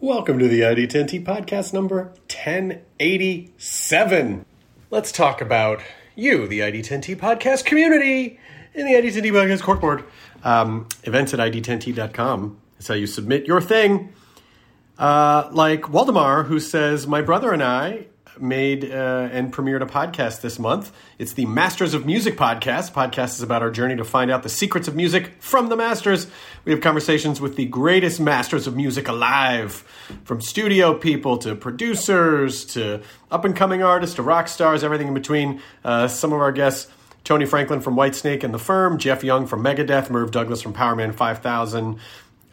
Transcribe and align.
Welcome 0.00 0.38
to 0.38 0.46
the 0.46 0.60
ID10T 0.60 1.24
podcast 1.24 1.72
number 1.72 2.12
1087. 2.28 4.46
Let's 4.90 5.10
talk 5.10 5.40
about 5.40 5.82
you, 6.14 6.46
the 6.46 6.60
ID10T 6.60 7.16
podcast 7.16 7.64
community, 7.64 8.38
and 8.76 8.86
the 8.86 8.92
ID10T 8.92 9.32
podcast 9.32 9.62
corkboard. 9.62 10.04
Um, 10.44 10.86
events 11.02 11.34
at 11.34 11.40
ID10T.com. 11.40 12.60
That's 12.74 12.86
how 12.86 12.94
you 12.94 13.08
submit 13.08 13.48
your 13.48 13.60
thing. 13.60 14.12
Uh, 14.96 15.48
like 15.50 15.90
Waldemar, 15.90 16.44
who 16.44 16.60
says, 16.60 17.08
My 17.08 17.20
brother 17.20 17.52
and 17.52 17.64
I 17.64 18.06
made 18.40 18.84
uh, 18.84 19.28
and 19.30 19.52
premiered 19.52 19.82
a 19.82 19.86
podcast 19.86 20.40
this 20.40 20.58
month. 20.58 20.92
It's 21.18 21.32
the 21.32 21.46
Masters 21.46 21.94
of 21.94 22.06
Music 22.06 22.36
podcast. 22.36 22.92
Podcast 22.92 23.34
is 23.34 23.42
about 23.42 23.62
our 23.62 23.70
journey 23.70 23.96
to 23.96 24.04
find 24.04 24.30
out 24.30 24.42
the 24.42 24.48
secrets 24.48 24.88
of 24.88 24.96
music 24.96 25.32
from 25.40 25.68
the 25.68 25.76
masters. 25.76 26.26
We 26.64 26.72
have 26.72 26.80
conversations 26.80 27.40
with 27.40 27.56
the 27.56 27.66
greatest 27.66 28.20
masters 28.20 28.66
of 28.66 28.76
music 28.76 29.08
alive, 29.08 29.84
from 30.24 30.40
studio 30.40 30.94
people 30.94 31.38
to 31.38 31.54
producers 31.54 32.64
to 32.66 33.02
up 33.30 33.44
and 33.44 33.54
coming 33.54 33.82
artists 33.82 34.16
to 34.16 34.22
rock 34.22 34.48
stars, 34.48 34.82
everything 34.84 35.08
in 35.08 35.14
between. 35.14 35.60
Uh, 35.84 36.08
some 36.08 36.32
of 36.32 36.40
our 36.40 36.52
guests. 36.52 36.90
Tony 37.24 37.44
Franklin 37.44 37.82
from 37.82 37.94
Whitesnake 37.94 38.42
and 38.42 38.54
The 38.54 38.58
Firm, 38.58 38.96
Jeff 38.96 39.22
Young 39.22 39.46
from 39.46 39.62
Megadeth, 39.62 40.08
Merv 40.08 40.30
Douglas 40.30 40.62
from 40.62 40.72
Powerman 40.72 41.14
5000, 41.14 41.98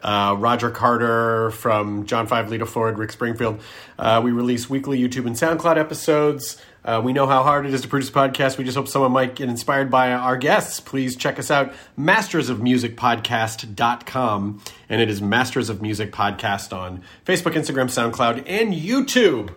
uh, 0.06 0.34
Roger 0.38 0.70
Carter 0.70 1.50
from 1.50 2.06
John 2.06 2.26
Five 2.28 2.48
Lita 2.48 2.64
Ford, 2.64 2.96
Rick 2.96 3.12
Springfield. 3.12 3.60
Uh, 3.98 4.22
we 4.24 4.30
release 4.30 4.70
weekly 4.70 4.98
YouTube 5.00 5.26
and 5.26 5.34
SoundCloud 5.34 5.76
episodes. 5.76 6.62
Uh, 6.84 7.02
we 7.04 7.12
know 7.12 7.26
how 7.26 7.42
hard 7.42 7.66
it 7.66 7.74
is 7.74 7.82
to 7.82 7.88
produce 7.88 8.10
a 8.10 8.12
podcast. 8.12 8.56
We 8.56 8.64
just 8.64 8.76
hope 8.76 8.86
someone 8.86 9.10
might 9.10 9.34
get 9.34 9.48
inspired 9.48 9.90
by 9.90 10.12
our 10.12 10.36
guests. 10.36 10.78
Please 10.78 11.16
check 11.16 11.40
us 11.40 11.50
out, 11.50 11.74
mastersofmusicpodcast.com. 11.98 14.62
And 14.88 15.00
it 15.00 15.10
is 15.10 15.20
Masters 15.20 15.68
of 15.68 15.82
Music 15.82 16.12
Podcast 16.12 16.72
on 16.72 17.02
Facebook, 17.24 17.54
Instagram, 17.54 17.86
SoundCloud, 17.86 18.44
and 18.46 18.72
YouTube. 18.72 19.56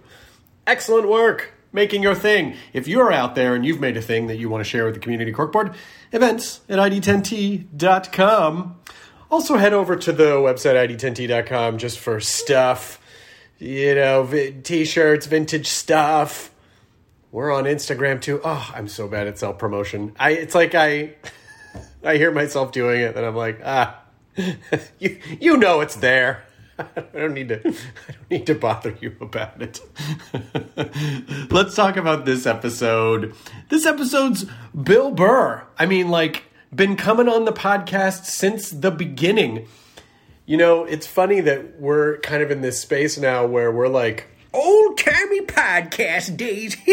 Excellent 0.66 1.08
work 1.08 1.53
making 1.72 2.02
your 2.02 2.16
thing. 2.16 2.56
If 2.73 2.88
you're 2.88 3.13
out 3.13 3.36
there 3.36 3.53
and 3.53 3.63
you've 3.63 3.80
made 3.80 3.97
a 3.97 4.02
thing 4.02 4.25
that 4.25 4.38
you 4.38 4.50
want 4.50 4.63
to 4.63 4.69
share 4.69 4.86
with 4.86 4.95
the 4.95 5.00
community 5.00 5.31
corkboard, 5.31 5.75
events 6.11 6.61
at 6.67 6.80
id10t.com. 6.80 8.78
Also, 9.31 9.58
head 9.58 9.73
over 9.73 9.95
to 9.95 10.11
the 10.11 10.31
website 10.38 10.75
id10t.com 10.89 11.77
just 11.77 11.99
for 11.99 12.19
stuff, 12.19 12.99
you 13.59 13.94
know, 13.94 14.27
t 14.63 14.85
shirts, 14.85 15.27
vintage 15.27 15.67
stuff. 15.67 16.52
We're 17.31 17.53
on 17.53 17.66
Instagram 17.66 18.22
too. 18.22 18.41
Oh, 18.44 18.72
I'm 18.73 18.88
so 18.88 19.07
bad 19.07 19.27
at 19.27 19.38
self 19.38 19.59
promotion. 19.59 20.16
I 20.19 20.31
it's 20.31 20.55
like 20.55 20.73
I 20.73 21.16
I 22.03 22.17
hear 22.17 22.31
myself 22.31 22.72
doing 22.72 23.02
it 23.02 23.16
and 23.16 23.23
I'm 23.23 23.35
like, 23.35 23.61
ah, 23.63 24.02
you 25.00 25.19
you 25.39 25.57
know 25.57 25.81
it's 25.81 25.97
there. 25.97 26.45
I 26.80 27.03
don't 27.13 27.33
need 27.35 27.50
to 27.50 27.59
I 27.59 27.61
don't 28.13 28.31
need 28.31 28.47
to 28.47 28.55
bother 28.55 28.97
you 29.00 29.16
about 29.22 29.61
it. 29.61 29.80
Let's 31.52 31.75
talk 31.75 31.97
about 31.97 32.25
this 32.25 32.47
episode. 32.47 33.35
This 33.69 33.85
episode's 33.85 34.47
Bill 34.81 35.11
Burr. 35.11 35.67
I 35.77 35.85
mean 35.85 36.09
like 36.09 36.45
been 36.73 36.95
coming 36.95 37.28
on 37.28 37.45
the 37.45 37.52
podcast 37.52 38.25
since 38.25 38.70
the 38.70 38.92
beginning. 38.92 39.67
You 40.45 40.58
know, 40.58 40.84
it's 40.84 41.08
funny 41.08 41.42
that 41.42 41.80
we're 41.80 42.17
kind 42.20 42.42
of 42.42 42.52
in 42.52 42.62
this 42.62 42.80
space 42.80 43.17
now 43.17 43.45
where 43.45 43.72
we're 43.72 43.88
like 43.88 44.28
old 44.53 44.97
timey 44.97 45.42
podcast 45.42 46.38
days. 46.38 46.75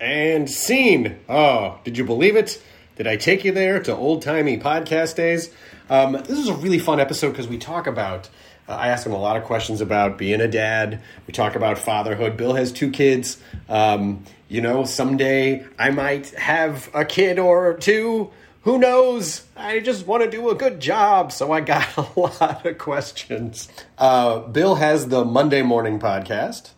and 0.00 0.50
scene. 0.50 1.18
Oh, 1.28 1.78
did 1.84 1.96
you 1.98 2.04
believe 2.04 2.36
it? 2.36 2.62
Did 2.96 3.06
I 3.06 3.16
take 3.16 3.44
you 3.44 3.52
there 3.52 3.82
to 3.82 3.96
old 3.96 4.22
timey 4.22 4.58
podcast 4.58 5.16
days? 5.16 5.50
Um, 5.88 6.12
this 6.12 6.38
is 6.38 6.48
a 6.48 6.54
really 6.54 6.78
fun 6.78 7.00
episode 7.00 7.30
because 7.30 7.48
we 7.48 7.58
talk 7.58 7.86
about. 7.86 8.28
Uh, 8.68 8.74
I 8.74 8.88
ask 8.88 9.04
him 9.04 9.12
a 9.12 9.20
lot 9.20 9.36
of 9.36 9.44
questions 9.44 9.80
about 9.80 10.18
being 10.18 10.40
a 10.40 10.48
dad. 10.48 11.00
We 11.26 11.32
talk 11.32 11.56
about 11.56 11.78
fatherhood. 11.78 12.36
Bill 12.36 12.54
has 12.54 12.70
two 12.70 12.90
kids. 12.90 13.38
Um, 13.68 14.24
you 14.52 14.60
know, 14.60 14.84
someday 14.84 15.64
I 15.78 15.90
might 15.90 16.28
have 16.32 16.90
a 16.92 17.06
kid 17.06 17.38
or 17.38 17.72
two. 17.72 18.30
Who 18.64 18.76
knows? 18.76 19.46
I 19.56 19.80
just 19.80 20.06
want 20.06 20.24
to 20.24 20.30
do 20.30 20.50
a 20.50 20.54
good 20.54 20.78
job. 20.78 21.32
So 21.32 21.52
I 21.52 21.62
got 21.62 21.96
a 21.96 22.20
lot 22.20 22.66
of 22.66 22.76
questions. 22.76 23.70
Uh, 23.96 24.40
Bill 24.40 24.74
has 24.74 25.08
the 25.08 25.24
Monday 25.24 25.62
Morning 25.62 25.98
Podcast, 25.98 26.72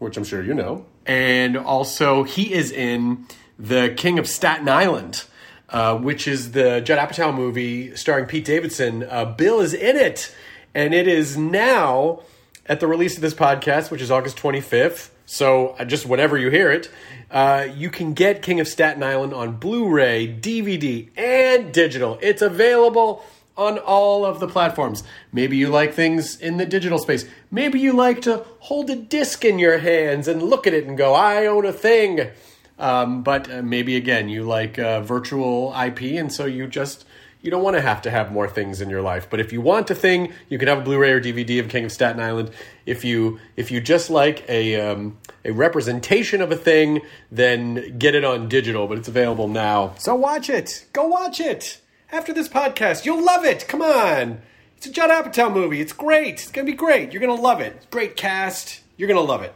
which 0.00 0.16
I'm 0.16 0.24
sure 0.24 0.42
you 0.42 0.52
know. 0.52 0.84
And 1.06 1.56
also, 1.56 2.24
he 2.24 2.52
is 2.52 2.72
in 2.72 3.28
The 3.56 3.94
King 3.96 4.18
of 4.18 4.26
Staten 4.26 4.68
Island, 4.68 5.22
uh, 5.68 5.96
which 5.96 6.26
is 6.26 6.50
the 6.50 6.80
Judd 6.80 6.98
Apatow 6.98 7.32
movie 7.32 7.94
starring 7.94 8.26
Pete 8.26 8.44
Davidson. 8.44 9.04
Uh, 9.08 9.26
Bill 9.26 9.60
is 9.60 9.74
in 9.74 9.94
it. 9.94 10.34
And 10.74 10.92
it 10.92 11.06
is 11.06 11.36
now, 11.36 12.22
at 12.66 12.80
the 12.80 12.88
release 12.88 13.14
of 13.14 13.20
this 13.20 13.34
podcast, 13.34 13.92
which 13.92 14.02
is 14.02 14.10
August 14.10 14.36
25th, 14.38 15.11
so 15.26 15.68
uh, 15.78 15.84
just 15.84 16.06
whenever 16.06 16.36
you 16.36 16.50
hear 16.50 16.70
it, 16.70 16.90
uh, 17.30 17.68
you 17.74 17.90
can 17.90 18.12
get 18.12 18.42
King 18.42 18.60
of 18.60 18.68
Staten 18.68 19.02
Island 19.02 19.32
on 19.32 19.56
Blu-ray, 19.56 20.38
DVD, 20.40 21.08
and 21.16 21.72
digital. 21.72 22.18
It's 22.20 22.42
available 22.42 23.24
on 23.56 23.78
all 23.78 24.24
of 24.24 24.40
the 24.40 24.48
platforms. 24.48 25.02
Maybe 25.32 25.56
you 25.56 25.68
like 25.68 25.94
things 25.94 26.40
in 26.40 26.56
the 26.56 26.66
digital 26.66 26.98
space. 26.98 27.26
Maybe 27.50 27.80
you 27.80 27.92
like 27.92 28.22
to 28.22 28.44
hold 28.60 28.90
a 28.90 28.96
disc 28.96 29.44
in 29.44 29.58
your 29.58 29.78
hands 29.78 30.28
and 30.28 30.42
look 30.42 30.66
at 30.66 30.74
it 30.74 30.86
and 30.86 30.96
go, 30.96 31.14
"I 31.14 31.46
own 31.46 31.66
a 31.66 31.72
thing." 31.72 32.30
Um, 32.78 33.22
but 33.22 33.50
uh, 33.50 33.62
maybe 33.62 33.96
again, 33.96 34.28
you 34.28 34.44
like 34.44 34.78
uh, 34.78 35.02
virtual 35.02 35.74
IP, 35.78 36.02
and 36.18 36.32
so 36.32 36.46
you 36.46 36.66
just 36.66 37.04
you 37.42 37.50
don't 37.50 37.62
want 37.62 37.74
to 37.74 37.80
have 37.80 38.02
to 38.02 38.10
have 38.10 38.30
more 38.32 38.48
things 38.48 38.80
in 38.80 38.88
your 38.88 39.02
life. 39.02 39.26
But 39.28 39.40
if 39.40 39.52
you 39.52 39.60
want 39.60 39.90
a 39.90 39.94
thing, 39.94 40.32
you 40.48 40.58
can 40.58 40.68
have 40.68 40.78
a 40.78 40.82
Blu-ray 40.82 41.10
or 41.10 41.20
DVD 41.20 41.58
of 41.58 41.68
King 41.68 41.84
of 41.84 41.92
Staten 41.92 42.22
Island. 42.22 42.52
If 42.86 43.04
you 43.04 43.40
if 43.56 43.70
you 43.70 43.80
just 43.80 44.10
like 44.10 44.48
a 44.48 44.80
um, 44.80 45.18
a 45.44 45.50
representation 45.50 46.40
of 46.40 46.52
a 46.52 46.56
thing, 46.56 47.02
then 47.32 47.98
get 47.98 48.14
it 48.14 48.24
on 48.24 48.48
digital. 48.48 48.86
But 48.86 48.98
it's 48.98 49.08
available 49.08 49.48
now. 49.48 49.94
So 49.98 50.14
watch 50.14 50.48
it. 50.48 50.86
Go 50.92 51.08
watch 51.08 51.40
it 51.40 51.80
after 52.12 52.32
this 52.32 52.48
podcast. 52.48 53.04
You'll 53.04 53.24
love 53.24 53.44
it. 53.44 53.66
Come 53.66 53.82
on. 53.82 54.40
It's 54.76 54.86
a 54.86 54.92
Judd 54.92 55.10
Apatow 55.10 55.52
movie. 55.52 55.80
It's 55.80 55.92
great. 55.92 56.34
It's 56.34 56.50
gonna 56.50 56.64
be 56.64 56.72
great. 56.72 57.12
You're 57.12 57.20
gonna 57.20 57.34
love 57.34 57.60
it. 57.60 57.88
Great 57.90 58.16
cast. 58.16 58.80
You're 58.96 59.08
gonna 59.08 59.20
love 59.20 59.42
it. 59.42 59.52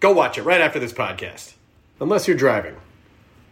Go 0.00 0.12
watch 0.12 0.38
it 0.38 0.42
right 0.42 0.60
after 0.60 0.78
this 0.78 0.92
podcast. 0.94 1.54
Unless 2.00 2.26
you're 2.26 2.36
driving 2.36 2.76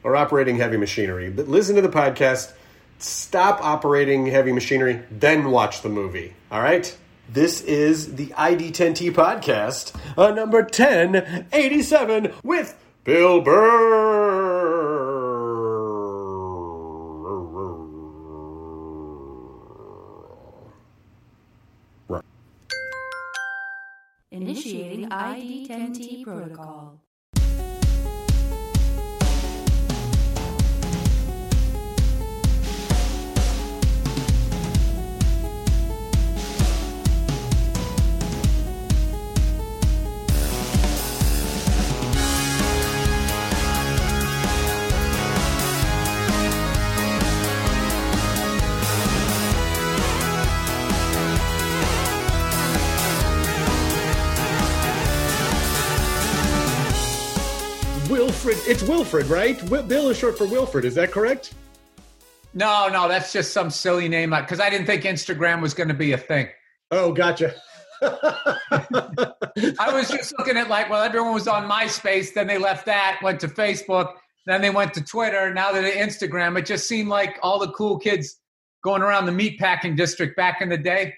or 0.03 0.17
operating 0.17 0.57
heavy 0.57 0.77
machinery. 0.77 1.29
But 1.29 1.49
listen 1.49 1.75
to 1.77 1.83
the 1.83 1.89
podcast 1.89 2.53
stop 2.99 3.63
operating 3.63 4.27
heavy 4.27 4.53
machinery, 4.53 5.03
then 5.11 5.51
watch 5.51 5.83
the 5.83 5.89
movie. 5.89 6.35
All 6.51 6.61
right? 6.61 6.97
This 7.29 7.61
is 7.63 8.15
the 8.15 8.29
ID10T 8.29 9.13
podcast, 9.13 9.93
uh, 10.17 10.31
number 10.31 10.61
1087 10.61 12.33
with 12.45 12.77
Bill 13.05 13.41
Burr. 13.41 14.87
Initiating 24.31 25.09
ID10T 25.09 26.25
protocol. 26.25 27.01
Wilfred. 58.17 58.57
It's 58.67 58.83
Wilfred, 58.83 59.27
right? 59.27 59.69
Bill 59.69 60.09
is 60.09 60.17
short 60.17 60.39
for 60.39 60.47
Wilfred. 60.47 60.87
Is 60.87 60.95
that 60.95 61.13
correct? 61.13 61.53
No, 62.55 62.89
no, 62.89 63.09
that's 63.09 63.31
just 63.31 63.53
some 63.53 63.69
silly 63.69 64.09
name 64.09 64.31
because 64.31 64.59
I 64.59 64.71
didn't 64.71 64.87
think 64.87 65.03
Instagram 65.03 65.61
was 65.61 65.75
going 65.75 65.89
to 65.89 65.95
be 65.95 66.13
a 66.13 66.19
thing. 66.19 66.49
Oh, 66.91 67.13
gotcha. 67.13 67.55
I 68.01 69.91
was 69.93 70.09
just 70.09 70.33
looking 70.39 70.57
at 70.57 70.71
like, 70.71 70.89
well, 70.89 71.03
everyone 71.03 71.35
was 71.35 71.47
on 71.47 71.71
MySpace, 71.71 72.33
then 72.33 72.47
they 72.47 72.57
left 72.57 72.87
that, 72.87 73.21
went 73.23 73.39
to 73.41 73.49
Facebook, 73.49 74.15
then 74.47 74.63
they 74.63 74.71
went 74.71 74.95
to 74.95 75.05
Twitter. 75.05 75.53
Now 75.53 75.73
they're 75.73 75.83
to 75.83 75.93
Instagram. 75.93 76.59
It 76.59 76.65
just 76.65 76.89
seemed 76.89 77.11
like 77.11 77.39
all 77.43 77.59
the 77.59 77.73
cool 77.73 77.99
kids 77.99 78.41
going 78.83 79.03
around 79.03 79.27
the 79.27 79.33
meatpacking 79.33 79.95
district 79.95 80.39
back 80.39 80.63
in 80.63 80.71
the 80.71 80.79
day, 80.79 81.13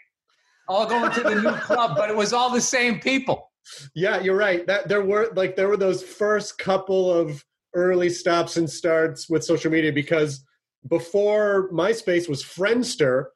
all 0.67 0.85
going 0.85 1.12
to 1.12 1.21
the 1.21 1.37
new 1.37 1.53
club, 1.61 1.97
but 1.97 2.11
it 2.11 2.17
was 2.17 2.33
all 2.33 2.50
the 2.50 2.61
same 2.61 2.99
people. 2.99 3.48
Yeah, 3.94 4.20
you're 4.20 4.37
right. 4.37 4.67
That 4.67 4.88
there 4.88 5.05
were 5.05 5.31
like 5.35 5.56
there 5.56 5.69
were 5.69 5.76
those 5.76 6.03
first 6.03 6.59
couple 6.59 7.12
of 7.12 7.44
early 7.75 8.11
stops 8.11 8.56
and 8.56 8.69
starts 8.69 9.29
with 9.29 9.44
social 9.44 9.70
media 9.70 9.93
because 9.93 10.44
before 10.88 11.70
MySpace 11.70 12.29
was 12.29 12.43
Friendster, 12.43 13.26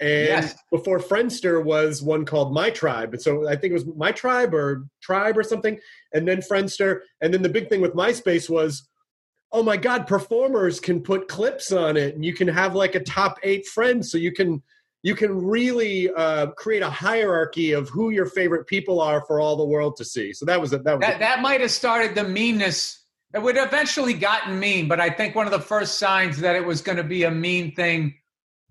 and 0.00 0.26
Yes. 0.26 0.54
before 0.70 0.98
Friendster 0.98 1.64
was 1.64 2.02
one 2.02 2.24
called 2.24 2.52
My 2.52 2.70
Tribe. 2.70 3.14
And 3.14 3.22
so 3.22 3.48
I 3.48 3.56
think 3.56 3.70
it 3.70 3.74
was 3.74 3.86
My 3.86 4.12
Tribe 4.12 4.52
or 4.52 4.86
Tribe 5.00 5.38
or 5.38 5.42
something, 5.42 5.78
and 6.12 6.26
then 6.26 6.40
Friendster. 6.40 7.00
And 7.20 7.32
then 7.32 7.42
the 7.42 7.48
big 7.48 7.68
thing 7.68 7.80
with 7.80 7.94
MySpace 7.94 8.50
was, 8.50 8.88
oh 9.52 9.62
my 9.62 9.76
God, 9.76 10.06
performers 10.08 10.80
can 10.80 11.00
put 11.00 11.28
clips 11.28 11.70
on 11.70 11.96
it, 11.96 12.14
and 12.16 12.24
you 12.24 12.34
can 12.34 12.48
have 12.48 12.74
like 12.74 12.96
a 12.96 13.00
top 13.00 13.38
eight 13.44 13.66
friends, 13.66 14.10
so 14.10 14.18
you 14.18 14.32
can 14.32 14.62
you 15.04 15.14
can 15.14 15.46
really 15.46 16.10
uh, 16.14 16.46
create 16.52 16.82
a 16.82 16.88
hierarchy 16.88 17.72
of 17.72 17.90
who 17.90 18.08
your 18.08 18.24
favorite 18.24 18.66
people 18.66 19.02
are 19.02 19.22
for 19.26 19.38
all 19.38 19.54
the 19.54 19.64
world 19.64 19.96
to 19.96 20.04
see. 20.04 20.32
So 20.32 20.46
that 20.46 20.58
was 20.58 20.72
a, 20.72 20.78
that 20.78 20.98
was 20.98 21.06
That 21.06 21.16
a, 21.16 21.18
that 21.18 21.42
might 21.42 21.60
have 21.60 21.70
started 21.70 22.14
the 22.14 22.24
meanness. 22.24 23.04
It 23.34 23.42
would 23.42 23.54
have 23.56 23.68
eventually 23.68 24.14
gotten 24.14 24.58
mean, 24.58 24.88
but 24.88 25.00
I 25.00 25.10
think 25.10 25.34
one 25.34 25.44
of 25.44 25.52
the 25.52 25.60
first 25.60 25.98
signs 25.98 26.38
that 26.40 26.56
it 26.56 26.64
was 26.64 26.80
going 26.80 26.96
to 26.96 27.04
be 27.04 27.24
a 27.24 27.30
mean 27.30 27.74
thing 27.74 28.14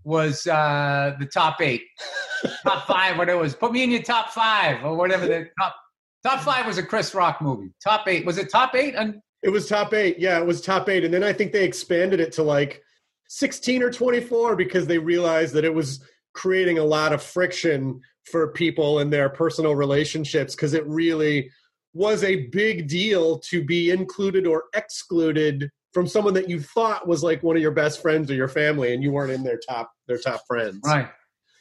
was 0.04 0.48
uh, 0.48 1.14
the 1.20 1.28
top 1.28 1.62
eight, 1.62 1.84
top 2.64 2.88
five, 2.88 3.16
whatever 3.20 3.40
it 3.40 3.44
was. 3.44 3.54
Put 3.54 3.72
me 3.72 3.84
in 3.84 3.92
your 3.92 4.02
top 4.02 4.32
five 4.32 4.84
or 4.84 4.96
whatever 4.96 5.28
the 5.28 5.50
top 5.60 5.76
top 6.24 6.40
five 6.40 6.66
was 6.66 6.80
a 6.80 6.84
Chris 6.84 7.14
Rock 7.14 7.44
movie. 7.44 7.72
Top 7.84 8.08
eight 8.08 8.26
was 8.26 8.40
it 8.40 8.50
top 8.50 8.74
eight? 8.74 8.96
And 8.96 9.22
It 9.44 9.50
was 9.50 9.70
top 9.70 9.94
eight. 9.94 10.18
Yeah, 10.18 10.40
it 10.40 10.48
was 10.48 10.62
top 10.62 10.90
eight. 10.90 11.06
And 11.06 11.14
then 11.14 11.24
I 11.24 11.32
think 11.32 11.52
they 11.52 11.64
expanded 11.64 12.20
it 12.20 12.32
to 12.34 12.44
like 12.44 12.82
16 13.28 13.84
or 13.84 13.92
24 13.92 14.56
because 14.56 14.88
they 14.88 14.98
realized 14.98 15.54
that 15.54 15.64
it 15.64 15.74
was 15.74 16.04
creating 16.34 16.78
a 16.78 16.84
lot 16.84 17.14
of 17.14 17.22
friction 17.22 18.02
for 18.26 18.50
people 18.50 19.00
in 19.00 19.10
their 19.10 19.30
personal 19.30 19.76
relationships 19.76 20.56
because 20.56 20.74
it 20.74 20.86
really 20.88 21.50
was 21.94 22.24
a 22.24 22.48
big 22.48 22.88
deal 22.88 23.38
to 23.40 23.64
be 23.64 23.92
included 23.92 24.48
or 24.48 24.66
excluded 24.76 25.70
from 25.94 26.08
someone 26.08 26.34
that 26.34 26.50
you 26.50 26.60
thought 26.60 27.08
was 27.08 27.24
like 27.24 27.44
one 27.44 27.56
of 27.56 27.62
your 27.62 27.72
best 27.72 28.02
friends 28.02 28.32
or 28.32 28.34
your 28.34 28.48
family 28.48 28.94
and 28.94 29.04
you 29.04 29.12
weren't 29.12 29.32
in 29.32 29.44
their 29.44 29.60
top 29.70 29.92
their 30.08 30.18
top 30.18 30.42
friends. 30.48 30.80
right. 30.86 31.10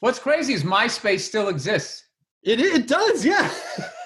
What's 0.00 0.18
crazy 0.18 0.52
is 0.52 0.64
MySpace 0.64 1.20
still 1.20 1.48
exists. 1.48 2.04
It 2.42 2.58
it 2.58 2.88
does, 2.88 3.24
yeah. 3.24 3.52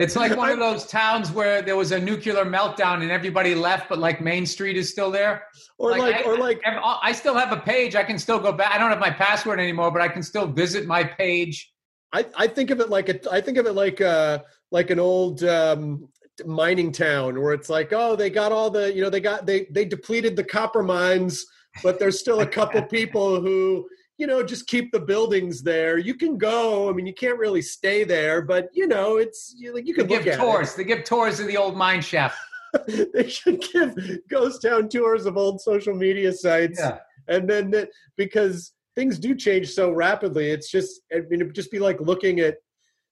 It's 0.00 0.16
like 0.16 0.36
one 0.36 0.50
of 0.50 0.58
those 0.68 0.86
towns 0.86 1.30
where 1.30 1.62
there 1.62 1.76
was 1.76 1.92
a 1.92 1.98
nuclear 1.98 2.44
meltdown 2.44 3.02
and 3.02 3.10
everybody 3.10 3.54
left, 3.54 3.88
but 3.88 3.98
like 3.98 4.20
Main 4.20 4.46
Street 4.46 4.76
is 4.76 4.90
still 4.90 5.10
there. 5.10 5.44
or 5.78 5.96
like, 5.96 6.16
I, 6.16 6.22
or 6.22 6.36
like 6.38 6.60
I, 6.64 6.98
I 7.02 7.12
still 7.12 7.34
have 7.34 7.52
a 7.52 7.60
page. 7.60 7.94
I 7.94 8.04
can 8.04 8.18
still 8.18 8.38
go 8.38 8.52
back. 8.52 8.72
I 8.72 8.78
don't 8.78 8.90
have 8.90 9.00
my 9.00 9.10
password 9.10 9.60
anymore, 9.60 9.90
but 9.90 10.02
I 10.02 10.08
can 10.08 10.22
still 10.22 10.46
visit 10.46 10.86
my 10.86 11.04
page. 11.04 11.72
I, 12.12 12.26
I 12.36 12.46
think 12.46 12.70
of 12.70 12.80
it 12.80 12.90
like 12.90 13.08
a 13.08 13.32
I 13.32 13.40
think 13.40 13.58
of 13.58 13.66
it 13.66 13.72
like 13.72 14.00
a, 14.00 14.44
like 14.70 14.90
an 14.90 15.00
old 15.00 15.42
um 15.42 16.08
mining 16.44 16.90
town 16.90 17.40
where 17.40 17.52
it's 17.52 17.68
like 17.68 17.92
oh 17.92 18.16
they 18.16 18.30
got 18.30 18.50
all 18.50 18.70
the 18.70 18.92
you 18.92 19.02
know 19.02 19.10
they 19.10 19.20
got 19.20 19.46
they 19.46 19.66
they 19.70 19.84
depleted 19.84 20.34
the 20.34 20.42
copper 20.42 20.82
mines 20.82 21.44
but 21.82 21.98
there's 21.98 22.18
still 22.18 22.40
a 22.40 22.46
couple 22.46 22.82
people 22.98 23.40
who 23.40 23.86
you 24.18 24.26
know 24.26 24.42
just 24.42 24.66
keep 24.66 24.92
the 24.92 25.00
buildings 25.00 25.62
there 25.62 25.98
you 25.98 26.14
can 26.14 26.38
go 26.38 26.88
i 26.88 26.92
mean 26.92 27.06
you 27.06 27.14
can't 27.14 27.38
really 27.38 27.62
stay 27.62 28.04
there 28.04 28.42
but 28.42 28.68
you 28.72 28.86
know 28.86 29.16
it's 29.16 29.54
you, 29.56 29.74
like 29.74 29.86
you 29.86 29.94
They 29.94 30.00
can 30.00 30.08
give 30.08 30.24
look 30.24 30.34
at 30.34 30.40
tours. 30.40 30.74
They 30.74 30.84
give 30.84 31.04
tours 31.04 31.40
of 31.40 31.46
the 31.46 31.56
old 31.56 31.76
mine 31.76 32.00
shaft. 32.00 32.38
they 32.86 33.28
should 33.28 33.60
give 33.72 33.96
ghost 34.28 34.62
town 34.62 34.88
tours 34.88 35.26
of 35.26 35.36
old 35.36 35.60
social 35.60 35.94
media 35.94 36.32
sites 36.32 36.78
Yeah. 36.80 36.98
and 37.28 37.48
then 37.48 37.70
that, 37.70 37.88
because 38.16 38.72
things 38.94 39.18
do 39.18 39.34
change 39.34 39.70
so 39.70 39.90
rapidly 39.90 40.50
it's 40.50 40.70
just 40.70 41.00
i 41.12 41.20
mean 41.28 41.40
it'd 41.40 41.54
just 41.54 41.70
be 41.70 41.78
like 41.78 42.00
looking 42.00 42.40
at 42.40 42.56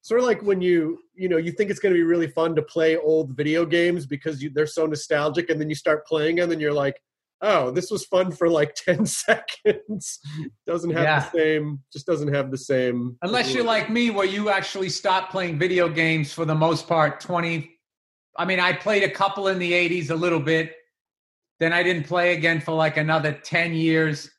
sort 0.03 0.21
of 0.21 0.27
like 0.27 0.43
when 0.43 0.61
you 0.61 0.99
you 1.15 1.29
know 1.29 1.37
you 1.37 1.53
think 1.53 1.71
it's 1.71 1.79
going 1.81 1.95
to 1.95 1.99
be 1.99 2.03
really 2.05 2.27
fun 2.29 2.55
to 2.57 2.63
play 2.63 2.97
old 2.97 3.37
video 3.37 3.65
games 3.65 4.05
because 4.07 4.43
you, 4.43 4.51
they're 4.51 4.67
so 4.67 4.85
nostalgic 4.87 5.49
and 5.51 5.61
then 5.61 5.69
you 5.69 5.75
start 5.77 6.07
playing 6.07 6.37
them 6.37 6.51
and 6.51 6.61
you're 6.61 6.73
like 6.73 7.01
oh 7.43 7.71
this 7.71 7.91
was 7.91 8.05
fun 8.07 8.31
for 8.33 8.49
like 8.49 8.75
10 8.87 9.05
seconds 9.05 10.21
doesn't 10.67 10.91
have 10.91 11.03
Yeah. 11.03 11.19
the 11.21 11.39
same 11.39 11.81
just 11.93 12.07
doesn't 12.07 12.33
have 12.33 12.51
the 12.51 12.59
same 12.59 13.17
Unless 13.23 13.53
you're 13.55 13.65
like 13.65 13.91
me, 13.91 14.11
where 14.11 14.27
you 14.27 14.49
actually 14.49 14.89
stopped 14.89 15.31
playing 15.33 15.59
video 15.59 15.89
games 15.89 16.33
for 16.33 16.45
the 16.45 16.55
most 16.55 16.89
part. 16.89 17.21
Twenty. 17.21 17.71
I 18.39 18.45
mean, 18.47 18.61
I 18.61 18.73
played 18.73 19.03
a 19.03 19.11
couple 19.11 19.49
in 19.49 19.59
the 19.59 19.73
'80s, 19.73 20.11
a 20.11 20.15
little 20.15 20.41
bit. 20.41 20.73
Then 21.61 21.73
I 21.73 21.83
didn't 21.83 22.05
play 22.07 22.33
again 22.35 22.61
for 22.61 22.73
like 22.75 22.97
another 22.97 23.33
ten 23.33 23.75
years. 23.75 24.31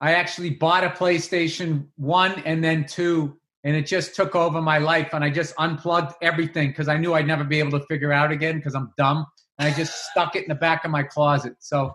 I 0.00 0.12
actually 0.14 0.50
bought 0.50 0.84
a 0.84 0.90
PlayStation 0.90 1.86
One 1.96 2.32
and 2.44 2.62
then 2.62 2.84
two, 2.86 3.36
and 3.64 3.74
it 3.74 3.86
just 3.86 4.14
took 4.14 4.34
over 4.36 4.60
my 4.60 4.78
life. 4.78 5.10
And 5.14 5.24
I 5.24 5.30
just 5.30 5.54
unplugged 5.58 6.14
everything 6.22 6.68
because 6.68 6.88
I 6.88 6.96
knew 6.98 7.14
I'd 7.14 7.26
never 7.26 7.44
be 7.44 7.58
able 7.58 7.78
to 7.78 7.84
figure 7.86 8.12
out 8.12 8.30
again 8.30 8.56
because 8.58 8.74
I'm 8.74 8.90
dumb. 8.96 9.24
And 9.58 9.72
I 9.72 9.76
just 9.76 10.04
stuck 10.10 10.36
it 10.36 10.42
in 10.42 10.48
the 10.48 10.54
back 10.54 10.84
of 10.84 10.90
my 10.90 11.02
closet. 11.02 11.54
So 11.60 11.92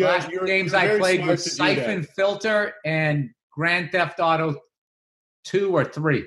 yeah, 0.00 0.06
last 0.08 0.30
you're- 0.30 0.46
games 0.46 0.72
you're 0.72 0.80
I 0.80 0.98
played 0.98 1.20
smart 1.20 1.30
was 1.30 1.44
to 1.44 1.50
do 1.50 1.56
that. 1.56 1.76
Siphon 1.76 2.02
Filter 2.16 2.74
and 2.84 3.30
Grand 3.50 3.92
Theft 3.92 4.18
Auto 4.20 4.56
two 5.44 5.72
or 5.76 5.84
three. 5.84 6.24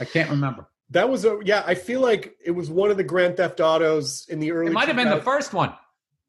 I 0.00 0.04
can't 0.04 0.30
remember. 0.30 0.68
that 0.90 1.08
was 1.08 1.24
a 1.24 1.38
yeah 1.44 1.62
i 1.66 1.74
feel 1.74 2.00
like 2.00 2.34
it 2.44 2.50
was 2.50 2.70
one 2.70 2.90
of 2.90 2.96
the 2.98 3.02
grand 3.04 3.36
theft 3.36 3.60
autos 3.60 4.26
in 4.28 4.38
the 4.38 4.52
early 4.52 4.68
It 4.70 4.72
might 4.74 4.86
have 4.88 4.96
been 4.96 5.08
the 5.08 5.22
first 5.22 5.52
one. 5.54 5.72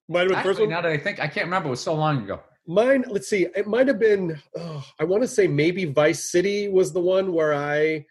might 0.07 0.21
have 0.21 0.29
been 0.29 0.37
the 0.37 0.43
first 0.43 0.59
one 0.59 0.69
now 0.69 0.81
that 0.81 0.91
I 0.91 0.97
think, 0.97 1.19
I 1.19 1.27
can't 1.27 1.45
remember. 1.45 1.67
It 1.67 1.71
was 1.71 1.81
so 1.81 1.93
long 1.93 2.23
ago. 2.23 2.39
Mine, 2.65 3.03
let's 3.09 3.27
see, 3.29 3.45
it 3.55 3.67
might 3.67 3.87
have 3.89 3.99
been, 3.99 4.41
oh, 4.57 4.83
I 4.99 5.03
want 5.03 5.21
to 5.23 5.27
say 5.27 5.47
maybe 5.47 5.83
Vice 5.85 6.31
City 6.31 6.69
was 6.69 6.93
the 6.93 7.01
one 7.01 7.33
where 7.33 7.53
I 7.53 8.05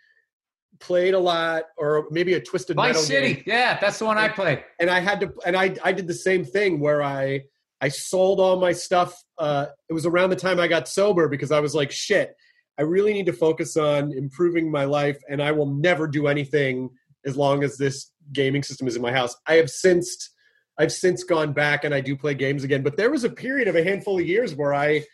played 0.78 1.14
a 1.14 1.18
lot, 1.18 1.64
or 1.78 2.06
maybe 2.10 2.34
a 2.34 2.40
Twisted 2.40 2.76
Vice 2.76 2.88
Metal 2.94 3.02
City. 3.02 3.34
game. 3.34 3.44
Yeah, 3.46 3.78
that's 3.80 3.98
the 3.98 4.04
one 4.04 4.18
I 4.18 4.28
played. 4.28 4.62
And 4.78 4.90
I 4.90 5.00
had 5.00 5.20
to, 5.20 5.32
and 5.46 5.56
I, 5.56 5.74
I 5.82 5.92
did 5.92 6.06
the 6.06 6.14
same 6.28 6.44
thing 6.44 6.80
where 6.80 7.02
I, 7.02 7.44
I 7.82 7.88
sold 7.88 8.38
all 8.38 8.60
my 8.60 8.72
stuff. 8.72 9.12
Uh, 9.36 9.66
it 9.90 9.92
was 9.92 10.06
around 10.06 10.30
the 10.30 10.36
time 10.36 10.60
I 10.60 10.68
got 10.68 10.88
sober 10.88 11.28
because 11.28 11.50
I 11.50 11.58
was 11.58 11.74
like, 11.74 11.90
shit, 11.90 12.34
I 12.78 12.82
really 12.82 13.12
need 13.12 13.26
to 13.26 13.32
focus 13.32 13.76
on 13.76 14.12
improving 14.12 14.70
my 14.70 14.84
life, 14.84 15.18
and 15.28 15.42
I 15.42 15.50
will 15.50 15.66
never 15.66 16.06
do 16.06 16.28
anything 16.28 16.90
as 17.26 17.36
long 17.36 17.64
as 17.64 17.76
this 17.76 18.10
gaming 18.32 18.62
system 18.62 18.86
is 18.86 18.96
in 18.96 19.02
my 19.02 19.12
house. 19.12 19.36
I 19.46 19.54
have 19.54 19.68
since 19.68 20.30
I've 20.78 20.92
since 20.92 21.24
gone 21.24 21.52
back 21.52 21.84
and 21.84 21.94
I 21.94 22.00
do 22.00 22.16
play 22.16 22.34
games 22.34 22.64
again, 22.64 22.82
but 22.82 22.96
there 22.96 23.10
was 23.10 23.24
a 23.24 23.30
period 23.30 23.68
of 23.68 23.76
a 23.76 23.84
handful 23.84 24.18
of 24.18 24.26
years 24.26 24.54
where 24.54 24.72
I 24.72 25.04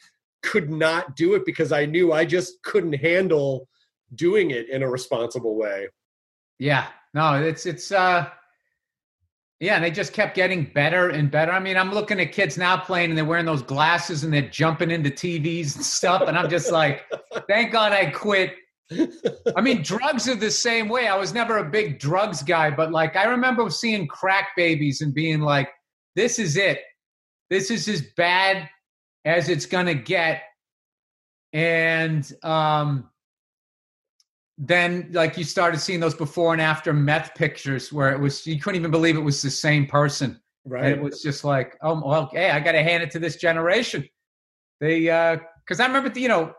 could 0.43 0.71
not 0.71 1.17
do 1.17 1.35
it 1.35 1.45
because 1.45 1.73
I 1.73 1.85
knew 1.85 2.13
I 2.13 2.25
just 2.25 2.63
couldn't 2.63 2.93
handle 2.93 3.69
doing 4.15 4.51
it 4.51 4.69
in 4.71 4.83
a 4.83 4.89
responsible 4.89 5.57
way. 5.57 5.89
Yeah. 6.59 6.87
No, 7.13 7.35
it's, 7.43 7.67
it's, 7.67 7.91
uh, 7.91 8.29
yeah, 9.61 9.75
and 9.75 9.85
they 9.85 9.91
just 9.91 10.13
kept 10.13 10.37
getting 10.37 10.65
better 10.73 11.11
and 11.11 11.31
better. 11.31 11.51
I 11.51 11.59
mean, 11.59 11.77
I'm 11.77 11.93
looking 11.93 12.21
at 12.21 12.31
kids 12.31 12.57
now 12.57 12.77
playing 12.77 13.11
and 13.11 13.19
they're 13.19 13.25
wearing 13.25 13.47
those 13.47 13.63
glasses 13.63 14.23
and 14.23 14.33
they're 14.33 14.43
jumping 14.43 14.93
into 14.93 15.11
TVs 15.11 15.75
and 15.75 15.85
stuff. 15.85 16.23
And 16.29 16.39
I'm 16.39 16.49
just 16.49 16.71
like, 16.71 17.03
thank 17.49 17.73
God 17.73 17.93
I 17.93 18.07
quit. 18.07 18.55
I 19.57 19.61
mean, 19.61 19.83
drugs 19.83 20.29
are 20.29 20.37
the 20.37 20.51
same 20.51 20.89
way. 20.89 21.09
I 21.09 21.17
was 21.17 21.35
never 21.35 21.59
a 21.59 21.69
big 21.69 21.99
drugs 21.99 22.43
guy, 22.43 22.71
but 22.71 22.93
like 22.93 23.17
I 23.17 23.25
remember 23.25 23.69
seeing 23.69 24.07
crack 24.07 24.51
babies 24.57 25.01
and 25.01 25.13
being 25.13 25.41
like, 25.41 25.69
this 26.15 26.39
is 26.39 26.57
it. 26.57 26.81
This 27.51 27.71
is 27.71 27.89
as 27.89 28.03
bad 28.17 28.69
as 29.25 29.49
it's 29.49 29.67
going 29.67 29.87
to 29.87 29.95
get. 29.95 30.43
And 31.53 32.31
um, 32.45 33.11
then, 34.59 35.09
like, 35.13 35.39
you 35.39 35.45
started 35.45 35.79
seeing 35.81 36.01
those 36.01 36.15
before 36.15 36.53
and 36.53 36.61
after 36.61 36.93
meth 36.93 37.35
pictures 37.37 37.93
where 37.93 38.11
it 38.11 38.19
was, 38.19 38.45
you 38.47 38.61
couldn't 38.61 38.81
even 38.81 38.91
believe 38.91 39.17
it 39.17 39.21
was 39.21 39.41
the 39.41 39.51
same 39.51 39.87
person. 39.87 40.31
And 40.33 40.73
Right. 40.73 40.93
it 40.93 41.01
was 41.01 41.23
just 41.23 41.45
like, 41.45 41.77
oh, 41.81 42.03
well, 42.05 42.29
hey, 42.33 42.51
I 42.51 42.61
got 42.61 42.73
to 42.73 42.83
hand 42.83 43.03
it 43.03 43.11
to 43.13 43.19
this 43.19 43.37
generation. 43.37 44.07
They, 44.81 45.09
uh, 45.09 45.39
because 45.65 45.81
I 45.81 45.87
remember, 45.87 46.09
the, 46.11 46.21
you 46.21 46.29
know, 46.29 46.53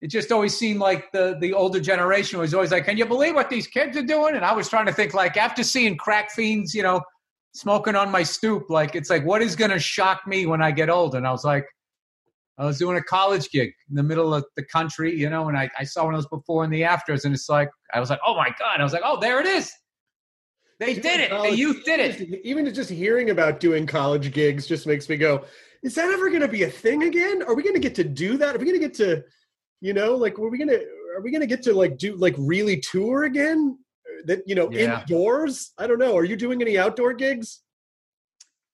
it 0.00 0.08
just 0.08 0.30
always 0.32 0.56
seemed 0.56 0.78
like 0.78 1.10
the 1.12 1.36
the 1.40 1.52
older 1.52 1.80
generation 1.80 2.38
was 2.38 2.54
always 2.54 2.70
like, 2.70 2.84
"Can 2.84 2.96
you 2.96 3.04
believe 3.04 3.34
what 3.34 3.50
these 3.50 3.66
kids 3.66 3.96
are 3.96 4.02
doing?" 4.02 4.36
And 4.36 4.44
I 4.44 4.52
was 4.52 4.68
trying 4.68 4.86
to 4.86 4.92
think, 4.92 5.12
like, 5.12 5.36
after 5.36 5.64
seeing 5.64 5.96
crack 5.96 6.30
fiends, 6.30 6.72
you 6.72 6.84
know, 6.84 7.00
smoking 7.52 7.96
on 7.96 8.10
my 8.10 8.22
stoop, 8.22 8.70
like, 8.70 8.94
it's 8.94 9.10
like, 9.10 9.24
what 9.24 9.42
is 9.42 9.56
going 9.56 9.72
to 9.72 9.78
shock 9.80 10.20
me 10.26 10.46
when 10.46 10.62
I 10.62 10.70
get 10.70 10.88
old? 10.88 11.16
And 11.16 11.26
I 11.26 11.32
was 11.32 11.44
like, 11.44 11.66
I 12.58 12.64
was 12.64 12.78
doing 12.78 12.96
a 12.96 13.02
college 13.02 13.50
gig 13.50 13.72
in 13.88 13.94
the 13.94 14.02
middle 14.02 14.34
of 14.34 14.44
the 14.56 14.64
country, 14.64 15.14
you 15.16 15.30
know, 15.30 15.48
and 15.48 15.56
I, 15.56 15.70
I 15.78 15.84
saw 15.84 16.04
one 16.04 16.14
of 16.14 16.20
those 16.20 16.28
before 16.28 16.64
and 16.64 16.72
the 16.72 16.82
afters, 16.84 17.24
and 17.24 17.32
it's 17.34 17.48
like, 17.48 17.70
I 17.94 18.00
was 18.00 18.10
like, 18.10 18.18
oh 18.26 18.34
my 18.34 18.48
god! 18.58 18.80
I 18.80 18.82
was 18.82 18.92
like, 18.92 19.02
oh, 19.04 19.20
there 19.20 19.40
it 19.40 19.46
is. 19.46 19.72
They 20.80 20.94
did 20.94 21.20
it. 21.20 21.30
The 21.30 21.56
youth 21.56 21.84
did 21.84 21.98
it. 22.00 22.20
Even, 22.20 22.40
even 22.44 22.74
just 22.74 22.90
hearing 22.90 23.30
about 23.30 23.58
doing 23.58 23.86
college 23.86 24.32
gigs 24.32 24.66
just 24.66 24.86
makes 24.86 25.08
me 25.08 25.16
go, 25.16 25.44
is 25.82 25.94
that 25.96 26.10
ever 26.10 26.28
going 26.28 26.40
to 26.42 26.48
be 26.48 26.62
a 26.64 26.70
thing 26.70 27.04
again? 27.04 27.42
Are 27.42 27.54
we 27.54 27.62
going 27.62 27.74
to 27.74 27.80
get 27.80 27.94
to 27.96 28.04
do 28.04 28.36
that? 28.38 28.54
Are 28.54 28.58
we 28.58 28.64
going 28.64 28.80
to 28.80 28.86
get 28.86 28.94
to, 28.98 29.24
you 29.80 29.92
know, 29.92 30.14
like, 30.14 30.38
are 30.38 30.48
we 30.48 30.56
going 30.56 30.68
to, 30.68 30.80
are 31.16 31.20
we 31.22 31.32
going 31.32 31.40
to 31.40 31.48
get 31.48 31.62
to 31.64 31.72
like 31.74 31.98
do 31.98 32.14
like 32.16 32.34
really 32.38 32.78
tour 32.78 33.24
again? 33.24 33.76
That 34.26 34.42
you 34.46 34.54
know, 34.54 34.70
Yeah. 34.70 35.00
indoors. 35.00 35.72
I 35.78 35.86
don't 35.86 35.98
know. 35.98 36.16
Are 36.16 36.24
you 36.24 36.36
doing 36.36 36.60
any 36.62 36.78
outdoor 36.78 37.12
gigs? 37.12 37.60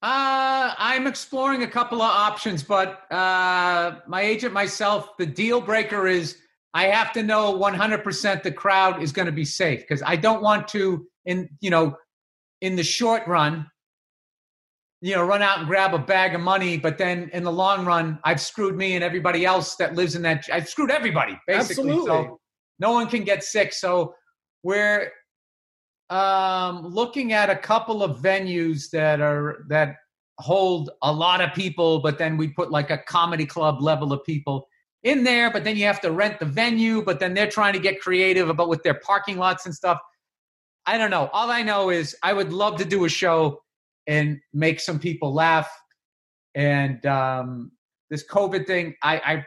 Uh, 0.04 0.74
I'm 0.76 1.06
exploring 1.06 1.62
a 1.62 1.66
couple 1.66 2.02
of 2.02 2.10
options, 2.10 2.62
but 2.62 3.10
uh, 3.10 4.00
my 4.06 4.20
agent, 4.20 4.52
myself, 4.52 5.16
the 5.16 5.24
deal 5.24 5.62
breaker 5.62 6.06
is 6.06 6.36
I 6.74 6.88
have 6.88 7.10
to 7.14 7.22
know 7.22 7.58
100% 7.58 8.42
the 8.42 8.52
crowd 8.52 9.02
is 9.02 9.12
going 9.12 9.24
to 9.24 9.32
be 9.32 9.46
safe 9.46 9.80
because 9.80 10.02
I 10.02 10.16
don't 10.16 10.42
want 10.42 10.68
to, 10.68 11.06
in 11.24 11.48
you 11.62 11.70
know, 11.70 11.96
in 12.60 12.76
the 12.76 12.82
short 12.82 13.26
run, 13.26 13.66
you 15.00 15.14
know, 15.14 15.24
run 15.24 15.40
out 15.40 15.60
and 15.60 15.66
grab 15.66 15.94
a 15.94 15.98
bag 15.98 16.34
of 16.34 16.42
money, 16.42 16.76
but 16.76 16.98
then 16.98 17.30
in 17.32 17.42
the 17.42 17.52
long 17.52 17.86
run, 17.86 18.18
I've 18.24 18.42
screwed 18.42 18.76
me 18.76 18.96
and 18.96 19.02
everybody 19.02 19.46
else 19.46 19.76
that 19.76 19.94
lives 19.94 20.16
in 20.16 20.22
that. 20.22 20.44
I've 20.52 20.68
screwed 20.68 20.90
everybody 20.90 21.38
basically. 21.46 21.92
Absolutely. 21.92 22.06
So 22.06 22.40
no 22.78 22.92
one 22.92 23.08
can 23.08 23.24
get 23.24 23.42
sick. 23.42 23.72
So 23.72 24.14
we're 24.62 25.10
um, 26.10 26.86
looking 26.86 27.32
at 27.32 27.50
a 27.50 27.56
couple 27.56 28.02
of 28.02 28.20
venues 28.20 28.90
that 28.90 29.20
are 29.20 29.64
that 29.68 29.96
hold 30.38 30.90
a 31.02 31.12
lot 31.12 31.40
of 31.40 31.54
people, 31.54 32.00
but 32.00 32.18
then 32.18 32.36
we 32.36 32.48
put 32.48 32.70
like 32.70 32.90
a 32.90 32.98
comedy 32.98 33.46
club 33.46 33.80
level 33.80 34.12
of 34.12 34.24
people 34.24 34.68
in 35.02 35.22
there. 35.22 35.50
But 35.50 35.64
then 35.64 35.76
you 35.76 35.84
have 35.84 36.00
to 36.00 36.10
rent 36.10 36.40
the 36.40 36.46
venue. 36.46 37.02
But 37.02 37.20
then 37.20 37.34
they're 37.34 37.50
trying 37.50 37.74
to 37.74 37.78
get 37.78 38.00
creative 38.00 38.48
about 38.48 38.68
with 38.68 38.82
their 38.82 38.94
parking 38.94 39.38
lots 39.38 39.66
and 39.66 39.74
stuff. 39.74 39.98
I 40.86 40.98
don't 40.98 41.10
know. 41.10 41.30
All 41.32 41.50
I 41.50 41.62
know 41.62 41.90
is 41.90 42.16
I 42.22 42.32
would 42.32 42.52
love 42.52 42.76
to 42.78 42.84
do 42.84 43.04
a 43.04 43.08
show 43.08 43.62
and 44.06 44.38
make 44.52 44.80
some 44.80 44.98
people 44.98 45.32
laugh. 45.32 45.70
And 46.54 47.04
um, 47.06 47.72
this 48.10 48.26
COVID 48.26 48.66
thing, 48.66 48.94
I, 49.02 49.16
I 49.16 49.44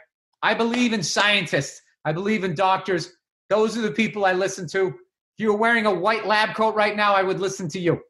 I 0.52 0.54
believe 0.54 0.94
in 0.94 1.04
scientists. 1.04 1.82
I 2.06 2.12
believe 2.12 2.44
in 2.44 2.56
doctors. 2.56 3.12
Those 3.50 3.78
are 3.78 3.82
the 3.82 3.92
people 3.92 4.26
I 4.26 4.34
listen 4.34 4.68
to. 4.70 4.94
If 5.38 5.44
you 5.44 5.52
were 5.52 5.58
wearing 5.60 5.86
a 5.86 5.94
white 5.94 6.26
lab 6.26 6.56
coat 6.56 6.74
right 6.74 6.96
now, 6.96 7.14
I 7.14 7.22
would 7.22 7.40
listen 7.40 7.68
to 7.70 7.80
you. 7.80 8.02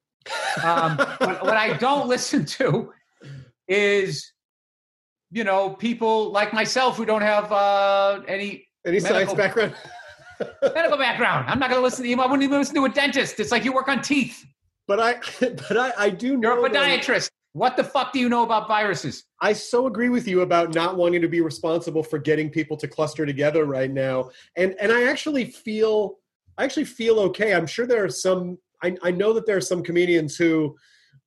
Um, 0.64 0.98
what, 1.18 1.44
what 1.44 1.58
I 1.58 1.76
don't 1.76 2.08
listen 2.08 2.46
to 2.46 2.94
is, 3.68 4.32
you 5.32 5.44
know, 5.44 5.72
people 5.72 6.32
like 6.32 6.54
myself 6.54 6.96
who 6.96 7.06
don't 7.06 7.22
have 7.22 7.52
uh, 7.52 8.22
any 8.30 8.66
Any 8.86 9.02
science 9.02 9.34
Medical- 9.34 9.36
background? 9.36 9.76
medical 10.74 10.98
background. 10.98 11.50
I'm 11.50 11.60
not 11.60 11.70
going 11.70 11.82
to 11.82 11.84
listen 11.84 12.04
to 12.04 12.10
you. 12.10 12.16
I 12.22 12.26
wouldn't 12.28 12.44
even 12.44 12.60
listen 12.60 12.76
to 12.76 12.86
a 12.86 12.90
dentist. 12.90 13.42
It's 13.42 13.52
like 13.52 13.66
you 13.66 13.74
work 13.74 13.90
on 13.90 14.02
teeth. 14.02 14.46
But 14.88 15.02
I, 15.02 15.16
but 15.42 15.78
I, 15.78 15.92
I 15.98 16.10
do 16.10 16.38
know. 16.38 16.56
You're 16.56 16.66
a 16.66 16.70
podiatrist. 16.70 17.30
What 17.52 17.76
the 17.76 17.84
fuck 17.84 18.14
do 18.14 18.20
you 18.20 18.30
know 18.30 18.44
about 18.44 18.70
viruses? 18.70 19.26
I 19.42 19.52
so 19.52 19.88
agree 19.88 20.08
with 20.08 20.30
you 20.30 20.42
about 20.42 20.74
not 20.74 20.96
wanting 20.96 21.22
to 21.24 21.28
be 21.28 21.42
responsible 21.42 22.04
for 22.04 22.20
getting 22.20 22.50
people 22.50 22.78
to 22.78 22.88
cluster 22.88 23.26
together 23.26 23.66
right 23.66 23.92
now. 23.92 24.30
And 24.56 24.76
and 24.80 24.94
I 24.94 25.10
actually 25.10 25.46
feel 25.46 26.20
I 26.58 26.64
actually 26.64 26.86
feel 26.86 27.20
okay. 27.20 27.54
I'm 27.54 27.68
sure 27.68 27.86
there 27.86 28.04
are 28.04 28.10
some 28.10 28.58
I, 28.84 28.96
I 29.02 29.12
know 29.12 29.34
that 29.34 29.46
there 29.46 29.58
are 29.58 29.62
some 29.62 29.84
comedians 29.84 30.38
who 30.38 30.76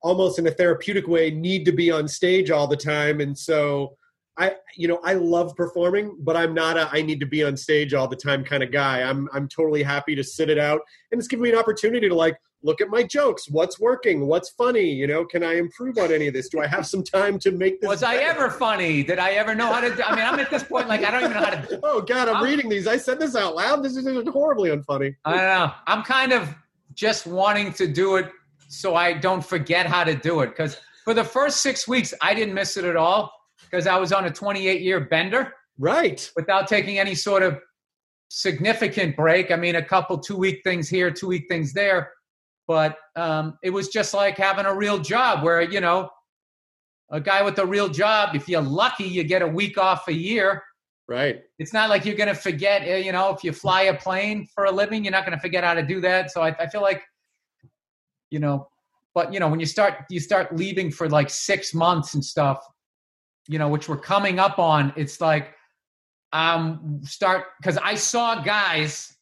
almost 0.02 0.38
in 0.38 0.46
a 0.46 0.50
therapeutic 0.50 1.08
way 1.08 1.30
need 1.30 1.64
to 1.64 1.72
be 1.72 1.90
on 1.90 2.08
stage 2.08 2.50
all 2.50 2.66
the 2.66 2.76
time. 2.76 3.20
And 3.20 3.36
so 3.36 3.96
I 4.38 4.54
you 4.76 4.88
know, 4.88 5.00
I 5.04 5.14
love 5.14 5.54
performing, 5.56 6.16
but 6.20 6.36
I'm 6.36 6.54
not 6.54 6.76
a 6.76 6.88
I 6.92 7.02
need 7.02 7.20
to 7.20 7.26
be 7.26 7.44
on 7.44 7.56
stage 7.56 7.94
all 7.94 8.08
the 8.08 8.16
time 8.16 8.44
kind 8.44 8.62
of 8.62 8.72
guy. 8.72 9.02
I'm 9.02 9.28
I'm 9.32 9.48
totally 9.48 9.82
happy 9.82 10.14
to 10.14 10.24
sit 10.24 10.50
it 10.50 10.58
out 10.58 10.80
and 11.12 11.18
it's 11.18 11.28
given 11.28 11.42
me 11.42 11.50
an 11.50 11.58
opportunity 11.58 12.08
to 12.08 12.14
like 12.14 12.36
look 12.62 12.80
at 12.80 12.88
my 12.88 13.02
jokes. 13.02 13.48
What's 13.50 13.80
working? 13.80 14.26
What's 14.26 14.50
funny? 14.50 14.88
You 14.90 15.06
know, 15.06 15.24
can 15.24 15.42
I 15.42 15.54
improve 15.56 15.96
on 15.98 16.12
any 16.12 16.26
of 16.28 16.34
this? 16.34 16.48
Do 16.48 16.60
I 16.60 16.66
have 16.66 16.86
some 16.86 17.02
time 17.02 17.38
to 17.40 17.50
make 17.52 17.80
this? 17.80 17.88
Was 17.88 18.02
I 18.02 18.16
ever 18.16 18.50
funny? 18.50 19.02
Did 19.02 19.18
I 19.18 19.30
ever 19.32 19.54
know 19.54 19.72
how 19.72 19.80
to? 19.80 19.94
Do, 19.94 20.02
I 20.02 20.14
mean, 20.16 20.24
I'm 20.24 20.38
at 20.38 20.50
this 20.50 20.62
point 20.64 20.88
like 20.88 21.02
I 21.04 21.10
don't 21.10 21.22
even 21.24 21.32
know 21.34 21.44
how 21.44 21.50
to. 21.50 21.80
Oh 21.82 22.00
God, 22.02 22.28
I'm 22.28 22.36
I'm- 22.36 22.44
reading 22.44 22.68
these. 22.68 22.86
I 22.86 22.96
said 22.96 23.18
this 23.18 23.34
out 23.36 23.54
loud. 23.56 23.82
This 23.82 23.96
is 23.96 24.06
horribly 24.28 24.70
unfunny. 24.70 25.16
I 25.24 25.30
don't 25.30 25.40
know. 25.46 25.72
I'm 25.86 26.02
kind 26.02 26.32
of 26.32 26.54
just 26.94 27.26
wanting 27.26 27.72
to 27.74 27.86
do 27.86 28.16
it 28.16 28.30
so 28.68 28.94
I 28.94 29.12
don't 29.14 29.44
forget 29.44 29.86
how 29.86 30.04
to 30.04 30.14
do 30.14 30.40
it. 30.40 30.48
Because 30.48 30.76
for 31.04 31.14
the 31.14 31.24
first 31.24 31.62
six 31.62 31.88
weeks, 31.88 32.12
I 32.20 32.34
didn't 32.34 32.54
miss 32.54 32.76
it 32.76 32.84
at 32.84 32.96
all 32.96 33.32
because 33.62 33.86
I 33.86 33.96
was 33.98 34.12
on 34.12 34.26
a 34.26 34.30
28 34.30 34.80
year 34.82 35.00
bender 35.00 35.54
Right. 35.78 36.30
without 36.36 36.68
taking 36.68 36.98
any 36.98 37.14
sort 37.14 37.42
of 37.42 37.58
significant 38.28 39.16
break. 39.16 39.50
I 39.50 39.56
mean, 39.56 39.76
a 39.76 39.82
couple 39.82 40.18
two 40.18 40.36
week 40.36 40.60
things 40.62 40.88
here, 40.88 41.10
two 41.10 41.26
week 41.28 41.46
things 41.48 41.72
there. 41.72 42.12
But 42.70 42.98
um, 43.16 43.58
it 43.64 43.70
was 43.70 43.88
just 43.88 44.14
like 44.14 44.38
having 44.38 44.64
a 44.64 44.72
real 44.72 45.00
job 45.00 45.42
where, 45.42 45.60
you 45.60 45.80
know, 45.80 46.08
a 47.10 47.20
guy 47.20 47.42
with 47.42 47.58
a 47.58 47.66
real 47.66 47.88
job, 47.88 48.36
if 48.36 48.48
you're 48.48 48.62
lucky, 48.62 49.02
you 49.02 49.24
get 49.24 49.42
a 49.42 49.46
week 49.48 49.76
off 49.76 50.06
a 50.06 50.12
year. 50.12 50.62
Right. 51.08 51.40
It's 51.58 51.72
not 51.72 51.90
like 51.90 52.04
you're 52.04 52.14
going 52.14 52.28
to 52.28 52.34
forget, 52.36 52.82
eh, 52.82 52.98
you 52.98 53.10
know, 53.10 53.34
if 53.34 53.42
you 53.42 53.50
fly 53.50 53.82
a 53.82 53.94
plane 53.96 54.46
for 54.54 54.66
a 54.66 54.70
living, 54.70 55.02
you're 55.02 55.10
not 55.10 55.26
going 55.26 55.36
to 55.36 55.42
forget 55.42 55.64
how 55.64 55.74
to 55.74 55.82
do 55.82 56.00
that. 56.02 56.30
So 56.30 56.42
I, 56.42 56.54
I 56.60 56.68
feel 56.68 56.80
like, 56.80 57.02
you 58.30 58.38
know, 58.38 58.68
but 59.16 59.34
you 59.34 59.40
know, 59.40 59.48
when 59.48 59.58
you 59.58 59.66
start, 59.66 60.04
you 60.08 60.20
start 60.20 60.54
leaving 60.54 60.92
for 60.92 61.08
like 61.08 61.28
six 61.28 61.74
months 61.74 62.14
and 62.14 62.24
stuff, 62.24 62.64
you 63.48 63.58
know, 63.58 63.68
which 63.68 63.88
we're 63.88 63.98
coming 63.98 64.38
up 64.38 64.60
on. 64.60 64.92
It's 64.96 65.20
like, 65.20 65.54
um, 66.32 67.00
start 67.02 67.46
because 67.60 67.78
I 67.78 67.96
saw 67.96 68.40
guys, 68.44 69.16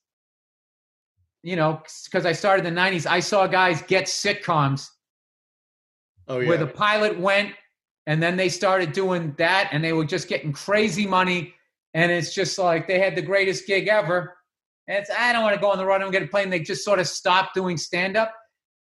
you 1.42 1.56
know, 1.56 1.82
because 2.04 2.26
I 2.26 2.32
started 2.32 2.66
in 2.66 2.74
the 2.74 2.80
'90s. 2.80 3.06
I 3.06 3.20
saw 3.20 3.46
guys 3.46 3.82
get 3.82 4.04
sitcoms 4.04 4.88
Oh 6.28 6.40
yeah. 6.40 6.48
where 6.48 6.58
the 6.58 6.66
pilot 6.66 7.18
went 7.18 7.54
and 8.06 8.22
then 8.22 8.36
they 8.36 8.48
started 8.48 8.92
doing 8.92 9.34
that 9.38 9.68
and 9.72 9.82
they 9.82 9.92
were 9.92 10.04
just 10.04 10.28
getting 10.28 10.52
crazy 10.52 11.06
money 11.06 11.54
and 11.94 12.12
it's 12.12 12.34
just 12.34 12.58
like 12.58 12.86
they 12.86 12.98
had 12.98 13.14
the 13.16 13.22
greatest 13.22 13.66
gig 13.66 13.88
ever 13.88 14.36
and 14.88 14.98
it's 14.98 15.10
i 15.10 15.32
don't 15.32 15.42
want 15.42 15.54
to 15.54 15.60
go 15.60 15.70
on 15.70 15.78
the 15.78 15.86
road 15.86 16.02
and 16.02 16.12
get 16.12 16.22
a 16.22 16.26
plane 16.26 16.50
they 16.50 16.60
just 16.60 16.84
sort 16.84 16.98
of 16.98 17.06
stopped 17.08 17.54
doing 17.54 17.78
stand 17.78 18.14
up 18.14 18.34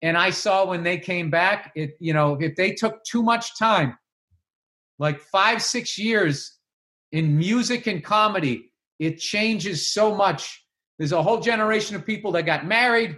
and 0.00 0.16
i 0.16 0.30
saw 0.30 0.64
when 0.66 0.82
they 0.82 0.98
came 0.98 1.28
back 1.28 1.70
it 1.74 1.96
you 2.00 2.14
know 2.14 2.34
if 2.40 2.56
they 2.56 2.72
took 2.72 3.04
too 3.04 3.22
much 3.22 3.58
time 3.58 3.96
like 4.98 5.20
five 5.20 5.60
six 5.60 5.98
years 5.98 6.58
in 7.12 7.36
music 7.36 7.86
and 7.86 8.02
comedy 8.02 8.72
it 8.98 9.18
changes 9.18 9.86
so 9.92 10.14
much 10.14 10.63
there's 10.98 11.12
a 11.12 11.22
whole 11.22 11.40
generation 11.40 11.96
of 11.96 12.06
people 12.06 12.32
that 12.32 12.42
got 12.42 12.66
married 12.66 13.16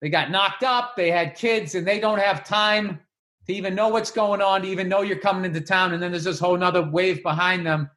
they 0.00 0.10
got 0.10 0.30
knocked 0.30 0.62
up, 0.62 0.94
they 0.96 1.10
had 1.10 1.34
kids, 1.34 1.74
and 1.74 1.86
they 1.86 1.98
don't 1.98 2.18
have 2.18 2.44
time 2.44 3.00
to 3.46 3.52
even 3.54 3.74
know 3.74 3.88
what's 3.88 4.10
going 4.10 4.42
on, 4.42 4.62
to 4.62 4.68
even 4.68 4.88
know 4.88 5.02
you're 5.02 5.18
coming 5.18 5.44
into 5.44 5.60
town. 5.60 5.94
And 5.94 6.02
then 6.02 6.10
there's 6.10 6.24
this 6.24 6.38
whole 6.38 6.56
nother 6.56 6.82
wave 6.82 7.22
behind 7.22 7.66
them, 7.66 7.90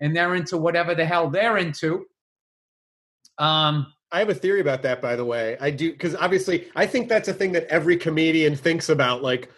and 0.00 0.16
they're 0.16 0.34
into 0.34 0.56
whatever 0.56 0.94
the 0.94 1.04
hell 1.04 1.28
they're 1.28 1.58
into. 1.58 2.06
Um, 3.38 3.92
I 4.10 4.18
have 4.18 4.28
a 4.28 4.34
theory 4.34 4.60
about 4.60 4.82
that, 4.82 5.02
by 5.02 5.16
the 5.16 5.24
way. 5.24 5.56
I 5.60 5.70
do 5.70 5.90
because 5.90 6.14
obviously 6.14 6.68
I 6.76 6.86
think 6.86 7.08
that's 7.08 7.28
a 7.28 7.34
thing 7.34 7.52
that 7.52 7.64
every 7.64 7.96
comedian 7.96 8.56
thinks 8.56 8.88
about. 8.88 9.22
Like, 9.22 9.50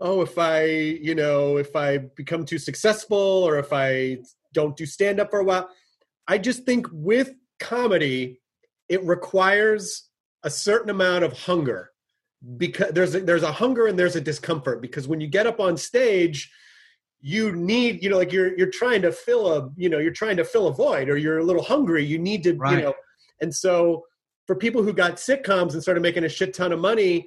oh, 0.00 0.20
if 0.20 0.38
I, 0.38 0.64
you 0.64 1.14
know, 1.14 1.56
if 1.56 1.74
I 1.74 1.98
become 1.98 2.44
too 2.44 2.58
successful 2.58 3.16
or 3.16 3.58
if 3.58 3.72
I 3.72 4.18
don't 4.52 4.76
do 4.76 4.84
stand 4.84 5.20
up 5.20 5.30
for 5.30 5.40
a 5.40 5.44
while, 5.44 5.70
I 6.28 6.36
just 6.36 6.64
think 6.64 6.86
with 6.92 7.32
comedy, 7.64 8.40
it 8.88 9.02
requires 9.04 10.08
a 10.42 10.50
certain 10.50 10.90
amount 10.90 11.24
of 11.24 11.32
hunger 11.32 11.90
because 12.58 12.92
there's 12.92 13.14
a, 13.14 13.20
there's 13.20 13.42
a 13.42 13.52
hunger 13.52 13.86
and 13.86 13.98
there's 13.98 14.16
a 14.16 14.20
discomfort 14.20 14.82
because 14.82 15.08
when 15.08 15.20
you 15.20 15.26
get 15.26 15.46
up 15.46 15.60
on 15.60 15.76
stage 15.76 16.52
you 17.22 17.56
need 17.56 18.02
you 18.02 18.10
know 18.10 18.18
like 18.18 18.32
you're 18.32 18.56
you're 18.58 18.70
trying 18.70 19.00
to 19.00 19.10
fill 19.10 19.50
a 19.50 19.70
you 19.76 19.88
know 19.88 19.98
you're 19.98 20.12
trying 20.12 20.36
to 20.36 20.44
fill 20.44 20.68
a 20.68 20.74
void 20.74 21.08
or 21.08 21.16
you're 21.16 21.38
a 21.38 21.42
little 21.42 21.62
hungry 21.62 22.04
you 22.04 22.18
need 22.18 22.42
to 22.42 22.50
you 22.50 22.82
know. 22.82 22.94
And 23.40 23.54
so 23.54 24.04
for 24.46 24.54
people 24.54 24.82
who 24.82 24.92
got 24.92 25.16
sitcoms 25.16 25.72
and 25.72 25.80
started 25.80 26.02
making 26.02 26.24
a 26.24 26.28
shit 26.28 26.52
ton 26.52 26.72
of 26.72 26.80
money 26.80 27.26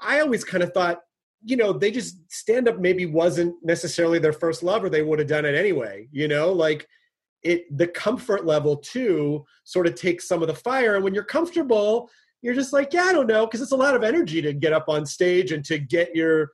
i 0.00 0.20
always 0.20 0.44
kind 0.44 0.62
of 0.62 0.72
thought 0.72 1.00
you 1.44 1.56
know 1.56 1.72
they 1.72 1.90
just 1.90 2.16
stand 2.30 2.68
up 2.68 2.78
maybe 2.78 3.06
wasn't 3.06 3.52
necessarily 3.64 4.20
their 4.20 4.32
first 4.32 4.62
love 4.62 4.84
or 4.84 4.88
they 4.88 5.02
would 5.02 5.18
have 5.18 5.28
done 5.28 5.44
it 5.44 5.56
anyway 5.56 6.06
you 6.12 6.28
know? 6.28 6.52
Like 6.52 6.86
it 7.44 7.64
the 7.76 7.86
comfort 7.86 8.44
level 8.44 8.76
too 8.76 9.44
sort 9.64 9.86
of 9.86 9.94
takes 9.94 10.26
some 10.26 10.42
of 10.42 10.48
the 10.48 10.54
fire 10.54 10.94
and 10.96 11.04
when 11.04 11.14
you're 11.14 11.22
comfortable 11.22 12.10
you're 12.42 12.54
just 12.54 12.72
like 12.72 12.92
yeah 12.92 13.04
i 13.04 13.12
don't 13.12 13.26
know 13.26 13.46
because 13.46 13.60
it's 13.60 13.72
a 13.72 13.76
lot 13.76 13.94
of 13.94 14.02
energy 14.02 14.42
to 14.42 14.52
get 14.52 14.72
up 14.72 14.88
on 14.88 15.04
stage 15.06 15.52
and 15.52 15.64
to 15.64 15.78
get 15.78 16.14
your 16.16 16.50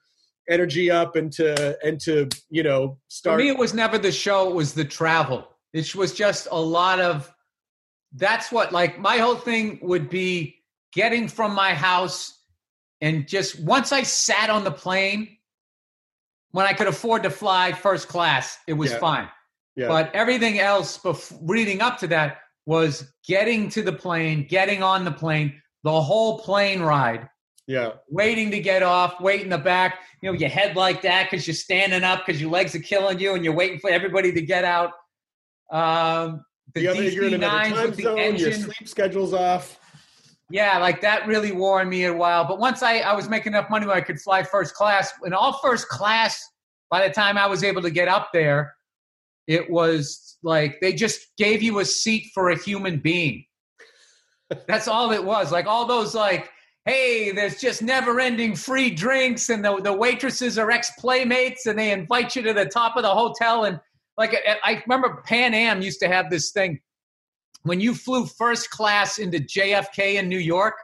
energy 0.48 0.90
up 0.90 1.16
and 1.16 1.32
to 1.32 1.78
and 1.86 2.00
to 2.00 2.28
you 2.50 2.62
know 2.62 2.98
start 3.08 3.38
for 3.38 3.44
me, 3.44 3.48
it 3.48 3.56
was 3.56 3.72
never 3.72 3.96
the 3.98 4.12
show; 4.12 4.50
it 4.50 4.54
was 4.54 4.74
the 4.74 4.84
travel. 4.84 5.46
It 5.72 5.94
was 5.94 6.12
just 6.12 6.48
a 6.50 6.60
lot 6.60 7.00
of. 7.00 7.32
That's 8.14 8.50
what 8.50 8.72
like 8.72 8.98
my 8.98 9.18
whole 9.18 9.36
thing 9.36 9.78
would 9.82 10.10
be 10.10 10.56
getting 10.92 11.28
from 11.28 11.54
my 11.54 11.72
house 11.72 12.40
and 13.00 13.26
just 13.26 13.60
once 13.60 13.92
I 13.92 14.02
sat 14.02 14.50
on 14.50 14.64
the 14.64 14.70
plane, 14.70 15.36
when 16.50 16.66
I 16.66 16.72
could 16.72 16.88
afford 16.88 17.22
to 17.22 17.30
fly 17.30 17.72
first 17.72 18.08
class, 18.08 18.58
it 18.66 18.74
was 18.74 18.90
Yeah. 18.90 18.98
fine. 18.98 19.28
Yeah. 19.76 19.88
But 19.88 20.14
everything 20.14 20.58
else 20.58 20.98
bef- 20.98 21.36
leading 21.42 21.80
up 21.80 21.98
to 21.98 22.06
that 22.08 22.38
was 22.66 23.12
getting 23.26 23.68
to 23.70 23.82
the 23.82 23.92
plane, 23.92 24.46
getting 24.48 24.82
on 24.82 25.04
the 25.04 25.10
plane, 25.10 25.60
the 25.84 26.00
whole 26.00 26.38
plane 26.38 26.80
ride, 26.80 27.28
yeah. 27.70 27.92
Waiting 28.08 28.50
to 28.50 28.58
get 28.58 28.82
off, 28.82 29.20
wait 29.20 29.42
in 29.42 29.48
the 29.48 29.56
back, 29.56 30.00
you 30.20 30.28
know, 30.28 30.36
your 30.36 30.48
head 30.48 30.74
like 30.74 31.02
that 31.02 31.30
because 31.30 31.46
you're 31.46 31.54
standing 31.54 32.02
up 32.02 32.26
because 32.26 32.40
your 32.40 32.50
legs 32.50 32.74
are 32.74 32.80
killing 32.80 33.20
you 33.20 33.34
and 33.34 33.44
you're 33.44 33.54
waiting 33.54 33.78
for 33.78 33.88
everybody 33.90 34.32
to 34.32 34.42
get 34.42 34.64
out. 34.64 34.90
Um, 35.70 36.44
the, 36.74 36.80
the 36.80 36.88
other 36.88 37.02
you're 37.04 37.28
in 37.28 37.34
another 37.34 37.70
time 37.70 37.94
zone 37.94 38.36
your 38.36 38.52
sleep 38.54 38.88
schedule's 38.88 39.32
off. 39.32 39.78
Yeah, 40.50 40.78
like 40.78 41.00
that 41.02 41.28
really 41.28 41.52
wore 41.52 41.80
on 41.80 41.88
me 41.88 42.06
a 42.06 42.12
while. 42.12 42.44
But 42.44 42.58
once 42.58 42.82
I, 42.82 42.98
I 42.98 43.14
was 43.14 43.28
making 43.28 43.52
enough 43.52 43.70
money 43.70 43.86
where 43.86 43.94
I 43.94 44.00
could 44.00 44.20
fly 44.20 44.42
first 44.42 44.74
class, 44.74 45.12
and 45.22 45.32
all 45.32 45.60
first 45.62 45.88
class, 45.88 46.44
by 46.90 47.06
the 47.06 47.14
time 47.14 47.38
I 47.38 47.46
was 47.46 47.62
able 47.62 47.82
to 47.82 47.90
get 47.90 48.08
up 48.08 48.30
there, 48.32 48.74
it 49.50 49.68
was 49.68 50.38
like 50.42 50.80
they 50.80 50.92
just 50.92 51.20
gave 51.36 51.62
you 51.62 51.80
a 51.80 51.84
seat 51.84 52.30
for 52.32 52.50
a 52.50 52.58
human 52.58 53.00
being. 53.00 53.44
That's 54.66 54.88
all 54.88 55.12
it 55.12 55.24
was. 55.24 55.52
Like 55.52 55.66
all 55.66 55.86
those 55.86 56.14
like 56.14 56.50
hey, 56.86 57.30
there's 57.30 57.60
just 57.60 57.82
never 57.82 58.18
ending 58.20 58.56
free 58.56 58.90
drinks, 58.90 59.50
and 59.50 59.64
the, 59.64 59.80
the 59.80 59.92
waitresses 59.92 60.58
are 60.58 60.70
ex 60.70 60.90
playmates, 60.98 61.66
and 61.66 61.78
they 61.78 61.92
invite 61.92 62.34
you 62.34 62.42
to 62.42 62.52
the 62.52 62.64
top 62.64 62.96
of 62.96 63.02
the 63.02 63.14
hotel. 63.14 63.64
And 63.64 63.78
like, 64.16 64.34
I, 64.34 64.56
I 64.64 64.82
remember 64.86 65.22
Pan 65.26 65.54
Am 65.54 65.82
used 65.82 66.00
to 66.00 66.08
have 66.08 66.30
this 66.30 66.52
thing 66.52 66.80
when 67.62 67.80
you 67.80 67.94
flew 67.94 68.26
first 68.26 68.70
class 68.70 69.18
into 69.18 69.38
JFK 69.38 70.14
in 70.14 70.28
New 70.28 70.38
York, 70.38 70.74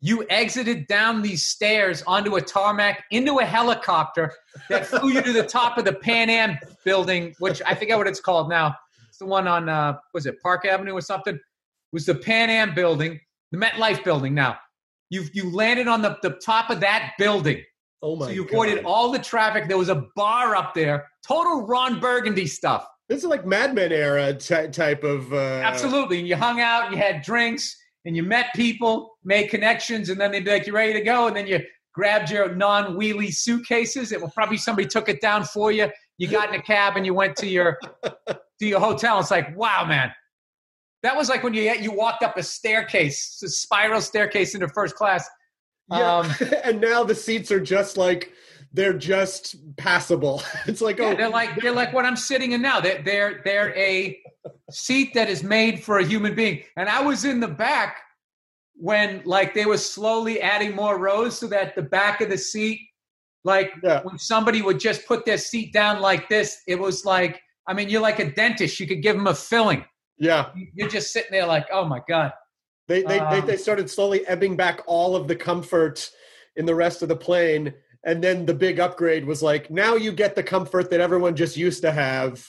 you 0.00 0.26
exited 0.30 0.86
down 0.86 1.22
these 1.22 1.44
stairs 1.44 2.02
onto 2.06 2.36
a 2.36 2.40
tarmac 2.40 3.04
into 3.10 3.38
a 3.38 3.44
helicopter 3.44 4.32
that 4.68 4.86
flew 4.86 5.10
you 5.10 5.22
to 5.22 5.32
the 5.32 5.42
top 5.42 5.76
of 5.76 5.84
the 5.84 5.92
Pan 5.92 6.30
Am 6.30 6.58
building, 6.84 7.34
which 7.38 7.60
I 7.66 7.74
forget 7.74 7.98
what 7.98 8.06
it's 8.06 8.20
called 8.20 8.48
now. 8.48 8.74
It's 9.08 9.18
the 9.18 9.26
one 9.26 9.46
on 9.46 9.68
uh, 9.68 9.98
was 10.14 10.26
it 10.26 10.40
Park 10.42 10.64
Avenue 10.64 10.92
or 10.92 11.02
something? 11.02 11.34
It 11.34 11.40
was 11.92 12.06
the 12.06 12.14
Pan 12.14 12.48
Am 12.48 12.74
building, 12.74 13.20
the 13.52 13.58
MetLife 13.58 14.02
building. 14.04 14.34
Now 14.34 14.58
you 15.10 15.24
you 15.32 15.52
landed 15.54 15.88
on 15.88 16.00
the, 16.00 16.16
the 16.22 16.30
top 16.44 16.70
of 16.70 16.80
that 16.80 17.12
building. 17.18 17.62
Oh 18.02 18.16
my! 18.16 18.26
So 18.26 18.32
you 18.32 18.44
avoided 18.44 18.76
God. 18.76 18.84
all 18.86 19.12
the 19.12 19.18
traffic. 19.18 19.68
There 19.68 19.76
was 19.76 19.90
a 19.90 20.06
bar 20.16 20.56
up 20.56 20.72
there, 20.74 21.06
total 21.26 21.66
Ron 21.66 22.00
Burgundy 22.00 22.46
stuff. 22.46 22.86
This 23.08 23.18
is 23.18 23.24
like 23.24 23.44
Mad 23.44 23.74
Men 23.74 23.92
era 23.92 24.32
ty- 24.32 24.68
type 24.68 25.04
of. 25.04 25.30
Uh, 25.32 25.60
Absolutely. 25.62 26.22
You 26.22 26.36
hung 26.36 26.60
out, 26.60 26.90
you 26.90 26.96
had 26.96 27.22
drinks, 27.22 27.76
and 28.04 28.16
you 28.16 28.22
met 28.22 28.46
people, 28.54 29.18
made 29.24 29.48
connections, 29.48 30.08
and 30.08 30.20
then 30.20 30.30
they'd 30.30 30.44
be 30.44 30.50
like, 30.50 30.66
"You're 30.66 30.76
ready 30.76 30.92
to 30.94 31.02
go? 31.02 31.26
And 31.26 31.36
then 31.36 31.46
you 31.46 31.60
grabbed 31.92 32.30
your 32.30 32.54
non 32.54 32.96
wheelie 32.96 33.32
suitcases. 33.32 34.12
It 34.12 34.20
was 34.20 34.32
probably 34.32 34.56
somebody 34.56 34.88
took 34.88 35.08
it 35.08 35.20
down 35.20 35.44
for 35.44 35.72
you. 35.72 35.88
You 36.18 36.28
got 36.28 36.48
in 36.48 36.54
a 36.58 36.62
cab 36.62 36.96
and 36.96 37.04
you 37.04 37.14
went 37.14 37.36
to 37.36 37.46
your 37.46 37.78
to 38.04 38.36
your 38.60 38.80
hotel. 38.80 39.20
It's 39.20 39.30
like, 39.30 39.56
wow, 39.56 39.84
man. 39.86 40.12
That 41.02 41.16
was 41.16 41.28
like 41.28 41.42
when 41.42 41.54
you 41.54 41.62
you 41.74 41.92
walked 41.92 42.22
up 42.22 42.36
a 42.36 42.42
staircase, 42.42 43.40
a 43.42 43.48
spiral 43.48 44.00
staircase 44.00 44.54
into 44.54 44.68
first 44.68 44.94
class. 44.94 45.28
Yeah, 45.90 46.18
Um, 46.18 46.32
and 46.64 46.80
now 46.80 47.04
the 47.04 47.14
seats 47.14 47.50
are 47.50 47.60
just 47.60 47.96
like 47.96 48.32
they're 48.72 48.92
just 48.96 49.56
passable. 49.76 50.42
It's 50.66 50.80
like 50.80 50.98
Yeah, 50.98 51.06
oh, 51.12 51.14
they're 51.16 51.28
like 51.28 51.60
they're 51.60 51.72
like 51.72 51.92
what 51.92 52.04
I'm 52.04 52.16
sitting 52.16 52.52
in 52.52 52.62
now. 52.62 52.80
They're 52.80 53.02
they're 53.02 53.40
they're 53.44 53.76
a 53.76 54.18
seat 54.70 55.12
that 55.14 55.28
is 55.28 55.42
made 55.42 55.82
for 55.82 55.98
a 55.98 56.04
human 56.04 56.34
being. 56.34 56.62
And 56.76 56.88
I 56.88 57.00
was 57.02 57.24
in 57.24 57.40
the 57.40 57.48
back 57.48 57.98
when 58.74 59.22
like 59.24 59.54
they 59.54 59.66
were 59.66 59.76
slowly 59.78 60.40
adding 60.40 60.74
more 60.74 60.98
rows 60.98 61.38
so 61.38 61.46
that 61.48 61.74
the 61.74 61.82
back 61.82 62.20
of 62.20 62.30
the 62.30 62.38
seat, 62.38 62.80
like 63.44 63.72
Yeah. 63.82 64.00
when 64.02 64.18
somebody 64.18 64.62
would 64.62 64.78
just 64.80 65.06
put 65.06 65.24
their 65.26 65.38
seat 65.38 65.72
down 65.72 66.00
like 66.00 66.28
this, 66.28 66.58
it 66.66 66.78
was 66.78 67.04
like 67.04 67.40
I 67.66 67.74
mean, 67.74 67.88
you're 67.88 68.00
like 68.00 68.18
a 68.18 68.30
dentist. 68.32 68.80
You 68.80 68.86
could 68.86 69.02
give 69.02 69.16
them 69.16 69.26
a 69.26 69.34
filling. 69.34 69.84
yeah. 70.18 70.50
You're 70.74 70.88
just 70.88 71.12
sitting 71.12 71.30
there 71.32 71.46
like, 71.46 71.66
oh 71.72 71.84
my 71.84 72.00
god. 72.08 72.32
They 72.88 73.02
they, 73.02 73.18
they 73.18 73.40
Um, 73.40 73.46
they 73.46 73.56
started 73.56 73.90
slowly 73.90 74.26
ebbing 74.26 74.56
back 74.56 74.80
all 74.86 75.14
of 75.16 75.26
the 75.28 75.36
comfort 75.36 76.10
in 76.56 76.66
the 76.66 76.74
rest 76.74 77.02
of 77.02 77.08
the 77.08 77.16
plane, 77.16 77.72
and 78.04 78.22
then 78.22 78.46
the 78.46 78.54
big 78.54 78.80
upgrade 78.80 79.24
was 79.24 79.42
like 79.42 79.70
now 79.70 79.94
you 79.94 80.12
get 80.12 80.34
the 80.34 80.42
comfort 80.42 80.90
that 80.90 81.00
everyone 81.00 81.36
just 81.36 81.56
used 81.56 81.82
to 81.82 81.92
have 81.92 82.44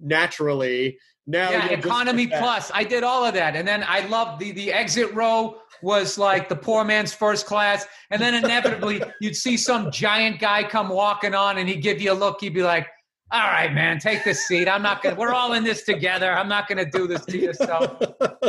naturally. 0.00 0.98
Now 1.26 1.50
yeah, 1.50 1.68
economy 1.68 2.26
plus. 2.26 2.72
I 2.74 2.82
did 2.82 3.04
all 3.04 3.24
of 3.24 3.34
that, 3.34 3.54
and 3.54 3.66
then 3.66 3.84
I 3.86 4.06
loved 4.06 4.40
the 4.40 4.50
the 4.52 4.72
exit 4.72 5.14
row 5.14 5.60
was 5.80 6.18
like 6.18 6.48
the 6.48 6.56
poor 6.56 6.84
man's 6.84 7.14
first 7.14 7.46
class, 7.46 7.86
and 8.10 8.20
then 8.20 8.34
inevitably 8.34 9.02
you'd 9.20 9.36
see 9.36 9.56
some 9.56 9.90
giant 9.92 10.40
guy 10.40 10.64
come 10.64 10.88
walking 10.88 11.34
on, 11.34 11.58
and 11.58 11.68
he'd 11.68 11.82
give 11.82 12.00
you 12.00 12.12
a 12.12 12.14
look. 12.14 12.40
He'd 12.40 12.54
be 12.54 12.64
like, 12.64 12.88
"All 13.30 13.40
right, 13.40 13.72
man, 13.72 14.00
take 14.00 14.24
this 14.24 14.48
seat. 14.48 14.68
I'm 14.68 14.82
not 14.82 15.00
gonna. 15.00 15.14
We're 15.14 15.32
all 15.32 15.52
in 15.52 15.62
this 15.62 15.84
together. 15.84 16.32
I'm 16.32 16.48
not 16.48 16.66
gonna 16.66 16.90
do 16.90 17.06
this 17.06 17.24
to 17.26 17.38
yourself 17.38 18.02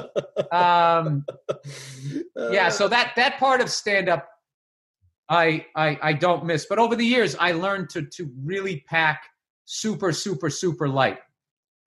um, 0.51 1.25
yeah. 2.35 2.69
So 2.69 2.87
that 2.87 3.13
that 3.15 3.37
part 3.37 3.61
of 3.61 3.69
stand 3.69 4.09
up, 4.09 4.27
I, 5.33 5.65
I 5.75 5.99
I 6.01 6.13
don't 6.13 6.45
miss. 6.45 6.65
But 6.67 6.79
over 6.79 6.95
the 6.95 7.05
years, 7.05 7.35
I 7.39 7.53
learned 7.53 7.89
to 7.91 8.03
to 8.03 8.29
really 8.43 8.83
pack 8.87 9.23
super 9.65 10.11
super 10.11 10.49
super 10.49 10.87
light 10.87 11.19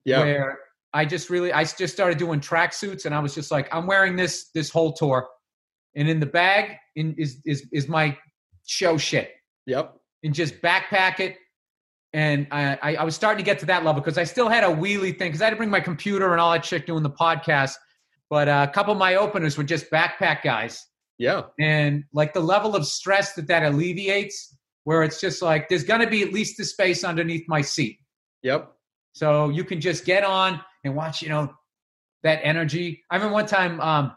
yeah, 0.07 0.21
where 0.21 0.59
I 0.95 1.05
just 1.05 1.29
really 1.29 1.53
I 1.53 1.65
just 1.65 1.93
started 1.93 2.17
doing 2.17 2.41
track 2.41 2.73
suits, 2.73 3.05
and 3.05 3.15
I 3.15 3.19
was 3.19 3.35
just 3.35 3.51
like 3.51 3.69
I'm 3.75 3.87
wearing 3.87 4.17
this 4.17 4.51
this 4.55 4.71
whole 4.71 4.93
tour, 4.93 5.29
and 5.95 6.09
in 6.09 6.21
the 6.21 6.27
bag 6.27 6.77
in 6.95 7.15
is 7.19 7.41
is 7.45 7.67
is 7.73 7.89
my 7.89 8.17
show 8.65 8.97
shit 8.97 9.33
yep, 9.67 9.97
and 10.23 10.33
just 10.33 10.63
backpack 10.63 11.21
it. 11.21 11.37
And 12.13 12.47
I, 12.51 12.79
I, 12.83 12.95
I 12.97 13.05
was 13.05 13.15
starting 13.15 13.45
to 13.45 13.45
get 13.45 13.59
to 13.59 13.67
that 13.67 13.85
level 13.85 14.01
because 14.01 14.17
I 14.17 14.25
still 14.25 14.49
had 14.49 14.65
a 14.65 14.69
wheelie 14.69 15.19
thing 15.19 15.29
because 15.29 15.43
I 15.43 15.47
had 15.47 15.51
to 15.51 15.57
bring 15.57 15.69
my 15.69 15.81
computer 15.81 16.33
and 16.33 16.41
all 16.41 16.53
that 16.53 16.65
shit 16.65 16.87
doing 16.87 17.03
the 17.03 17.11
podcast. 17.11 17.75
But 18.31 18.49
uh, 18.49 18.67
a 18.67 18.73
couple 18.73 18.93
of 18.93 18.99
my 18.99 19.17
openers 19.17 19.59
were 19.59 19.65
just 19.65 19.91
backpack 19.91 20.43
guys, 20.43 20.87
yeah, 21.19 21.43
and 21.59 22.05
like 22.13 22.35
the 22.35 22.41
level 22.41 22.77
of 22.77 22.87
stress 22.87 23.35
that 23.35 23.49
that 23.49 23.63
alleviates, 23.63 24.57
where 24.85 25.03
it's 25.03 25.21
just 25.21 25.43
like 25.43 25.69
there's 25.69 25.85
going 25.85 26.01
to 26.01 26.07
be 26.07 26.23
at 26.23 26.33
least 26.33 26.57
the 26.59 26.65
space 26.65 27.05
underneath 27.05 27.45
my 27.49 27.61
seat. 27.61 27.99
yep. 28.43 28.73
So 29.13 29.49
you 29.49 29.65
can 29.65 29.81
just 29.81 30.05
get 30.05 30.25
on 30.25 30.61
and 30.85 30.95
watch, 30.95 31.23
you 31.23 31.31
know, 31.31 31.55
that 32.23 32.41
energy. 32.43 33.03
I 33.11 33.17
remember 33.17 33.33
one 33.33 33.47
time 33.47 33.81
um, 33.81 34.13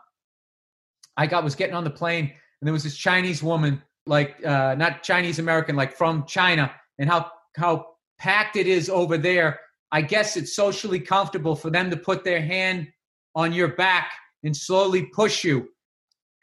I 1.16 1.26
got 1.26 1.44
was 1.44 1.56
getting 1.56 1.74
on 1.74 1.86
the 1.86 1.90
plane 1.90 2.26
and 2.26 2.68
there 2.68 2.74
was 2.74 2.84
this 2.84 2.98
Chinese 2.98 3.42
woman, 3.42 3.82
like 4.06 4.46
uh, 4.46 4.76
not 4.76 5.04
Chinese 5.04 5.40
American, 5.40 5.76
like 5.76 5.96
from 5.96 6.26
China, 6.28 6.72
and 6.98 7.10
how 7.10 7.32
how 7.56 7.86
packed 8.20 8.58
it 8.58 8.68
is 8.68 8.90
over 8.90 9.18
there. 9.18 9.60
I 9.92 10.02
guess 10.02 10.38
it's 10.38 10.56
socially 10.56 11.00
comfortable 11.00 11.56
for 11.56 11.70
them 11.70 11.90
to 11.90 11.98
put 11.98 12.24
their 12.24 12.42
hand 12.42 12.90
on 13.36 13.54
your 13.54 13.70
back 13.70 14.12
and 14.44 14.56
slowly 14.56 15.08
push 15.16 15.44
you 15.44 15.70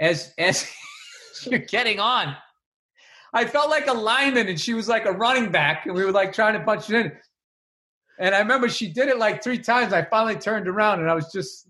as 0.01 0.33
as 0.39 0.71
you're 1.45 1.59
getting 1.61 2.01
on. 2.01 2.37
I 3.33 3.45
felt 3.45 3.69
like 3.69 3.87
a 3.87 3.93
lineman 3.93 4.49
and 4.49 4.59
she 4.59 4.75
was 4.75 4.89
like 4.89 5.05
a 5.05 5.13
running 5.13 5.51
back 5.51 5.87
and 5.87 5.95
we 5.95 6.05
were 6.05 6.13
like 6.13 6.33
trying 6.33 6.55
to 6.55 6.65
punch 6.65 6.89
it 6.91 6.97
in. 6.97 7.13
And 8.19 8.35
I 8.35 8.39
remember 8.39 8.69
she 8.69 8.91
did 8.91 9.09
it 9.09 9.19
like 9.19 9.43
three 9.43 9.59
times. 9.59 9.93
I 9.93 10.05
finally 10.05 10.37
turned 10.37 10.69
around 10.69 11.01
and 11.01 11.11
I 11.11 11.15
was 11.15 11.31
just, 11.31 11.69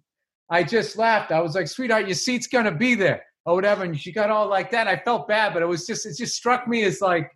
I 0.49 0.62
just 0.62 0.97
laughed. 0.97 1.33
I 1.33 1.41
was 1.41 1.55
like, 1.57 1.67
sweetheart, 1.67 2.07
your 2.07 2.15
seat's 2.15 2.47
to 2.47 2.71
be 2.71 2.95
there 2.95 3.25
or 3.45 3.55
whatever. 3.55 3.83
And 3.83 3.99
she 3.99 4.12
got 4.12 4.31
all 4.31 4.49
like 4.49 4.71
that. 4.71 4.87
I 4.87 4.97
felt 4.97 5.27
bad, 5.27 5.55
but 5.55 5.62
it 5.62 5.67
was 5.67 5.87
just, 5.87 6.07
it 6.07 6.17
just 6.17 6.37
struck 6.37 6.69
me 6.69 6.85
as 6.85 7.01
like, 7.01 7.31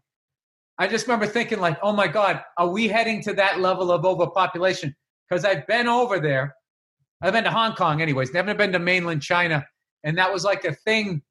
I 0.79 0.87
just 0.87 1.07
remember 1.07 1.26
thinking 1.26 1.59
like, 1.61 1.79
oh 1.83 1.92
my 1.92 2.07
God, 2.07 2.40
are 2.57 2.68
we 2.68 2.88
heading 2.88 3.22
to 3.22 3.33
that 3.35 3.61
level 3.61 3.90
of 3.90 4.05
overpopulation? 4.05 4.94
Because 5.29 5.44
I've 5.44 5.66
been 5.66 5.88
over 5.88 6.20
there. 6.20 6.55
I've 7.20 7.33
been 7.33 7.44
to 7.44 7.50
Hong 7.50 7.74
Kong 7.74 8.00
anyways, 8.00 8.33
never 8.33 8.55
been 8.55 8.72
to 8.72 8.79
mainland 8.79 9.22
China. 9.22 9.66
And 10.04 10.16
that 10.18 10.32
was 10.32 10.44
like 10.44 10.64
a 10.64 10.72
thing, 10.72 11.22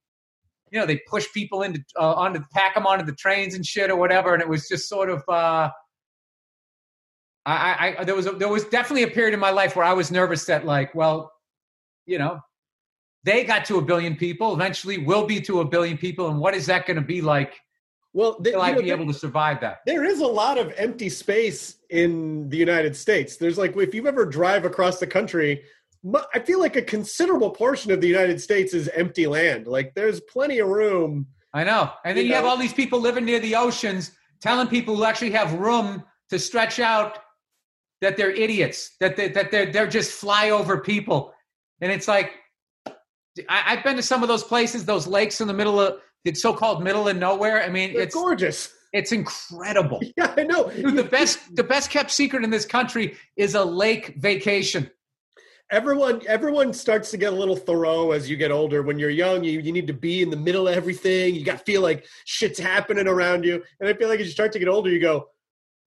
you 0.72 0.80
know, 0.80 0.86
they 0.86 1.02
push 1.08 1.26
people 1.34 1.64
into, 1.64 1.84
uh, 2.00 2.14
onto, 2.14 2.42
pack 2.54 2.76
them 2.76 2.86
onto 2.86 3.06
the 3.06 3.14
trains 3.16 3.56
and 3.56 3.66
shit 3.66 3.90
or 3.90 3.96
whatever. 3.96 4.34
And 4.34 4.42
it 4.42 4.48
was 4.50 4.68
just 4.68 4.88
sort 4.88 5.10
of, 5.10 5.24
uh, 5.28 5.70
I, 7.46 7.96
I 8.00 8.04
there 8.04 8.16
was 8.16 8.28
a, 8.28 8.32
there 8.32 8.50
was 8.50 8.66
definitely 8.66 9.04
a 9.04 9.08
period 9.08 9.34
in 9.34 9.40
my 9.40 9.50
life 9.50 9.76
where 9.76 9.86
I 9.86 9.94
was 9.94 10.12
nervous 10.12 10.46
that 10.46 10.66
like, 10.66 10.94
well, 10.94 11.32
you 12.06 12.20
know, 12.20 12.40
they 13.24 13.44
got 13.44 13.66
to 13.66 13.78
a 13.78 13.82
billion 13.82 14.16
people. 14.16 14.54
Eventually, 14.54 14.98
we'll 15.00 15.26
be 15.26 15.42
to 15.42 15.62
a 15.62 15.66
billion 15.66 15.98
people, 15.98 16.30
and 16.30 16.40
what 16.40 16.54
is 16.54 16.66
that 16.68 16.86
going 16.86 16.96
to 16.98 17.06
be 17.06 17.22
like? 17.22 17.56
Well, 18.14 18.36
th- 18.42 18.56
Will 18.56 18.62
I 18.62 18.72
know, 18.72 18.80
be 18.82 18.88
there- 18.88 18.96
able 18.96 19.12
to 19.12 19.18
survive 19.18 19.62
that? 19.62 19.80
there 19.86 20.04
is 20.04 20.20
a 20.20 20.28
lot 20.28 20.58
of 20.58 20.74
empty 20.78 21.10
space 21.10 21.78
in 21.90 22.50
the 22.50 22.58
United 22.58 22.96
States. 22.96 23.38
There's 23.38 23.58
like 23.58 23.76
if 23.78 23.94
you 23.94 24.08
ever 24.08 24.26
drive 24.26 24.66
across 24.66 25.00
the 25.00 25.08
country, 25.08 25.64
I 26.34 26.40
feel 26.40 26.60
like 26.60 26.76
a 26.76 26.82
considerable 26.82 27.50
portion 27.52 27.92
of 27.92 28.00
the 28.00 28.08
United 28.08 28.40
States 28.42 28.74
is 28.74 28.88
empty 28.90 29.28
land. 29.28 29.68
Like 29.68 29.94
there's 29.96 30.22
plenty 30.22 30.60
of 30.60 30.70
room. 30.70 31.28
I 31.54 31.64
know. 31.64 31.92
And 32.06 32.18
then 32.18 32.26
You 32.26 32.30
you, 32.30 32.36
have 32.36 32.46
all 32.46 32.58
these 32.58 32.74
people 32.74 33.00
living 33.02 33.26
near 33.26 33.40
the 33.40 33.56
oceans 33.56 34.12
telling 34.42 34.68
people 34.68 34.96
who 34.96 35.04
actually 35.04 35.32
have 35.32 35.54
room 35.54 36.04
to 36.30 36.40
stretch 36.40 36.80
out 36.80 37.18
that 38.02 38.16
they're 38.16 38.32
idiots, 38.32 38.96
that 39.02 39.18
they, 39.18 39.28
that 39.30 39.52
they're 39.52 39.72
they're 39.72 39.88
just 39.88 40.22
flyover 40.22 40.82
people, 40.82 41.34
and 41.82 41.92
it's 41.92 42.08
like 42.08 42.32
I, 42.88 43.64
I've 43.68 43.84
been 43.84 43.98
to 43.98 44.04
some 44.04 44.22
of 44.22 44.30
those 44.30 44.44
places, 44.44 44.86
those 44.86 45.06
lakes 45.08 45.42
in 45.42 45.48
the 45.48 45.54
middle 45.54 45.82
of 45.82 46.00
the 46.24 46.34
so-called 46.34 46.84
middle 46.84 47.08
of 47.10 47.18
nowhere. 47.18 47.62
I 47.64 47.70
mean, 47.70 47.94
They're 47.94 48.04
it's 48.04 48.16
gorgeous. 48.16 48.74
it's 48.94 49.12
incredible. 49.12 50.00
Yeah, 50.18 50.34
I 50.38 50.44
know. 50.44 50.70
Dude, 50.70 50.96
the 50.96 51.04
best 51.04 51.40
the 51.56 51.64
best 51.64 51.90
kept 51.90 52.12
secret 52.12 52.44
in 52.46 52.50
this 52.52 52.66
country 52.66 53.18
is 53.36 53.56
a 53.56 53.64
lake 53.66 54.16
vacation. 54.18 54.90
Everyone 55.72 56.22
everyone 56.28 56.74
starts 56.74 57.12
to 57.12 57.18
get 57.18 57.32
a 57.32 57.36
little 57.36 57.56
Thoreau 57.56 58.12
as 58.12 58.30
you 58.30 58.38
get 58.38 58.52
older. 58.52 58.82
When 58.82 58.98
you're 58.98 59.10
young, 59.12 59.44
you, 59.44 59.60
you 59.60 59.72
need 59.72 59.88
to 59.88 59.94
be 59.94 60.22
in 60.22 60.30
the 60.30 60.38
middle 60.38 60.68
of 60.68 60.76
everything. 60.76 61.36
You 61.36 61.44
got 61.44 61.60
to 61.60 61.64
feel 61.64 61.82
like 61.82 62.08
shit's 62.26 62.58
happening 62.58 63.08
around 63.08 63.46
you. 63.46 63.64
And 63.80 63.88
I 63.88 63.94
feel 63.94 64.10
like 64.10 64.20
as 64.20 64.26
you 64.26 64.32
start 64.32 64.52
to 64.54 64.60
get 64.60 64.68
older, 64.68 64.90
you 64.90 65.00
go, 65.00 65.28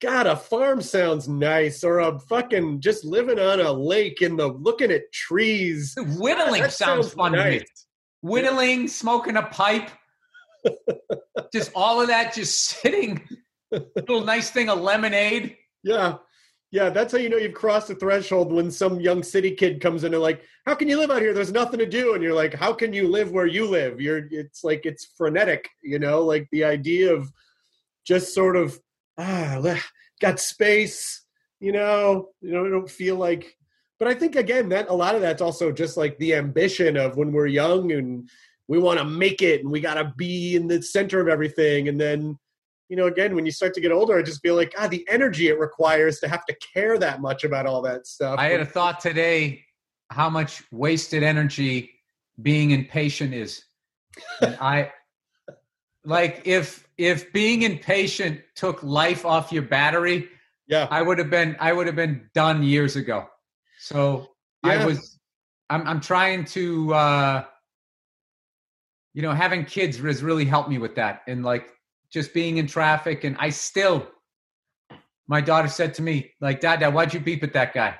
God, 0.02 0.26
a 0.26 0.34
farm 0.34 0.82
sounds 0.82 1.28
nice, 1.28 1.84
or 1.84 2.00
a 2.00 2.18
fucking 2.18 2.80
just 2.80 3.04
living 3.04 3.38
on 3.38 3.60
a 3.60 3.72
lake 3.72 4.20
in 4.20 4.36
the 4.36 4.48
looking 4.48 4.90
at 4.90 5.12
trees. 5.12 5.94
Whittling 5.96 6.62
That 6.62 6.72
sounds, 6.72 7.12
fun 7.12 7.32
to 7.32 7.44
me. 7.44 7.64
Whittling, 8.20 8.88
smoking 8.88 9.36
a 9.36 9.42
pipe, 9.42 9.90
just 11.52 11.70
all 11.76 12.00
of 12.00 12.08
that, 12.08 12.34
just 12.34 12.64
sitting. 12.64 13.22
Little 13.70 14.24
nice 14.24 14.50
thing 14.50 14.68
of 14.68 14.80
lemonade. 14.80 15.56
Yeah. 15.84 16.16
Yeah, 16.72 16.88
that's 16.88 17.12
how 17.12 17.18
you 17.18 17.28
know 17.28 17.36
you've 17.36 17.52
crossed 17.52 17.88
the 17.88 17.94
threshold 17.94 18.50
when 18.50 18.70
some 18.70 18.98
young 18.98 19.22
city 19.22 19.50
kid 19.50 19.80
comes 19.80 20.04
in 20.04 20.14
and 20.14 20.22
like, 20.22 20.42
"How 20.64 20.74
can 20.74 20.88
you 20.88 20.98
live 20.98 21.10
out 21.10 21.20
here? 21.20 21.34
There's 21.34 21.52
nothing 21.52 21.78
to 21.78 21.86
do." 21.86 22.14
And 22.14 22.22
you're 22.22 22.34
like, 22.34 22.54
"How 22.54 22.72
can 22.72 22.94
you 22.94 23.08
live 23.08 23.30
where 23.30 23.46
you 23.46 23.66
live?" 23.66 24.00
You're 24.00 24.26
it's 24.30 24.64
like 24.64 24.86
it's 24.86 25.12
frenetic, 25.16 25.68
you 25.82 25.98
know, 25.98 26.22
like 26.22 26.48
the 26.50 26.64
idea 26.64 27.14
of 27.14 27.30
just 28.04 28.34
sort 28.34 28.56
of 28.56 28.80
ah, 29.18 29.78
got 30.20 30.40
space, 30.40 31.24
you 31.60 31.72
know, 31.72 32.30
you 32.40 32.52
know, 32.52 32.66
I 32.66 32.70
don't 32.70 32.90
feel 32.90 33.16
like 33.16 33.56
but 34.02 34.10
I 34.10 34.14
think 34.14 34.34
again 34.34 34.68
that 34.70 34.88
a 34.88 34.94
lot 34.94 35.14
of 35.14 35.20
that's 35.20 35.40
also 35.40 35.70
just 35.70 35.96
like 35.96 36.18
the 36.18 36.34
ambition 36.34 36.96
of 36.96 37.16
when 37.16 37.30
we're 37.30 37.46
young 37.46 37.92
and 37.92 38.28
we 38.66 38.80
want 38.80 38.98
to 38.98 39.04
make 39.04 39.42
it 39.42 39.60
and 39.60 39.70
we 39.70 39.80
got 39.80 39.94
to 39.94 40.12
be 40.16 40.56
in 40.56 40.66
the 40.66 40.82
center 40.82 41.20
of 41.20 41.28
everything 41.28 41.86
and 41.86 42.00
then 42.00 42.36
you 42.92 42.96
know, 42.96 43.06
again, 43.06 43.34
when 43.34 43.46
you 43.46 43.52
start 43.52 43.72
to 43.72 43.80
get 43.80 43.90
older, 43.90 44.18
I 44.18 44.22
just 44.22 44.42
feel 44.42 44.54
like, 44.54 44.74
ah, 44.76 44.86
the 44.86 45.02
energy 45.08 45.48
it 45.48 45.58
requires 45.58 46.20
to 46.20 46.28
have 46.28 46.44
to 46.44 46.54
care 46.56 46.98
that 46.98 47.22
much 47.22 47.42
about 47.42 47.64
all 47.64 47.80
that 47.80 48.06
stuff. 48.06 48.38
I 48.38 48.48
had 48.48 48.60
a 48.60 48.66
thought 48.66 49.00
today 49.00 49.64
how 50.10 50.28
much 50.28 50.62
wasted 50.70 51.22
energy 51.22 51.90
being 52.42 52.72
impatient 52.72 53.32
is. 53.32 53.64
And 54.42 54.58
I 54.60 54.92
like 56.04 56.42
if 56.44 56.86
if 56.98 57.32
being 57.32 57.62
impatient 57.62 58.42
took 58.54 58.82
life 58.82 59.24
off 59.24 59.50
your 59.52 59.62
battery, 59.62 60.28
yeah, 60.66 60.86
I 60.90 61.00
would 61.00 61.18
have 61.18 61.30
been 61.30 61.56
I 61.58 61.72
would 61.72 61.86
have 61.86 61.96
been 61.96 62.28
done 62.34 62.62
years 62.62 62.96
ago. 62.96 63.26
So 63.78 64.28
Yeah. 64.66 64.72
I 64.72 64.84
was 64.84 65.18
I'm 65.70 65.88
I'm 65.88 66.00
trying 66.02 66.44
to 66.56 66.92
uh 66.92 67.44
you 69.14 69.22
know 69.22 69.32
having 69.32 69.64
kids 69.64 69.96
has 69.96 70.22
really 70.22 70.44
helped 70.44 70.68
me 70.68 70.76
with 70.76 70.96
that 70.96 71.22
and 71.26 71.42
like 71.42 71.70
just 72.12 72.34
being 72.34 72.58
in 72.58 72.66
traffic 72.66 73.24
and 73.24 73.36
I 73.38 73.50
still 73.50 74.06
my 75.28 75.40
daughter 75.40 75.68
said 75.68 75.94
to 75.94 76.02
me 76.02 76.32
like 76.40 76.60
dad 76.60 76.80
dad 76.80 76.94
why'd 76.94 77.14
you 77.14 77.20
beep 77.20 77.42
at 77.42 77.52
that 77.54 77.72
guy 77.72 77.96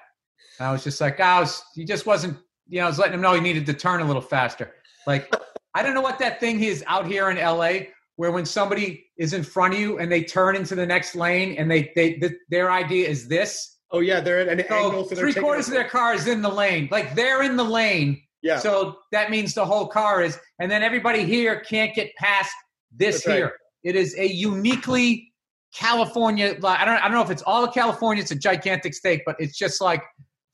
and 0.59 0.69
I 0.69 0.73
was 0.73 0.85
just 0.85 1.01
like 1.01 1.21
I 1.21 1.41
was 1.41 1.63
he 1.75 1.85
just 1.85 2.07
wasn't 2.07 2.37
you 2.69 2.79
know 2.81 2.87
I 2.87 2.89
was 2.89 2.99
letting 2.99 3.15
him 3.15 3.21
know 3.21 3.35
he 3.35 3.41
needed 3.41 3.67
to 3.67 3.75
turn 3.75 4.01
a 4.01 4.05
little 4.05 4.23
faster 4.23 4.73
like 5.07 5.35
I 5.75 5.83
don't 5.83 5.95
know 5.95 6.03
what 6.03 6.19
that 6.19 6.41
thing 6.41 6.63
is 6.63 6.85
out 6.87 7.07
here 7.07 7.31
in 7.31 7.37
LA 7.39 7.87
where 8.17 8.31
when 8.31 8.45
somebody 8.45 9.07
is 9.17 9.33
in 9.33 9.43
front 9.43 9.75
of 9.75 9.81
you 9.81 9.99
and 9.99 10.13
they 10.13 10.23
turn 10.23 10.55
into 10.57 10.75
the 10.75 10.87
next 10.87 11.15
lane 11.15 11.57
and 11.57 11.71
they 11.71 11.91
they 11.97 12.15
th- 12.15 12.33
their 12.51 12.71
idea 12.71 13.09
is 13.09 13.29
this 13.29 13.73
oh 13.93 14.01
yeah, 14.01 14.21
they're 14.21 14.41
at 14.41 14.49
an 14.49 14.61
angle. 14.61 15.05
so 15.05 15.15
So 15.15 15.17
three 15.21 15.35
quarters 15.35 15.69
of 15.69 15.75
their 15.75 15.89
car 15.89 16.15
is 16.15 16.27
in 16.27 16.43
the 16.43 16.49
lane. 16.49 16.89
Like 16.91 17.15
they're 17.15 17.43
in 17.43 17.57
the 17.57 17.65
lane. 17.65 18.23
yeah, 18.43 18.59
So 18.59 18.99
that 19.13 19.31
means 19.31 19.55
the 19.55 19.65
whole 19.65 19.87
car 19.87 20.23
is, 20.23 20.39
and 20.59 20.71
then 20.71 20.83
everybody 20.83 21.25
here 21.25 21.61
can't 21.61 21.95
get 21.95 22.15
past 22.17 22.53
this 22.91 23.25
That's 23.25 23.43
right. 23.43 23.53
It 23.85 23.97
is 23.97 24.17
a 24.19 24.27
uniquely 24.27 25.33
California. 25.75 26.57
I 26.63 26.85
don't. 26.85 26.97
I 26.97 27.03
don't 27.09 27.13
know 27.13 27.23
if 27.23 27.31
it's 27.31 27.43
all 27.43 27.65
of 27.65 27.75
California. 27.75 28.23
It's 28.23 28.31
a 28.31 28.37
gigantic 28.37 28.95
state, 28.95 29.23
but 29.25 29.37
it's 29.39 29.57
just 29.57 29.81
like, 29.81 30.03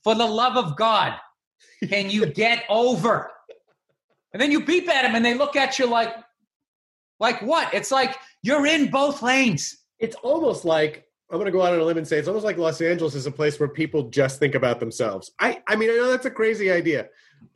for 0.04 0.14
the 0.14 0.26
love 0.26 0.56
of 0.56 0.76
God, 0.76 1.14
can 1.88 2.10
you 2.10 2.26
get 2.26 2.64
over? 2.68 3.30
And 4.32 4.40
then 4.40 4.52
you 4.52 4.64
beep 4.64 4.88
at 4.88 5.02
them, 5.02 5.14
and 5.14 5.24
they 5.24 5.34
look 5.34 5.56
at 5.56 5.78
you 5.78 5.86
like, 5.86 6.14
like 7.18 7.40
what? 7.42 7.72
It's 7.74 7.90
like 7.90 8.16
you're 8.42 8.66
in 8.66 8.90
both 8.90 9.22
lanes. 9.22 9.76
it's 9.98 10.16
almost 10.16 10.64
like 10.64 11.04
I'm 11.30 11.36
going 11.36 11.46
to 11.46 11.52
go 11.52 11.62
out 11.62 11.74
on 11.74 11.80
a 11.80 11.84
limb 11.84 11.98
and 11.98 12.08
say 12.08 12.18
it's 12.18 12.28
almost 12.28 12.44
like 12.44 12.56
Los 12.56 12.80
Angeles 12.80 13.14
is 13.14 13.26
a 13.26 13.30
place 13.30 13.60
where 13.60 13.68
people 13.68 14.08
just 14.08 14.38
think 14.38 14.54
about 14.54 14.80
themselves. 14.80 15.32
I, 15.38 15.62
I 15.66 15.76
mean, 15.76 15.90
I 15.90 15.94
know 15.94 16.08
that's 16.10 16.24
a 16.24 16.30
crazy 16.30 16.70
idea, 16.70 17.08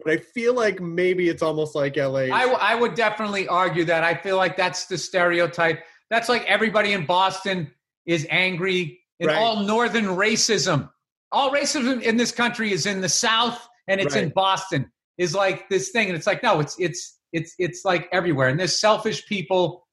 but 0.04 0.12
I 0.12 0.16
feel 0.18 0.54
like 0.54 0.80
maybe 0.80 1.28
it's 1.28 1.42
almost 1.42 1.74
like 1.74 1.96
LA. 1.96 2.20
I, 2.32 2.42
w- 2.42 2.58
I 2.60 2.74
would 2.74 2.94
definitely 2.94 3.48
argue 3.48 3.84
that. 3.86 4.04
I 4.04 4.14
feel 4.14 4.36
like 4.36 4.56
that's 4.56 4.86
the 4.86 4.98
stereotype. 4.98 5.80
That's 6.10 6.28
like 6.28 6.44
everybody 6.46 6.92
in 6.92 7.06
Boston 7.06 7.70
is 8.06 8.26
angry 8.30 9.00
and 9.20 9.28
Right. 9.28 9.36
all 9.38 9.60
northern 9.64 10.04
racism. 10.06 10.90
All 11.30 11.50
racism 11.50 12.02
in 12.02 12.16
this 12.16 12.32
country 12.32 12.72
is 12.72 12.86
in 12.86 13.00
the 13.00 13.08
South 13.08 13.66
and 13.88 14.00
it's 14.00 14.14
in 14.16 14.30
Boston. 14.34 14.90
Is 15.18 15.34
like 15.34 15.68
this 15.68 15.90
thing, 15.90 16.08
and 16.08 16.16
it's 16.16 16.26
like 16.26 16.42
no, 16.42 16.58
it's 16.60 16.74
it's 16.78 17.18
it's 17.32 17.54
it's 17.58 17.84
like 17.84 18.08
everywhere. 18.12 18.48
And 18.48 18.58
there's 18.58 18.78
selfish 18.80 19.24
people. 19.26 19.86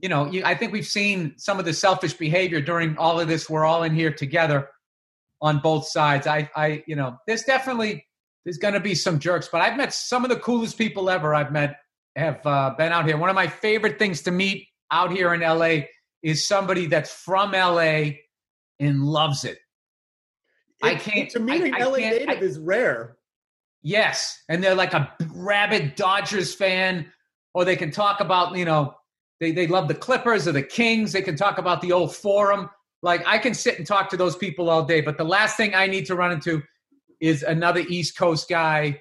You 0.00 0.08
know, 0.08 0.30
you, 0.30 0.42
I 0.44 0.54
think 0.54 0.72
we've 0.72 0.86
seen 0.86 1.34
some 1.36 1.58
of 1.58 1.64
the 1.66 1.72
selfish 1.74 2.14
behavior 2.14 2.60
during 2.60 2.96
all 2.96 3.20
of 3.20 3.28
this. 3.28 3.50
We're 3.50 3.66
all 3.66 3.82
in 3.82 3.94
here 3.94 4.12
together 4.12 4.68
on 5.42 5.58
both 5.58 5.86
sides. 5.88 6.26
I, 6.26 6.48
I, 6.56 6.82
you 6.86 6.96
know, 6.96 7.16
there's 7.26 7.42
definitely 7.42 8.06
there's 8.44 8.58
going 8.58 8.74
to 8.74 8.80
be 8.80 8.94
some 8.94 9.18
jerks, 9.18 9.48
but 9.50 9.60
I've 9.60 9.76
met 9.76 9.92
some 9.92 10.24
of 10.24 10.30
the 10.30 10.36
coolest 10.36 10.78
people 10.78 11.10
ever. 11.10 11.34
I've 11.34 11.52
met 11.52 11.76
have 12.16 12.44
uh, 12.46 12.74
been 12.76 12.92
out 12.92 13.06
here. 13.06 13.16
One 13.16 13.28
of 13.30 13.36
my 13.36 13.46
favorite 13.46 13.98
things 13.98 14.22
to 14.22 14.30
meet 14.30 14.66
out 14.90 15.12
here 15.12 15.32
in 15.34 15.40
LA 15.40 15.86
is 16.22 16.46
somebody 16.46 16.86
that's 16.86 17.12
from 17.12 17.52
LA 17.52 18.12
and 18.78 19.04
loves 19.04 19.44
it. 19.44 19.58
I 20.82 20.94
can't- 20.94 21.30
To 21.30 21.40
meeting 21.40 21.74
I- 21.74 21.78
I 21.78 21.84
LA 21.84 21.96
native 21.98 22.28
I- 22.28 22.34
is 22.34 22.58
rare. 22.58 23.16
Yes, 23.82 24.42
and 24.48 24.62
they're 24.62 24.74
like 24.74 24.92
a 24.92 25.14
rabid 25.32 25.94
Dodgers 25.94 26.54
fan, 26.54 27.10
or 27.54 27.64
they 27.64 27.76
can 27.76 27.90
talk 27.90 28.20
about 28.20 28.54
you 28.54 28.64
know 28.66 28.94
they 29.40 29.52
they 29.52 29.66
love 29.66 29.88
the 29.88 29.94
Clippers 29.94 30.46
or 30.46 30.52
the 30.52 30.62
Kings. 30.62 31.12
They 31.12 31.22
can 31.22 31.34
talk 31.36 31.56
about 31.58 31.80
the 31.80 31.92
old 31.92 32.14
Forum. 32.14 32.68
Like 33.02 33.26
I 33.26 33.38
can 33.38 33.54
sit 33.54 33.78
and 33.78 33.86
talk 33.86 34.10
to 34.10 34.18
those 34.18 34.36
people 34.36 34.68
all 34.68 34.82
day, 34.82 35.00
but 35.00 35.16
the 35.16 35.24
last 35.24 35.56
thing 35.56 35.74
I 35.74 35.86
need 35.86 36.04
to 36.06 36.14
run 36.14 36.30
into 36.32 36.62
is 37.20 37.42
another 37.42 37.80
East 37.88 38.16
Coast 38.16 38.48
guy 38.48 39.00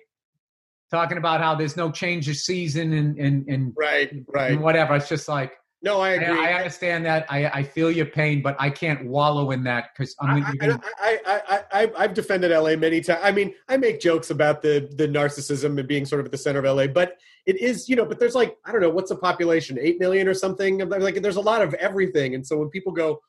talking 0.91 1.17
about 1.17 1.39
how 1.41 1.55
there's 1.55 1.77
no 1.77 1.91
change 1.91 2.27
of 2.29 2.36
season 2.36 2.93
and 2.93 3.17
and 3.17 3.47
and, 3.47 3.73
Right, 3.77 4.12
right. 4.34 4.51
and 4.51 4.62
whatever. 4.62 4.95
It's 4.95 5.08
just 5.10 5.27
like 5.27 5.53
No, 5.82 5.99
I 6.01 6.10
I, 6.10 6.13
agree. 6.13 6.39
I 6.45 6.53
understand 6.53 7.05
that. 7.05 7.25
I 7.29 7.45
I 7.47 7.63
feel 7.63 7.89
your 7.91 8.08
pain, 8.08 8.41
but 8.41 8.55
I 8.60 8.69
can't 8.69 9.05
wallow 9.08 9.51
in 9.51 9.63
that 9.63 9.89
because 9.93 10.15
I'm. 10.19 10.43
I, 10.43 10.55
gonna, 10.55 10.82
I, 10.99 11.19
I 11.25 11.41
I 11.47 11.84
I 11.84 11.91
I've 11.97 12.13
defended 12.13 12.51
LA 12.51 12.75
many 12.75 13.01
times. 13.01 13.21
I 13.23 13.32
mean, 13.32 13.53
I 13.69 13.77
make 13.77 13.99
jokes 13.99 14.29
about 14.29 14.62
the 14.62 14.89
the 14.95 15.08
narcissism 15.08 15.77
and 15.79 15.88
being 15.88 16.05
sort 16.05 16.19
of 16.19 16.25
at 16.25 16.32
the 16.32 16.38
center 16.38 16.60
of 16.60 16.65
LA, 16.77 16.88
but 16.88 17.17
it 17.45 17.60
is, 17.62 17.88
you 17.89 17.95
know, 17.95 18.05
but 18.05 18.19
there's 18.19 18.36
like, 18.36 18.58
I 18.65 18.71
don't 18.71 18.82
know, 18.82 18.89
what's 18.91 19.10
the 19.10 19.15
population, 19.15 19.79
eight 19.82 19.99
million 19.99 20.27
or 20.27 20.36
something? 20.36 20.88
Like, 20.88 21.21
there's 21.21 21.38
a 21.38 21.41
lot 21.41 21.63
of 21.63 21.73
everything. 21.75 22.36
And 22.36 22.45
so 22.45 22.58
when 22.58 22.69
people 22.69 22.91
go, 22.91 23.21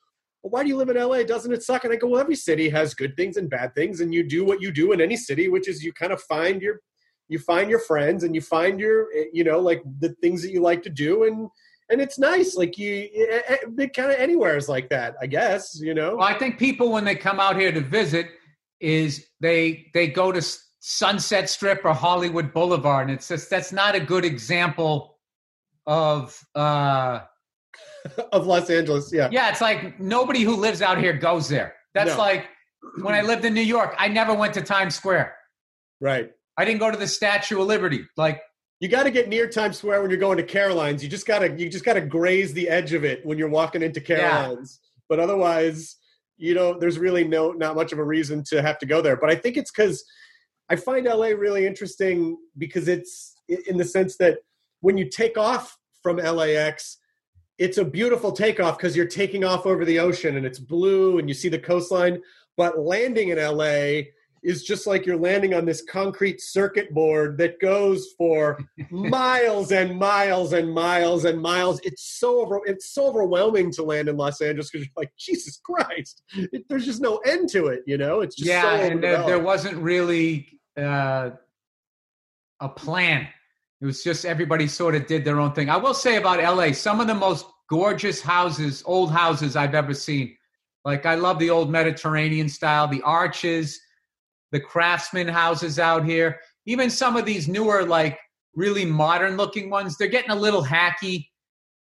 well, 0.43 0.51
why 0.51 0.63
do 0.63 0.69
you 0.69 0.77
live 0.77 0.89
in 0.89 0.97
LA? 0.97 1.23
Doesn't 1.23 1.53
it 1.53 1.63
suck? 1.63 1.85
And 1.85 1.93
I 1.93 1.97
go, 1.97 2.09
well, 2.09 2.21
every 2.21 2.37
city 2.37 2.69
has 2.71 2.95
good 2.95 3.17
things 3.17 3.37
and 3.37 3.51
bad 3.51 3.75
things, 3.75 4.01
and 4.01 4.15
you 4.15 4.27
do 4.27 4.45
what 4.45 4.61
you 4.63 4.73
do 4.73 4.93
in 4.93 5.01
any 5.01 5.17
city, 5.17 5.49
which 5.49 5.69
is 5.69 5.85
you 5.85 5.93
kind 5.93 6.13
of 6.13 6.23
find 6.23 6.63
your, 6.63 6.81
you 7.29 7.39
find 7.39 7.69
your 7.69 7.81
friends 7.81 8.25
and 8.25 8.35
you 8.35 8.41
find 8.41 8.81
your, 8.81 9.09
eh, 9.17 9.25
you 9.33 9.45
know, 9.45 9.59
like 9.59 9.83
the 10.01 10.15
things 10.23 10.43
that 10.43 10.51
you 10.51 10.63
like 10.63 10.83
to 10.85 10.91
do, 10.91 11.25
and 11.25 11.49
and 11.91 12.01
it's 12.01 12.19
nice. 12.19 12.57
Like 12.57 12.79
you, 12.79 13.09
it 13.13 13.95
kind 13.95 14.11
of 14.11 14.17
anywhere 14.19 14.57
is 14.57 14.69
like 14.69 14.89
that, 14.91 15.17
I 15.21 15.27
guess. 15.27 15.79
You 15.81 15.93
know. 15.93 16.17
Well, 16.17 16.27
I 16.27 16.39
think 16.39 16.59
people 16.59 16.91
when 16.91 17.05
they 17.05 17.17
come 17.17 17.41
out 17.41 17.59
here 17.59 17.73
to 17.73 17.81
visit 17.81 18.29
is 18.81 19.27
they 19.41 19.87
they 19.93 20.07
go 20.07 20.33
to 20.33 20.41
Sunset 20.79 21.51
Strip 21.51 21.85
or 21.85 21.93
Hollywood 21.93 22.55
Boulevard, 22.55 23.09
and 23.09 23.17
it's 23.17 23.29
just 23.29 23.51
that's 23.51 23.73
not 23.73 23.95
a 23.95 24.01
good 24.01 24.25
example 24.25 25.19
of. 25.87 26.43
uh 26.55 27.21
of 28.33 28.47
Los 28.47 28.71
Angeles. 28.71 29.13
Yeah. 29.13 29.29
Yeah, 29.31 29.51
it's 29.51 29.61
like 29.61 29.99
nobody 30.01 30.43
who 30.43 30.57
lives 30.57 30.83
out 30.83 30.99
here 30.99 31.13
goes 31.13 31.49
there. 31.49 31.75
That's 31.95 32.13
No. 32.13 32.19
like 32.19 32.47
when 33.03 33.15
I 33.15 33.23
lived 33.23 33.45
in 33.45 33.55
New 33.55 33.61
York, 33.61 33.95
I 33.99 34.09
never 34.09 34.35
went 34.35 34.55
to 34.55 34.63
Times 34.63 34.95
Square. 34.95 35.35
Right. 36.01 36.31
I 36.57 36.65
didn't 36.65 36.81
go 36.81 36.91
to 36.91 36.97
the 36.97 37.07
Statue 37.07 37.61
of 37.61 37.67
Liberty. 37.67 38.05
Like, 38.17 38.41
You 38.81 38.89
got 38.89 39.03
to 39.05 39.11
get 39.11 39.29
near 39.29 39.47
Times 39.49 39.79
Square 39.79 40.01
when 40.03 40.11
you're 40.11 40.21
going 40.21 40.39
to 40.39 40.43
Caroline's. 40.43 41.03
You 41.03 41.09
just 41.11 41.27
gotta 41.27 41.51
you 41.59 41.69
just 41.69 41.85
gotta 41.85 42.01
graze 42.01 42.53
the 42.53 42.69
edge 42.69 42.93
of 42.95 43.05
it 43.05 43.25
when 43.27 43.37
you're 43.39 43.49
walking 43.51 43.83
into 43.83 44.01
Caroline's. 44.01 44.81
But 45.09 45.21
otherwise, 45.21 45.97
you 46.39 46.55
know, 46.55 46.79
there's 46.79 46.99
really 46.99 47.25
no 47.25 47.53
not 47.53 47.75
much 47.77 47.93
of 47.93 47.99
a 47.99 48.05
reason 48.05 48.43
to 48.49 48.63
have 48.63 48.79
to 48.79 48.87
go 48.87 49.03
there. 49.03 49.17
But 49.17 49.29
I 49.31 49.35
think 49.35 49.57
it's 49.59 49.71
because 49.71 50.03
I 50.71 50.77
find 50.77 51.05
LA 51.05 51.29
really 51.29 51.67
interesting 51.67 52.39
because 52.57 52.89
it's 52.89 53.35
in 53.67 53.77
the 53.77 53.85
sense 53.85 54.17
that 54.17 54.39
when 54.81 54.97
you 54.97 55.11
take 55.11 55.37
off 55.37 55.77
from 56.03 56.17
LAX, 56.17 56.97
it's 57.61 57.77
a 57.77 57.85
beautiful 57.85 58.33
takeoff 58.33 58.79
because 58.79 58.97
you're 58.97 59.07
taking 59.07 59.45
off 59.45 59.67
over 59.67 59.85
the 59.85 59.99
ocean 59.99 60.39
and 60.39 60.47
it's 60.47 60.59
blue 60.59 61.19
and 61.19 61.29
you 61.29 61.35
see 61.35 61.51
the 61.51 61.59
coastline. 61.59 62.21
But 62.57 62.79
landing 62.79 63.29
in 63.29 63.39
LA 63.39 64.09
is 64.43 64.65
just 64.65 64.87
like 64.87 65.05
you're 65.05 65.19
landing 65.19 65.53
on 65.53 65.67
this 65.67 65.83
concrete 65.83 66.41
circuit 66.41 66.95
board 66.95 67.37
that 67.37 67.61
goes 67.61 68.15
for 68.17 68.59
miles 68.91 69.73
and 69.73 69.99
miles 69.99 70.55
and 70.55 70.73
miles 70.73 71.27
and 71.27 71.39
miles. 71.41 71.81
It's 71.85 72.19
so 72.19 72.41
over, 72.41 72.63
it's 72.65 72.95
so 72.95 73.09
overwhelming 73.09 73.71
to 73.73 73.83
land 73.83 74.09
in 74.09 74.17
Los 74.17 74.41
Angeles 74.41 74.71
because 74.71 74.87
you're 74.87 75.03
like 75.03 75.13
Jesus 75.19 75.61
Christ. 75.63 76.23
It, 76.33 76.65
there's 76.71 76.87
just 76.87 77.03
no 77.03 77.19
end 77.19 77.51
to 77.51 77.67
it. 77.67 77.83
You 77.87 77.99
know, 77.99 78.23
it's 78.23 78.37
just 78.37 78.49
yeah, 78.49 78.63
so 78.63 78.85
and 78.85 79.05
there, 79.05 79.23
there 79.25 79.39
wasn't 79.39 79.77
really 79.77 80.61
uh, 80.79 81.31
a 82.59 82.69
plan. 82.71 83.29
It 83.81 83.87
was 83.87 84.03
just 84.03 84.25
everybody 84.25 84.67
sort 84.67 84.95
of 84.95 85.07
did 85.07 85.25
their 85.25 85.41
own 85.41 85.53
thing. 85.53 85.71
I 85.71 85.77
will 85.77 85.95
say 85.95 86.17
about 86.17 86.43
LA, 86.43 86.73
some 86.73 87.01
of 87.01 87.07
the 87.07 87.15
most 87.15 87.47
gorgeous 87.69 88.21
houses, 88.21 88.83
old 88.85 89.11
houses 89.11 89.57
I've 89.57 89.75
ever 89.75 89.95
seen. 89.95 90.37
Like 90.85 91.07
I 91.07 91.15
love 91.15 91.39
the 91.39 91.51
old 91.51 91.71
Mediterranean 91.71 92.49
style, 92.49 92.89
the 92.89 93.03
arches, 93.03 93.81
the 94.53 94.61
craftsman 94.61 95.29
houses 95.29 95.79
out 95.79 96.05
here. 96.05 96.41
Even 96.67 96.91
some 96.91 97.17
of 97.17 97.25
these 97.25 97.49
newer, 97.49 97.85
like 97.85 98.19
really 98.55 98.85
modern 98.85 99.37
looking 99.37 99.71
ones, 99.71 99.97
they're 99.97 100.09
getting 100.09 100.31
a 100.31 100.37
little 100.37 100.65
hacky 100.65 101.27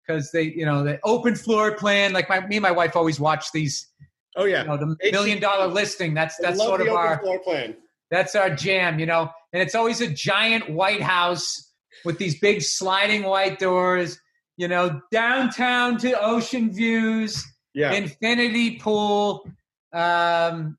because 0.05 0.31
they, 0.31 0.43
you 0.43 0.65
know, 0.65 0.83
the 0.83 0.99
open 1.03 1.35
floor 1.35 1.75
plan. 1.75 2.13
Like 2.13 2.27
my, 2.29 2.45
me 2.47 2.57
and 2.57 2.63
my 2.63 2.71
wife 2.71 2.95
always 2.95 3.19
watch 3.19 3.51
these 3.53 3.87
Oh 4.35 4.45
yeah. 4.45 4.63
You 4.63 4.69
know, 4.69 4.77
the 4.77 5.11
million 5.11 5.39
dollar 5.39 5.67
listing. 5.67 6.13
That's 6.13 6.37
that's 6.37 6.57
sort 6.57 6.79
the 6.79 6.85
of 6.85 6.91
open 6.93 7.07
our 7.07 7.19
floor 7.19 7.39
plan. 7.39 7.75
that's 8.09 8.35
our 8.35 8.49
jam, 8.49 8.99
you 8.99 9.05
know. 9.05 9.29
And 9.53 9.61
it's 9.61 9.75
always 9.75 10.01
a 10.01 10.07
giant 10.07 10.69
white 10.69 11.01
house 11.01 11.72
with 12.05 12.17
these 12.17 12.39
big 12.39 12.61
sliding 12.61 13.23
white 13.23 13.59
doors, 13.59 14.19
you 14.57 14.67
know, 14.67 15.01
downtown 15.11 15.97
to 15.99 16.19
ocean 16.21 16.71
views, 16.71 17.45
Yeah. 17.73 17.93
infinity 17.93 18.77
pool. 18.79 19.47
Um, 19.93 20.77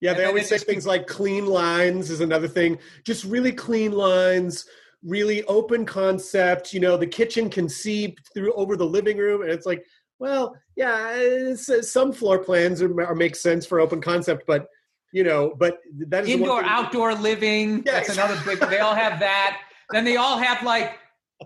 Yeah, 0.00 0.12
they 0.12 0.24
always 0.24 0.48
say 0.48 0.58
things 0.58 0.86
like 0.86 1.06
clean 1.06 1.46
lines 1.46 2.10
is 2.10 2.20
another 2.20 2.48
thing. 2.48 2.78
Just 3.04 3.24
really 3.24 3.52
clean 3.52 3.92
lines, 3.92 4.66
really 5.02 5.42
open 5.44 5.86
concept. 5.86 6.74
You 6.74 6.80
know, 6.80 6.96
the 6.98 7.06
kitchen 7.06 7.48
can 7.48 7.68
see 7.70 8.14
through 8.34 8.52
over 8.52 8.76
the 8.76 8.84
living 8.84 9.16
room, 9.16 9.40
and 9.42 9.50
it's 9.50 9.64
like, 9.64 9.82
well, 10.18 10.56
yeah, 10.76 11.52
uh, 11.52 11.56
some 11.56 12.12
floor 12.12 12.38
plans 12.38 12.82
are, 12.82 13.00
are 13.02 13.14
make 13.14 13.34
sense 13.34 13.64
for 13.64 13.80
open 13.80 14.00
concept, 14.02 14.44
but 14.46 14.66
you 15.12 15.22
know, 15.24 15.54
but 15.58 15.78
that 16.08 16.24
is 16.24 16.30
indoor 16.30 16.62
outdoor 16.64 17.14
living. 17.14 17.82
Yes. 17.86 18.08
That's 18.08 18.18
another 18.18 18.40
big. 18.44 18.58
They 18.68 18.80
all 18.80 18.94
have 18.96 19.20
that. 19.20 19.60
Then 19.90 20.04
they 20.04 20.16
all 20.16 20.38
have 20.38 20.62
like 20.62 20.98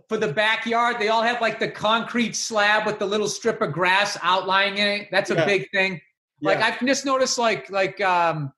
for 0.09 0.16
the 0.16 0.33
backyard. 0.33 0.96
They 0.98 1.09
all 1.09 1.22
have 1.22 1.40
like 1.40 1.59
the 1.59 1.68
concrete 1.68 2.37
slab 2.37 2.87
with 2.87 2.98
the 2.98 3.07
little 3.07 3.29
strip 3.29 3.61
of 3.62 3.72
grass 3.72 4.16
outlining 4.22 4.79
it. 4.79 5.09
That's 5.11 5.31
a 5.31 5.35
Yeah. 5.35 5.44
big 5.46 5.70
thing. 5.70 6.01
Like 6.40 6.59
Yeah. 6.59 6.66
I've 6.66 6.87
just 6.87 7.05
noticed, 7.05 7.38
like 7.38 7.70
like 7.70 8.01
um, 8.01 8.53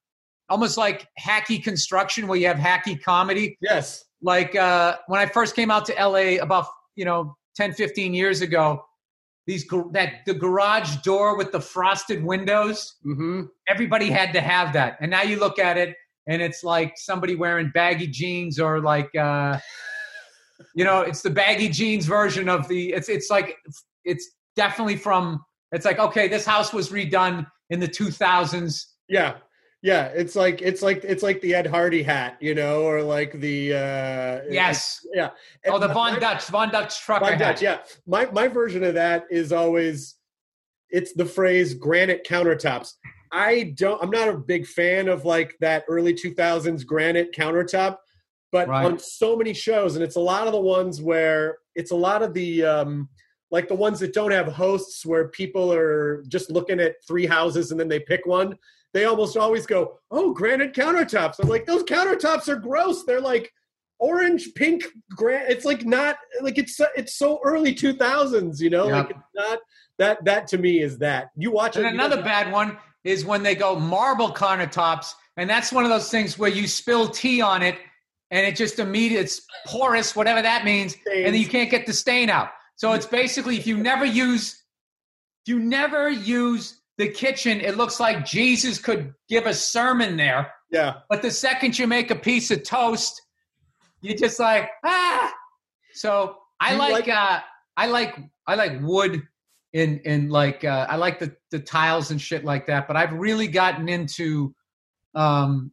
almost 0.48 0.76
like 0.76 1.06
hacky 1.18 1.62
construction 1.62 2.26
where 2.26 2.38
you 2.38 2.46
have 2.46 2.56
hacky 2.58 3.00
comedy. 3.02 3.56
Yes. 3.60 4.04
Like 4.22 4.54
uh, 4.54 4.96
when 5.06 5.20
I 5.20 5.26
first 5.26 5.54
came 5.56 5.70
out 5.70 5.84
to 5.86 5.94
LA 5.94 6.42
about 6.42 6.66
you 6.96 7.04
know 7.04 7.36
10, 7.56 7.72
15 7.74 8.12
years 8.12 8.42
ago, 8.42 8.84
these 9.46 9.66
that 9.92 10.16
the 10.26 10.34
garage 10.34 10.96
door 10.96 11.36
with 11.38 11.52
the 11.52 11.60
frosted 11.60 12.22
windows 12.22 12.96
Mm-hmm. 13.06 13.42
everybody 13.68 14.10
had 14.10 14.32
to 14.34 14.40
have 14.40 14.72
that. 14.74 14.98
And 15.00 15.10
now 15.10 15.22
you 15.22 15.38
look 15.38 15.58
at 15.58 15.78
it 15.78 15.96
and 16.30 16.40
it's 16.40 16.62
like 16.64 16.94
somebody 16.96 17.34
wearing 17.34 17.70
baggy 17.74 18.06
jeans 18.06 18.58
or 18.60 18.80
like 18.80 19.14
uh 19.16 19.58
you 20.74 20.84
know, 20.84 21.00
it's 21.00 21.22
the 21.22 21.30
baggy 21.30 21.68
jeans 21.68 22.06
version 22.06 22.48
of 22.48 22.68
the 22.68 22.92
it's 22.92 23.08
it's 23.08 23.30
like 23.30 23.56
it's 24.04 24.30
definitely 24.56 24.96
from 24.96 25.42
it's 25.72 25.84
like 25.84 25.98
okay, 25.98 26.28
this 26.28 26.44
house 26.46 26.72
was 26.72 26.90
redone 26.90 27.46
in 27.70 27.80
the 27.80 27.88
2000s. 27.88 28.84
Yeah. 29.08 29.36
Yeah. 29.82 30.06
It's 30.08 30.36
like 30.36 30.60
it's 30.62 30.82
like 30.82 31.02
it's 31.04 31.22
like 31.22 31.40
the 31.40 31.54
Ed 31.54 31.66
Hardy 31.66 32.02
hat, 32.02 32.36
you 32.40 32.54
know, 32.54 32.82
or 32.82 33.02
like 33.02 33.32
the 33.40 33.72
uh 33.72 34.40
Yes. 34.50 34.98
Yeah. 35.14 35.30
Oh, 35.66 35.78
the 35.78 35.86
And 35.86 35.94
Von 35.94 36.12
my- 36.14 36.18
Dutch, 36.18 36.44
Von 36.44 36.70
Dutch 36.70 37.00
trucker 37.00 37.24
Von 37.24 37.32
hat. 37.34 37.56
Dutch, 37.56 37.62
yeah. 37.62 37.78
My 38.06 38.26
my 38.30 38.46
version 38.46 38.84
of 38.84 38.94
that 38.94 39.24
is 39.30 39.52
always 39.52 40.16
it's 40.90 41.12
the 41.14 41.24
phrase 41.24 41.74
granite 41.74 42.24
countertops. 42.26 42.92
I 43.32 43.74
don't 43.76 44.02
I'm 44.02 44.10
not 44.10 44.28
a 44.28 44.36
big 44.36 44.66
fan 44.66 45.08
of 45.08 45.24
like 45.24 45.56
that 45.60 45.84
early 45.88 46.14
2000s 46.14 46.84
granite 46.84 47.32
countertop, 47.32 47.98
but 48.52 48.68
Right. 48.68 48.84
on 48.86 48.98
so 48.98 49.36
many 49.36 49.54
shows 49.54 49.94
and 49.96 50.04
it's 50.04 50.16
a 50.16 50.20
lot 50.20 50.46
of 50.46 50.52
the 50.52 50.60
ones 50.60 51.00
where 51.00 51.58
it's 51.74 51.92
a 51.92 51.96
lot 51.96 52.22
of 52.22 52.34
the 52.34 52.64
um 52.64 53.08
like 53.52 53.66
the 53.68 53.74
ones 53.74 53.98
that 54.00 54.12
don't 54.12 54.30
have 54.30 54.46
hosts 54.46 55.04
where 55.04 55.28
people 55.28 55.72
are 55.72 56.22
just 56.28 56.50
looking 56.50 56.78
at 56.80 56.94
three 57.06 57.26
houses 57.26 57.70
and 57.72 57.80
then 57.80 57.88
they 57.88 57.98
pick 58.00 58.24
one. 58.26 58.56
They 58.92 59.04
almost 59.04 59.36
always 59.36 59.66
go, 59.66 59.98
"Oh, 60.10 60.32
granite 60.32 60.72
countertops." 60.72 61.36
I'm 61.40 61.48
like, 61.48 61.66
"Those 61.66 61.82
countertops 61.84 62.48
are 62.48 62.56
gross. 62.56 63.04
They're 63.04 63.20
like 63.20 63.52
orange 64.00 64.54
pink 64.54 64.84
granite. 65.14 65.50
it's 65.50 65.64
like 65.64 65.84
not 65.84 66.16
like 66.40 66.58
it's 66.58 66.76
so- 66.76 66.86
it's 66.96 67.14
so 67.16 67.38
early 67.44 67.74
2000s 67.74 68.58
you 68.60 68.70
know 68.70 68.88
Yeah. 68.88 68.96
like 69.00 69.10
it's 69.10 69.28
not 69.34 69.58
that 69.98 70.24
that 70.24 70.46
to 70.48 70.58
me 70.58 70.80
is 70.80 70.96
that 70.98 71.28
you 71.36 71.50
watch 71.52 71.76
And 71.76 71.84
it 71.86 71.92
another 71.92 72.22
bad 72.22 72.50
one 72.50 72.78
is 73.04 73.24
when 73.24 73.42
they 73.42 73.54
go 73.54 73.76
marble 73.78 74.32
countertops, 74.32 75.12
and 75.36 75.48
that's 75.48 75.72
one 75.72 75.84
of 75.84 75.90
those 75.90 76.10
things 76.10 76.38
where 76.38 76.50
you 76.50 76.66
spill 76.66 77.08
tea 77.08 77.40
on 77.40 77.62
it, 77.62 77.78
and 78.30 78.46
it 78.46 78.56
just 78.56 78.78
immediately 78.78 79.24
it's 79.24 79.40
porous, 79.66 80.14
whatever 80.14 80.42
that 80.42 80.64
means, 80.64 80.94
and 81.26 81.34
then 81.34 81.40
you 81.40 81.48
can't 81.48 81.70
get 81.70 81.86
the 81.86 81.92
stain 81.92 82.30
out. 82.30 82.50
So 82.76 82.92
it's 82.92 83.06
basically 83.06 83.56
if 83.56 83.66
you 83.66 83.76
never 83.76 84.04
use, 84.04 84.62
if 85.44 85.52
you 85.52 85.58
never 85.58 86.08
use 86.10 86.80
the 86.98 87.08
kitchen, 87.08 87.60
it 87.60 87.76
looks 87.76 87.98
like 88.00 88.24
Jesus 88.26 88.78
could 88.78 89.14
give 89.28 89.46
a 89.46 89.54
sermon 89.54 90.16
there. 90.16 90.52
yeah 90.70 90.94
But 91.08 91.22
the 91.22 91.30
second 91.30 91.78
you 91.78 91.86
make 91.86 92.10
a 92.10 92.16
piece 92.16 92.50
of 92.50 92.62
toast, 92.62 93.20
you're 94.02 94.16
just 94.16 94.38
like 94.38 94.68
ah. 94.84 95.32
So 95.94 96.36
I 96.60 96.76
like, 96.76 96.92
like- 96.92 97.08
uh 97.08 97.40
I 97.76 97.86
like 97.86 98.18
I 98.46 98.54
like 98.56 98.80
wood 98.82 99.22
in 99.72 100.00
in 100.04 100.28
like 100.28 100.64
uh 100.64 100.86
I 100.88 100.96
like 100.96 101.18
the 101.18 101.34
the 101.50 101.58
tiles 101.60 102.10
and 102.10 102.20
shit 102.20 102.44
like 102.44 102.66
that. 102.66 102.88
But 102.88 102.96
I've 102.96 103.12
really 103.12 103.46
gotten 103.46 103.88
into 103.88 104.54
um 105.14 105.72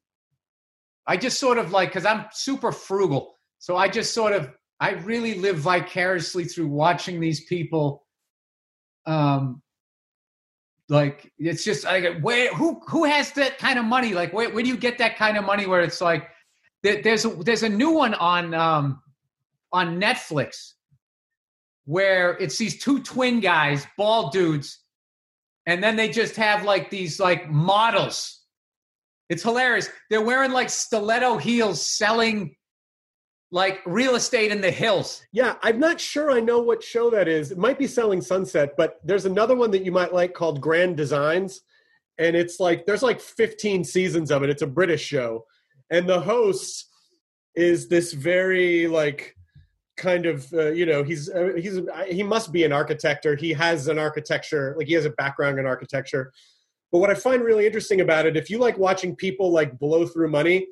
I 1.05 1.17
just 1.17 1.39
sort 1.39 1.57
of 1.57 1.71
like 1.71 1.89
because 1.89 2.05
I'm 2.05 2.25
super 2.31 2.71
frugal, 2.71 3.37
so 3.59 3.75
I 3.75 3.87
just 3.87 4.13
sort 4.13 4.33
of 4.33 4.49
I 4.79 4.91
really 4.91 5.35
live 5.35 5.57
vicariously 5.57 6.45
through 6.45 6.67
watching 6.67 7.19
these 7.19 7.43
people. 7.45 8.05
Um, 9.05 9.61
like 10.89 11.31
it's 11.37 11.63
just 11.63 11.83
like 11.83 12.19
where 12.21 12.53
who 12.53 12.81
who 12.87 13.05
has 13.05 13.31
that 13.33 13.57
kind 13.57 13.79
of 13.79 13.85
money? 13.85 14.13
Like 14.13 14.31
where 14.33 14.49
where 14.49 14.63
do 14.63 14.69
you 14.69 14.77
get 14.77 14.99
that 14.99 15.17
kind 15.17 15.37
of 15.37 15.45
money? 15.45 15.65
Where 15.65 15.81
it's 15.81 16.01
like 16.01 16.29
there, 16.83 17.01
there's 17.01 17.25
a 17.25 17.29
there's 17.29 17.63
a 17.63 17.69
new 17.69 17.91
one 17.91 18.13
on 18.13 18.53
um 18.53 19.01
on 19.73 19.99
Netflix 19.99 20.73
where 21.87 22.37
it's 22.37 22.57
these 22.57 22.83
two 22.83 23.01
twin 23.01 23.39
guys, 23.39 23.87
bald 23.97 24.33
dudes, 24.33 24.83
and 25.65 25.81
then 25.81 25.95
they 25.95 26.09
just 26.09 26.35
have 26.35 26.63
like 26.65 26.89
these 26.89 27.17
like 27.17 27.49
models. 27.49 28.41
It's 29.29 29.41
hilarious. 29.41 29.89
They're 30.09 30.21
wearing 30.21 30.51
like 30.51 30.69
stiletto 30.69 31.37
heels, 31.37 31.81
selling 31.81 32.55
like 33.51 33.79
real 33.85 34.15
estate 34.15 34.51
in 34.51 34.59
the 34.59 34.69
hills. 34.69 35.21
yeah 35.31 35.55
i'm 35.63 35.79
not 35.79 36.01
sure 36.01 36.31
i 36.31 36.39
know 36.41 36.59
what 36.59 36.83
show 36.83 37.09
that 37.09 37.29
is 37.29 37.49
it 37.49 37.57
might 37.57 37.79
be 37.79 37.87
selling 37.87 38.19
sunset 38.19 38.71
but 38.75 38.97
there's 39.05 39.25
another 39.25 39.55
one 39.55 39.71
that 39.71 39.85
you 39.85 39.91
might 39.91 40.13
like 40.13 40.33
called 40.33 40.59
grand 40.59 40.97
designs 40.97 41.61
and 42.17 42.35
it's 42.35 42.59
like 42.59 42.85
there's 42.85 43.03
like 43.03 43.21
15 43.21 43.85
seasons 43.85 44.31
of 44.31 44.43
it 44.43 44.49
it's 44.49 44.63
a 44.63 44.67
british 44.67 45.01
show 45.01 45.45
and 45.89 46.09
the 46.09 46.19
host 46.19 46.89
is 47.55 47.87
this 47.87 48.11
very 48.11 48.85
like 48.85 49.36
kind 49.97 50.25
of 50.25 50.51
uh, 50.53 50.71
you 50.71 50.85
know 50.85 51.03
he's 51.03 51.29
uh, 51.29 51.51
he's 51.57 51.79
he 52.07 52.23
must 52.23 52.51
be 52.51 52.63
an 52.63 52.71
architect 52.71 53.25
or 53.25 53.35
he 53.35 53.51
has 53.51 53.87
an 53.87 53.99
architecture 53.99 54.75
like 54.77 54.87
he 54.87 54.93
has 54.93 55.05
a 55.05 55.09
background 55.11 55.59
in 55.59 55.65
architecture 55.65 56.31
but 56.91 56.99
what 56.99 57.09
i 57.09 57.13
find 57.13 57.43
really 57.43 57.65
interesting 57.65 58.01
about 58.01 58.25
it 58.25 58.37
if 58.37 58.49
you 58.49 58.59
like 58.59 58.77
watching 58.77 59.15
people 59.15 59.51
like 59.51 59.77
blow 59.79 60.05
through 60.05 60.29
money 60.29 60.67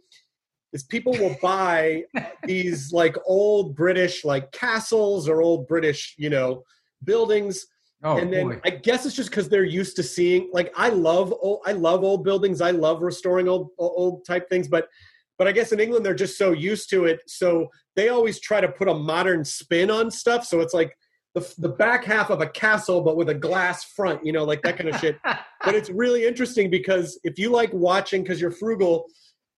is 0.74 0.84
people 0.84 1.14
will 1.14 1.36
buy 1.42 2.04
these 2.44 2.94
like 2.94 3.18
old 3.26 3.76
british 3.76 4.24
like 4.24 4.52
castles 4.52 5.28
or 5.28 5.42
old 5.42 5.68
british 5.68 6.16
you 6.18 6.30
know 6.30 6.64
buildings 7.04 7.66
Oh 8.04 8.18
and 8.18 8.32
then 8.32 8.50
boy. 8.50 8.62
I 8.64 8.70
guess 8.70 9.04
it's 9.08 9.16
just 9.16 9.32
because 9.32 9.50
they're 9.50 9.64
used 9.64 9.96
to 9.96 10.04
seeing 10.04 10.52
like 10.54 10.72
I 10.78 10.90
love 10.90 11.34
old, 11.42 11.62
I 11.66 11.72
love 11.72 12.04
old 12.04 12.24
buildings. 12.24 12.62
I 12.62 12.70
love 12.70 13.02
restoring 13.02 13.48
old 13.48 13.70
old 13.80 14.26
type 14.26 14.48
things, 14.48 14.68
but 14.68 14.90
but 15.38 15.48
I 15.48 15.52
guess 15.52 15.72
in 15.72 15.80
England 15.80 16.06
they're 16.06 16.14
just 16.14 16.38
so 16.38 16.52
used 16.52 16.90
to 16.92 17.06
it, 17.06 17.22
so 17.28 17.70
they 17.96 18.10
always 18.10 18.40
try 18.40 18.62
to 18.62 18.68
put 18.68 18.88
a 18.88 18.94
modern 18.94 19.44
spin 19.44 19.90
on 19.90 20.12
stuff. 20.12 20.46
So 20.46 20.62
it's 20.62 20.74
like 20.74 20.96
the 21.34 21.54
the 21.58 21.70
back 21.70 22.06
half 22.06 22.30
of 22.30 22.42
a 22.42 22.48
castle, 22.48 23.02
but 23.02 23.18
with 23.18 23.30
a 23.30 23.34
glass 23.34 23.84
front, 23.84 24.26
you 24.26 24.32
know, 24.32 24.44
like 24.44 24.62
that 24.64 24.78
kind 24.78 24.90
of 24.90 25.00
shit. 25.00 25.18
But 25.64 25.74
it's 25.74 25.90
really 25.90 26.28
interesting 26.28 26.70
because 26.70 27.20
if 27.24 27.40
you 27.40 27.50
like 27.50 27.74
watching 27.74 28.22
because 28.22 28.40
you're 28.40 28.52
frugal, 28.52 29.06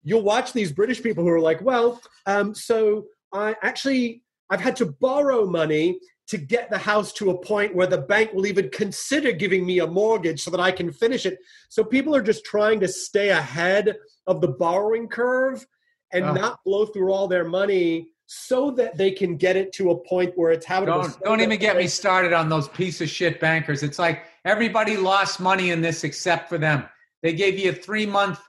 you'll 0.05 0.23
watch 0.23 0.53
these 0.53 0.71
British 0.71 1.03
people 1.03 1.25
who 1.25 1.31
are 1.31 1.41
like, 1.41 1.61
well, 1.63 2.01
um, 2.27 2.55
so 2.55 3.07
I 3.35 3.57
actually 3.65 4.23
I've 4.49 4.61
had 4.61 4.77
to 4.77 4.87
borrow 5.01 5.47
money 5.47 5.99
to 6.29 6.39
get 6.39 6.71
the 6.71 6.79
house 6.79 7.13
to 7.15 7.31
a 7.31 7.39
point 7.39 7.75
where 7.75 7.87
the 7.87 7.99
bank 7.99 8.33
will 8.33 8.47
even 8.47 8.69
consider 8.71 9.33
giving 9.33 9.65
me 9.65 9.79
a 9.79 9.87
mortgage 9.87 10.43
so 10.43 10.51
that 10.51 10.61
I 10.61 10.73
can 10.73 10.93
finish 10.93 11.25
it. 11.25 11.39
So 11.69 11.85
people 11.85 12.15
are 12.17 12.23
just 12.23 12.45
trying 12.45 12.81
to 12.81 12.89
stay 12.89 13.29
ahead 13.31 13.97
of 14.27 14.41
the 14.41 14.49
borrowing 14.49 15.09
curve 15.09 15.65
and 16.13 16.25
Oh. 16.25 16.33
not 16.33 16.65
blow 16.65 16.87
through 16.87 17.13
all 17.13 17.29
their 17.29 17.45
money 17.45 18.09
so 18.27 18.73
that 18.73 18.97
they 18.97 19.13
can 19.13 19.37
get 19.37 19.55
it 19.57 19.73
to 19.75 19.91
a 19.91 19.99
point 20.05 20.33
where 20.37 20.51
it's 20.51 20.67
habitable. 20.67 21.03
Don't 21.03 21.13
So 21.13 21.21
don't 21.25 21.41
even 21.41 21.61
get 21.61 21.77
me 21.77 21.87
started 21.87 22.33
on 22.33 22.49
those 22.49 22.67
piece 22.69 23.01
of 23.01 23.09
shit 23.09 23.39
bankers. 23.39 23.85
It's 23.85 24.01
like 24.01 24.25
everybody 24.45 24.97
lost 24.97 25.39
money 25.39 25.71
in 25.71 25.81
this 25.81 26.03
except 26.03 26.49
for 26.49 26.59
them. 26.59 26.89
They 27.23 27.33
gave 27.33 27.57
you 27.57 27.71
a 27.71 27.73
three 27.73 28.07
month 28.07 28.41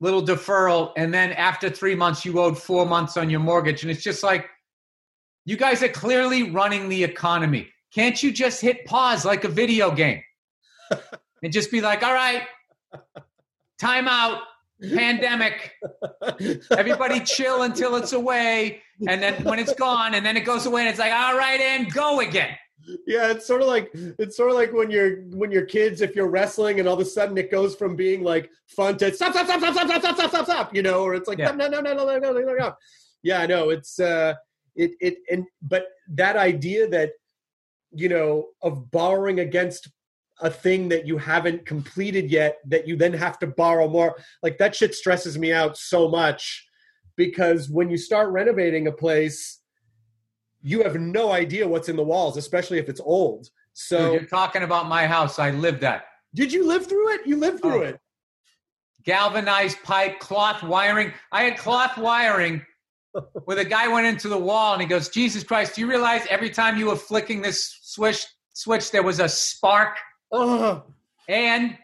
little 0.00 0.22
deferral, 0.22 0.92
and 0.98 1.12
then 1.12 1.32
after 1.32 1.70
three 1.70 1.94
months, 1.94 2.22
you 2.22 2.38
owed 2.38 2.58
four 2.58 2.84
months 2.84 3.16
on 3.16 3.30
your 3.30 3.40
mortgage, 3.40 3.82
and 3.82 3.90
it's 3.90 4.02
just 4.02 4.22
like 4.22 4.46
you 5.46 5.56
guys 5.56 5.82
are 5.82 5.88
clearly 5.88 6.50
running 6.50 6.90
the 6.90 7.02
economy. 7.02 7.68
Can't 7.94 8.20
you 8.22 8.32
just 8.32 8.60
hit 8.60 8.84
pause 8.84 9.24
like 9.24 9.44
a 9.44 9.48
video 9.48 9.90
game 9.90 10.22
and 11.42 11.52
just 11.52 11.70
be 11.70 11.80
like, 11.80 12.02
"All 12.02 12.12
right, 12.12 12.42
time 13.80 14.08
out, 14.08 14.42
pandemic." 14.82 15.72
Everybody 16.70 17.20
chill 17.20 17.62
until 17.62 17.96
it's 17.96 18.12
away, 18.12 18.82
and 19.08 19.22
then 19.22 19.42
when 19.44 19.58
it's 19.58 19.72
gone, 19.74 20.14
and 20.14 20.26
then 20.26 20.36
it 20.36 20.44
goes 20.44 20.66
away, 20.66 20.82
and 20.82 20.90
it's 20.90 20.98
like, 20.98 21.12
all 21.12 21.38
right, 21.38 21.60
and 21.60 21.90
go 21.92 22.20
again. 22.20 22.56
Yeah, 23.06 23.30
it's 23.30 23.46
sort 23.46 23.62
of 23.62 23.68
like 23.68 23.90
it's 23.94 24.36
sort 24.36 24.50
of 24.50 24.56
like 24.56 24.72
when 24.72 24.90
you're 24.90 25.22
when 25.30 25.50
you're 25.50 25.64
kids 25.64 26.00
if 26.02 26.14
you're 26.14 26.28
wrestling 26.28 26.78
and 26.78 26.88
all 26.88 26.94
of 26.94 27.00
a 27.00 27.04
sudden 27.04 27.36
it 27.38 27.50
goes 27.50 27.74
from 27.74 27.96
being 27.96 28.22
like 28.22 28.50
fun 28.68 28.96
to 28.98 29.12
stop 29.12 29.32
stop 29.32 29.46
stop 29.46 29.58
stop 29.58 29.74
stop 29.74 29.88
stop 29.88 30.00
stop 30.00 30.14
stop 30.14 30.30
stop 30.30 30.44
stop 30.44 30.74
you 30.74 30.82
know 30.82 31.02
or 31.02 31.14
it's 31.14 31.26
like 31.26 31.38
Yeah. 31.38 31.50
no 31.50 31.66
no 31.66 31.80
no 31.80 31.94
no 31.94 32.04
no 32.04 32.18
no 32.18 32.32
no 32.32 32.54
no 32.54 32.74
yeah 33.24 33.40
I 33.40 33.46
know 33.46 33.70
it's 33.70 33.98
uh 33.98 34.34
it 34.76 34.92
it 35.00 35.18
and 35.30 35.44
but 35.62 35.86
that 36.08 36.36
idea 36.36 36.88
that 36.88 37.10
you 37.92 38.08
know 38.08 38.46
of 38.62 38.90
borrowing 38.90 39.40
against 39.40 39.88
a 40.40 40.50
thing 40.50 40.88
that 40.90 41.06
you 41.06 41.16
haven't 41.16 41.64
completed 41.64 42.30
yet 42.30 42.58
that 42.66 42.86
you 42.86 42.94
then 42.96 43.12
have 43.12 43.38
to 43.38 43.46
borrow 43.46 43.88
more 43.88 44.16
like 44.42 44.58
that 44.58 44.74
shit 44.76 44.94
stresses 44.94 45.38
me 45.38 45.52
out 45.52 45.76
so 45.78 46.08
much 46.08 46.66
because 47.16 47.70
when 47.70 47.88
you 47.88 47.96
start 47.96 48.28
renovating 48.30 48.86
a 48.86 48.92
place 48.92 49.60
you 50.62 50.82
have 50.82 50.96
no 50.96 51.32
idea 51.32 51.66
what's 51.66 51.88
in 51.88 51.96
the 51.96 52.02
walls 52.04 52.36
especially 52.36 52.78
if 52.78 52.88
it's 52.88 53.00
old 53.00 53.48
so 53.72 53.98
Dude, 53.98 54.12
you're 54.20 54.28
talking 54.28 54.62
about 54.62 54.88
my 54.88 55.06
house. 55.06 55.38
I 55.38 55.50
lived 55.50 55.80
that. 55.82 56.04
did 56.34 56.52
you 56.52 56.66
live 56.66 56.86
through 56.86 57.14
it 57.14 57.26
you 57.26 57.36
lived 57.36 57.60
through 57.62 57.82
Oh. 57.84 57.88
it 57.88 58.00
galvanized 59.04 59.80
pipe, 59.84 60.18
cloth 60.18 60.62
wiring. 60.64 61.12
I 61.30 61.42
had 61.44 61.56
cloth 61.56 61.96
wiring 61.96 62.60
where 63.44 63.56
the 63.56 63.64
guy 63.64 63.88
went 63.88 64.06
into 64.06 64.28
the 64.28 64.38
wall 64.38 64.72
and 64.72 64.82
he 64.82 64.88
goes, 64.88 65.08
Jesus 65.08 65.42
Christ, 65.42 65.74
do 65.74 65.80
you 65.80 65.88
realize 65.88 66.22
every 66.28 66.50
time 66.50 66.76
you 66.76 66.86
were 66.86 66.96
flicking 66.96 67.42
this 67.42 67.78
switch, 67.82 68.24
switch 68.52 68.90
there 68.90 69.02
was 69.02 69.20
a 69.20 69.28
spark? 69.28 69.96
oh 70.32 70.84
And 71.28 71.76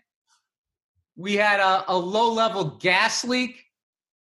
we 1.17 1.35
had 1.35 1.61
a, 1.61 1.85
a 1.89 1.97
low 1.97 2.33
level 2.33 2.77
gas 2.81 3.25
leak. 3.25 3.65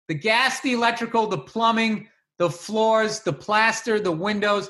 The 0.07 0.13
gas, 0.13 0.61
the 0.61 0.73
electrical, 0.73 1.27
the 1.27 1.39
plumbing, 1.39 2.07
the 2.37 2.49
floors, 2.49 3.21
the 3.21 3.33
plaster, 3.33 3.99
the 3.99 4.11
windows. 4.11 4.69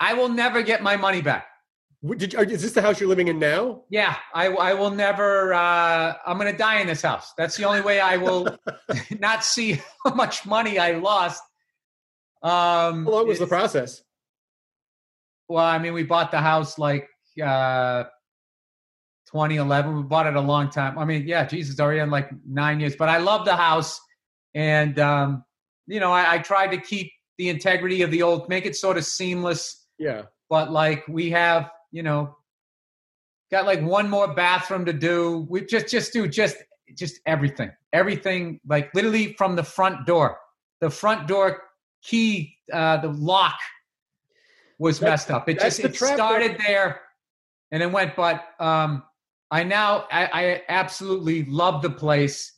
I 0.00 0.14
will 0.14 0.28
never 0.28 0.62
get 0.62 0.82
my 0.82 0.96
money 0.96 1.22
back. 1.22 1.46
Did 2.16 2.34
you, 2.34 2.40
is 2.40 2.62
this 2.62 2.72
the 2.72 2.82
house 2.82 3.00
you're 3.00 3.08
living 3.08 3.28
in 3.28 3.38
now 3.38 3.82
Yeah, 3.88 4.16
I, 4.34 4.48
I 4.48 4.74
will 4.74 4.90
never. 4.90 5.54
Uh, 5.54 6.14
I'm 6.26 6.38
going 6.38 6.52
to 6.52 6.58
die 6.58 6.80
in 6.80 6.86
this 6.86 7.00
house. 7.00 7.32
That's 7.38 7.56
the 7.56 7.64
only 7.64 7.80
way 7.80 7.98
I 8.00 8.18
will 8.18 8.46
not 9.18 9.42
see 9.42 9.80
how 10.04 10.14
much 10.14 10.44
money 10.44 10.78
I 10.78 10.92
lost. 10.92 11.42
Um, 12.42 13.06
how 13.06 13.10
long 13.10 13.28
was 13.28 13.38
the 13.38 13.46
process 13.46 14.02
Well, 15.48 15.64
I 15.64 15.78
mean, 15.78 15.94
we 15.94 16.02
bought 16.02 16.30
the 16.30 16.40
house 16.40 16.78
like 16.78 17.08
uh, 17.42 18.04
2011. 19.28 19.96
We 19.96 20.02
bought 20.02 20.26
it 20.26 20.36
a 20.36 20.40
long 20.40 20.68
time. 20.68 20.98
I 20.98 21.06
mean, 21.06 21.26
yeah, 21.26 21.46
Jesus, 21.46 21.80
already 21.80 22.00
in 22.00 22.10
like 22.10 22.28
nine 22.46 22.80
years. 22.80 22.96
But 22.96 23.08
I 23.08 23.16
love 23.16 23.46
the 23.46 23.56
house, 23.56 23.98
and 24.54 24.98
um, 24.98 25.44
you 25.86 26.00
know, 26.00 26.12
I, 26.12 26.34
I 26.34 26.38
tried 26.38 26.72
to 26.72 26.76
keep 26.76 27.10
the 27.38 27.48
integrity 27.48 28.02
of 28.02 28.10
the 28.10 28.22
old, 28.22 28.48
make 28.48 28.66
it 28.66 28.76
sort 28.76 28.96
of 28.96 29.04
seamless. 29.04 29.86
yeah 29.98 30.22
But 30.50 30.70
like 30.70 31.06
we 31.08 31.30
have, 31.30 31.70
you 31.94 32.02
know, 32.02 32.36
got 33.52 33.66
like 33.66 33.80
one 33.80 34.10
more 34.10 34.34
bathroom 34.34 34.84
to 34.84 34.92
do. 34.92 35.46
We 35.48 35.64
just 35.64 35.86
just 35.88 36.12
do 36.12 36.26
just 36.26 36.56
just 36.98 37.20
everything, 37.24 37.70
everything, 37.92 38.58
like 38.66 38.92
literally 38.94 39.34
from 39.34 39.54
the 39.54 39.62
front 39.62 40.06
door. 40.06 40.38
The 40.80 40.90
front 40.90 41.28
door 41.28 41.62
key, 42.02 42.56
uh, 42.72 42.96
the 42.96 43.08
lock 43.08 43.54
was 44.78 44.98
That's- 44.98 45.20
messed 45.20 45.30
up. 45.30 45.48
It 45.48 45.60
just 45.60 45.78
it 45.80 45.94
started 45.94 46.58
there 46.66 47.00
and 47.70 47.80
it 47.80 47.90
went. 47.90 48.16
But 48.16 48.44
um, 48.58 49.04
I 49.52 49.62
now 49.62 50.06
I, 50.10 50.26
I 50.32 50.62
absolutely 50.68 51.44
love 51.44 51.80
the 51.80 51.90
place, 51.90 52.52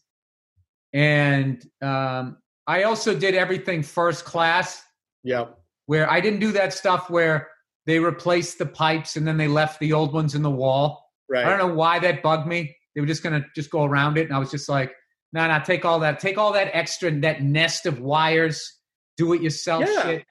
and 0.95 1.63
um, 1.83 2.39
I 2.67 2.85
also 2.85 3.15
did 3.15 3.35
everything 3.35 3.83
first 3.83 4.25
class 4.25 4.83
Yep. 5.25 5.59
where 5.85 6.11
I 6.11 6.21
didn't 6.21 6.41
do 6.41 6.53
that 6.53 6.73
stuff 6.73 7.11
where 7.11 7.49
they 7.87 7.99
replaced 7.99 8.59
the 8.59 8.67
pipes 8.67 9.17
and 9.17 9.27
then 9.27 9.37
they 9.37 9.49
left 9.49 9.81
the 9.81 9.93
old 9.93 10.13
ones 10.13 10.35
in 10.35 10.43
the 10.43 10.51
wall. 10.51 11.05
right 11.29 11.45
I 11.45 11.49
don't 11.49 11.59
know 11.59 11.75
why 11.75 11.99
that 12.01 12.23
bugged 12.23 12.47
me. 12.47 12.77
They 12.95 13.01
were 13.01 13.07
just 13.07 13.23
gonna 13.23 13.45
just 13.55 13.71
go 13.71 13.85
around 13.85 14.19
it, 14.19 14.27
and 14.27 14.35
I 14.35 14.39
was 14.39 14.51
just 14.51 14.69
like, 14.69 14.93
no, 15.33 15.41
nah, 15.41 15.49
no, 15.49 15.59
nah, 15.59 15.65
take 15.65 15.85
all 15.85 16.01
that, 16.01 16.19
take 16.19 16.39
all 16.39 16.53
that 16.53 16.71
extra 16.73 17.11
that 17.21 17.43
nest 17.43 17.87
of 17.87 18.01
wires, 18.01 18.81
do 19.17 19.33
it 19.33 19.43
yourself 19.43 19.85
Yeah. 19.87 20.03
shit, 20.03 20.25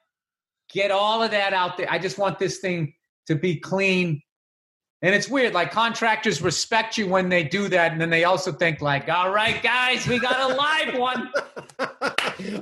get 0.71 0.91
all 0.91 1.21
of 1.21 1.31
that 1.31 1.53
out 1.53 1.77
there. 1.77 1.87
I 1.89 1.99
just 1.99 2.17
want 2.17 2.39
this 2.39 2.59
thing 2.59 2.93
to 3.27 3.35
be 3.35 3.59
clean. 3.59 4.21
And 5.05 5.13
it's 5.13 5.29
weird, 5.29 5.53
like 5.53 5.71
contractors 5.71 6.41
respect 6.41 6.97
you 6.97 7.05
when 7.05 7.29
they 7.29 7.43
do 7.43 7.67
that, 7.69 7.91
and 7.91 8.01
then 8.01 8.09
they 8.09 8.23
also 8.23 8.51
think 8.51 8.81
like, 8.81 9.07
all 9.07 9.29
right, 9.29 9.61
guys, 9.61 10.07
we 10.07 10.17
got 10.17 10.49
a 10.49 10.55
live 10.55 10.97
one. 10.97 11.31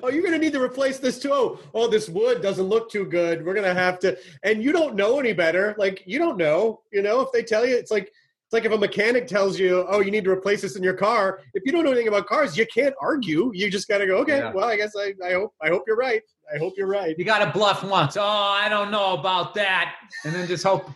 oh, 0.03 0.09
you're 0.09 0.21
going 0.21 0.33
to 0.33 0.37
need 0.37 0.51
to 0.51 0.61
replace 0.61 0.99
this 0.99 1.19
too. 1.19 1.31
Oh, 1.31 1.59
oh, 1.73 1.87
this 1.87 2.09
wood 2.09 2.41
doesn't 2.41 2.65
look 2.65 2.91
too 2.91 3.05
good. 3.05 3.45
We're 3.45 3.53
going 3.53 3.65
to 3.65 3.73
have 3.73 3.97
to. 3.99 4.17
And 4.43 4.61
you 4.61 4.73
don't 4.73 4.93
know 4.95 5.21
any 5.21 5.31
better. 5.31 5.73
Like 5.77 6.03
you 6.05 6.19
don't 6.19 6.35
know. 6.35 6.81
You 6.91 7.01
know, 7.01 7.21
if 7.21 7.31
they 7.31 7.43
tell 7.43 7.65
you, 7.65 7.77
it's 7.77 7.91
like 7.91 8.07
it's 8.07 8.51
like 8.51 8.65
if 8.65 8.73
a 8.73 8.77
mechanic 8.77 9.25
tells 9.25 9.57
you, 9.57 9.85
"Oh, 9.87 10.01
you 10.01 10.11
need 10.11 10.25
to 10.25 10.29
replace 10.29 10.63
this 10.63 10.75
in 10.75 10.83
your 10.83 10.95
car." 10.95 11.39
If 11.53 11.63
you 11.65 11.71
don't 11.71 11.85
know 11.85 11.91
anything 11.91 12.09
about 12.09 12.25
cars, 12.27 12.57
you 12.57 12.65
can't 12.65 12.93
argue. 12.99 13.51
You 13.53 13.71
just 13.71 13.87
got 13.87 13.99
to 13.99 14.05
go. 14.05 14.17
Okay, 14.17 14.39
Yeah. 14.39 14.51
well, 14.51 14.67
I 14.67 14.75
guess 14.75 14.91
I, 14.97 15.13
I 15.25 15.31
hope 15.31 15.53
I 15.61 15.69
hope 15.69 15.83
you're 15.87 15.95
right. 15.95 16.21
I 16.53 16.57
hope 16.57 16.73
you're 16.75 16.87
right. 16.87 17.15
You 17.17 17.23
got 17.23 17.39
to 17.45 17.57
bluff 17.57 17.85
once. 17.85 18.17
Oh, 18.17 18.21
I 18.21 18.67
don't 18.67 18.91
know 18.91 19.13
about 19.13 19.53
that, 19.53 19.95
and 20.25 20.35
then 20.35 20.45
just 20.45 20.65
hope 20.65 20.89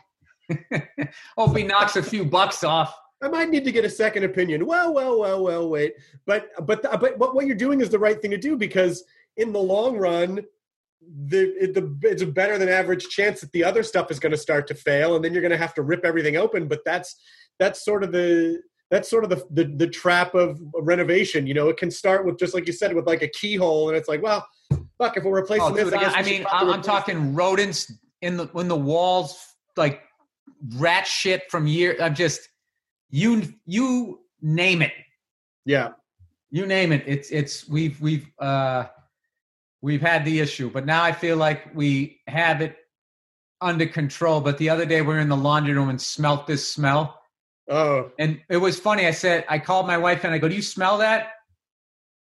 hope 1.37 1.57
he 1.57 1.63
knocks 1.63 1.95
a 1.95 2.03
few 2.03 2.25
bucks 2.25 2.63
off. 2.63 2.95
I 3.21 3.29
might 3.29 3.49
need 3.49 3.65
to 3.65 3.71
get 3.71 3.85
a 3.85 3.89
second 3.89 4.23
opinion. 4.23 4.65
Well, 4.65 4.93
well, 4.93 5.19
well, 5.19 5.43
well, 5.43 5.69
wait. 5.69 5.95
But 6.25 6.49
but 6.65 6.83
but 6.83 7.17
what 7.17 7.45
you're 7.47 7.55
doing 7.55 7.81
is 7.81 7.89
the 7.89 7.99
right 7.99 8.21
thing 8.21 8.31
to 8.31 8.37
do 8.37 8.55
because 8.55 9.03
in 9.37 9.51
the 9.51 9.59
long 9.59 9.97
run, 9.97 10.41
the 11.27 11.53
it, 11.61 11.73
the 11.73 11.97
it's 12.03 12.21
a 12.21 12.27
better 12.27 12.57
than 12.57 12.69
average 12.69 13.07
chance 13.09 13.41
that 13.41 13.51
the 13.53 13.63
other 13.63 13.81
stuff 13.83 14.11
is 14.11 14.19
going 14.19 14.31
to 14.31 14.37
start 14.37 14.67
to 14.67 14.75
fail, 14.75 15.15
and 15.15 15.25
then 15.25 15.33
you're 15.33 15.41
going 15.41 15.51
to 15.51 15.57
have 15.57 15.73
to 15.75 15.81
rip 15.81 16.05
everything 16.05 16.37
open. 16.37 16.67
But 16.67 16.81
that's 16.85 17.15
that's 17.59 17.83
sort 17.83 18.03
of 18.03 18.11
the 18.11 18.61
that's 18.91 19.09
sort 19.09 19.23
of 19.23 19.29
the, 19.31 19.43
the 19.49 19.63
the 19.63 19.87
trap 19.87 20.35
of 20.35 20.59
renovation. 20.75 21.47
You 21.47 21.55
know, 21.55 21.69
it 21.69 21.77
can 21.77 21.89
start 21.89 22.25
with 22.25 22.37
just 22.37 22.53
like 22.53 22.67
you 22.67 22.73
said, 22.73 22.93
with 22.93 23.07
like 23.07 23.23
a 23.23 23.27
keyhole, 23.27 23.89
and 23.89 23.97
it's 23.97 24.07
like, 24.07 24.21
well, 24.21 24.47
fuck, 24.97 25.17
if 25.17 25.23
we're 25.23 25.35
replacing 25.35 25.67
Oh, 25.67 25.73
this, 25.73 25.85
dude, 25.85 25.93
I 25.93 25.99
guess 26.01 26.13
I, 26.13 26.19
I 26.19 26.21
we 26.21 26.29
should 26.29 26.37
mean, 26.39 26.47
I'm, 26.51 26.69
I'm 26.69 26.81
talking 26.81 27.33
rodents 27.33 27.91
in 28.21 28.37
the 28.37 28.47
in 28.55 28.67
the 28.67 28.77
walls, 28.77 29.55
like 29.75 30.01
rat 30.75 31.07
shit 31.07 31.49
from 31.49 31.67
year. 31.67 31.95
I'm 32.01 32.15
just 32.15 32.47
you 33.09 33.43
you 33.65 34.19
name 34.41 34.81
it, 34.81 34.93
Yeah, 35.65 35.89
you 36.49 36.65
name 36.65 36.91
it. 36.91 37.03
It's 37.07 37.29
it's 37.31 37.67
we've 37.67 37.99
we've 38.01 38.27
uh 38.39 38.85
we've 39.81 40.01
had 40.01 40.25
the 40.25 40.39
issue, 40.39 40.69
but 40.69 40.85
now 40.85 41.03
I 41.03 41.11
feel 41.11 41.37
like 41.37 41.73
we 41.75 42.19
have 42.27 42.61
it 42.61 42.75
under 43.61 43.85
control. 43.85 44.41
But 44.41 44.57
the 44.57 44.69
other 44.69 44.85
day 44.85 45.01
we 45.01 45.07
were 45.07 45.19
in 45.19 45.29
the 45.29 45.37
laundry 45.37 45.73
room 45.73 45.89
and 45.89 46.01
smelt 46.01 46.47
this 46.47 46.71
smell. 46.71 47.19
oh, 47.69 48.11
And 48.19 48.39
it 48.49 48.57
was 48.57 48.79
funny. 48.79 49.07
I 49.07 49.11
said, 49.11 49.45
I 49.49 49.59
called 49.59 49.87
my 49.87 49.97
wife 49.97 50.23
and 50.23 50.33
I 50.33 50.37
go, 50.37 50.47
Do 50.47 50.55
you 50.55 50.61
smell 50.61 50.97
that? 50.99 51.29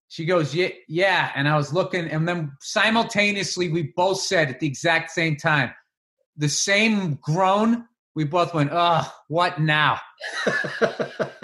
She 0.09 0.25
goes, 0.27 0.55
Yeah, 0.55 0.69
yeah. 0.89 1.31
And 1.35 1.49
I 1.49 1.57
was 1.57 1.73
looking, 1.73 2.07
and 2.09 2.29
then 2.29 2.53
simultaneously, 2.61 3.71
we 3.71 3.93
both 3.97 4.21
said 4.21 4.51
at 4.51 4.61
the 4.61 4.67
exact 4.67 5.11
same 5.11 5.37
time, 5.37 5.73
the 6.37 6.49
same 6.49 7.19
groan. 7.23 7.87
We 8.15 8.25
both 8.25 8.53
went, 8.55 8.71
Oh, 8.73 9.11
what 9.29 9.61
now? 9.61 9.99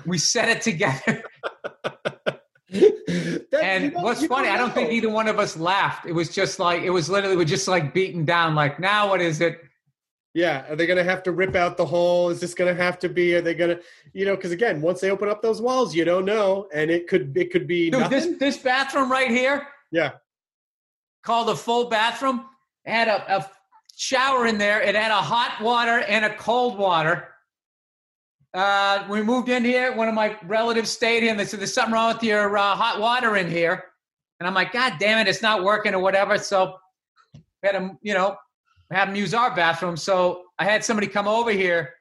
We 0.06 0.18
said 0.18 0.48
it 0.48 0.62
together. 0.62 1.22
That- 2.70 3.64
And 3.64 3.84
you 3.84 3.90
don't- 3.92 4.02
what's 4.02 4.26
funny, 4.26 4.48
I 4.48 4.58
don't 4.58 4.74
think 4.74 4.92
either 4.92 5.08
one 5.08 5.26
of 5.28 5.38
us 5.38 5.56
laughed. 5.56 6.04
It 6.06 6.12
was 6.12 6.28
just 6.28 6.58
like, 6.58 6.82
it 6.82 6.90
was 6.90 7.08
literally, 7.08 7.34
we're 7.36 7.44
just 7.46 7.66
like 7.66 7.94
beaten 7.94 8.26
down, 8.26 8.54
like, 8.54 8.78
now 8.78 9.08
what 9.08 9.22
is 9.22 9.40
it? 9.40 9.58
Yeah, 10.34 10.66
are 10.70 10.76
they 10.76 10.86
going 10.86 10.98
to 10.98 11.04
have 11.04 11.22
to 11.22 11.32
rip 11.32 11.56
out 11.56 11.78
the 11.78 11.86
hole? 11.86 12.28
Is 12.28 12.40
this 12.40 12.52
going 12.52 12.74
to 12.74 12.80
have 12.80 12.98
to 12.98 13.08
be? 13.08 13.34
Are 13.34 13.40
they 13.40 13.54
going 13.54 13.74
to, 13.76 13.82
you 14.12 14.26
know? 14.26 14.36
Because 14.36 14.52
again, 14.52 14.82
once 14.82 15.00
they 15.00 15.10
open 15.10 15.30
up 15.30 15.40
those 15.40 15.62
walls, 15.62 15.94
you 15.94 16.04
don't 16.04 16.26
know, 16.26 16.68
and 16.72 16.90
it 16.90 17.08
could 17.08 17.34
it 17.36 17.50
could 17.50 17.66
be 17.66 17.88
Dude, 17.90 18.00
nothing. 18.00 18.30
this, 18.32 18.38
this 18.38 18.56
bathroom 18.58 19.10
right 19.10 19.30
here, 19.30 19.66
yeah, 19.90 20.12
called 21.22 21.48
a 21.48 21.56
full 21.56 21.88
bathroom. 21.88 22.44
Had 22.84 23.08
a, 23.08 23.38
a 23.38 23.50
shower 23.98 24.46
in 24.46 24.58
there. 24.58 24.80
It 24.80 24.94
had 24.94 25.10
a 25.10 25.16
hot 25.16 25.60
water 25.60 25.98
and 26.08 26.24
a 26.24 26.34
cold 26.36 26.78
water. 26.78 27.28
Uh, 28.54 29.04
we 29.10 29.22
moved 29.22 29.48
in 29.48 29.64
here. 29.64 29.94
One 29.94 30.08
of 30.08 30.14
my 30.14 30.36
relatives 30.46 30.88
stayed 30.88 31.24
and 31.24 31.38
they 31.38 31.44
said, 31.44 31.60
"There's 31.60 31.74
something 31.74 31.92
wrong 31.92 32.14
with 32.14 32.22
your 32.22 32.56
uh, 32.56 32.74
hot 32.76 33.00
water 33.00 33.36
in 33.36 33.50
here." 33.50 33.84
And 34.40 34.46
I'm 34.46 34.54
like, 34.54 34.72
"God 34.72 34.94
damn 34.98 35.18
it, 35.18 35.28
it's 35.28 35.42
not 35.42 35.64
working 35.64 35.94
or 35.94 35.98
whatever." 35.98 36.38
So 36.38 36.76
we 37.34 37.40
had 37.64 37.74
them, 37.74 37.98
you 38.00 38.14
know, 38.14 38.36
have 38.92 39.08
them 39.08 39.16
use 39.16 39.34
our 39.34 39.54
bathroom. 39.54 39.96
So 39.96 40.44
I 40.58 40.64
had 40.64 40.84
somebody 40.84 41.08
come 41.08 41.28
over 41.28 41.50
here. 41.50 41.94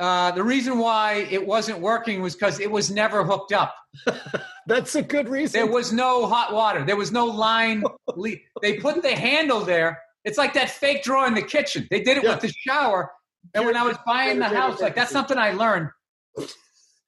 Uh, 0.00 0.30
the 0.30 0.42
reason 0.42 0.78
why 0.78 1.26
it 1.30 1.44
wasn't 1.44 1.78
working 1.78 2.22
was 2.22 2.34
because 2.34 2.58
it 2.58 2.70
was 2.70 2.90
never 2.90 3.22
hooked 3.22 3.52
up. 3.52 3.74
that's 4.66 4.94
a 4.94 5.02
good 5.02 5.28
reason. 5.28 5.60
There 5.60 5.70
was 5.70 5.92
no 5.92 6.26
hot 6.26 6.52
water. 6.52 6.84
There 6.84 6.96
was 6.96 7.12
no 7.12 7.26
line. 7.26 7.84
le- 8.16 8.36
they 8.62 8.78
put 8.78 9.02
the 9.02 9.14
handle 9.14 9.60
there. 9.60 10.00
It's 10.24 10.38
like 10.38 10.54
that 10.54 10.70
fake 10.70 11.02
drawer 11.02 11.26
in 11.26 11.34
the 11.34 11.42
kitchen. 11.42 11.86
They 11.90 12.00
did 12.02 12.16
it 12.18 12.24
Yeah. 12.24 12.30
with 12.30 12.40
the 12.40 12.48
shower. 12.48 13.10
And 13.54 13.64
when 13.64 13.76
I 13.76 13.82
was 13.82 13.96
buying 14.06 14.38
the 14.38 14.48
house, 14.48 14.80
like 14.80 14.94
that's 14.94 15.10
something 15.12 15.38
I 15.38 15.52
learned. 15.52 15.90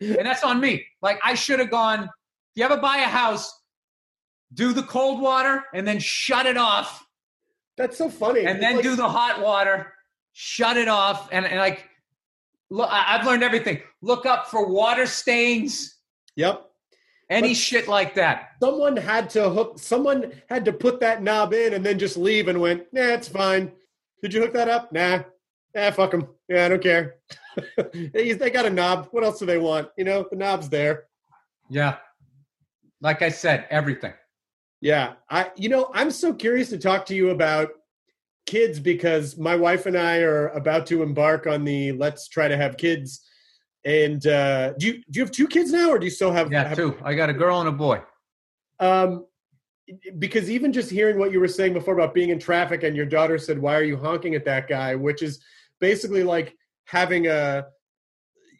And 0.00 0.24
that's 0.26 0.42
on 0.44 0.60
me. 0.60 0.86
Like 1.02 1.18
I 1.22 1.34
should 1.34 1.58
have 1.58 1.70
gone. 1.70 2.04
If 2.04 2.08
you 2.56 2.64
ever 2.64 2.78
buy 2.78 2.98
a 2.98 3.08
house, 3.08 3.52
do 4.54 4.72
the 4.72 4.82
cold 4.82 5.20
water 5.20 5.64
and 5.74 5.86
then 5.86 5.98
shut 6.00 6.46
it 6.46 6.56
off, 6.56 7.04
That's 7.76 7.96
so 7.98 8.08
funny. 8.08 8.40
and 8.40 8.50
It's 8.50 8.60
then 8.60 8.74
like- 8.76 8.82
do 8.82 8.96
the 8.96 9.08
hot 9.08 9.40
water. 9.40 9.92
shut 10.32 10.76
it 10.76 10.88
off, 10.88 11.28
and, 11.32 11.44
and 11.44 11.58
like, 11.58 11.88
look, 12.70 12.88
I've 12.90 13.26
learned 13.26 13.42
everything. 13.42 13.82
Look 14.00 14.24
up 14.26 14.46
for 14.48 14.66
water 14.68 15.04
stains, 15.06 15.96
Yep. 16.36 16.69
Any 17.30 17.48
But- 17.48 17.56
shit 17.56 17.88
like 17.88 18.14
that. 18.16 18.50
Someone 18.62 18.96
had 18.96 19.30
to 19.30 19.48
hook. 19.48 19.78
Someone 19.78 20.32
had 20.48 20.64
to 20.66 20.72
put 20.72 21.00
that 21.00 21.22
knob 21.22 21.54
in 21.54 21.72
and 21.74 21.86
then 21.86 21.98
just 21.98 22.16
leave 22.16 22.48
and 22.48 22.60
went. 22.60 22.92
Nah, 22.92 23.00
it's 23.02 23.28
fine. 23.28 23.72
Did 24.22 24.34
you 24.34 24.40
hook 24.42 24.52
that 24.52 24.68
up? 24.68 24.92
Nah. 24.92 25.22
Nah, 25.74 25.90
fuck 25.92 26.10
them. 26.10 26.28
Yeah, 26.48 26.66
I 26.66 26.68
don't 26.68 26.82
care. 26.82 27.14
they, 27.94 28.32
they 28.32 28.50
got 28.50 28.66
a 28.66 28.70
knob. 28.70 29.08
What 29.12 29.24
else 29.24 29.38
do 29.38 29.46
they 29.46 29.58
want? 29.58 29.88
You 29.96 30.04
know, 30.04 30.26
the 30.28 30.36
knob's 30.36 30.68
there. 30.68 31.04
Yeah. 31.68 31.96
Like 33.00 33.22
I 33.22 33.28
said, 33.30 33.66
everything. 33.70 34.12
Yeah, 34.82 35.14
I 35.28 35.50
you 35.56 35.68
know 35.68 35.90
I'm 35.94 36.10
so 36.10 36.32
curious 36.32 36.70
to 36.70 36.78
talk 36.78 37.04
to 37.06 37.14
you 37.14 37.30
about 37.30 37.68
kids 38.46 38.80
because 38.80 39.36
my 39.36 39.54
wife 39.54 39.84
and 39.86 39.96
I 39.96 40.18
are 40.20 40.48
about 40.48 40.86
to 40.86 41.02
embark 41.02 41.46
on 41.46 41.64
the 41.64 41.92
let's 41.92 42.28
try 42.28 42.48
to 42.48 42.56
have 42.56 42.76
kids. 42.78 43.20
And 43.84 44.26
uh, 44.26 44.72
do 44.74 44.86
you 44.86 44.92
do 45.10 45.20
you 45.20 45.22
have 45.22 45.30
two 45.30 45.48
kids 45.48 45.72
now, 45.72 45.90
or 45.90 45.98
do 45.98 46.04
you 46.04 46.10
still 46.10 46.32
have? 46.32 46.52
Yeah, 46.52 46.68
have- 46.68 46.76
two. 46.76 46.96
I 47.02 47.14
got 47.14 47.30
a 47.30 47.32
girl 47.34 47.60
and 47.60 47.68
a 47.68 47.72
boy. 47.72 48.02
Um, 48.78 49.26
because 50.18 50.50
even 50.50 50.72
just 50.72 50.90
hearing 50.90 51.18
what 51.18 51.32
you 51.32 51.40
were 51.40 51.48
saying 51.48 51.72
before 51.72 51.94
about 51.94 52.14
being 52.14 52.28
in 52.30 52.38
traffic, 52.38 52.82
and 52.82 52.94
your 52.94 53.06
daughter 53.06 53.38
said, 53.38 53.58
"Why 53.58 53.74
are 53.76 53.82
you 53.82 53.96
honking 53.96 54.34
at 54.34 54.44
that 54.44 54.68
guy?" 54.68 54.94
Which 54.94 55.22
is 55.22 55.40
basically 55.80 56.22
like 56.22 56.54
having 56.84 57.26
a 57.26 57.66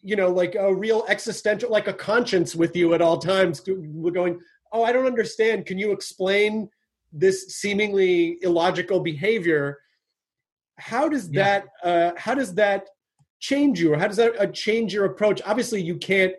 you 0.02 0.16
know 0.16 0.30
like 0.30 0.54
a 0.54 0.74
real 0.74 1.04
existential 1.08 1.70
like 1.70 1.86
a 1.86 1.92
conscience 1.92 2.54
with 2.56 2.74
you 2.74 2.94
at 2.94 3.02
all 3.02 3.18
times 3.18 3.60
we're 3.66 4.10
going 4.10 4.40
oh 4.72 4.82
i 4.82 4.92
don't 4.92 5.04
understand 5.04 5.66
can 5.66 5.78
you 5.78 5.92
explain 5.92 6.70
this 7.12 7.48
seemingly 7.58 8.38
illogical 8.42 9.00
behavior 9.00 9.76
how 10.78 11.06
does 11.06 11.28
Yeah. 11.28 11.42
that 11.44 11.64
uh 11.84 12.12
how 12.16 12.34
does 12.34 12.54
that 12.54 12.88
change 13.40 13.80
you 13.80 13.92
or 13.92 13.98
how 13.98 14.06
does 14.06 14.18
that 14.18 14.38
uh, 14.38 14.46
change 14.46 14.94
your 14.94 15.06
approach? 15.06 15.40
Obviously 15.44 15.82
you 15.82 15.96
can't 15.96 16.34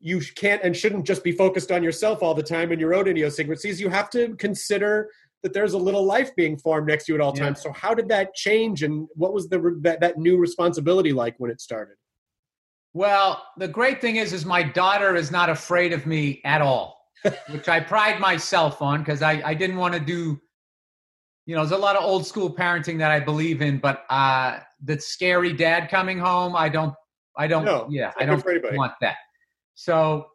you 0.00 0.20
can't 0.36 0.62
and 0.62 0.76
shouldn't 0.76 1.04
just 1.04 1.24
be 1.24 1.32
focused 1.32 1.72
on 1.72 1.82
yourself 1.82 2.22
all 2.22 2.34
the 2.34 2.42
time 2.42 2.70
and 2.70 2.80
your 2.80 2.94
own 2.94 3.08
idiosyncrasies. 3.08 3.80
You 3.80 3.88
have 3.88 4.08
to 4.10 4.36
consider 4.36 5.10
that 5.42 5.52
there's 5.52 5.72
a 5.72 5.78
little 5.78 6.04
life 6.04 6.34
being 6.36 6.56
formed 6.56 6.86
next 6.86 7.06
to 7.06 7.12
you 7.12 7.16
at 7.16 7.20
all 7.20 7.34
Yeah. 7.34 7.44
times. 7.44 7.62
So 7.62 7.72
how 7.72 7.94
did 7.94 8.08
that 8.08 8.34
change 8.34 8.82
and 8.82 9.08
what 9.14 9.32
was 9.32 9.48
the 9.48 9.78
that, 9.82 10.00
that 10.00 10.18
new 10.18 10.36
responsibility 10.36 11.12
like 11.12 11.34
when 11.38 11.50
it 11.50 11.60
started? 11.60 11.96
Well, 12.94 13.44
the 13.56 13.68
great 13.68 14.00
thing 14.00 14.16
is, 14.16 14.32
is 14.32 14.44
my 14.44 14.62
daughter 14.62 15.14
is 15.14 15.30
not 15.30 15.50
afraid 15.50 15.92
of 15.92 16.06
me 16.06 16.40
at 16.44 16.60
all, 16.62 17.00
which 17.50 17.68
I 17.68 17.80
pride 17.80 18.20
myself 18.20 18.80
on 18.82 19.00
because 19.00 19.22
I, 19.22 19.42
I 19.44 19.54
didn't 19.54 19.76
want 19.76 19.94
to 19.94 20.00
do, 20.00 20.40
you 21.46 21.54
know, 21.54 21.62
there's 21.62 21.72
a 21.72 21.76
lot 21.76 21.96
of 21.96 22.02
old 22.02 22.26
school 22.26 22.52
parenting 22.54 22.98
that 22.98 23.10
I 23.10 23.20
believe 23.20 23.62
in, 23.62 23.78
but 23.78 24.04
uh, 24.10 24.60
the 24.82 25.00
scary 25.00 25.52
dad 25.52 25.90
coming 25.90 26.18
home, 26.18 26.54
I 26.54 26.68
don't, 26.68 26.94
I 27.36 27.46
don't, 27.46 27.64
No, 27.64 27.86
yeah, 27.90 28.12
I 28.18 28.26
don't 28.26 28.44
want 28.76 28.92
that. 29.00 29.16
So 29.74 30.26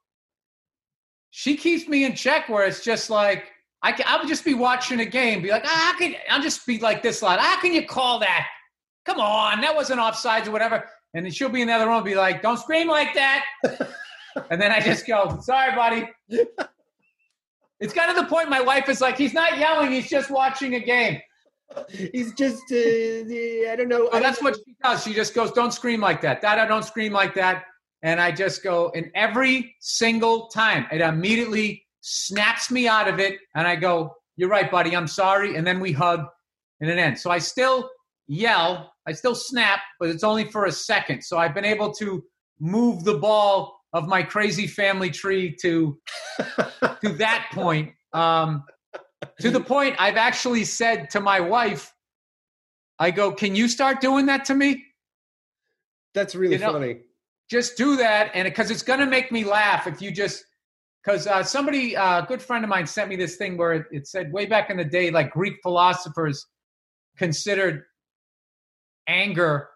she 1.32 1.58
keeps 1.58 1.88
me 1.88 2.06
in 2.06 2.16
check 2.16 2.50
where 2.50 2.66
it's 2.66 2.84
just 2.84 3.10
like, 3.10 3.52
I 3.82 3.92
can, 3.92 4.06
I 4.08 4.18
would 4.18 4.28
just 4.28 4.46
be 4.46 4.54
watching 4.54 5.02
a 5.02 5.06
game, 5.06 5.42
be 5.42 5.50
like, 5.50 5.66
ah, 5.66 5.92
how 5.92 5.98
can, 5.98 6.16
I'll 6.30 6.42
just 6.42 6.66
be 6.66 6.80
like 6.80 7.04
this 7.04 7.22
loud. 7.22 7.40
How 7.40 7.60
can 7.60 7.74
you 7.74 7.86
call 7.86 8.20
that? 8.20 8.48
Come 9.06 9.20
on, 9.20 9.60
that 9.62 9.76
wasn't 9.76 10.00
offsides 10.00 10.48
or 10.48 10.52
whatever. 10.52 10.88
And 11.14 11.26
then 11.26 11.32
she'll 11.32 11.50
be 11.50 11.62
in 11.62 11.68
the 11.68 11.74
other 11.74 11.88
room 11.88 11.98
and 11.98 12.06
be 12.06 12.16
like, 12.16 12.42
don't 12.42 12.58
scream 12.58 12.88
like 12.88 13.14
that. 13.14 13.46
and 14.50 14.62
then 14.62 14.72
I 14.72 14.80
just 14.80 15.06
go, 15.06 15.38
sorry, 15.42 15.76
buddy. 15.76 16.10
It's 17.84 17.94
kind 17.94 18.10
of 18.10 18.16
the 18.16 18.24
point 18.34 18.50
my 18.50 18.62
wife 18.62 18.88
is 18.88 19.02
like, 19.02 19.18
he's 19.18 19.34
not 19.34 19.58
yelling, 19.58 19.92
he's 19.92 20.10
just 20.10 20.32
watching 20.32 20.76
a 20.76 20.80
game. 20.80 21.20
He's 21.90 22.34
just 22.34 22.64
uh, 22.72 22.76
i 22.76 23.76
don't 23.78 23.88
know 23.90 24.10
So 24.12 24.20
that's 24.20 24.42
what 24.42 24.56
she 24.56 24.76
does. 24.84 25.04
She 25.04 25.14
just 25.14 25.34
goes, 25.34 25.52
don't 25.52 25.74
scream 25.74 26.02
like 26.02 26.22
that. 26.22 26.42
That 26.42 26.60
I 26.60 26.66
don't 26.66 26.84
scream 26.84 27.14
like 27.14 27.34
that. 27.36 27.64
And 28.02 28.20
I 28.20 28.32
just 28.32 28.64
go, 28.64 28.92
and 28.96 29.10
every 29.16 29.76
single 29.80 30.48
time, 30.48 30.86
it 30.92 31.02
immediately 31.02 31.86
snaps 32.02 32.70
me 32.70 32.88
out 32.88 33.08
of 33.08 33.20
it. 33.20 33.40
And 33.56 33.66
I 33.68 33.76
go, 33.76 34.16
you're 34.36 34.50
right, 34.50 34.70
buddy, 34.70 34.96
I'm 34.96 35.08
sorry. 35.08 35.56
And 35.56 35.66
then 35.66 35.80
we 35.80 35.92
hug 35.94 36.26
and 36.82 36.90
it 36.90 36.98
ends. 36.98 37.22
So 37.22 37.32
I 37.32 37.38
still 37.38 37.90
yell, 38.28 38.94
I 39.08 39.14
still 39.14 39.36
snap, 39.36 39.80
but 40.00 40.10
it's 40.10 40.24
only 40.24 40.46
for 40.52 40.66
a 40.66 40.72
second. 40.72 41.24
So 41.24 41.38
I've 41.38 41.54
been 41.54 41.66
able 41.66 41.94
to 41.94 42.24
move 42.60 43.04
the 43.04 43.18
ball 43.20 43.80
of 43.94 44.08
my 44.08 44.24
crazy 44.24 44.68
family 44.68 45.10
tree 45.12 45.56
to 45.62 45.98
to 47.02 47.10
that 47.18 47.48
point. 47.54 47.94
Um, 48.12 48.64
to 49.42 49.52
the 49.52 49.60
point 49.60 49.96
I've 50.00 50.18
actually 50.18 50.64
said 50.66 51.10
to 51.12 51.20
my 51.20 51.40
wife, 51.40 51.94
I 53.00 53.12
go, 53.12 53.32
Can 53.32 53.56
you 53.56 53.68
start 53.68 54.02
doing 54.02 54.28
that 54.28 54.46
to 54.46 54.56
me? 54.56 54.84
that's 56.14 56.36
really 56.36 56.56
You 56.56 56.60
know- 56.62 56.74
funny 56.74 57.02
Just 57.50 57.76
do 57.78 57.98
that. 57.98 58.32
And 58.34 58.46
because 58.46 58.72
it's 58.72 58.84
going 58.84 59.00
to 59.00 59.06
make 59.06 59.32
me 59.32 59.44
laugh 59.44 59.88
if 59.88 60.02
you 60.02 60.12
just, 60.12 60.46
because 61.04 61.28
uh, 61.28 61.44
somebody, 61.44 61.96
uh, 61.98 62.24
a 62.24 62.26
good 62.26 62.42
friend 62.42 62.64
of 62.64 62.70
mine 62.70 62.88
sent 62.88 63.10
me 63.10 63.16
this 63.16 63.36
thing 63.36 63.58
where 63.58 63.74
it, 63.74 63.86
it 63.92 64.08
said 64.08 64.32
way 64.32 64.46
back 64.46 64.70
in 64.70 64.78
the 64.78 64.86
day, 64.86 65.12
like 65.12 65.32
Greek 65.32 65.56
philosophers 65.62 66.46
considered 67.18 67.84
anger 69.08 69.68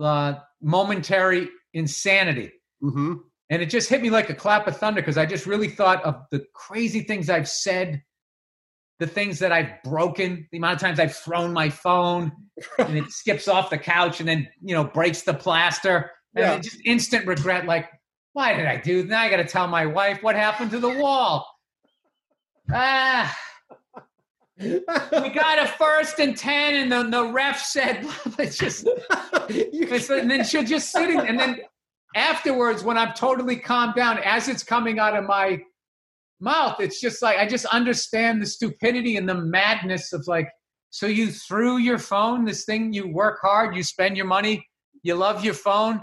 uh, 0.00 0.34
momentary 0.60 1.48
insanity. 1.74 2.52
mm-hmm. 2.82 3.14
And 3.50 3.60
it 3.60 3.66
just 3.68 3.90
hit 3.90 4.00
me 4.00 4.08
like 4.08 4.30
a 4.30 4.34
clap 4.34 4.66
of 4.66 4.78
thunder 4.78 5.02
because 5.02 5.18
I 5.18 5.26
just 5.26 5.44
really 5.46 5.68
thought 5.68 6.02
of 6.04 6.22
the 6.30 6.44
crazy 6.54 7.02
things 7.02 7.28
I've 7.28 7.48
said, 7.48 8.02
the 9.02 9.06
things 9.08 9.40
that 9.40 9.50
I've 9.50 9.82
broken, 9.82 10.46
the 10.52 10.58
amount 10.58 10.74
of 10.74 10.80
times 10.80 11.00
I've 11.00 11.16
thrown 11.16 11.52
my 11.52 11.68
phone 11.68 12.30
and 12.78 12.96
it 12.96 13.10
skips 13.10 13.48
off 13.48 13.68
the 13.68 13.76
couch 13.76 14.20
and 14.20 14.28
then, 14.28 14.46
you 14.62 14.76
know, 14.76 14.84
breaks 14.84 15.22
the 15.22 15.34
plaster. 15.34 16.12
And 16.36 16.44
Yeah. 16.44 16.58
just 16.60 16.78
instant 16.84 17.26
regret 17.26 17.66
like, 17.66 17.88
why 18.32 18.54
did 18.54 18.64
I 18.66 18.76
do 18.76 19.02
that? 19.02 19.08
Now 19.08 19.22
I 19.22 19.28
got 19.28 19.38
to 19.38 19.44
tell 19.44 19.66
my 19.66 19.86
wife 19.86 20.22
what 20.22 20.36
happened 20.36 20.70
to 20.70 20.78
the 20.78 20.88
wall. 20.88 21.48
Ah, 22.72 23.36
we 24.56 25.28
got 25.30 25.58
a 25.58 25.66
first 25.66 26.20
and 26.20 26.36
10, 26.36 26.74
and 26.74 26.92
the, 26.92 27.02
the 27.02 27.26
ref 27.32 27.58
said, 27.60 28.06
it's 28.38 28.56
just, 28.56 28.84
You 29.50 29.88
it's, 29.90 30.08
and 30.10 30.30
then 30.30 30.44
she'll 30.44 30.62
just 30.62 30.92
sitting, 30.92 31.18
and 31.18 31.40
then 31.40 31.58
afterwards, 32.14 32.84
when 32.84 32.96
I'm 32.96 33.14
totally 33.14 33.56
calmed 33.56 33.96
down, 33.96 34.18
as 34.24 34.46
it's 34.48 34.62
coming 34.62 35.00
out 35.00 35.16
of 35.16 35.24
my 35.24 35.60
mouth, 36.42 36.80
it's 36.80 37.00
just 37.00 37.22
like 37.22 37.38
I 37.38 37.46
just 37.46 37.64
understand 37.66 38.42
the 38.42 38.46
stupidity 38.46 39.16
and 39.16 39.28
the 39.28 39.34
madness 39.34 40.12
of 40.12 40.26
like, 40.26 40.48
so 40.90 41.06
you 41.06 41.30
threw 41.30 41.78
your 41.78 41.98
phone, 41.98 42.44
this 42.44 42.64
thing 42.64 42.92
you 42.92 43.08
work 43.08 43.38
hard, 43.40 43.74
you 43.74 43.82
spend 43.82 44.16
your 44.16 44.26
money, 44.26 44.66
you 45.02 45.14
love 45.14 45.44
your 45.44 45.54
phone, 45.54 46.02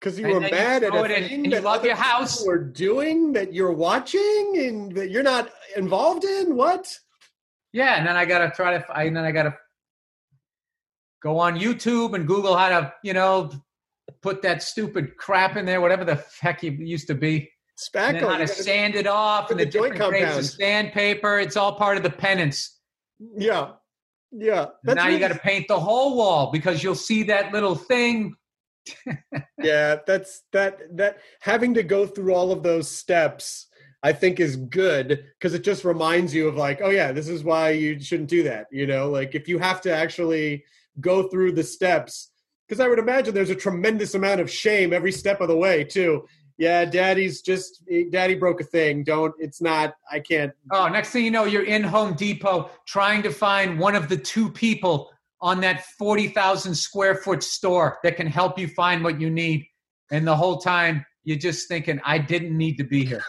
Because 0.00 0.18
you 0.18 0.28
were 0.28 0.40
then 0.40 0.50
you 0.50 0.56
at 0.56 0.82
a 0.82 0.90
thing 0.90 1.32
and 1.32 1.44
you 1.46 1.50
that 1.52 1.62
love 1.62 1.84
your 1.84 1.96
house. 1.96 2.44
were 2.44 2.58
doing 2.58 3.32
that 3.32 3.54
you're 3.54 3.72
watching 3.72 4.54
and 4.58 4.94
that 4.94 5.10
you're 5.10 5.22
not 5.22 5.50
involved 5.76 6.24
in. 6.24 6.56
What? 6.56 6.94
yeah, 7.72 7.96
and 7.96 8.06
then 8.06 8.16
I 8.16 8.24
gotta 8.24 8.50
try 8.50 8.76
to, 8.76 8.98
and 8.98 9.16
then 9.16 9.24
I 9.24 9.30
gotta 9.32 9.56
go 11.22 11.38
on 11.38 11.58
YouTube 11.58 12.14
and 12.14 12.26
Google 12.26 12.56
how 12.56 12.68
to, 12.68 12.92
you 13.04 13.12
know, 13.12 13.50
put 14.22 14.42
that 14.42 14.62
stupid 14.62 15.16
crap 15.16 15.56
in 15.56 15.66
there, 15.66 15.80
whatever 15.80 16.04
the 16.04 16.24
heck 16.40 16.64
it 16.64 16.74
used 16.74 17.06
to 17.08 17.14
be. 17.14 17.50
And 17.94 18.16
then 18.16 18.22
how 18.24 18.38
to 18.38 18.48
sand 18.48 18.94
it 18.94 19.06
off 19.06 19.50
and 19.50 19.58
the, 19.58 19.64
the 19.64 19.70
joint 19.70 19.92
different 19.94 20.12
grades 20.12 20.36
of 20.36 20.46
sandpaper. 20.46 21.38
It's 21.38 21.56
all 21.56 21.74
part 21.74 21.96
of 21.96 22.02
the 22.02 22.10
penance. 22.10 22.78
yeah, 23.36 23.72
yeah. 24.32 24.66
And 24.86 24.96
now 24.96 25.08
you 25.08 25.18
got 25.18 25.28
to 25.28 25.38
paint 25.38 25.68
the 25.68 25.80
whole 25.80 26.16
wall 26.16 26.50
because 26.50 26.82
you'll 26.82 26.94
see 26.94 27.24
that 27.24 27.52
little 27.52 27.74
thing. 27.74 28.34
yeah 29.62 29.96
that's 30.06 30.42
that 30.52 30.96
that 30.96 31.18
having 31.40 31.74
to 31.74 31.82
go 31.82 32.06
through 32.06 32.34
all 32.34 32.50
of 32.50 32.62
those 32.62 32.88
steps 32.88 33.66
i 34.02 34.12
think 34.12 34.40
is 34.40 34.56
good 34.56 35.24
because 35.38 35.54
it 35.54 35.62
just 35.62 35.84
reminds 35.84 36.34
you 36.34 36.48
of 36.48 36.56
like 36.56 36.80
oh 36.82 36.90
yeah 36.90 37.12
this 37.12 37.28
is 37.28 37.44
why 37.44 37.70
you 37.70 38.00
shouldn't 38.00 38.28
do 38.28 38.42
that 38.42 38.66
you 38.72 38.86
know 38.86 39.10
like 39.10 39.34
if 39.34 39.48
you 39.48 39.58
have 39.58 39.80
to 39.80 39.94
actually 39.94 40.64
go 41.00 41.28
through 41.28 41.52
the 41.52 41.62
steps 41.62 42.30
because 42.66 42.80
i 42.80 42.88
would 42.88 42.98
imagine 42.98 43.34
there's 43.34 43.50
a 43.50 43.54
tremendous 43.54 44.14
amount 44.14 44.40
of 44.40 44.50
shame 44.50 44.92
every 44.92 45.12
step 45.12 45.40
of 45.40 45.48
the 45.48 45.56
way 45.56 45.84
too 45.84 46.24
yeah 46.60 46.84
daddy's 46.84 47.42
just 47.42 47.82
daddy 48.12 48.36
broke 48.36 48.60
a 48.60 48.64
thing 48.64 49.02
don't 49.02 49.34
it's 49.38 49.60
not 49.60 49.94
i 50.12 50.20
can't 50.20 50.52
Oh, 50.72 50.86
next 50.88 51.10
thing 51.10 51.24
you 51.24 51.30
know, 51.32 51.44
you're 51.44 51.64
in 51.64 51.82
Home 51.82 52.14
Depot 52.14 52.70
trying 52.86 53.22
to 53.24 53.30
find 53.30 53.78
one 53.78 53.96
of 53.96 54.08
the 54.08 54.16
two 54.16 54.48
people 54.50 55.10
on 55.40 55.60
that 55.62 55.84
40,000 55.98 56.74
square 56.74 57.16
foot 57.16 57.42
store 57.42 57.98
that 58.04 58.16
can 58.16 58.26
help 58.28 58.58
you 58.58 58.68
find 58.68 59.02
what 59.02 59.20
you 59.20 59.30
need. 59.30 59.66
And 60.12 60.26
the 60.26 60.36
whole 60.36 60.58
time, 60.58 61.04
you're 61.24 61.38
just 61.38 61.66
thinking, 61.66 62.00
I 62.04 62.18
didn't 62.18 62.56
need 62.56 62.76
to 62.76 62.84
be 62.84 63.04
here. 63.04 63.24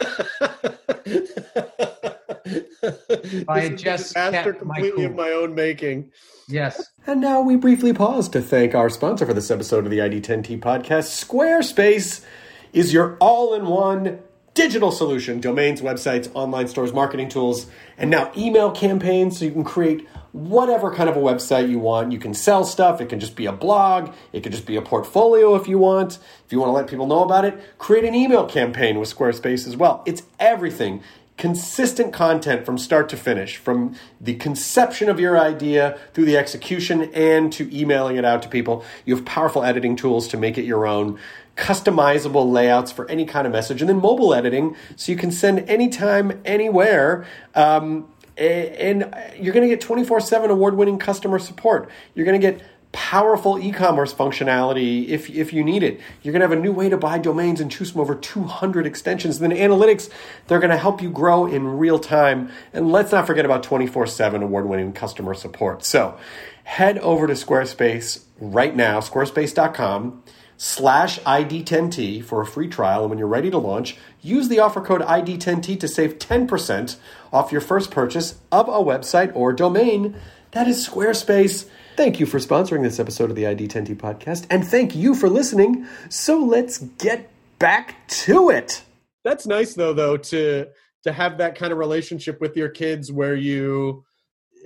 I 3.48 3.60
had 3.60 3.78
just 3.78 4.08
disaster 4.08 4.52
kept 4.52 4.64
my 4.64 4.74
completely 4.76 5.04
of 5.04 5.14
my 5.14 5.30
own 5.30 5.54
making. 5.54 6.12
Yes. 6.48 6.90
And 7.06 7.20
now 7.20 7.40
we 7.40 7.56
briefly 7.56 7.92
pause 7.92 8.28
to 8.30 8.40
thank 8.40 8.74
our 8.74 8.88
sponsor 8.88 9.26
for 9.26 9.34
this 9.34 9.50
episode 9.50 9.84
of 9.84 9.90
the 9.90 9.98
ID10T 9.98 10.60
podcast. 10.60 11.24
Squarespace 11.24 12.24
is 12.72 12.92
your 12.92 13.16
all 13.20 13.54
in 13.54 13.66
one 13.66 14.20
digital 14.54 14.92
solution 14.92 15.40
domains, 15.40 15.80
websites, 15.80 16.30
online 16.34 16.68
stores, 16.68 16.92
marketing 16.92 17.28
tools, 17.28 17.66
and 17.96 18.10
now 18.10 18.30
email 18.36 18.70
campaigns 18.70 19.38
so 19.38 19.44
you 19.44 19.50
can 19.50 19.64
create 19.64 20.06
whatever 20.32 20.94
kind 20.94 21.08
of 21.08 21.16
a 21.16 21.20
website 21.20 21.68
you 21.68 21.78
want. 21.78 22.12
You 22.12 22.18
can 22.18 22.34
sell 22.34 22.64
stuff, 22.64 23.00
it 23.00 23.08
can 23.08 23.20
just 23.20 23.36
be 23.36 23.46
a 23.46 23.52
blog, 23.52 24.12
it 24.32 24.42
could 24.42 24.52
just 24.52 24.66
be 24.66 24.76
a 24.76 24.82
portfolio 24.82 25.54
if 25.54 25.68
you 25.68 25.78
want. 25.78 26.18
If 26.46 26.52
you 26.52 26.58
want 26.58 26.68
to 26.68 26.72
let 26.72 26.86
people 26.86 27.06
know 27.06 27.22
about 27.22 27.44
it, 27.44 27.78
create 27.78 28.04
an 28.04 28.14
email 28.14 28.46
campaign 28.46 28.98
with 28.98 29.14
Squarespace 29.14 29.66
as 29.66 29.76
well. 29.76 30.02
It's 30.06 30.22
everything. 30.40 31.02
Consistent 31.38 32.12
content 32.12 32.64
from 32.64 32.78
start 32.78 33.08
to 33.08 33.16
finish, 33.16 33.56
from 33.56 33.96
the 34.20 34.34
conception 34.34 35.08
of 35.08 35.18
your 35.18 35.38
idea 35.38 35.98
through 36.12 36.26
the 36.26 36.36
execution 36.36 37.10
and 37.14 37.52
to 37.54 37.74
emailing 37.76 38.16
it 38.16 38.24
out 38.24 38.42
to 38.42 38.48
people. 38.48 38.84
You 39.04 39.16
have 39.16 39.24
powerful 39.24 39.64
editing 39.64 39.96
tools 39.96 40.28
to 40.28 40.36
make 40.36 40.56
it 40.56 40.64
your 40.64 40.86
own 40.86 41.18
customizable 41.56 42.50
layouts 42.50 42.90
for 42.92 43.08
any 43.10 43.24
kind 43.24 43.46
of 43.46 43.52
message, 43.52 43.80
and 43.82 43.88
then 43.88 44.00
mobile 44.00 44.34
editing 44.34 44.76
so 44.96 45.12
you 45.12 45.18
can 45.18 45.30
send 45.30 45.68
anytime, 45.68 46.40
anywhere. 46.44 47.26
Um, 47.54 48.08
and 48.36 49.14
you're 49.38 49.52
going 49.52 49.68
to 49.68 49.74
get 49.74 49.80
24 49.80 50.20
7 50.20 50.50
award 50.50 50.74
winning 50.74 50.98
customer 50.98 51.38
support. 51.38 51.90
You're 52.14 52.24
going 52.26 52.40
to 52.40 52.50
get 52.50 52.62
powerful 52.92 53.58
e-commerce 53.58 54.12
functionality 54.12 55.08
if, 55.08 55.30
if 55.30 55.52
you 55.52 55.64
need 55.64 55.82
it. 55.82 56.00
You're 56.22 56.32
going 56.32 56.40
to 56.40 56.48
have 56.48 56.56
a 56.56 56.60
new 56.60 56.72
way 56.72 56.88
to 56.90 56.98
buy 56.98 57.18
domains 57.18 57.60
and 57.60 57.70
choose 57.70 57.90
from 57.90 58.02
over 58.02 58.14
200 58.14 58.86
extensions. 58.86 59.40
And 59.40 59.50
then 59.50 59.58
analytics, 59.58 60.10
they're 60.46 60.60
going 60.60 60.70
to 60.70 60.76
help 60.76 61.02
you 61.02 61.10
grow 61.10 61.46
in 61.46 61.78
real 61.78 61.98
time. 61.98 62.50
And 62.72 62.92
let's 62.92 63.12
not 63.12 63.26
forget 63.26 63.44
about 63.44 63.62
24-7 63.62 64.42
award-winning 64.42 64.92
customer 64.92 65.32
support. 65.34 65.84
So 65.84 66.18
head 66.64 66.98
over 66.98 67.26
to 67.26 67.32
Squarespace 67.32 68.24
right 68.38 68.76
now, 68.76 69.00
squarespace.com 69.00 70.22
slash 70.62 71.18
ID10T 71.22 72.24
for 72.24 72.40
a 72.40 72.46
free 72.46 72.68
trial. 72.68 73.00
And 73.00 73.10
when 73.10 73.18
you're 73.18 73.26
ready 73.26 73.50
to 73.50 73.58
launch, 73.58 73.96
use 74.20 74.46
the 74.46 74.60
offer 74.60 74.80
code 74.80 75.00
ID10T 75.00 75.80
to 75.80 75.88
save 75.88 76.20
10% 76.20 76.96
off 77.32 77.50
your 77.50 77.60
first 77.60 77.90
purchase 77.90 78.36
of 78.52 78.68
a 78.68 78.72
website 78.72 79.34
or 79.34 79.52
domain. 79.52 80.14
That 80.52 80.68
is 80.68 80.88
Squarespace. 80.88 81.68
Thank 81.96 82.20
you 82.20 82.26
for 82.26 82.38
sponsoring 82.38 82.84
this 82.84 83.00
episode 83.00 83.28
of 83.28 83.34
the 83.34 83.42
ID10T 83.42 83.96
podcast. 83.96 84.46
And 84.50 84.64
thank 84.64 84.94
you 84.94 85.16
for 85.16 85.28
listening. 85.28 85.84
So 86.08 86.38
let's 86.38 86.78
get 86.78 87.28
back 87.58 88.06
to 88.08 88.50
it. 88.50 88.84
That's 89.24 89.48
nice 89.48 89.74
though, 89.74 89.92
though, 89.92 90.16
to 90.16 90.68
to 91.02 91.12
have 91.12 91.38
that 91.38 91.56
kind 91.56 91.72
of 91.72 91.78
relationship 91.78 92.40
with 92.40 92.56
your 92.56 92.68
kids 92.68 93.10
where 93.10 93.34
you 93.34 94.04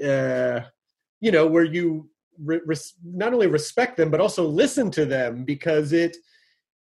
uh 0.05 0.61
you 1.23 1.33
know, 1.33 1.47
where 1.47 1.65
you 1.65 2.11
re- 2.43 2.61
res- 2.65 2.95
not 3.05 3.33
only 3.33 3.47
respect 3.47 3.97
them 3.97 4.11
but 4.11 4.21
also 4.21 4.45
listen 4.47 4.91
to 4.91 5.05
them 5.05 5.45
because 5.45 5.93
it 5.93 6.17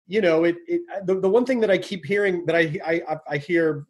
you 0.08 0.22
know 0.22 0.44
it, 0.44 0.58
it 0.68 0.82
the, 1.06 1.20
the 1.20 1.30
one 1.30 1.46
thing 1.46 1.60
that 1.60 1.72
i 1.72 1.78
keep 1.78 2.06
hearing 2.06 2.46
that 2.46 2.56
I, 2.56 2.80
I 2.86 3.18
i 3.30 3.38
hear 3.38 3.86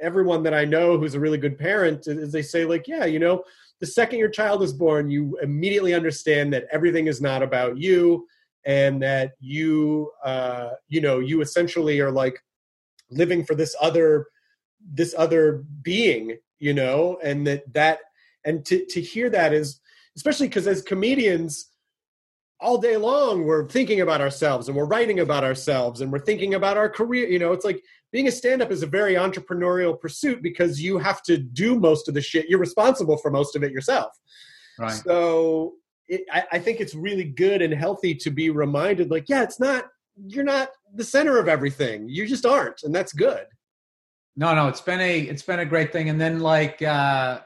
everyone 0.00 0.42
that 0.42 0.54
i 0.54 0.64
know 0.64 0.98
who's 0.98 1.14
a 1.14 1.20
really 1.20 1.38
good 1.38 1.58
parent 1.58 2.06
is 2.06 2.32
they 2.32 2.42
say 2.42 2.64
like 2.64 2.86
yeah 2.86 3.04
you 3.04 3.18
know 3.18 3.44
the 3.80 3.86
second 3.86 4.18
your 4.18 4.28
child 4.28 4.62
is 4.62 4.72
born 4.72 5.10
you 5.10 5.38
immediately 5.42 5.94
understand 5.94 6.52
that 6.52 6.66
everything 6.70 7.06
is 7.06 7.20
not 7.20 7.42
about 7.42 7.78
you 7.78 8.26
and 8.66 9.02
that 9.02 9.32
you 9.40 10.10
uh 10.24 10.70
you 10.88 11.00
know 11.00 11.18
you 11.18 11.40
essentially 11.40 12.00
are 12.00 12.10
like 12.10 12.42
living 13.10 13.44
for 13.44 13.54
this 13.54 13.74
other 13.80 14.26
this 14.92 15.14
other 15.16 15.64
being 15.82 16.36
you 16.58 16.74
know 16.74 17.18
and 17.22 17.46
that 17.46 17.72
that 17.72 18.00
and 18.44 18.64
to 18.66 18.84
to 18.86 19.00
hear 19.00 19.30
that 19.30 19.52
is 19.52 19.80
especially 20.16 20.48
because 20.48 20.66
as 20.66 20.82
comedians 20.82 21.70
all 22.60 22.78
day 22.78 22.96
long 22.96 23.44
we're 23.44 23.68
thinking 23.68 24.00
about 24.00 24.20
ourselves 24.20 24.68
and 24.68 24.76
we're 24.76 24.84
writing 24.86 25.20
about 25.20 25.44
ourselves 25.44 26.00
and 26.00 26.10
we're 26.12 26.18
thinking 26.24 26.54
about 26.54 26.76
our 26.76 26.88
career 26.88 27.28
you 27.28 27.38
know 27.38 27.52
it's 27.52 27.64
like 27.64 27.82
being 28.12 28.28
a 28.28 28.32
stand-up 28.32 28.70
is 28.70 28.82
a 28.82 28.86
very 28.86 29.14
entrepreneurial 29.14 29.98
pursuit 29.98 30.40
because 30.42 30.80
you 30.80 30.98
have 30.98 31.20
to 31.22 31.36
do 31.36 31.78
most 31.78 32.08
of 32.08 32.14
the 32.14 32.20
shit 32.20 32.48
you're 32.48 32.60
responsible 32.60 33.16
for 33.16 33.30
most 33.30 33.56
of 33.56 33.62
it 33.62 33.72
yourself 33.72 34.12
Right. 34.78 34.92
so 34.92 35.74
it, 36.08 36.22
I, 36.32 36.44
I 36.52 36.58
think 36.58 36.80
it's 36.80 36.94
really 36.94 37.24
good 37.24 37.62
and 37.62 37.72
healthy 37.72 38.14
to 38.16 38.30
be 38.30 38.50
reminded 38.50 39.10
like 39.10 39.28
yeah 39.28 39.42
it's 39.42 39.58
not 39.60 39.86
you're 40.26 40.44
not 40.44 40.68
the 40.94 41.04
center 41.04 41.38
of 41.38 41.48
everything 41.48 42.08
you 42.08 42.26
just 42.26 42.46
aren't 42.46 42.82
and 42.84 42.94
that's 42.94 43.12
good 43.12 43.46
No, 44.36 44.52
no, 44.54 44.66
it's 44.68 44.80
been 44.80 45.00
a 45.00 45.20
it's 45.20 45.42
been 45.42 45.60
a 45.60 45.64
great 45.64 45.92
thing. 45.92 46.08
And 46.08 46.20
then 46.20 46.40
like 46.40 46.82
uh 46.82 47.40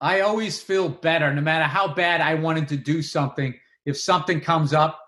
I 0.00 0.20
always 0.20 0.60
feel 0.60 0.88
better, 0.88 1.32
no 1.32 1.42
matter 1.42 1.64
how 1.64 1.92
bad 1.92 2.20
I 2.20 2.34
wanted 2.34 2.68
to 2.68 2.76
do 2.76 3.02
something. 3.02 3.54
If 3.84 3.96
something 3.98 4.40
comes 4.40 4.72
up 4.72 4.98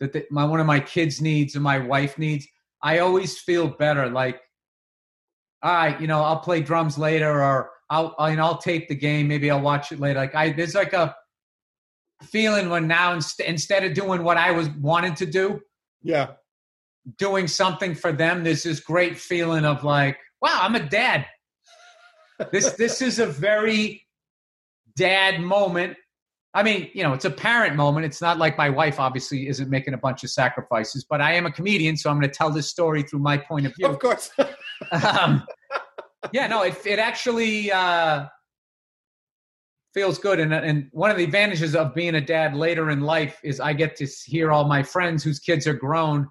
that 0.00 0.12
the, 0.12 0.26
my 0.30 0.44
one 0.44 0.60
of 0.60 0.66
my 0.66 0.80
kids 0.80 1.20
needs 1.20 1.56
or 1.56 1.60
my 1.60 1.78
wife 1.78 2.18
needs, 2.18 2.46
I 2.82 2.98
always 2.98 3.38
feel 3.38 3.68
better. 3.68 4.08
Like, 4.08 4.40
all 5.62 5.72
right, 5.72 6.00
you 6.00 6.06
know, 6.06 6.22
I'll 6.22 6.40
play 6.40 6.60
drums 6.60 6.98
later, 6.98 7.42
or 7.42 7.70
I'll 7.88 8.14
I, 8.18 8.30
you 8.30 8.36
know, 8.36 8.44
I'll 8.44 8.58
tape 8.58 8.88
the 8.88 8.94
game. 8.94 9.28
Maybe 9.28 9.50
I'll 9.50 9.60
watch 9.60 9.92
it 9.92 10.00
later. 10.00 10.18
Like, 10.18 10.34
I 10.34 10.52
there's 10.52 10.74
like 10.74 10.92
a 10.92 11.14
feeling 12.24 12.68
when 12.68 12.86
now 12.86 13.14
inst- 13.14 13.40
instead 13.40 13.84
of 13.84 13.94
doing 13.94 14.22
what 14.22 14.36
I 14.36 14.50
was 14.50 14.68
wanted 14.70 15.16
to 15.16 15.26
do, 15.26 15.60
yeah 16.02 16.32
doing 17.18 17.48
something 17.48 17.94
for 17.94 18.12
them 18.12 18.44
there's 18.44 18.62
this 18.62 18.80
great 18.80 19.18
feeling 19.18 19.64
of 19.64 19.82
like 19.82 20.18
wow 20.40 20.58
i'm 20.62 20.74
a 20.74 20.88
dad 20.88 21.26
this 22.52 22.72
this 22.72 23.02
is 23.02 23.18
a 23.18 23.26
very 23.26 24.01
dad 24.96 25.40
moment 25.40 25.96
i 26.54 26.62
mean 26.62 26.88
you 26.94 27.02
know 27.02 27.12
it's 27.12 27.24
a 27.24 27.30
parent 27.30 27.76
moment 27.76 28.04
it's 28.04 28.20
not 28.20 28.38
like 28.38 28.56
my 28.58 28.68
wife 28.70 28.98
obviously 29.00 29.48
isn't 29.48 29.70
making 29.70 29.94
a 29.94 29.98
bunch 29.98 30.22
of 30.24 30.30
sacrifices 30.30 31.04
but 31.08 31.20
i 31.20 31.32
am 31.32 31.46
a 31.46 31.50
comedian 31.52 31.96
so 31.96 32.10
i'm 32.10 32.18
going 32.18 32.28
to 32.30 32.34
tell 32.36 32.50
this 32.50 32.68
story 32.68 33.02
through 33.02 33.18
my 33.20 33.36
point 33.36 33.66
of 33.66 33.74
view 33.76 33.86
of 33.86 33.98
course 33.98 34.30
um, 35.20 35.42
yeah, 36.32 36.46
no, 36.46 36.62
it 36.62 36.74
it 36.86 36.98
actually 36.98 37.70
uh, 37.72 38.26
feels 39.94 40.18
good, 40.18 40.40
and 40.40 40.52
and 40.54 40.88
one 40.92 41.10
of 41.10 41.16
the 41.16 41.24
advantages 41.24 41.74
of 41.74 41.94
being 41.94 42.14
a 42.14 42.20
dad 42.20 42.54
later 42.54 42.90
in 42.90 43.00
life 43.00 43.38
is 43.42 43.60
I 43.60 43.72
get 43.72 43.96
to 43.96 44.06
hear 44.06 44.52
all 44.52 44.64
my 44.64 44.82
friends 44.82 45.22
whose 45.24 45.38
kids 45.38 45.66
are 45.66 45.74
grown 45.74 46.28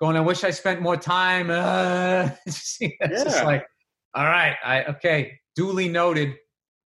going. 0.00 0.16
I 0.16 0.20
wish 0.20 0.44
I 0.44 0.50
spent 0.50 0.80
more 0.82 0.96
time. 0.96 1.50
Uh, 1.50 2.30
it's 2.46 2.78
just 2.78 3.00
Yeah. 3.10 3.42
like, 3.44 3.66
all 4.14 4.24
right, 4.24 4.56
I 4.64 4.84
okay, 4.84 5.38
duly 5.54 5.88
noted. 5.88 6.34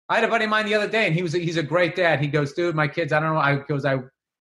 I 0.09 0.15
had 0.15 0.23
a 0.23 0.27
buddy 0.27 0.45
of 0.45 0.51
mine 0.51 0.65
the 0.65 0.75
other 0.75 0.87
day, 0.87 1.07
and 1.07 1.15
he 1.15 1.23
was 1.23 1.33
a, 1.33 1.39
he's 1.39 1.57
a 1.57 1.63
great 1.63 1.95
dad. 1.95 2.19
He 2.19 2.27
goes, 2.27 2.53
dude, 2.53 2.75
my 2.75 2.87
kids, 2.87 3.11
I 3.11 3.19
don't 3.19 3.33
know. 3.33 3.39
I 3.39 3.55
goes, 3.55 3.85
I 3.85 3.99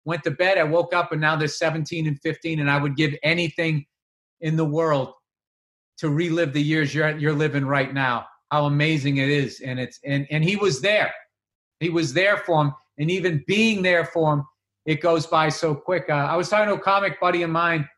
went 0.05 0.25
to 0.25 0.31
bed, 0.31 0.59
I 0.59 0.65
woke 0.65 0.93
up, 0.93 1.13
and 1.13 1.21
now 1.21 1.37
they're 1.37 1.49
17 1.49 2.07
and 2.07 2.21
15, 2.21 2.61
and 2.61 2.71
I 2.71 2.79
would 2.79 2.97
give 2.97 3.15
anything 3.23 3.87
in 4.41 4.57
the 4.57 4.65
world 4.65 5.13
to 5.99 6.11
relive 6.11 6.53
the 6.53 6.63
years 6.63 6.95
you're 6.95 7.17
you're 7.17 7.33
living 7.33 7.65
right 7.65 7.93
now. 7.95 8.27
How 8.51 8.67
amazing 8.67 9.19
it 9.19 9.29
is, 9.29 9.61
and 9.61 9.79
it's 9.79 9.99
and 10.05 10.27
and 10.31 10.45
he 10.45 10.57
was 10.57 10.81
there. 10.81 11.13
He 11.81 11.91
was 11.91 12.13
there 12.13 12.39
for 12.39 12.63
him, 12.63 12.75
and 12.99 13.11
even 13.11 13.45
being 13.47 13.83
there 13.83 14.05
for 14.05 14.35
him, 14.35 14.45
it 14.87 15.01
goes 15.01 15.27
by 15.27 15.49
so 15.49 15.75
quick. 15.75 16.07
Uh, 16.09 16.15
I 16.15 16.37
was 16.37 16.49
talking 16.49 16.69
to 16.69 16.75
a 16.75 16.81
comic 16.81 17.21
buddy 17.21 17.43
of 17.43 17.51
mine 17.51 17.89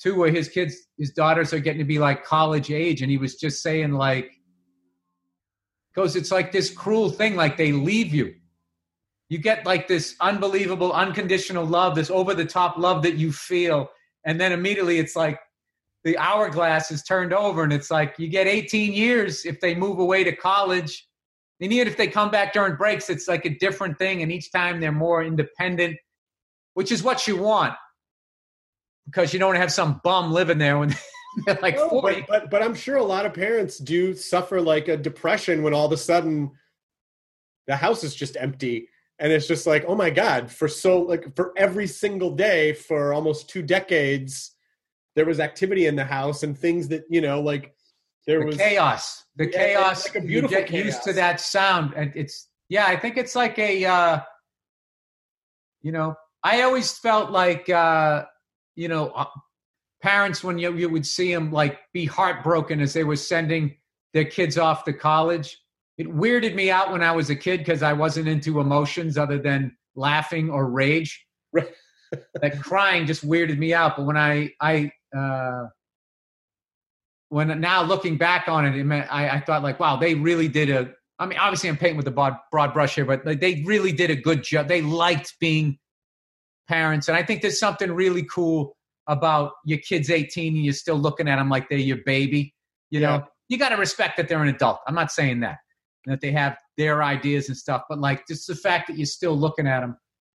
too, 0.00 0.16
where 0.16 0.30
his 0.30 0.48
kids, 0.48 0.76
his 0.98 1.12
daughters 1.12 1.52
are 1.52 1.60
getting 1.60 1.78
to 1.78 1.84
be 1.84 1.98
like 1.98 2.24
college 2.24 2.70
age, 2.70 3.02
and 3.02 3.10
he 3.10 3.18
was 3.18 3.36
just 3.36 3.62
saying 3.62 3.92
like, 3.92 4.32
goes, 5.94 6.16
it's 6.16 6.30
like 6.30 6.52
this 6.52 6.70
cruel 6.70 7.10
thing, 7.10 7.36
like 7.36 7.56
they 7.56 7.72
leave 7.72 8.14
you. 8.14 8.34
You 9.28 9.38
get 9.38 9.64
like 9.64 9.88
this 9.88 10.14
unbelievable, 10.20 10.92
unconditional 10.92 11.64
love, 11.64 11.94
this 11.94 12.10
over 12.10 12.34
the 12.34 12.44
top 12.44 12.76
love 12.76 13.02
that 13.02 13.14
you 13.14 13.32
feel, 13.32 13.90
and 14.24 14.40
then 14.40 14.52
immediately 14.52 14.98
it's 14.98 15.16
like 15.16 15.38
the 16.04 16.18
hourglass 16.18 16.90
is 16.90 17.02
turned 17.02 17.32
over 17.32 17.62
and 17.62 17.72
it's 17.72 17.90
like 17.90 18.14
you 18.18 18.28
get 18.28 18.46
18 18.46 18.92
years 18.92 19.44
if 19.44 19.60
they 19.60 19.74
move 19.74 19.98
away 19.98 20.24
to 20.24 20.34
college 20.34 21.06
and 21.60 21.72
even 21.72 21.86
if 21.86 21.96
they 21.96 22.08
come 22.08 22.30
back 22.30 22.52
during 22.52 22.76
breaks 22.76 23.08
it's 23.08 23.28
like 23.28 23.44
a 23.44 23.56
different 23.58 23.98
thing 23.98 24.22
and 24.22 24.32
each 24.32 24.50
time 24.50 24.80
they're 24.80 24.92
more 24.92 25.22
independent 25.22 25.96
which 26.74 26.90
is 26.90 27.02
what 27.02 27.26
you 27.28 27.36
want 27.36 27.74
because 29.06 29.32
you 29.32 29.38
don't 29.38 29.56
have 29.56 29.72
some 29.72 30.00
bum 30.02 30.32
living 30.32 30.58
there 30.58 30.78
when 30.78 30.90
like 31.62 31.76
No, 31.76 31.88
40 31.88 32.20
but, 32.20 32.28
but 32.28 32.50
but 32.50 32.62
I'm 32.62 32.74
sure 32.74 32.96
a 32.96 33.04
lot 33.04 33.26
of 33.26 33.32
parents 33.34 33.78
do 33.78 34.14
suffer 34.14 34.60
like 34.60 34.88
a 34.88 34.96
depression 34.96 35.62
when 35.62 35.74
all 35.74 35.86
of 35.86 35.92
a 35.92 35.96
sudden 35.96 36.52
the 37.66 37.76
house 37.76 38.04
is 38.04 38.14
just 38.14 38.36
empty 38.38 38.88
and 39.18 39.32
it's 39.32 39.46
just 39.46 39.66
like 39.66 39.84
oh 39.86 39.94
my 39.94 40.10
god 40.10 40.50
for 40.50 40.68
so 40.68 41.00
like 41.02 41.34
for 41.36 41.52
every 41.56 41.86
single 41.86 42.32
day 42.34 42.72
for 42.72 43.12
almost 43.14 43.48
two 43.48 43.62
decades 43.62 44.52
there 45.14 45.26
was 45.26 45.40
activity 45.40 45.86
in 45.86 45.96
the 45.96 46.04
house 46.04 46.42
and 46.42 46.58
things 46.58 46.88
that 46.88 47.04
you 47.08 47.20
know 47.20 47.40
like 47.40 47.74
there 48.26 48.40
the 48.40 48.46
was 48.46 48.56
chaos. 48.56 49.24
The 49.36 49.50
Yeah, 49.50 49.58
chaos. 49.58 50.04
like 50.06 50.16
a 50.16 50.20
you 50.20 50.26
beautiful 50.28 50.58
get 50.58 50.70
used 50.70 51.02
to 51.04 51.12
that 51.14 51.40
sound 51.40 51.94
and 51.94 52.12
it's 52.14 52.48
yeah 52.68 52.86
i 52.86 52.96
think 52.96 53.16
it's 53.16 53.34
like 53.34 53.58
a 53.58 53.84
uh 53.84 54.20
you 55.82 55.92
know 55.92 56.14
i 56.42 56.62
always 56.62 56.98
felt 56.98 57.30
like 57.30 57.68
uh 57.68 58.24
you 58.74 58.88
know 58.88 59.08
uh, 59.10 59.26
parents 60.02 60.42
when 60.42 60.58
you, 60.58 60.74
you 60.74 60.88
would 60.88 61.06
see 61.06 61.32
them 61.32 61.50
like 61.52 61.78
be 61.92 62.04
heartbroken 62.04 62.80
as 62.80 62.92
they 62.92 63.04
were 63.04 63.16
sending 63.16 63.74
their 64.12 64.24
kids 64.24 64.58
off 64.58 64.84
to 64.84 64.92
college 64.92 65.58
it 65.98 66.06
weirded 66.08 66.54
me 66.54 66.70
out 66.70 66.92
when 66.92 67.02
i 67.02 67.12
was 67.12 67.30
a 67.30 67.36
kid 67.36 67.58
because 67.58 67.82
i 67.82 67.92
wasn't 67.92 68.26
into 68.28 68.60
emotions 68.60 69.16
other 69.16 69.38
than 69.38 69.74
laughing 69.94 70.50
or 70.50 70.68
rage 70.68 71.24
like 71.54 72.60
crying 72.60 73.06
just 73.06 73.26
weirded 73.26 73.58
me 73.58 73.72
out 73.72 73.96
but 73.96 74.04
when 74.04 74.16
i 74.16 74.50
i 74.60 74.90
uh 75.16 75.66
when 77.32 77.60
now 77.60 77.82
looking 77.82 78.18
back 78.18 78.46
on 78.46 78.66
it, 78.66 78.76
it 78.76 78.84
meant, 78.84 79.10
I, 79.10 79.30
I 79.30 79.40
thought 79.40 79.62
like, 79.62 79.80
wow, 79.80 79.96
they 79.96 80.14
really 80.14 80.48
did 80.48 80.68
a. 80.68 80.92
I 81.18 81.24
mean, 81.24 81.38
obviously 81.38 81.70
I'm 81.70 81.78
painting 81.78 81.96
with 81.96 82.06
a 82.06 82.10
broad, 82.10 82.36
broad 82.50 82.74
brush 82.74 82.94
here, 82.94 83.06
but 83.06 83.24
they 83.24 83.62
really 83.64 83.90
did 83.90 84.10
a 84.10 84.16
good 84.16 84.42
job. 84.42 84.68
They 84.68 84.82
liked 84.82 85.34
being 85.40 85.78
parents, 86.68 87.08
and 87.08 87.16
I 87.16 87.22
think 87.22 87.40
there's 87.40 87.58
something 87.58 87.90
really 87.90 88.24
cool 88.24 88.76
about 89.06 89.52
your 89.64 89.78
kid's 89.78 90.10
18 90.10 90.54
and 90.56 90.64
you're 90.64 90.72
still 90.74 90.96
looking 90.96 91.28
at 91.28 91.36
them 91.36 91.48
like 91.48 91.68
they're 91.68 91.78
your 91.78 91.98
baby. 92.06 92.54
You 92.90 93.00
know, 93.00 93.14
Yeah. 93.14 93.24
you 93.48 93.58
got 93.58 93.70
to 93.70 93.76
respect 93.76 94.16
that 94.16 94.28
they're 94.28 94.42
an 94.42 94.48
adult. 94.48 94.80
I'm 94.86 94.94
not 94.94 95.10
saying 95.12 95.40
that 95.40 95.58
that 96.06 96.20
they 96.20 96.32
have 96.32 96.56
their 96.76 97.02
ideas 97.02 97.46
and 97.48 97.56
stuff, 97.56 97.82
but 97.88 97.98
like 98.00 98.26
just 98.26 98.48
the 98.48 98.56
fact 98.56 98.88
that 98.88 98.96
you're 98.98 99.06
still 99.06 99.36
looking 99.38 99.68
at 99.68 99.80
them. 99.80 99.96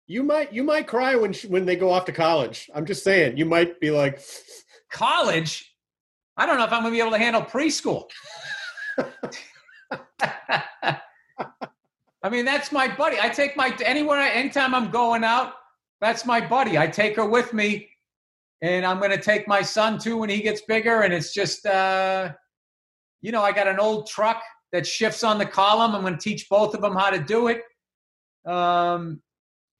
You 0.07 0.21
might 0.23 0.51
you 0.53 0.63
might 0.63 0.87
cry 0.87 1.15
when 1.15 1.31
sh- 1.33 1.45
when 1.45 1.65
they 1.65 1.75
go 1.77 1.89
off 1.91 2.03
to 2.05 2.11
college. 2.11 2.69
I'm 2.75 2.85
just 2.85 3.03
saying. 3.03 3.37
You 3.37 3.45
might 3.45 3.79
be 3.79 3.89
like, 3.91 4.21
College, 4.91 5.73
I 6.37 6.45
don't 6.45 6.57
know 6.57 6.65
if 6.65 6.73
I'm 6.73 6.81
going 6.81 6.93
to 6.93 6.97
be 6.97 7.01
able 7.01 7.11
to 7.11 7.17
handle 7.17 7.41
preschool. 7.41 8.05
I 12.21 12.29
mean, 12.29 12.45
that's 12.45 12.71
my 12.71 12.93
buddy. 12.93 13.17
I 13.21 13.29
take 13.29 13.57
my 13.57 13.75
anywhere, 13.85 14.19
anytime 14.19 14.73
I'm 14.73 14.91
going 14.91 15.23
out, 15.23 15.53
that's 16.01 16.25
my 16.25 16.39
buddy. 16.45 16.77
I 16.77 16.87
take 16.87 17.15
her 17.17 17.25
with 17.25 17.53
me, 17.53 17.89
and 18.61 18.85
I'm 18.85 18.99
going 18.99 19.11
to 19.11 19.21
take 19.21 19.47
my 19.47 19.61
son 19.61 19.99
too 19.99 20.17
when 20.17 20.29
he 20.29 20.41
gets 20.41 20.61
bigger. 20.61 21.01
And 21.01 21.13
it's 21.13 21.33
just, 21.33 21.65
uh, 21.65 22.31
you 23.21 23.31
know, 23.31 23.41
I 23.41 23.51
got 23.51 23.67
an 23.67 23.79
old 23.79 24.07
truck 24.07 24.41
that 24.71 24.87
shifts 24.87 25.23
on 25.23 25.37
the 25.37 25.45
column. 25.45 25.95
I'm 25.95 26.01
going 26.01 26.17
to 26.17 26.19
teach 26.19 26.47
both 26.49 26.73
of 26.73 26.81
them 26.81 26.95
how 26.95 27.09
to 27.09 27.19
do 27.19 27.47
it. 27.47 27.61
Um, 28.45 29.21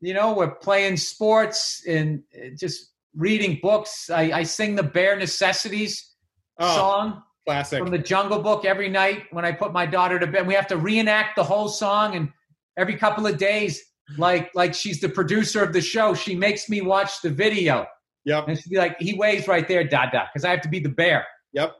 you 0.02 0.14
know, 0.14 0.34
we're 0.34 0.56
playing 0.56 0.98
sports 0.98 1.84
and 1.88 2.24
uh, 2.36 2.50
just 2.60 2.92
reading 3.16 3.60
books. 3.62 4.10
I, 4.10 4.32
I 4.32 4.44
sing 4.44 4.76
the 4.76 4.84
Bare 4.84 5.16
Necessities 5.16 6.14
oh, 6.60 6.76
song 6.76 7.24
classic. 7.46 7.80
from 7.80 7.92
the 7.92 7.98
Jungle 7.98 8.42
Book 8.42 8.66
every 8.66 8.90
night 8.90 9.24
when 9.32 9.46
I 9.46 9.52
put 9.52 9.74
my 9.74 9.86
daughter 9.86 10.20
to 10.20 10.28
bed. 10.28 10.48
We 10.48 10.54
have 10.56 10.68
to 10.68 10.78
reenact 10.78 11.36
the 11.36 11.44
whole 11.44 11.70
song, 11.70 12.16
and 12.16 12.30
every 12.78 12.96
couple 12.96 13.26
of 13.28 13.38
days, 13.38 13.82
like 14.18 14.52
like 14.56 14.74
she's 14.74 15.00
the 15.00 15.10
producer 15.10 15.64
of 15.64 15.74
the 15.74 15.82
show, 15.82 16.14
she 16.14 16.36
makes 16.36 16.70
me 16.70 16.82
watch 16.82 17.22
the 17.22 17.30
video, 17.30 17.86
Yep. 18.26 18.48
and 18.48 18.58
she'd 18.58 18.70
be 18.70 18.78
like, 18.78 18.96
"He 19.00 19.14
waves 19.14 19.48
right 19.48 19.68
there, 19.68 19.84
Dada," 19.84 20.30
because 20.32 20.46
I 20.46 20.52
have 20.52 20.62
to 20.62 20.70
be 20.70 20.80
the 20.80 20.90
bear. 20.90 21.26
Yep. 21.54 21.76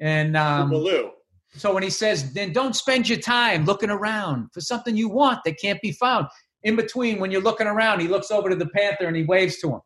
And 0.00 0.36
um, 0.36 0.70
Baloo. 0.70 1.10
so 1.56 1.74
when 1.74 1.82
he 1.82 1.90
says, 1.90 2.32
then 2.32 2.52
don't 2.52 2.76
spend 2.76 3.08
your 3.08 3.18
time 3.18 3.64
looking 3.64 3.90
around 3.90 4.48
for 4.52 4.60
something 4.60 4.96
you 4.96 5.08
want 5.08 5.40
that 5.44 5.58
can't 5.60 5.80
be 5.80 5.92
found. 5.92 6.26
In 6.62 6.76
between, 6.76 7.20
when 7.20 7.30
you're 7.30 7.42
looking 7.42 7.66
around, 7.66 8.00
he 8.00 8.08
looks 8.08 8.30
over 8.30 8.48
to 8.48 8.56
the 8.56 8.68
panther 8.68 9.06
and 9.06 9.16
he 9.16 9.24
waves 9.24 9.58
to 9.58 9.74
him. 9.74 9.80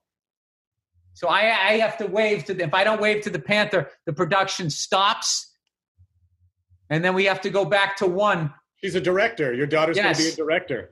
So 1.15 1.29
I, 1.29 1.41
I 1.41 1.79
have 1.79 1.99
to 1.99 2.07
wave 2.07 2.45
to 2.47 2.55
the, 2.55 2.65
if 2.65 2.75
I 2.75 2.85
don't 2.85 3.01
wave 3.01 3.23
to 3.25 3.31
the 3.31 3.39
panther, 3.39 3.91
the 4.07 4.13
production 4.13 4.71
stops. 4.71 5.51
And 6.89 7.05
then 7.05 7.15
we 7.15 7.25
have 7.27 7.41
to 7.43 7.51
go 7.51 7.65
back 7.65 7.97
to 7.99 8.07
one. 8.07 8.53
She's 8.77 8.95
a 8.95 9.01
director. 9.01 9.53
Your 9.53 9.67
daughter's 9.67 9.97
going 9.97 10.15
to 10.15 10.23
be 10.23 10.29
a 10.29 10.35
director. 10.35 10.91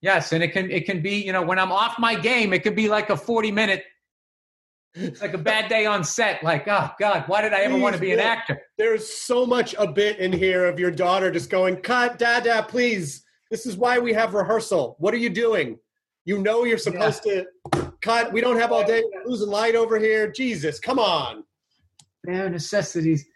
Yes, 0.00 0.32
and 0.32 0.42
it 0.42 0.48
can 0.48 0.68
it 0.68 0.84
can 0.84 1.00
be, 1.00 1.24
you 1.24 1.32
know, 1.32 1.42
when 1.42 1.60
I'm 1.60 1.70
off 1.70 1.96
my 1.96 2.16
game, 2.16 2.52
it 2.52 2.64
could 2.64 2.74
be 2.74 2.88
like 2.88 3.08
a 3.08 3.16
40 3.16 3.52
minute, 3.52 3.84
it's 4.94 5.20
like 5.20 5.34
a 5.34 5.38
bad 5.38 5.68
day 5.68 5.86
on 5.86 6.04
set. 6.04 6.42
Like, 6.42 6.68
oh 6.68 6.90
God, 6.98 7.24
why 7.26 7.42
did 7.42 7.52
I 7.52 7.60
ever 7.60 7.78
want 7.78 7.94
to 7.94 8.00
be 8.00 8.12
an 8.12 8.20
actor? 8.20 8.60
There's 8.78 9.08
so 9.08 9.46
much 9.46 9.74
a 9.78 9.86
bit 9.86 10.18
in 10.18 10.32
here 10.32 10.66
of 10.66 10.78
your 10.78 10.90
daughter 10.90 11.30
just 11.30 11.50
going, 11.50 11.76
"Cut, 11.76 12.18
Dada, 12.18 12.66
please. 12.68 13.24
This 13.50 13.66
is 13.66 13.76
why 13.76 13.98
we 13.98 14.12
have 14.12 14.34
rehearsal. 14.34 14.96
What 14.98 15.14
are 15.14 15.18
you 15.18 15.30
doing? 15.30 15.78
You 16.24 16.38
know 16.38 16.64
you're 16.64 16.78
supposed 16.78 17.22
to 17.24 17.46
cut. 18.00 18.32
We 18.32 18.40
don't 18.40 18.58
have 18.58 18.72
all 18.72 18.86
day. 18.86 19.02
We're 19.12 19.30
losing 19.30 19.48
light 19.48 19.74
over 19.74 19.98
here. 19.98 20.30
Jesus, 20.30 20.78
come 20.78 20.98
on." 20.98 21.44
bare 22.24 22.48
necessities. 22.48 23.26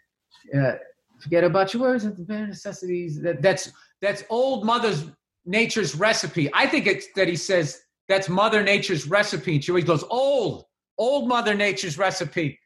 Uh, 0.55 0.73
forget 1.19 1.43
about 1.43 1.73
your 1.73 1.83
words. 1.83 2.03
The 2.03 2.11
bare 2.23 2.47
necessities. 2.47 3.21
That, 3.21 3.41
that's 3.41 3.71
that's 4.01 4.23
old 4.29 4.65
mother's 4.65 5.05
nature's 5.45 5.95
recipe. 5.95 6.49
I 6.53 6.67
think 6.67 6.87
it's 6.87 7.07
that 7.15 7.27
he 7.27 7.35
says 7.35 7.81
that's 8.07 8.29
Mother 8.29 8.63
Nature's 8.63 9.07
recipe. 9.07 9.55
And 9.55 9.63
she 9.63 9.71
always 9.71 9.83
goes 9.83 10.03
old, 10.09 10.65
old 10.97 11.27
Mother 11.27 11.53
Nature's 11.53 11.97
recipe. 11.97 12.59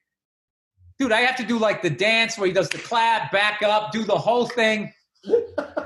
Dude, 0.99 1.11
I 1.11 1.21
have 1.21 1.35
to 1.37 1.43
do 1.43 1.57
like 1.57 1.81
the 1.81 1.89
dance 1.89 2.37
where 2.37 2.47
he 2.47 2.53
does 2.53 2.69
the 2.69 2.77
clap, 2.77 3.31
back 3.31 3.61
up, 3.63 3.91
do 3.91 4.03
the 4.03 4.17
whole 4.17 4.45
thing. 4.45 4.93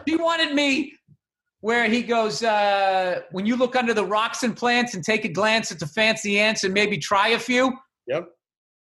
he 0.06 0.16
wanted 0.16 0.54
me 0.54 0.94
where 1.62 1.90
he 1.90 2.04
goes, 2.04 2.44
uh, 2.44 3.22
when 3.32 3.46
you 3.46 3.56
look 3.56 3.76
under 3.76 3.94
the 3.94 4.06
rocks 4.06 4.44
and 4.44 4.56
plants 4.56 4.94
and 4.94 5.04
take 5.04 5.26
a 5.26 5.30
glance 5.30 5.72
at 5.72 5.80
the 5.80 5.88
fancy 5.88 6.38
ants 6.40 6.64
and 6.64 6.74
maybe 6.74 6.98
try 6.98 7.30
a 7.30 7.40
few, 7.40 7.74
Yep. 8.08 8.28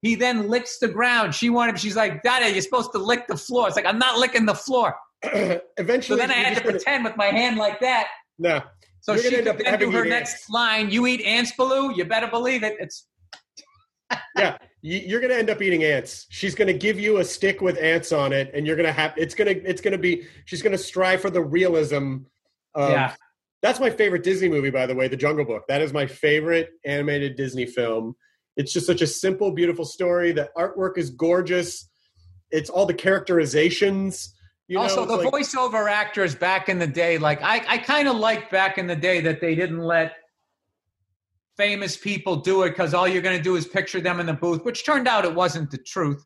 he 0.02 0.14
then 0.16 0.48
licks 0.48 0.78
the 0.78 0.88
ground. 0.88 1.34
She 1.34 1.50
wanted, 1.50 1.78
she's 1.78 1.94
like, 1.94 2.22
Dada, 2.22 2.50
you're 2.50 2.62
supposed 2.62 2.90
to 2.92 2.98
lick 2.98 3.26
the 3.28 3.36
floor. 3.36 3.68
It's 3.68 3.76
like, 3.76 3.86
I'm 3.86 3.98
not 3.98 4.18
licking 4.18 4.44
the 4.46 4.54
floor. 4.54 4.96
Eventually. 5.22 6.02
So 6.02 6.16
then 6.16 6.30
I 6.30 6.34
had 6.34 6.56
to 6.56 6.62
gonna- 6.62 6.72
pretend 6.72 7.04
with 7.04 7.16
my 7.16 7.26
hand 7.26 7.58
like 7.58 7.80
that. 7.80 8.08
No. 8.38 8.60
So 9.02 9.12
You're 9.12 9.22
she 9.22 9.30
could 9.42 9.58
then 9.58 9.78
do 9.78 9.90
her 9.90 10.04
next 10.06 10.32
ants. 10.32 10.50
line. 10.50 10.90
You 10.90 11.06
eat 11.06 11.20
ants, 11.20 11.52
Baloo? 11.56 11.92
You 11.94 12.06
better 12.06 12.26
believe 12.26 12.62
it. 12.64 12.74
It's 12.80 13.06
yeah, 14.36 14.56
you- 14.82 14.98
you're 15.00 15.20
going 15.20 15.30
to 15.32 15.38
end 15.38 15.50
up 15.50 15.60
eating 15.62 15.84
ants. 15.84 16.26
She's 16.30 16.54
going 16.54 16.68
to 16.68 16.74
give 16.78 16.98
you 17.00 17.18
a 17.18 17.24
stick 17.24 17.60
with 17.60 17.78
ants 17.78 18.12
on 18.12 18.32
it, 18.32 18.50
and 18.54 18.66
you're 18.66 18.76
going 18.76 18.86
to 18.86 18.92
have. 18.92 19.14
It's 19.16 19.34
going 19.34 19.54
to. 19.54 19.68
It's 19.68 19.80
going 19.80 19.92
to 19.92 19.98
be. 19.98 20.26
She's 20.44 20.62
going 20.62 20.72
to 20.72 20.78
strive 20.78 21.20
for 21.20 21.30
the 21.30 21.42
realism. 21.42 22.18
Of, 22.74 22.90
Yeah. 22.90 23.14
That's 23.62 23.80
my 23.80 23.88
favorite 23.88 24.22
Disney 24.22 24.50
movie, 24.50 24.68
by 24.68 24.84
the 24.84 24.94
way, 24.94 25.08
The 25.08 25.16
Jungle 25.16 25.46
Book. 25.46 25.62
That 25.68 25.80
is 25.80 25.92
my 25.94 26.06
favorite 26.06 26.68
animated 26.84 27.34
Disney 27.36 27.64
film. 27.64 28.14
It's 28.58 28.74
just 28.74 28.86
such 28.86 29.00
a 29.00 29.06
simple, 29.06 29.52
beautiful 29.52 29.86
story. 29.86 30.32
The 30.32 30.50
artwork 30.54 30.98
is 30.98 31.08
gorgeous. 31.08 31.88
It's 32.50 32.68
all 32.68 32.84
the 32.84 32.92
characterizations. 32.92 34.34
You 34.68 34.78
also 34.78 35.04
know, 35.04 35.16
the 35.16 35.24
like- 35.28 35.32
voiceover 35.32 35.90
actors 35.90 36.34
back 36.34 36.68
in 36.68 36.78
the 36.78 36.86
day. 36.86 37.18
Like 37.18 37.42
I, 37.42 37.62
I 37.66 37.78
kind 37.78 38.08
of 38.08 38.16
liked 38.16 38.50
back 38.50 38.76
in 38.78 38.86
the 38.86 38.96
day 38.96 39.20
that 39.22 39.40
they 39.40 39.54
didn't 39.54 39.80
let 39.80 40.12
famous 41.56 41.96
people 41.96 42.36
do 42.36 42.62
it 42.62 42.70
because 42.70 42.94
all 42.94 43.06
you're 43.06 43.22
going 43.22 43.36
to 43.36 43.42
do 43.42 43.56
is 43.56 43.66
picture 43.66 44.00
them 44.00 44.20
in 44.20 44.26
the 44.26 44.32
booth, 44.34 44.64
which 44.64 44.84
turned 44.84 45.06
out 45.08 45.24
it 45.24 45.34
wasn't 45.34 45.70
the 45.70 45.78
truth. 45.78 46.24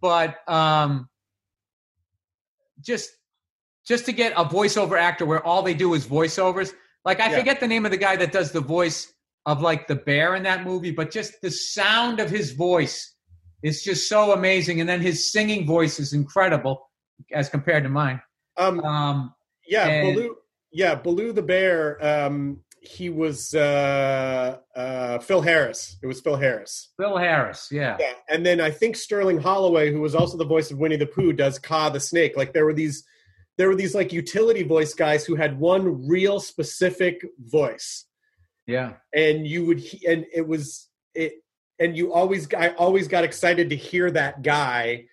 But 0.00 0.36
um, 0.48 1.08
just 2.80 3.10
just 3.86 4.04
to 4.06 4.12
get 4.12 4.32
a 4.32 4.44
voiceover 4.44 4.98
actor 4.98 5.24
where 5.26 5.44
all 5.46 5.62
they 5.62 5.74
do 5.74 5.94
is 5.94 6.06
voiceovers. 6.06 6.72
Like 7.04 7.20
I 7.20 7.30
Yeah. 7.30 7.38
forget 7.38 7.60
the 7.60 7.68
name 7.68 7.84
of 7.84 7.92
the 7.92 7.96
guy 7.96 8.16
that 8.16 8.32
does 8.32 8.50
the 8.52 8.60
voice 8.60 9.12
of 9.46 9.62
like 9.62 9.86
the 9.86 9.94
bear 9.94 10.34
in 10.34 10.42
that 10.42 10.64
movie, 10.64 10.90
but 10.90 11.10
just 11.10 11.40
the 11.40 11.50
sound 11.50 12.18
of 12.18 12.28
his 12.28 12.52
voice 12.52 13.14
is 13.62 13.82
just 13.82 14.08
so 14.08 14.32
amazing, 14.32 14.80
and 14.80 14.88
then 14.88 15.00
his 15.00 15.32
singing 15.32 15.66
voice 15.66 15.98
is 16.00 16.12
incredible 16.12 16.90
as 17.32 17.48
compared 17.48 17.82
to 17.84 17.88
mine. 17.88 18.20
um, 18.58 18.80
Um, 18.84 19.34
Yeah, 19.68 19.86
And- 19.86 20.14
Baloo. 20.14 20.36
Yeah, 20.72 20.94
Baloo 20.96 21.32
the 21.32 21.42
bear. 21.42 21.98
Um, 22.04 22.62
he 22.86 23.10
was 23.10 23.54
uh, 23.54 24.58
uh, 24.74 25.18
Phil 25.18 25.40
Harris. 25.40 25.96
It 26.02 26.06
was 26.06 26.20
Phil 26.20 26.36
Harris. 26.36 26.92
Bill 26.96 27.16
Harris, 27.16 27.68
yeah, 27.70 27.96
Yeah, 27.98 28.12
and 28.28 28.46
then 28.46 28.60
I 28.60 28.70
think 28.70 28.96
Sterling 28.96 29.38
Holloway, 29.38 29.92
who 29.92 30.00
was 30.00 30.14
also 30.14 30.36
the 30.36 30.44
voice 30.44 30.70
of 30.70 30.78
Winnie 30.78 30.96
the 30.96 31.06
Pooh, 31.06 31.32
does 31.32 31.58
Kaa 31.58 31.90
the 31.90 32.00
snake. 32.00 32.36
Like 32.36 32.52
there 32.52 32.64
were 32.64 32.72
these, 32.72 33.04
there 33.58 33.68
were 33.68 33.74
these 33.74 33.94
like 33.94 34.12
utility 34.12 34.62
voice 34.62 34.94
guys 34.94 35.24
who 35.24 35.34
had 35.34 35.58
one 35.58 36.08
real 36.08 36.40
specific 36.40 37.24
voice, 37.38 38.04
yeah, 38.66 38.94
and 39.12 39.46
you 39.46 39.66
would, 39.66 39.82
and 40.08 40.24
it 40.32 40.46
was 40.46 40.88
it, 41.14 41.34
and 41.78 41.96
you 41.96 42.12
always, 42.12 42.48
I 42.54 42.68
always 42.70 43.08
got 43.08 43.24
excited 43.24 43.70
to 43.70 43.76
hear 43.76 44.10
that 44.10 44.42
guy 44.42 45.06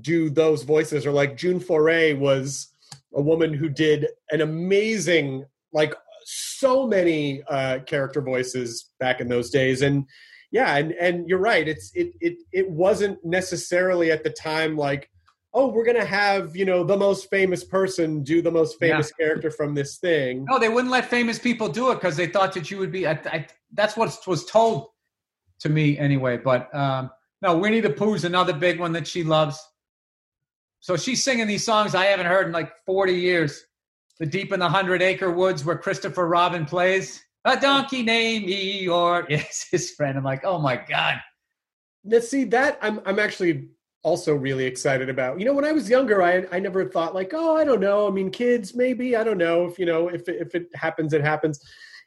do 0.00 0.30
those 0.30 0.62
voices. 0.62 1.06
Or 1.06 1.12
like 1.12 1.36
June 1.36 1.60
Foray 1.60 2.14
was 2.14 2.68
a 3.14 3.20
woman 3.20 3.52
who 3.52 3.68
did 3.68 4.06
an 4.30 4.40
amazing, 4.40 5.44
like 5.72 5.94
so 6.62 6.86
many 6.86 7.42
uh, 7.48 7.80
character 7.80 8.22
voices 8.22 8.92
back 9.00 9.20
in 9.20 9.28
those 9.28 9.50
days, 9.50 9.82
and 9.82 10.06
yeah, 10.52 10.76
and 10.76 10.92
and 10.92 11.28
you're 11.28 11.40
right. 11.40 11.66
It's 11.66 11.90
it 11.94 12.12
it 12.20 12.38
it 12.52 12.70
wasn't 12.70 13.18
necessarily 13.24 14.12
at 14.12 14.22
the 14.22 14.30
time 14.30 14.76
like, 14.76 15.10
oh, 15.52 15.66
we're 15.68 15.84
gonna 15.84 16.04
have 16.04 16.54
you 16.54 16.64
know 16.64 16.84
the 16.84 16.96
most 16.96 17.28
famous 17.30 17.64
person 17.64 18.22
do 18.22 18.40
the 18.40 18.50
most 18.50 18.78
famous 18.78 19.10
character 19.12 19.50
from 19.50 19.74
this 19.74 19.98
thing. 19.98 20.46
No, 20.48 20.58
they 20.60 20.68
wouldn't 20.68 20.92
let 20.92 21.06
famous 21.06 21.38
people 21.38 21.68
do 21.68 21.90
it 21.90 21.96
because 21.96 22.16
they 22.16 22.28
thought 22.28 22.52
that 22.54 22.70
you 22.70 22.78
would 22.78 22.92
be. 22.92 23.08
I, 23.08 23.18
I, 23.24 23.46
that's 23.72 23.96
what 23.96 24.16
was 24.26 24.44
told 24.46 24.88
to 25.60 25.68
me 25.68 25.98
anyway. 25.98 26.36
But 26.36 26.72
um, 26.74 27.10
no, 27.40 27.58
Winnie 27.58 27.80
the 27.80 27.90
Pooh's 27.90 28.24
another 28.24 28.52
big 28.52 28.78
one 28.78 28.92
that 28.92 29.06
she 29.06 29.24
loves. 29.24 29.58
So 30.78 30.96
she's 30.96 31.24
singing 31.24 31.48
these 31.48 31.64
songs 31.64 31.94
I 31.94 32.06
haven't 32.06 32.26
heard 32.26 32.46
in 32.46 32.52
like 32.52 32.72
40 32.86 33.14
years. 33.14 33.64
The 34.22 34.28
Deep 34.28 34.52
in 34.52 34.60
the 34.60 34.68
Hundred 34.68 35.02
Acre 35.02 35.32
Woods, 35.32 35.64
where 35.64 35.76
Christopher 35.76 36.28
Robin 36.28 36.64
plays. 36.64 37.24
A 37.44 37.58
donkey 37.58 38.04
named 38.04 38.46
Eeyore 38.46 39.26
is 39.28 39.66
his 39.68 39.90
friend. 39.90 40.16
I'm 40.16 40.22
like, 40.22 40.44
oh 40.44 40.60
my 40.60 40.76
God. 40.76 41.16
Let's 42.04 42.28
see 42.28 42.44
that 42.44 42.78
I'm 42.80 43.00
I'm 43.04 43.18
actually 43.18 43.70
also 44.04 44.36
really 44.36 44.64
excited 44.64 45.08
about. 45.08 45.40
You 45.40 45.44
know, 45.44 45.52
when 45.52 45.64
I 45.64 45.72
was 45.72 45.90
younger, 45.90 46.22
I 46.22 46.46
I 46.52 46.60
never 46.60 46.88
thought 46.88 47.16
like, 47.16 47.32
oh, 47.34 47.56
I 47.56 47.64
don't 47.64 47.80
know. 47.80 48.06
I 48.06 48.12
mean, 48.12 48.30
kids, 48.30 48.76
maybe 48.76 49.16
I 49.16 49.24
don't 49.24 49.38
know 49.38 49.66
if 49.66 49.76
you 49.76 49.86
know 49.86 50.06
if 50.06 50.28
it, 50.28 50.36
if 50.40 50.54
it 50.54 50.68
happens, 50.72 51.12
it 51.14 51.20
happens. 51.20 51.58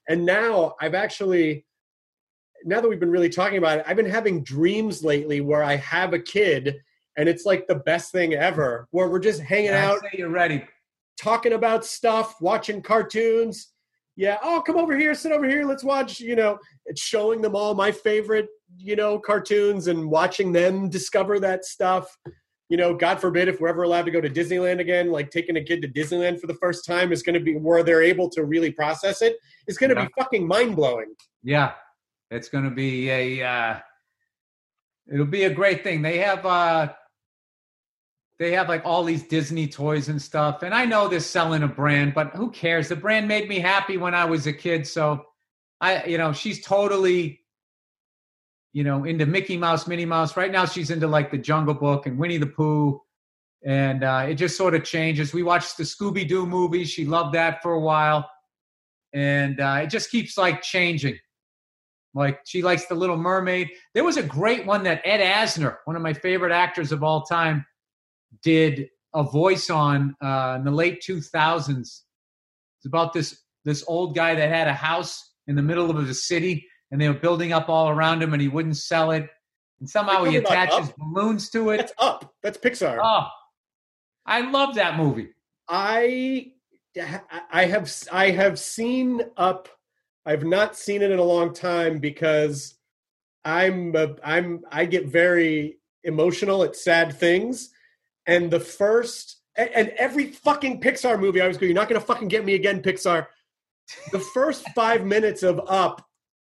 And 0.07 0.25
now 0.25 0.75
I've 0.79 0.95
actually, 0.95 1.65
now 2.63 2.79
that 2.79 2.87
we've 2.87 2.97
been 2.97 3.11
really 3.11 3.27
talking 3.27 3.57
about 3.57 3.79
it, 3.79 3.85
I've 3.85 3.97
been 3.97 4.09
having 4.09 4.41
dreams 4.41 5.03
lately 5.03 5.41
where 5.41 5.63
I 5.63 5.75
have 5.75 6.13
a 6.13 6.19
kid 6.19 6.77
and 7.17 7.27
it's 7.27 7.45
like 7.45 7.67
the 7.67 7.75
best 7.75 8.13
thing 8.13 8.35
ever. 8.35 8.87
Where 8.91 9.09
we're 9.09 9.19
just 9.19 9.41
hanging 9.41 9.71
I 9.71 9.83
out, 9.83 9.99
you're 10.13 10.29
ready. 10.29 10.63
Talking 11.19 11.53
about 11.53 11.85
stuff, 11.85 12.35
watching 12.41 12.81
cartoons. 12.81 13.71
Yeah, 14.17 14.37
oh, 14.43 14.63
come 14.65 14.77
over 14.77 14.97
here, 14.97 15.13
sit 15.13 15.31
over 15.33 15.47
here, 15.47 15.65
let's 15.65 15.83
watch. 15.83 16.19
You 16.21 16.35
know, 16.37 16.57
it's 16.85 17.01
showing 17.01 17.41
them 17.41 17.55
all 17.55 17.73
my 17.75 17.91
favorite, 17.91 18.47
you 18.77 18.95
know, 18.95 19.19
cartoons 19.19 19.87
and 19.87 20.09
watching 20.09 20.53
them 20.53 20.89
discover 20.89 21.37
that 21.41 21.65
stuff. 21.65 22.17
You 22.69 22.77
know, 22.77 22.95
God 22.95 23.19
forbid 23.19 23.47
if 23.49 23.59
we're 23.59 23.67
ever 23.67 23.83
allowed 23.83 24.05
to 24.05 24.11
go 24.11 24.21
to 24.21 24.29
Disneyland 24.29 24.79
again, 24.79 25.11
like 25.11 25.31
taking 25.31 25.57
a 25.57 25.63
kid 25.63 25.81
to 25.81 25.87
Disneyland 25.89 26.39
for 26.39 26.47
the 26.47 26.55
first 26.55 26.85
time 26.85 27.11
is 27.11 27.23
going 27.23 27.33
to 27.35 27.39
be 27.41 27.57
where 27.57 27.83
they're 27.83 28.01
able 28.01 28.29
to 28.31 28.45
really 28.45 28.71
process 28.71 29.21
it. 29.21 29.35
It's 29.67 29.77
going 29.77 29.93
to 29.93 29.95
Yeah. 29.99 30.05
be 30.07 30.13
fucking 30.17 30.47
mind 30.47 30.75
blowing. 30.77 31.13
Yeah, 31.43 31.73
it's 32.31 32.47
going 32.49 32.63
to 32.63 32.71
be 32.71 33.09
a. 33.09 33.43
Uh, 33.45 33.79
it'll 35.13 35.25
be 35.25 35.43
a 35.43 35.53
great 35.53 35.83
thing. 35.83 36.01
They 36.01 36.17
have. 36.19 36.45
Uh, 36.45 36.93
they 38.37 38.51
have 38.51 38.67
like 38.67 38.81
all 38.83 39.03
these 39.03 39.23
Disney 39.23 39.67
toys 39.67 40.09
and 40.09 40.21
stuff, 40.21 40.63
and 40.63 40.73
I 40.73 40.85
know 40.85 41.07
they're 41.07 41.19
selling 41.19 41.63
a 41.63 41.67
brand, 41.67 42.13
but 42.13 42.31
who 42.35 42.51
cares? 42.51 42.89
The 42.89 42.95
brand 42.95 43.27
made 43.27 43.47
me 43.47 43.59
happy 43.59 43.97
when 43.97 44.13
I 44.13 44.25
was 44.25 44.45
a 44.45 44.53
kid, 44.53 44.85
so 44.85 45.23
I, 45.79 46.03
you 46.05 46.17
know, 46.17 46.33
she's 46.33 46.63
totally, 46.63 47.41
you 48.73 48.83
know, 48.83 49.05
into 49.05 49.25
Mickey 49.25 49.57
Mouse, 49.57 49.87
Minnie 49.87 50.05
Mouse. 50.05 50.35
Right 50.35 50.51
now, 50.51 50.65
she's 50.65 50.91
into 50.91 51.07
like 51.07 51.31
the 51.31 51.37
Jungle 51.37 51.73
Book 51.73 52.07
and 52.07 52.17
Winnie 52.17 52.37
the 52.37 52.47
Pooh, 52.47 53.01
and 53.65 54.03
uh, 54.03 54.25
it 54.29 54.35
just 54.35 54.57
sort 54.57 54.75
of 54.75 54.83
changes. 54.83 55.33
We 55.33 55.43
watched 55.43 55.77
the 55.77 55.83
Scooby 55.83 56.27
Doo 56.27 56.45
movie; 56.45 56.83
she 56.83 57.05
loved 57.05 57.35
that 57.35 57.61
for 57.61 57.73
a 57.73 57.79
while, 57.79 58.29
and 59.13 59.61
uh, 59.61 59.79
it 59.83 59.87
just 59.87 60.11
keeps 60.11 60.37
like 60.37 60.61
changing. 60.61 61.17
Like 62.13 62.39
she 62.45 62.61
likes 62.61 62.85
the 62.85 62.95
Little 62.95 63.17
Mermaid. 63.17 63.69
There 63.93 64.03
was 64.03 64.17
a 64.17 64.23
great 64.23 64.65
one 64.65 64.83
that 64.83 65.01
Ed 65.05 65.19
Asner, 65.19 65.77
one 65.85 65.95
of 65.95 66.01
my 66.01 66.13
favorite 66.13 66.53
actors 66.53 66.91
of 66.91 67.03
all 67.03 67.23
time, 67.23 67.65
did 68.41 68.89
a 69.13 69.23
voice 69.23 69.69
on 69.69 70.15
uh, 70.21 70.55
in 70.57 70.65
the 70.65 70.71
late 70.71 71.01
2000s. 71.01 71.79
It's 71.79 72.03
about 72.85 73.13
this 73.13 73.41
this 73.63 73.83
old 73.87 74.15
guy 74.15 74.35
that 74.35 74.49
had 74.49 74.67
a 74.67 74.73
house 74.73 75.31
in 75.47 75.55
the 75.55 75.61
middle 75.61 75.89
of 75.89 76.07
the 76.07 76.13
city, 76.13 76.67
and 76.91 77.01
they 77.01 77.07
were 77.07 77.15
building 77.15 77.51
up 77.51 77.69
all 77.69 77.89
around 77.89 78.21
him, 78.21 78.33
and 78.33 78.41
he 78.41 78.47
wouldn't 78.47 78.77
sell 78.77 79.11
it. 79.11 79.27
And 79.79 79.89
somehow 79.89 80.23
he 80.23 80.33
You're 80.33 80.41
talking 80.43 80.57
about 80.57 80.73
attaches 80.73 80.93
balloons 80.97 81.49
to 81.51 81.71
it. 81.71 81.77
That's 81.77 81.93
up. 81.97 82.33
That's 82.43 82.57
Pixar. 82.57 82.99
Oh, 83.01 83.27
I 84.25 84.49
love 84.49 84.75
that 84.75 84.97
movie. 84.97 85.29
I 85.67 86.51
I 87.51 87.65
have 87.65 87.91
I 88.11 88.31
have 88.31 88.59
seen 88.59 89.21
Up. 89.37 89.69
I've 90.25 90.43
not 90.43 90.75
seen 90.75 91.01
it 91.01 91.11
in 91.11 91.19
a 91.19 91.23
long 91.23 91.53
time 91.53 91.99
because 91.99 92.75
I'm 93.43 93.95
a, 93.95 94.15
I'm 94.23 94.63
I 94.71 94.85
get 94.85 95.07
very 95.07 95.77
emotional 96.03 96.63
at 96.63 96.75
sad 96.75 97.13
things, 97.13 97.69
and 98.27 98.51
the 98.51 98.59
first 98.59 99.37
and, 99.55 99.69
and 99.69 99.89
every 99.97 100.31
fucking 100.31 100.81
Pixar 100.81 101.19
movie 101.19 101.41
I 101.41 101.47
was 101.47 101.57
going, 101.57 101.69
you're 101.69 101.79
not 101.79 101.89
going 101.89 101.99
to 101.99 102.05
fucking 102.05 102.27
get 102.27 102.45
me 102.45 102.55
again, 102.55 102.81
Pixar. 102.81 103.27
The 104.11 104.19
first 104.19 104.67
five 104.69 105.05
minutes 105.05 105.43
of 105.43 105.61
Up, 105.67 106.05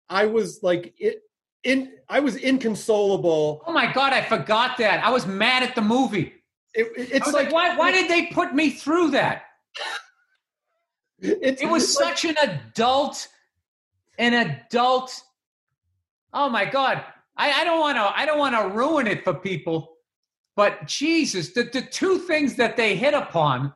I 0.09 0.27
was 0.27 0.63
like 0.63 0.95
it. 0.99 1.21
In 1.65 1.93
I 2.11 2.21
was 2.21 2.37
inconsolable. 2.37 3.63
Oh 3.67 3.73
my 3.73 3.91
god, 3.91 4.13
I 4.13 4.23
forgot 4.23 4.77
that. 4.79 5.03
I 5.03 5.11
was 5.11 5.27
mad 5.27 5.63
at 5.63 5.75
the 5.75 5.81
movie. 5.81 6.35
It, 6.75 6.93
it's 6.97 7.33
like, 7.33 7.47
like, 7.47 7.53
why? 7.53 7.77
Why 7.77 7.91
did 7.91 8.11
they 8.11 8.27
put 8.27 8.55
me 8.55 8.71
through 8.71 9.13
that? 9.13 9.45
It 11.21 11.71
was 11.71 11.85
it's 11.85 12.01
like- 12.01 12.19
such 12.19 12.25
an 12.27 12.37
adult, 12.37 13.29
an 14.19 14.35
adult. 14.35 15.23
Oh 16.35 16.51
my 16.51 16.67
god! 16.67 17.03
I, 17.37 17.51
I 17.51 17.65
don't 17.65 17.81
want 17.81 17.97
to. 17.97 18.03
I 18.15 18.27
don't 18.27 18.39
want 18.39 18.55
to 18.57 18.77
ruin 18.77 19.07
it 19.07 19.25
for 19.25 19.33
people, 19.33 19.94
but 20.57 20.87
Jesus, 20.87 21.53
the 21.53 21.65
the 21.65 21.83
two 21.83 22.19
things 22.19 22.57
that 22.57 22.77
they 22.77 22.97
hit 22.97 23.15
upon. 23.15 23.73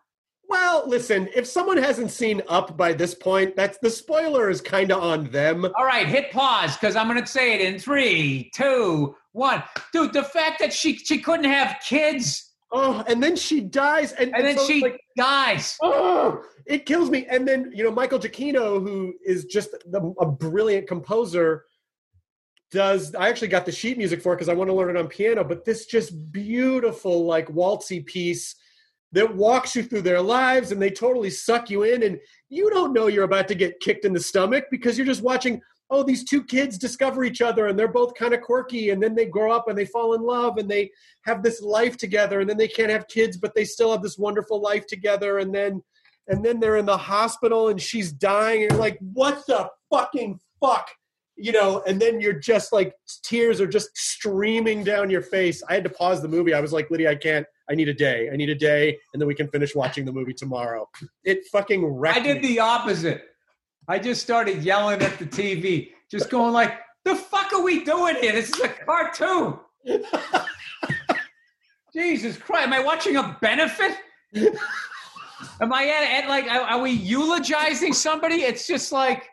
Well, 0.48 0.84
listen, 0.86 1.28
if 1.34 1.46
someone 1.46 1.76
hasn't 1.76 2.10
seen 2.10 2.40
Up 2.48 2.74
by 2.74 2.94
this 2.94 3.14
point, 3.14 3.54
that's 3.54 3.76
the 3.82 3.90
spoiler 3.90 4.48
is 4.48 4.62
kind 4.62 4.90
of 4.90 5.02
on 5.02 5.30
them. 5.30 5.66
All 5.76 5.84
right, 5.84 6.06
hit 6.06 6.30
pause 6.30 6.74
because 6.74 6.96
I'm 6.96 7.06
going 7.06 7.20
to 7.20 7.26
say 7.26 7.54
it 7.54 7.60
in 7.60 7.78
three, 7.78 8.50
two, 8.54 9.14
one. 9.32 9.62
Dude, 9.92 10.14
the 10.14 10.22
fact 10.22 10.58
that 10.60 10.72
she 10.72 10.96
she 10.96 11.18
couldn't 11.18 11.50
have 11.50 11.76
kids 11.86 12.48
Oh, 12.70 13.02
and 13.08 13.22
then 13.22 13.34
she 13.34 13.60
dies, 13.60 14.12
and, 14.12 14.34
and 14.34 14.44
then 14.46 14.58
so, 14.58 14.66
she 14.66 14.82
like, 14.82 15.00
dies. 15.16 15.76
oh, 15.82 16.42
it 16.66 16.84
kills 16.84 17.08
me. 17.08 17.26
And 17.30 17.48
then 17.48 17.72
you 17.74 17.82
know 17.82 17.90
Michael 17.90 18.18
Giacchino, 18.18 18.82
who 18.82 19.14
is 19.24 19.46
just 19.46 19.70
the, 19.86 20.14
a 20.20 20.26
brilliant 20.26 20.86
composer, 20.86 21.64
does. 22.70 23.14
I 23.14 23.28
actually 23.28 23.48
got 23.48 23.66
the 23.66 23.72
sheet 23.72 23.98
music 23.98 24.22
for 24.22 24.32
it 24.32 24.36
because 24.36 24.48
I 24.48 24.54
want 24.54 24.68
to 24.68 24.74
learn 24.74 24.94
it 24.94 24.98
on 24.98 25.08
piano. 25.08 25.44
But 25.44 25.64
this 25.64 25.86
just 25.86 26.32
beautiful, 26.32 27.24
like 27.24 27.48
waltzy 27.48 28.04
piece 28.04 28.54
that 29.12 29.34
walks 29.34 29.74
you 29.74 29.82
through 29.82 30.02
their 30.02 30.20
lives, 30.20 30.70
and 30.70 30.80
they 30.80 30.90
totally 30.90 31.30
suck 31.30 31.70
you 31.70 31.82
in, 31.84 32.02
and 32.02 32.18
you 32.50 32.68
don't 32.70 32.92
know 32.92 33.06
you're 33.06 33.24
about 33.24 33.48
to 33.48 33.54
get 33.54 33.80
kicked 33.80 34.04
in 34.04 34.12
the 34.12 34.20
stomach 34.20 34.64
because 34.70 34.96
you're 34.96 35.06
just 35.06 35.22
watching. 35.22 35.60
Oh, 35.90 36.02
these 36.02 36.22
two 36.24 36.44
kids 36.44 36.76
discover 36.76 37.24
each 37.24 37.40
other, 37.40 37.68
and 37.68 37.78
they're 37.78 37.88
both 37.88 38.14
kind 38.14 38.34
of 38.34 38.42
quirky, 38.42 38.90
and 38.90 39.02
then 39.02 39.14
they 39.14 39.24
grow 39.24 39.50
up 39.50 39.68
and 39.68 39.78
they 39.78 39.86
fall 39.86 40.12
in 40.12 40.20
love, 40.20 40.58
and 40.58 40.68
they 40.68 40.90
have 41.24 41.42
this 41.42 41.62
life 41.62 41.96
together, 41.96 42.40
and 42.40 42.50
then 42.50 42.58
they 42.58 42.68
can't 42.68 42.90
have 42.90 43.08
kids, 43.08 43.38
but 43.38 43.54
they 43.54 43.64
still 43.64 43.90
have 43.90 44.02
this 44.02 44.18
wonderful 44.18 44.60
life 44.60 44.86
together, 44.86 45.38
and 45.38 45.54
then 45.54 45.82
and 46.28 46.44
then 46.44 46.60
they're 46.60 46.76
in 46.76 46.86
the 46.86 46.96
hospital 46.96 47.68
and 47.68 47.80
she's 47.80 48.12
dying 48.12 48.62
and 48.62 48.72
you're 48.72 48.80
like 48.80 48.98
what 49.14 49.44
the 49.46 49.68
fucking 49.90 50.38
fuck 50.60 50.88
you 51.38 51.52
know 51.52 51.82
and 51.86 52.00
then 52.00 52.20
you're 52.20 52.32
just 52.32 52.72
like 52.72 52.92
tears 53.22 53.60
are 53.60 53.66
just 53.66 53.96
streaming 53.96 54.82
down 54.82 55.08
your 55.08 55.22
face 55.22 55.62
i 55.68 55.74
had 55.74 55.84
to 55.84 55.90
pause 55.90 56.20
the 56.20 56.28
movie 56.28 56.52
i 56.52 56.60
was 56.60 56.72
like 56.72 56.90
lydia 56.90 57.10
i 57.10 57.14
can't 57.14 57.46
i 57.70 57.74
need 57.74 57.88
a 57.88 57.94
day 57.94 58.28
i 58.32 58.36
need 58.36 58.50
a 58.50 58.54
day 58.54 58.98
and 59.12 59.20
then 59.20 59.26
we 59.28 59.34
can 59.34 59.48
finish 59.48 59.74
watching 59.74 60.04
the 60.04 60.12
movie 60.12 60.34
tomorrow 60.34 60.88
it 61.24 61.46
fucking 61.52 61.86
wrecked 61.86 62.18
I 62.18 62.20
did 62.20 62.42
me. 62.42 62.48
the 62.48 62.60
opposite. 62.60 63.22
I 63.86 63.98
just 63.98 64.22
started 64.22 64.62
yelling 64.62 65.00
at 65.02 65.18
the 65.18 65.24
TV, 65.24 65.90
just 66.10 66.30
going 66.30 66.52
like, 66.52 66.78
"The 67.04 67.14
fuck 67.14 67.52
are 67.52 67.62
we 67.62 67.84
doing 67.84 68.16
here? 68.16 68.32
This 68.32 68.50
is 68.50 68.60
a 68.60 68.68
cartoon." 68.68 69.58
Jesus 71.94 72.36
Christ! 72.36 72.66
Am 72.66 72.72
I 72.72 72.80
watching 72.80 73.16
a 73.16 73.38
benefit? 73.40 73.96
Am 74.34 75.72
I 75.72 75.86
at, 75.86 76.24
at 76.24 76.28
like? 76.28 76.46
Are, 76.48 76.62
are 76.62 76.80
we 76.80 76.90
eulogizing 76.90 77.92
somebody? 77.92 78.42
It's 78.42 78.66
just 78.66 78.92
like, 78.92 79.28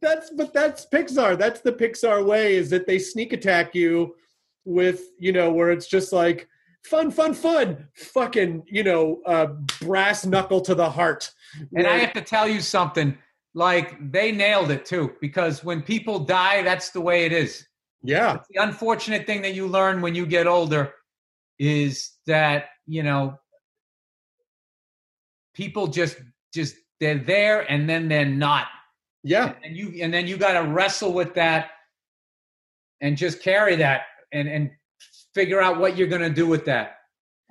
that's 0.00 0.30
but 0.30 0.52
that's 0.52 0.86
pixar 0.92 1.38
that's 1.38 1.60
the 1.60 1.72
pixar 1.72 2.24
way 2.24 2.56
is 2.56 2.68
that 2.70 2.86
they 2.86 2.98
sneak 2.98 3.32
attack 3.32 3.74
you 3.74 4.14
with 4.64 5.02
you 5.18 5.32
know 5.32 5.52
where 5.52 5.70
it's 5.70 5.86
just 5.86 6.12
like 6.12 6.48
fun 6.84 7.10
fun 7.10 7.32
fun 7.32 7.86
fucking 7.94 8.62
you 8.66 8.82
know 8.82 9.20
uh 9.26 9.46
brass 9.80 10.26
knuckle 10.26 10.60
to 10.60 10.74
the 10.74 10.90
heart 10.90 11.32
and 11.74 11.86
I 11.86 11.98
have 11.98 12.12
to 12.14 12.20
tell 12.20 12.48
you 12.48 12.60
something. 12.60 13.16
Like 13.54 14.12
they 14.12 14.32
nailed 14.32 14.70
it 14.70 14.86
too, 14.86 15.12
because 15.20 15.62
when 15.62 15.82
people 15.82 16.20
die, 16.20 16.62
that's 16.62 16.90
the 16.90 17.00
way 17.00 17.26
it 17.26 17.32
is. 17.32 17.66
yeah 18.02 18.38
the 18.50 18.62
unfortunate 18.62 19.26
thing 19.26 19.42
that 19.42 19.54
you 19.54 19.66
learn 19.68 20.00
when 20.00 20.14
you 20.14 20.26
get 20.26 20.46
older 20.46 20.92
is 21.58 22.12
that 22.26 22.64
you 22.86 23.02
know 23.02 23.38
people 25.54 25.86
just 25.86 26.16
just 26.52 26.74
they're 26.98 27.18
there 27.18 27.60
and 27.70 27.88
then 27.88 28.08
they're 28.08 28.24
not 28.24 28.66
yeah. 29.22 29.54
And 29.64 29.76
you 29.76 29.92
and 30.02 30.12
then 30.12 30.26
you 30.26 30.36
got 30.36 30.60
to 30.60 30.68
wrestle 30.68 31.12
with 31.12 31.34
that 31.34 31.70
and 33.00 33.16
just 33.16 33.42
carry 33.42 33.76
that 33.76 34.02
and 34.32 34.48
and 34.48 34.70
figure 35.34 35.60
out 35.60 35.78
what 35.78 35.96
you're 35.96 36.08
going 36.08 36.22
to 36.22 36.30
do 36.30 36.46
with 36.46 36.64
that. 36.66 36.96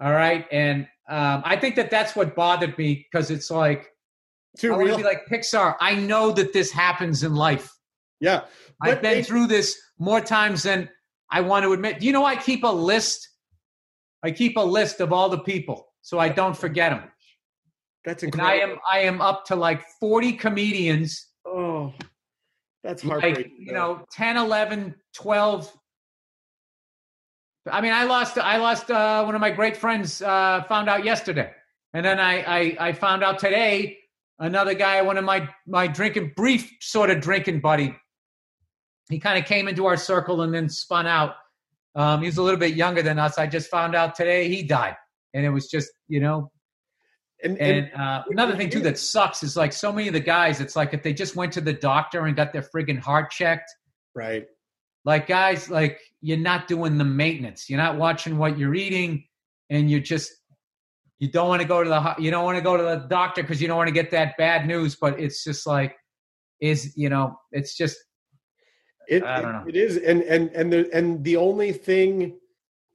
All 0.01 0.11
right? 0.11 0.45
And 0.51 0.88
um, 1.09 1.41
i 1.45 1.57
think 1.57 1.76
that 1.76 1.89
that's 1.91 2.15
what 2.15 2.36
bothered 2.36 2.78
me 2.78 3.05
because 3.11 3.32
it's 3.32 3.51
like 3.51 3.89
too 4.57 4.74
i 4.74 4.78
to 4.78 4.84
real. 4.86 4.97
be 4.97 5.03
like 5.03 5.26
pixar. 5.30 5.76
I 5.82 5.95
know 5.95 6.32
that 6.32 6.53
this 6.53 6.72
happens 6.72 7.24
in 7.24 7.34
life. 7.36 7.69
Yeah. 8.19 8.41
I've 8.82 9.01
been 9.01 9.15
they- 9.17 9.24
through 9.24 9.47
this 9.47 9.78
more 9.99 10.22
times 10.22 10.63
than 10.63 10.89
I 11.32 11.41
want 11.41 11.63
to 11.63 11.74
admit. 11.74 11.99
Do 11.99 12.05
you 12.05 12.11
know 12.13 12.26
I 12.26 12.36
keep 12.36 12.63
a 12.63 12.67
list? 12.67 13.28
I 14.24 14.32
keep 14.32 14.57
a 14.57 14.61
list 14.61 14.99
of 15.01 15.11
all 15.11 15.30
the 15.30 15.39
people 15.39 15.88
so 16.01 16.19
I 16.19 16.30
don't 16.30 16.55
forget 16.57 16.91
them. 16.91 17.09
that's 18.05 18.24
And 18.24 18.34
incredible 18.34 18.80
I 18.89 18.99
am 18.99 19.03
I 19.03 19.07
am 19.07 19.22
up 19.22 19.45
to 19.45 19.55
like 19.55 19.82
40 19.99 20.34
comedians, 20.34 21.28
oh 21.46 21.94
that's 22.84 23.04
like, 23.04 23.22
heartbreaking 23.22 23.56
you 23.60 23.74
know, 23.74 24.06
10, 24.12 24.38
11, 24.38 24.96
12 25.14 25.72
I 27.70 27.82
mean, 27.82 27.94
I 27.94 28.06
lost 28.06 28.38
I 28.38 28.58
lost 28.58 28.89
uh, 28.89 29.24
one 29.24 29.36
of 29.36 29.42
my 29.42 29.52
great 29.52 29.78
friends 29.78 30.22
uh, 30.22 30.64
found 30.64 30.89
out 30.89 31.04
yesterday. 31.04 31.52
And 31.94 32.06
then 32.06 32.20
I, 32.20 32.42
I 32.42 32.78
I 32.80 32.94
found 32.94 33.24
out 33.24 33.38
today 33.38 34.00
another 34.39 34.74
guy, 34.74 35.02
one 35.02 35.18
of 35.18 35.26
my 35.26 35.48
my 35.68 35.88
drinking 35.88 36.34
brief 36.36 36.72
sort 36.82 37.10
of 37.10 37.22
drinking 37.22 37.60
buddy. 37.60 37.96
He 39.10 39.20
kind 39.20 39.38
of 39.38 39.46
came 39.46 39.68
into 39.68 39.86
our 39.86 39.98
circle 39.98 40.42
and 40.42 40.54
then 40.54 40.70
spun 40.70 41.06
out. 41.06 41.36
Um, 41.94 42.22
was 42.22 42.38
a 42.38 42.44
little 42.44 42.60
bit 42.60 42.76
younger 42.76 43.02
than 43.02 43.20
us. 43.20 43.38
I 43.38 43.46
just 43.46 43.70
found 43.70 43.94
out 43.94 44.16
today 44.16 44.48
he 44.48 44.64
died, 44.64 44.96
and 45.34 45.46
it 45.46 45.50
was 45.50 45.68
just 45.70 45.92
you 46.08 46.20
know. 46.20 46.52
And, 47.44 47.58
and, 47.60 47.88
And 47.88 48.02
uh, 48.02 48.24
another 48.30 48.56
thing 48.56 48.70
too 48.70 48.82
that 48.82 48.98
sucks 48.98 49.44
is 49.44 49.58
like 49.58 49.74
so 49.74 49.92
many 49.92 50.08
of 50.08 50.14
the 50.14 50.20
guys. 50.20 50.62
It's 50.62 50.76
like 50.76 50.94
if 50.94 51.02
they 51.04 51.14
just 51.14 51.36
went 51.36 51.52
to 51.54 51.62
the 51.62 51.74
doctor 51.74 52.26
and 52.26 52.36
got 52.36 52.54
their 52.54 52.64
friggin' 52.74 53.00
heart 53.00 53.32
checked. 53.32 53.72
right 54.16 54.46
Like 55.06 55.28
guys, 55.28 55.70
like 55.70 56.00
you're 56.22 56.38
not 56.38 56.68
doing 56.68 56.98
the 56.98 57.04
maintenance. 57.06 57.70
You're 57.70 57.80
not 57.80 57.98
watching 57.98 58.38
what 58.38 58.58
you're 58.58 58.76
eating. 58.76 59.26
and 59.70 59.89
you 59.89 60.00
just 60.00 60.32
you 61.20 61.30
don't 61.32 61.48
want 61.48 61.62
to 61.62 61.68
go 61.68 61.84
to 61.84 61.89
the 61.89 62.16
you 62.20 62.32
don't 62.32 62.44
want 62.46 62.58
to 62.58 62.64
go 62.64 62.78
to 62.78 62.84
the 62.84 63.06
doctor 63.08 63.42
because 63.44 63.62
you 63.62 63.68
don't 63.68 63.78
want 63.78 63.88
to 63.88 63.94
get 63.94 64.12
that 64.12 64.36
bad 64.38 64.68
news. 64.68 64.96
But 64.96 65.20
it's 65.20 65.44
just 65.44 65.66
like 65.66 65.96
is 66.60 66.94
you 66.96 67.10
know 67.10 67.38
it's 67.52 67.76
just 67.76 67.98
It, 69.08 69.24
I 69.24 69.42
don't 69.42 69.54
know. 69.54 69.66
it 69.68 69.76
is, 69.76 69.98
and 69.98 70.22
and 70.24 70.50
and 70.52 70.72
the 70.72 70.89
and 70.94 71.24
the 71.24 71.38
only 71.38 71.72
thing 71.74 72.38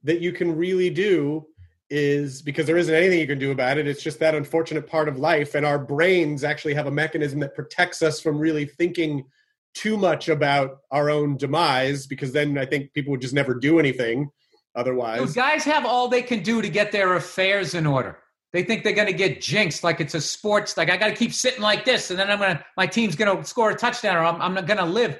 that 0.03 0.21
you 0.21 0.31
can 0.31 0.55
really 0.55 0.89
do 0.89 1.45
is 1.89 2.41
because 2.41 2.65
there 2.65 2.77
isn't 2.77 2.93
anything 2.93 3.19
you 3.19 3.27
can 3.27 3.39
do 3.39 3.51
about 3.51 3.77
it. 3.77 3.87
It's 3.87 4.03
just 4.03 4.19
that 4.19 4.35
unfortunate 4.35 4.87
part 4.87 5.07
of 5.07 5.17
life, 5.17 5.55
and 5.55 5.65
our 5.65 5.79
brains 5.79 6.43
actually 6.43 6.73
have 6.73 6.87
a 6.87 6.91
mechanism 6.91 7.39
that 7.39 7.55
protects 7.55 8.01
us 8.01 8.19
from 8.19 8.37
really 8.37 8.65
thinking 8.65 9.25
too 9.73 9.97
much 9.97 10.27
about 10.27 10.79
our 10.91 11.09
own 11.09 11.37
demise. 11.37 12.07
Because 12.07 12.33
then 12.33 12.57
I 12.57 12.65
think 12.65 12.93
people 12.93 13.11
would 13.11 13.21
just 13.21 13.33
never 13.33 13.53
do 13.53 13.79
anything 13.79 14.29
otherwise. 14.75 15.33
guys 15.33 15.63
have 15.63 15.85
all 15.85 16.07
they 16.07 16.21
can 16.21 16.43
do 16.43 16.61
to 16.61 16.69
get 16.69 16.91
their 16.91 17.15
affairs 17.15 17.73
in 17.73 17.85
order. 17.85 18.19
They 18.53 18.63
think 18.63 18.83
they're 18.83 18.93
going 18.93 19.07
to 19.07 19.13
get 19.13 19.41
jinxed, 19.41 19.83
like 19.83 19.99
it's 19.99 20.15
a 20.15 20.21
sports. 20.21 20.77
Like 20.77 20.89
I 20.89 20.97
got 20.97 21.07
to 21.07 21.15
keep 21.15 21.33
sitting 21.33 21.61
like 21.61 21.83
this, 21.83 22.11
and 22.11 22.19
then 22.19 22.29
I'm 22.29 22.39
gonna 22.39 22.63
my 22.77 22.87
team's 22.87 23.15
going 23.15 23.37
to 23.37 23.43
score 23.45 23.71
a 23.71 23.75
touchdown, 23.75 24.15
or 24.15 24.23
I'm 24.23 24.41
I'm 24.41 24.53
not 24.53 24.67
going 24.67 24.77
to 24.77 24.85
live. 24.85 25.19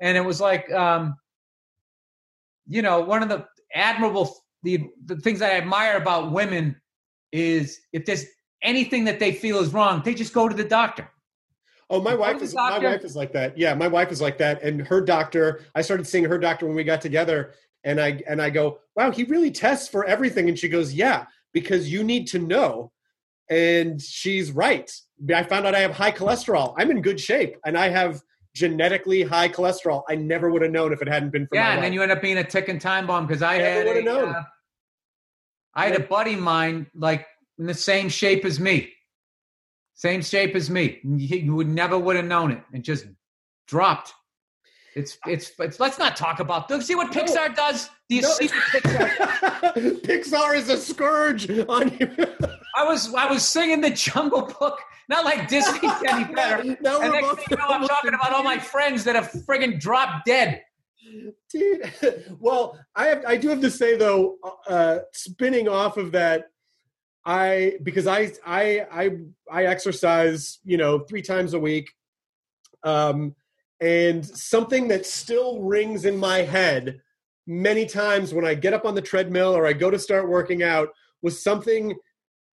And 0.00 0.16
it 0.16 0.24
was 0.24 0.40
like, 0.40 0.70
um, 0.72 1.16
you 2.68 2.82
know, 2.82 3.00
one 3.00 3.22
of 3.22 3.28
the 3.28 3.46
admirable 3.74 4.36
the 4.62 4.88
the 5.04 5.16
things 5.16 5.38
that 5.40 5.52
I 5.52 5.56
admire 5.56 5.96
about 5.96 6.32
women 6.32 6.76
is 7.32 7.80
if 7.92 8.04
there's 8.04 8.24
anything 8.62 9.04
that 9.04 9.20
they 9.20 9.32
feel 9.32 9.58
is 9.58 9.72
wrong, 9.72 10.02
they 10.04 10.14
just 10.14 10.32
go 10.32 10.48
to 10.48 10.54
the 10.54 10.64
doctor. 10.64 11.08
Oh, 11.90 12.02
my 12.02 12.14
wife 12.14 12.42
is 12.42 12.54
my 12.54 12.78
wife 12.78 13.04
is 13.04 13.16
like 13.16 13.32
that. 13.32 13.56
Yeah, 13.56 13.74
my 13.74 13.88
wife 13.88 14.12
is 14.12 14.20
like 14.20 14.36
that, 14.38 14.62
and 14.62 14.86
her 14.86 15.00
doctor. 15.00 15.62
I 15.74 15.80
started 15.82 16.06
seeing 16.06 16.24
her 16.24 16.38
doctor 16.38 16.66
when 16.66 16.76
we 16.76 16.84
got 16.84 17.00
together, 17.00 17.54
and 17.84 18.00
I 18.00 18.20
and 18.28 18.42
I 18.42 18.50
go, 18.50 18.80
"Wow, 18.94 19.10
he 19.10 19.24
really 19.24 19.50
tests 19.50 19.88
for 19.88 20.04
everything." 20.04 20.48
And 20.48 20.58
she 20.58 20.68
goes, 20.68 20.92
"Yeah, 20.92 21.24
because 21.52 21.90
you 21.90 22.04
need 22.04 22.26
to 22.28 22.38
know." 22.38 22.92
And 23.48 24.00
she's 24.02 24.52
right. 24.52 24.92
I 25.34 25.42
found 25.44 25.66
out 25.66 25.74
I 25.74 25.80
have 25.80 25.92
high 25.92 26.12
cholesterol. 26.12 26.74
I'm 26.76 26.90
in 26.90 27.00
good 27.00 27.18
shape, 27.18 27.56
and 27.64 27.78
I 27.78 27.88
have 27.88 28.20
genetically 28.58 29.22
high 29.22 29.48
cholesterol. 29.48 30.02
I 30.08 30.14
never 30.16 30.50
would 30.50 30.62
have 30.62 30.70
known 30.70 30.92
if 30.92 31.00
it 31.00 31.08
hadn't 31.08 31.30
been 31.30 31.46
for 31.46 31.54
yeah, 31.54 31.68
and 31.70 31.78
wife. 31.78 31.84
then 31.86 31.92
you 31.92 32.02
end 32.02 32.12
up 32.12 32.20
being 32.20 32.38
a 32.38 32.44
ticking 32.44 32.78
time 32.78 33.06
bomb 33.06 33.26
because 33.26 33.42
I 33.42 33.58
Never 33.58 33.70
had 33.70 33.86
would've 33.86 34.02
a, 34.02 34.04
known. 34.04 34.28
uh, 34.34 34.42
I 35.74 35.86
had 35.86 35.96
a 35.96 36.00
buddy 36.06 36.34
of 36.34 36.40
mine 36.40 36.86
like 36.94 37.26
in 37.58 37.66
the 37.66 37.74
same 37.74 38.08
shape 38.08 38.44
as 38.44 38.58
me, 38.58 38.92
same 39.94 40.22
shape 40.22 40.54
as 40.56 40.68
me. 40.70 40.98
You 41.04 41.54
would 41.54 41.68
never 41.68 41.98
would 41.98 42.16
have 42.16 42.24
known 42.24 42.50
it, 42.52 42.62
and 42.72 42.82
just 42.82 43.06
dropped. 43.66 44.12
It's 44.94 45.16
it's 45.26 45.52
it's. 45.60 45.78
Let's 45.78 45.98
not 45.98 46.16
talk 46.16 46.40
about. 46.40 46.66
this. 46.68 46.86
See 46.86 46.94
what 46.96 47.14
No. 47.14 47.22
Pixar 47.22 47.54
does. 47.54 47.88
Do 48.08 48.16
you 48.16 48.22
No. 48.22 48.28
see 48.30 48.46
what 48.48 48.64
Pixar? 48.82 50.00
Pixar 50.02 50.56
is 50.56 50.68
a 50.70 50.76
scourge 50.76 51.48
on 51.68 51.96
you. 52.00 52.10
I 52.74 52.84
was 52.84 53.14
I 53.14 53.30
was 53.30 53.46
singing 53.46 53.80
the 53.80 53.90
Jungle 53.90 54.42
Book. 54.58 54.80
Not 55.08 55.24
like 55.24 55.48
Disney's 55.48 55.92
any 56.08 56.32
better. 56.32 56.76
Now 56.80 57.00
And 57.00 57.12
next 57.12 57.34
thing 57.36 57.44
you 57.50 57.56
know, 57.56 57.66
I'm 57.68 57.86
talking 57.86 58.14
about 58.14 58.32
all 58.32 58.42
my 58.42 58.58
friends 58.58 59.04
that 59.04 59.14
have 59.14 59.30
friggin' 59.30 59.80
dropped 59.80 60.26
dead. 60.26 60.62
Dude, 61.50 61.90
well, 62.38 62.78
I 62.94 63.06
have, 63.06 63.24
I 63.26 63.36
do 63.36 63.48
have 63.48 63.62
to 63.62 63.70
say 63.70 63.96
though, 63.96 64.36
uh, 64.68 64.98
spinning 65.12 65.68
off 65.68 65.96
of 65.96 66.12
that, 66.12 66.50
I 67.24 67.78
because 67.82 68.06
I 68.06 68.32
I 68.46 68.86
I 68.90 69.10
I 69.50 69.64
exercise, 69.64 70.58
you 70.64 70.76
know, 70.76 71.00
three 71.00 71.22
times 71.22 71.54
a 71.54 71.58
week, 71.58 71.90
um, 72.84 73.34
and 73.80 74.24
something 74.24 74.88
that 74.88 75.06
still 75.06 75.62
rings 75.62 76.04
in 76.04 76.18
my 76.18 76.38
head 76.38 77.00
many 77.46 77.86
times 77.86 78.34
when 78.34 78.44
I 78.44 78.54
get 78.54 78.74
up 78.74 78.84
on 78.84 78.94
the 78.94 79.02
treadmill 79.02 79.56
or 79.56 79.66
I 79.66 79.72
go 79.72 79.90
to 79.90 79.98
start 79.98 80.28
working 80.28 80.62
out 80.62 80.90
was 81.22 81.42
something 81.42 81.94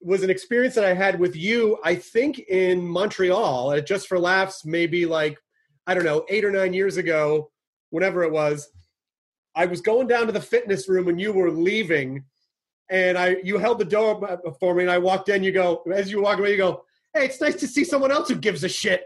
was 0.00 0.22
an 0.22 0.30
experience 0.30 0.74
that 0.74 0.84
I 0.84 0.94
had 0.94 1.18
with 1.18 1.36
you. 1.36 1.78
I 1.84 1.94
think 1.94 2.38
in 2.38 2.86
Montreal, 2.86 3.72
at 3.72 3.86
Just 3.86 4.08
for 4.08 4.18
Laughs, 4.18 4.64
maybe 4.64 5.06
like 5.06 5.38
I 5.86 5.94
don't 5.94 6.04
know, 6.04 6.24
eight 6.28 6.44
or 6.44 6.50
nine 6.50 6.72
years 6.72 6.96
ago 6.96 7.50
whenever 7.90 8.24
it 8.24 8.32
was, 8.32 8.68
I 9.54 9.66
was 9.66 9.80
going 9.80 10.06
down 10.06 10.26
to 10.26 10.32
the 10.32 10.40
fitness 10.40 10.88
room 10.88 11.06
when 11.06 11.18
you 11.18 11.32
were 11.32 11.50
leaving, 11.50 12.24
and 12.90 13.16
I 13.16 13.36
you 13.42 13.58
held 13.58 13.78
the 13.78 13.84
door 13.84 14.30
uh, 14.30 14.50
for 14.60 14.74
me, 14.74 14.82
and 14.82 14.90
I 14.90 14.98
walked 14.98 15.28
in. 15.28 15.42
You 15.42 15.52
go 15.52 15.82
as 15.92 16.10
you 16.10 16.20
walk 16.20 16.38
away, 16.38 16.52
you 16.52 16.58
go, 16.58 16.84
"Hey, 17.14 17.24
it's 17.24 17.40
nice 17.40 17.56
to 17.56 17.66
see 17.66 17.84
someone 17.84 18.12
else 18.12 18.28
who 18.28 18.36
gives 18.36 18.64
a 18.64 18.68
shit." 18.68 19.04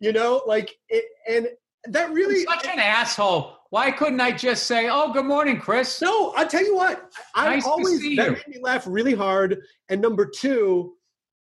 You 0.00 0.12
know, 0.12 0.42
like 0.46 0.74
it, 0.88 1.04
and 1.28 1.48
that 1.84 2.12
really. 2.12 2.46
i 2.48 2.56
Such 2.56 2.66
an 2.66 2.80
asshole. 2.80 3.56
Why 3.72 3.90
couldn't 3.90 4.20
I 4.20 4.32
just 4.32 4.66
say, 4.66 4.90
"Oh, 4.90 5.14
good 5.14 5.24
morning, 5.24 5.58
Chris"? 5.58 6.02
No, 6.02 6.32
I'll 6.36 6.46
tell 6.46 6.62
you 6.62 6.76
what. 6.76 7.10
I 7.34 7.54
Nice 7.54 7.64
to 7.64 7.70
always 7.70 8.00
that 8.00 8.26
you. 8.26 8.32
made 8.32 8.46
me 8.46 8.58
laugh 8.60 8.84
really 8.86 9.14
hard. 9.14 9.62
And 9.88 9.98
number 9.98 10.26
two, 10.26 10.92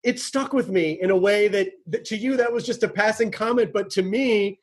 it 0.03 0.19
stuck 0.19 0.53
with 0.53 0.69
me 0.69 0.99
in 1.01 1.11
a 1.13 1.17
way 1.17 1.47
that, 1.47 1.69
that 1.87 2.05
to 2.07 2.17
you 2.17 2.37
that 2.37 2.53
was 2.53 2.67
just 2.67 2.83
a 2.83 2.89
passing 2.89 3.31
comment, 3.31 3.71
but 3.73 3.91
to 3.91 4.03
me, 4.03 4.59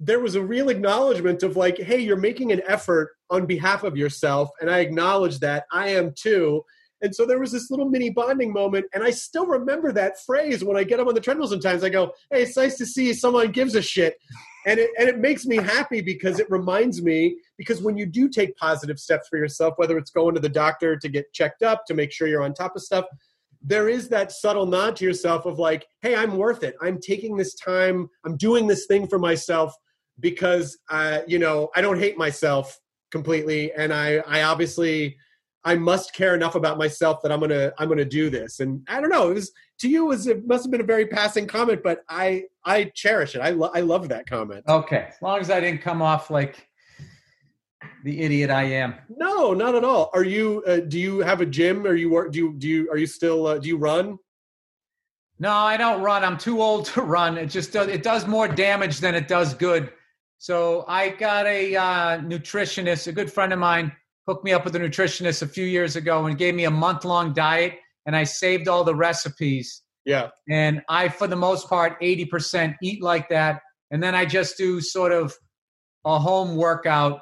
there 0.00 0.18
was 0.18 0.34
a 0.34 0.42
real 0.42 0.68
acknowledgement 0.68 1.44
of 1.44 1.56
like, 1.56 1.78
hey, 1.78 2.00
you're 2.00 2.16
making 2.16 2.50
an 2.50 2.60
effort 2.66 3.10
on 3.30 3.46
behalf 3.46 3.84
of 3.84 3.96
yourself, 3.96 4.50
and 4.60 4.68
I 4.68 4.80
acknowledge 4.80 5.38
that. 5.38 5.66
I 5.70 5.90
am 5.90 6.12
too. 6.20 6.64
And 7.02 7.14
so 7.14 7.24
there 7.24 7.38
was 7.38 7.52
this 7.52 7.70
little 7.70 7.88
mini 7.88 8.10
bonding 8.10 8.52
moment, 8.52 8.86
and 8.92 9.02
I 9.02 9.10
still 9.10 9.46
remember 9.46 9.92
that 9.92 10.20
phrase 10.24 10.62
when 10.62 10.76
I 10.76 10.84
get 10.84 11.00
up 11.00 11.08
on 11.08 11.14
the 11.14 11.20
treadmill. 11.20 11.48
Sometimes 11.48 11.82
I 11.82 11.88
go, 11.88 12.12
"Hey, 12.30 12.42
it's 12.42 12.56
nice 12.56 12.76
to 12.78 12.86
see 12.86 13.14
someone 13.14 13.52
gives 13.52 13.74
a 13.74 13.82
shit," 13.82 14.16
and 14.66 14.78
it 14.78 14.90
and 14.98 15.08
it 15.08 15.18
makes 15.18 15.46
me 15.46 15.56
happy 15.56 16.02
because 16.02 16.38
it 16.38 16.50
reminds 16.50 17.02
me 17.02 17.36
because 17.56 17.82
when 17.82 17.96
you 17.96 18.06
do 18.06 18.28
take 18.28 18.54
positive 18.56 18.98
steps 18.98 19.28
for 19.28 19.38
yourself, 19.38 19.74
whether 19.76 19.96
it's 19.96 20.10
going 20.10 20.34
to 20.34 20.40
the 20.40 20.48
doctor 20.48 20.96
to 20.96 21.08
get 21.08 21.32
checked 21.32 21.62
up 21.62 21.86
to 21.86 21.94
make 21.94 22.12
sure 22.12 22.28
you're 22.28 22.42
on 22.42 22.52
top 22.52 22.76
of 22.76 22.82
stuff, 22.82 23.06
there 23.62 23.88
is 23.88 24.08
that 24.08 24.32
subtle 24.32 24.66
nod 24.66 24.96
to 24.96 25.04
yourself 25.04 25.46
of 25.46 25.58
like, 25.58 25.86
"Hey, 26.02 26.14
I'm 26.14 26.36
worth 26.36 26.62
it. 26.62 26.76
I'm 26.82 27.00
taking 27.00 27.36
this 27.36 27.54
time. 27.54 28.08
I'm 28.26 28.36
doing 28.36 28.66
this 28.66 28.86
thing 28.86 29.06
for 29.06 29.18
myself 29.18 29.74
because 30.20 30.78
uh, 30.90 31.20
you 31.26 31.38
know 31.38 31.70
I 31.74 31.80
don't 31.80 31.98
hate 31.98 32.18
myself 32.18 32.78
completely, 33.10 33.72
and 33.72 33.92
I 33.92 34.18
I 34.26 34.42
obviously." 34.42 35.16
I 35.64 35.74
must 35.74 36.14
care 36.14 36.34
enough 36.34 36.54
about 36.54 36.78
myself 36.78 37.20
that 37.22 37.30
I'm 37.32 37.40
gonna 37.40 37.72
I'm 37.78 37.88
gonna 37.88 38.04
do 38.04 38.30
this. 38.30 38.60
And 38.60 38.82
I 38.88 39.00
don't 39.00 39.10
know. 39.10 39.30
It 39.30 39.34
was 39.34 39.52
to 39.80 39.88
you 39.88 40.04
it 40.04 40.08
was 40.08 40.26
it 40.26 40.46
must 40.46 40.64
have 40.64 40.70
been 40.70 40.80
a 40.80 40.84
very 40.84 41.06
passing 41.06 41.46
comment, 41.46 41.82
but 41.82 42.00
I 42.08 42.44
I 42.64 42.84
cherish 42.94 43.34
it. 43.34 43.40
I 43.40 43.50
lo- 43.50 43.70
I 43.74 43.80
love 43.80 44.08
that 44.08 44.26
comment. 44.26 44.64
Okay, 44.68 45.08
as 45.08 45.22
long 45.22 45.40
as 45.40 45.50
I 45.50 45.60
didn't 45.60 45.82
come 45.82 46.00
off 46.02 46.30
like 46.30 46.66
the 48.04 48.20
idiot 48.20 48.50
I 48.50 48.64
am. 48.64 48.94
No, 49.08 49.52
not 49.52 49.74
at 49.74 49.84
all. 49.84 50.10
Are 50.14 50.24
you? 50.24 50.62
Uh, 50.66 50.80
do 50.80 50.98
you 50.98 51.18
have 51.20 51.40
a 51.40 51.46
gym? 51.46 51.86
Are 51.86 51.94
you 51.94 52.10
work? 52.10 52.32
Do 52.32 52.38
you 52.38 52.54
do 52.56 52.68
you 52.68 52.90
are 52.90 52.96
you 52.96 53.06
still 53.06 53.46
uh, 53.46 53.58
do 53.58 53.68
you 53.68 53.76
run? 53.76 54.18
No, 55.38 55.52
I 55.52 55.76
don't 55.76 56.02
run. 56.02 56.22
I'm 56.22 56.36
too 56.36 56.60
old 56.60 56.84
to 56.86 57.02
run. 57.02 57.38
It 57.38 57.46
just 57.46 57.72
does. 57.72 57.88
It 57.88 58.02
does 58.02 58.26
more 58.26 58.48
damage 58.48 58.98
than 59.00 59.14
it 59.14 59.28
does 59.28 59.54
good. 59.54 59.92
So 60.38 60.84
I 60.88 61.10
got 61.10 61.46
a 61.46 61.76
uh, 61.76 62.18
nutritionist, 62.20 63.06
a 63.08 63.12
good 63.12 63.30
friend 63.30 63.52
of 63.52 63.58
mine, 63.58 63.92
hooked 64.26 64.44
me 64.44 64.52
up 64.52 64.64
with 64.64 64.76
a 64.76 64.78
nutritionist 64.78 65.42
a 65.42 65.46
few 65.46 65.64
years 65.64 65.96
ago 65.96 66.26
and 66.26 66.38
gave 66.38 66.54
me 66.54 66.64
a 66.64 66.70
month 66.70 67.04
long 67.04 67.32
diet, 67.32 67.74
and 68.06 68.14
I 68.14 68.24
saved 68.24 68.68
all 68.68 68.84
the 68.84 68.94
recipes. 68.94 69.82
Yeah. 70.04 70.28
And 70.48 70.82
I, 70.88 71.08
for 71.08 71.26
the 71.26 71.36
most 71.36 71.68
part, 71.68 72.00
80% 72.00 72.74
eat 72.82 73.02
like 73.02 73.28
that. 73.28 73.60
And 73.90 74.02
then 74.02 74.14
I 74.14 74.24
just 74.24 74.56
do 74.56 74.80
sort 74.80 75.12
of 75.12 75.34
a 76.04 76.18
home 76.18 76.56
workout. 76.56 77.20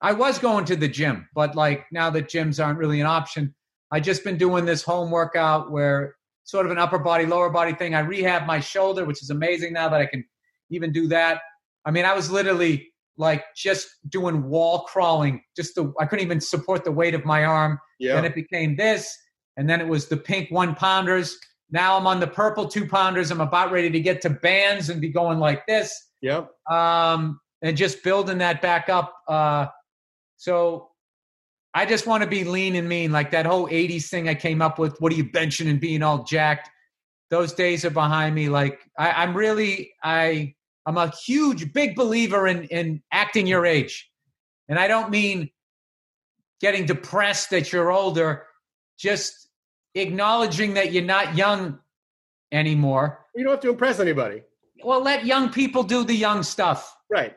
I 0.00 0.12
was 0.12 0.38
going 0.38 0.64
to 0.66 0.76
the 0.76 0.88
gym, 0.88 1.28
but 1.34 1.54
like 1.54 1.84
now 1.92 2.10
that 2.10 2.28
gyms 2.28 2.64
aren't 2.64 2.78
really 2.78 3.00
an 3.00 3.06
option, 3.06 3.54
I 3.92 4.00
just 4.00 4.24
been 4.24 4.38
doing 4.38 4.64
this 4.64 4.82
home 4.82 5.10
workout 5.10 5.70
where 5.70 6.14
sort 6.44 6.64
of 6.64 6.72
an 6.72 6.78
upper 6.78 6.98
body, 6.98 7.26
lower 7.26 7.50
body 7.50 7.74
thing. 7.74 7.94
I 7.94 8.00
rehab 8.00 8.46
my 8.46 8.60
shoulder, 8.60 9.04
which 9.04 9.22
is 9.22 9.30
amazing 9.30 9.72
now 9.72 9.88
that 9.88 10.00
I 10.00 10.06
can 10.06 10.24
even 10.70 10.92
do 10.92 11.08
that. 11.08 11.42
I 11.84 11.90
mean, 11.90 12.04
I 12.04 12.14
was 12.14 12.30
literally 12.30 12.89
like 13.20 13.44
just 13.54 13.86
doing 14.08 14.48
wall 14.48 14.80
crawling, 14.84 15.42
just 15.54 15.74
the, 15.74 15.92
I 16.00 16.06
couldn't 16.06 16.24
even 16.24 16.40
support 16.40 16.84
the 16.84 16.90
weight 16.90 17.14
of 17.14 17.24
my 17.24 17.44
arm. 17.44 17.78
Yeah. 18.00 18.14
Then 18.14 18.24
it 18.24 18.34
became 18.34 18.76
this, 18.76 19.14
and 19.56 19.68
then 19.68 19.80
it 19.80 19.86
was 19.86 20.08
the 20.08 20.16
pink 20.16 20.50
one 20.50 20.74
pounders. 20.74 21.38
Now 21.70 21.96
I'm 21.96 22.06
on 22.06 22.18
the 22.18 22.26
purple 22.26 22.66
two 22.66 22.88
pounders. 22.88 23.30
I'm 23.30 23.42
about 23.42 23.70
ready 23.70 23.90
to 23.90 24.00
get 24.00 24.22
to 24.22 24.30
bands 24.30 24.88
and 24.88 25.00
be 25.00 25.10
going 25.10 25.38
like 25.38 25.66
this, 25.66 25.94
yeah. 26.22 26.46
um, 26.68 27.38
and 27.62 27.76
just 27.76 28.02
building 28.02 28.38
that 28.38 28.62
back 28.62 28.88
up. 28.88 29.14
Uh, 29.28 29.66
so 30.36 30.88
I 31.74 31.84
just 31.84 32.06
want 32.06 32.24
to 32.24 32.28
be 32.28 32.44
lean 32.44 32.74
and 32.74 32.88
mean, 32.88 33.12
like 33.12 33.30
that 33.32 33.44
whole 33.44 33.68
'80s 33.68 34.08
thing 34.08 34.28
I 34.28 34.34
came 34.34 34.62
up 34.62 34.78
with. 34.78 34.98
What 34.98 35.12
are 35.12 35.16
you 35.16 35.26
benching 35.26 35.68
and 35.68 35.78
being 35.78 36.02
all 36.02 36.24
jacked? 36.24 36.70
Those 37.28 37.52
days 37.52 37.84
are 37.84 37.90
behind 37.90 38.34
me. 38.34 38.48
Like 38.48 38.80
I, 38.98 39.12
I'm 39.12 39.36
really, 39.36 39.92
I, 40.02 40.54
I'm 40.86 40.96
a 40.96 41.10
huge, 41.10 41.72
big 41.72 41.94
believer 41.94 42.46
in 42.46 42.64
in 42.64 43.02
acting 43.12 43.46
your 43.46 43.66
age, 43.66 44.10
and 44.68 44.78
I 44.78 44.88
don't 44.88 45.10
mean 45.10 45.50
getting 46.60 46.86
depressed 46.86 47.50
that 47.50 47.72
you're 47.72 47.90
older. 47.90 48.46
Just 48.98 49.48
acknowledging 49.94 50.74
that 50.74 50.92
you're 50.92 51.02
not 51.02 51.36
young 51.36 51.78
anymore. 52.52 53.26
You 53.34 53.44
don't 53.44 53.52
have 53.52 53.60
to 53.60 53.70
impress 53.70 54.00
anybody. 54.00 54.42
Well, 54.82 55.02
let 55.02 55.26
young 55.26 55.50
people 55.50 55.82
do 55.82 56.04
the 56.04 56.14
young 56.14 56.42
stuff. 56.42 56.96
Right. 57.10 57.36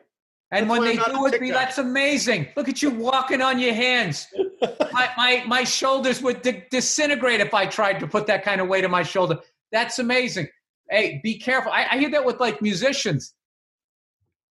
And 0.51 0.69
That's 0.69 0.79
when 0.79 0.87
they 0.87 0.95
do 0.97 1.25
it, 1.25 1.31
be 1.31 1.47
TikTok. 1.47 1.63
that's 1.63 1.77
amazing. 1.79 2.47
Look 2.55 2.69
at 2.69 2.81
you 2.81 2.91
walking 2.91 3.41
on 3.41 3.59
your 3.59 3.73
hands. 3.73 4.27
my, 4.61 5.09
my, 5.17 5.43
my 5.47 5.63
shoulders 5.63 6.21
would 6.21 6.43
di- 6.43 6.65
disintegrate 6.69 7.39
if 7.39 7.53
I 7.55 7.65
tried 7.65 7.99
to 8.01 8.07
put 8.07 8.27
that 8.27 8.43
kind 8.43 8.61
of 8.61 8.67
weight 8.67 8.85
on 8.85 8.91
my 8.91 9.01
shoulder. 9.01 9.39
That's 9.71 9.97
amazing. 9.97 10.49
Hey, 10.93 11.19
be 11.23 11.39
careful. 11.39 11.71
I, 11.71 11.87
I 11.91 11.97
hear 11.97 12.11
that 12.11 12.23
with 12.23 12.39
like 12.39 12.61
musicians 12.61 13.33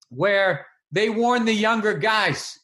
where 0.09 0.67
they 0.91 1.09
warn 1.09 1.45
the 1.45 1.55
younger 1.55 1.95
guys 1.95 2.59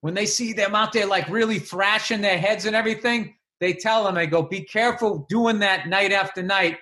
when 0.00 0.14
they 0.14 0.24
see 0.24 0.54
them 0.54 0.74
out 0.74 0.94
there 0.94 1.06
like 1.06 1.28
really 1.28 1.58
thrashing 1.58 2.22
their 2.22 2.38
heads 2.38 2.64
and 2.64 2.74
everything. 2.74 3.34
They 3.60 3.74
tell 3.74 4.04
them, 4.04 4.14
they 4.14 4.26
go, 4.26 4.42
be 4.44 4.62
careful 4.62 5.26
doing 5.28 5.58
that 5.58 5.88
night 5.88 6.10
after 6.10 6.42
night 6.42 6.78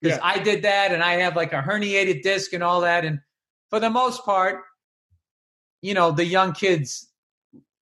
because 0.00 0.16
Yeah. 0.16 0.24
I 0.24 0.38
did 0.38 0.62
that 0.62 0.90
and 0.90 1.02
I 1.02 1.14
have 1.14 1.36
like 1.36 1.52
a 1.52 1.60
herniated 1.60 2.22
disc 2.22 2.54
and 2.54 2.62
all 2.62 2.80
that. 2.80 3.04
And 3.04 3.20
for 3.68 3.78
the 3.78 3.90
most 3.90 4.24
part, 4.24 4.62
you 5.82 5.92
know, 5.92 6.12
the 6.12 6.24
young 6.24 6.54
kids, 6.54 7.10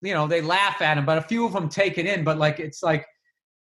you 0.02 0.12
know, 0.12 0.26
they 0.26 0.40
laugh 0.40 0.82
at 0.82 0.96
them, 0.96 1.06
but 1.06 1.18
a 1.18 1.22
few 1.22 1.46
of 1.46 1.52
them 1.52 1.68
take 1.68 1.98
it 1.98 2.06
in. 2.06 2.24
But 2.24 2.36
like, 2.38 2.58
it's 2.58 2.82
like 2.82 3.06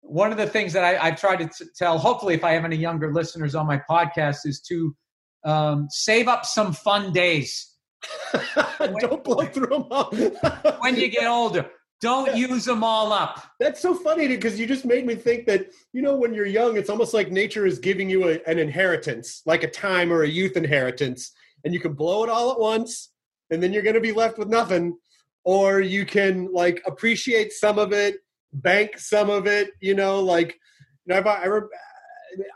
one 0.01 0.31
of 0.31 0.37
the 0.37 0.47
things 0.47 0.73
that 0.73 0.83
I, 0.83 0.97
I've 1.07 1.19
tried 1.19 1.37
to 1.37 1.47
t- 1.47 1.69
tell, 1.77 1.97
hopefully, 1.97 2.33
if 2.33 2.43
I 2.43 2.51
have 2.51 2.65
any 2.65 2.77
younger 2.77 3.13
listeners 3.13 3.55
on 3.55 3.67
my 3.67 3.81
podcast, 3.89 4.45
is 4.45 4.61
to 4.69 4.95
um, 5.43 5.87
save 5.89 6.27
up 6.27 6.45
some 6.45 6.73
fun 6.73 7.11
days 7.13 7.69
Don't 8.99 9.23
blow 9.23 9.45
through 9.45 9.67
them 9.67 9.85
all. 9.91 10.11
when 10.79 10.95
you 10.95 11.09
get 11.09 11.27
older. 11.27 11.69
Don't 12.01 12.33
use 12.37 12.63
them 12.63 12.81
all 12.81 13.11
up. 13.11 13.43
That's 13.59 13.81
so 13.81 13.93
funny 13.93 14.27
because 14.27 14.57
you 14.57 14.65
just 14.65 14.85
made 14.85 15.05
me 15.05 15.15
think 15.15 15.45
that, 15.47 15.71
you 15.91 16.01
know, 16.01 16.15
when 16.15 16.33
you're 16.33 16.45
young, 16.45 16.77
it's 16.77 16.89
almost 16.89 17.13
like 17.13 17.29
nature 17.29 17.65
is 17.65 17.77
giving 17.77 18.09
you 18.09 18.29
a, 18.29 18.39
an 18.47 18.57
inheritance, 18.57 19.41
like 19.45 19.63
a 19.63 19.69
time 19.69 20.13
or 20.13 20.23
a 20.23 20.29
youth 20.29 20.55
inheritance, 20.55 21.33
and 21.65 21.73
you 21.73 21.79
can 21.81 21.93
blow 21.93 22.23
it 22.23 22.29
all 22.29 22.53
at 22.53 22.59
once, 22.59 23.11
and 23.49 23.61
then 23.61 23.73
you're 23.73 23.83
going 23.83 23.95
to 23.95 24.01
be 24.01 24.13
left 24.13 24.37
with 24.37 24.47
nothing. 24.47 24.97
Or 25.43 25.81
you 25.81 26.05
can 26.05 26.47
like 26.53 26.81
appreciate 26.85 27.51
some 27.51 27.77
of 27.77 27.91
it, 27.91 28.15
bank 28.53 28.97
some 28.97 29.29
of 29.29 29.47
it, 29.47 29.71
you 29.79 29.95
know, 29.95 30.19
like, 30.19 30.57
you 31.05 31.13
know, 31.13 31.17
I've, 31.17 31.27
I, 31.27 31.47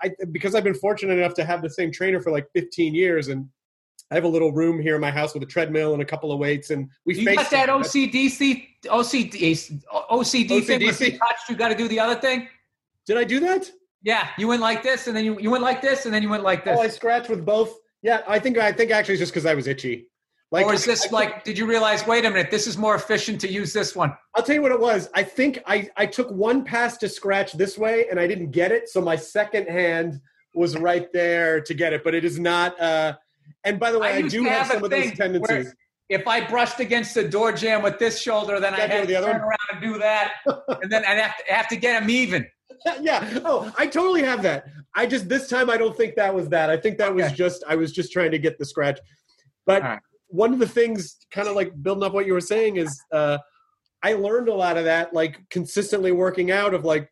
I, 0.03 0.11
because 0.31 0.55
I've 0.55 0.63
been 0.63 0.73
fortunate 0.75 1.17
enough 1.17 1.33
to 1.35 1.45
have 1.45 1.61
the 1.61 1.69
same 1.69 1.91
trainer 1.91 2.21
for 2.21 2.31
like 2.31 2.47
15 2.53 2.93
years, 2.93 3.27
and 3.27 3.47
I 4.11 4.15
have 4.15 4.23
a 4.23 4.27
little 4.27 4.51
room 4.51 4.79
here 4.79 4.95
in 4.95 5.01
my 5.01 5.11
house 5.11 5.33
with 5.33 5.43
a 5.43 5.47
treadmill 5.47 5.93
and 5.93 6.01
a 6.01 6.05
couple 6.05 6.31
of 6.31 6.39
weights, 6.39 6.69
and 6.69 6.89
we 7.05 7.15
You 7.17 7.25
face 7.25 7.37
got 7.37 7.51
that 7.51 7.69
OCDC, 7.69 8.67
OCD, 8.85 9.81
OCD 10.11 10.65
thing. 10.65 10.81
You 10.81 11.17
touch, 11.17 11.35
you 11.49 11.55
got 11.55 11.69
to 11.69 11.75
do 11.75 11.87
the 11.87 11.99
other 11.99 12.19
thing. 12.19 12.47
Did 13.05 13.17
I 13.17 13.23
do 13.23 13.39
that? 13.41 13.69
Yeah, 14.03 14.27
you 14.37 14.47
went 14.47 14.61
like 14.61 14.83
this, 14.83 15.07
and 15.07 15.15
then 15.15 15.25
you, 15.25 15.39
you 15.39 15.49
went 15.49 15.63
like 15.63 15.81
this, 15.81 16.05
and 16.05 16.13
then 16.13 16.21
you 16.21 16.29
went 16.29 16.43
like 16.43 16.61
oh, 16.67 16.71
this. 16.71 16.79
Oh, 16.79 16.83
I 16.83 16.87
scratched 16.89 17.29
with 17.29 17.45
both. 17.45 17.73
Yeah, 18.01 18.21
I 18.27 18.37
think 18.37 18.57
I 18.57 18.71
think 18.71 18.91
actually 18.91 19.15
it's 19.15 19.21
just 19.21 19.33
because 19.33 19.45
I 19.45 19.53
was 19.53 19.65
itchy. 19.65 20.07
Like, 20.53 20.67
or 20.67 20.73
is 20.75 20.85
this 20.85 21.07
I- 21.07 21.09
like? 21.09 21.43
Did 21.43 21.57
you 21.57 21.65
realize? 21.65 22.05
Wait 22.05 22.25
a 22.25 22.29
minute, 22.29 22.51
this 22.51 22.67
is 22.67 22.77
more 22.77 22.93
efficient 22.93 23.41
to 23.41 23.51
use 23.51 23.73
this 23.73 23.95
one. 23.95 24.15
I'll 24.35 24.43
tell 24.43 24.53
you 24.53 24.61
what 24.61 24.71
it 24.71 24.79
was. 24.79 25.09
I 25.15 25.23
think 25.23 25.59
I 25.65 25.89
I 25.97 26.05
took 26.05 26.29
one 26.29 26.63
pass 26.63 26.95
to 26.97 27.09
scratch 27.09 27.53
this 27.53 27.75
way 27.75 28.05
and 28.11 28.19
I 28.19 28.27
didn't 28.27 28.51
get 28.51 28.71
it, 28.71 28.87
so 28.87 29.01
my 29.01 29.15
second 29.15 29.67
hand 29.67 30.21
was 30.53 30.77
right 30.77 31.11
there 31.11 31.59
to 31.61 31.73
get 31.73 31.91
it. 31.91 32.03
But 32.03 32.13
it 32.13 32.23
is 32.23 32.39
not. 32.39 32.79
uh 32.79 33.13
And 33.63 33.79
by 33.79 33.91
the 33.91 33.97
way, 33.97 34.13
I, 34.13 34.17
used 34.19 34.35
do 34.35 34.43
to 34.43 34.49
have 34.51 34.67
some 34.67 34.83
of 34.83 34.91
those 34.91 35.11
tendencies. 35.13 35.73
If 36.09 36.27
I 36.27 36.45
brushed 36.45 36.79
against 36.79 37.15
the 37.15 37.27
door 37.27 37.51
jamb 37.51 37.81
with 37.81 37.97
this 37.97 38.21
shoulder, 38.21 38.59
then 38.59 38.75
I 38.75 38.81
had 38.81 39.07
the 39.07 39.13
to 39.15 39.21
turn 39.21 39.23
one? 39.31 39.41
around 39.41 39.69
and 39.71 39.81
do 39.81 39.97
that, 39.97 40.33
and 40.83 40.91
then 40.91 41.03
I'd 41.05 41.17
have 41.17 41.35
to, 41.37 41.43
have 41.51 41.67
to 41.69 41.75
get 41.77 41.99
them 41.99 42.09
even. 42.11 42.45
yeah. 43.01 43.39
Oh, 43.43 43.73
I 43.77 43.87
totally 43.87 44.21
have 44.21 44.43
that. 44.43 44.65
I 44.95 45.07
just 45.07 45.27
this 45.27 45.49
time 45.49 45.71
I 45.71 45.77
don't 45.77 45.97
think 45.97 46.13
that 46.15 46.35
was 46.35 46.49
that. 46.49 46.69
I 46.69 46.77
think 46.77 46.99
that 46.99 47.15
was 47.15 47.31
just 47.31 47.63
I 47.67 47.75
was 47.75 47.91
just 47.91 48.11
trying 48.11 48.29
to 48.31 48.37
get 48.37 48.59
the 48.59 48.65
scratch. 48.65 48.99
But 49.65 49.81
right. 49.81 49.99
One 50.33 50.51
of 50.51 50.59
the 50.59 50.67
things, 50.67 51.17
kind 51.31 51.47
of 51.47 51.55
like 51.55 51.71
building 51.83 52.03
up 52.03 52.13
what 52.13 52.25
you 52.25 52.33
were 52.33 52.41
saying, 52.41 52.77
is 52.77 52.99
uh, 53.11 53.37
I 54.01 54.13
learned 54.13 54.49
a 54.49 54.53
lot 54.53 54.77
of 54.77 54.85
that, 54.85 55.13
like 55.13 55.39
consistently 55.49 56.11
working 56.11 56.49
out. 56.51 56.73
Of 56.73 56.83
like, 56.85 57.07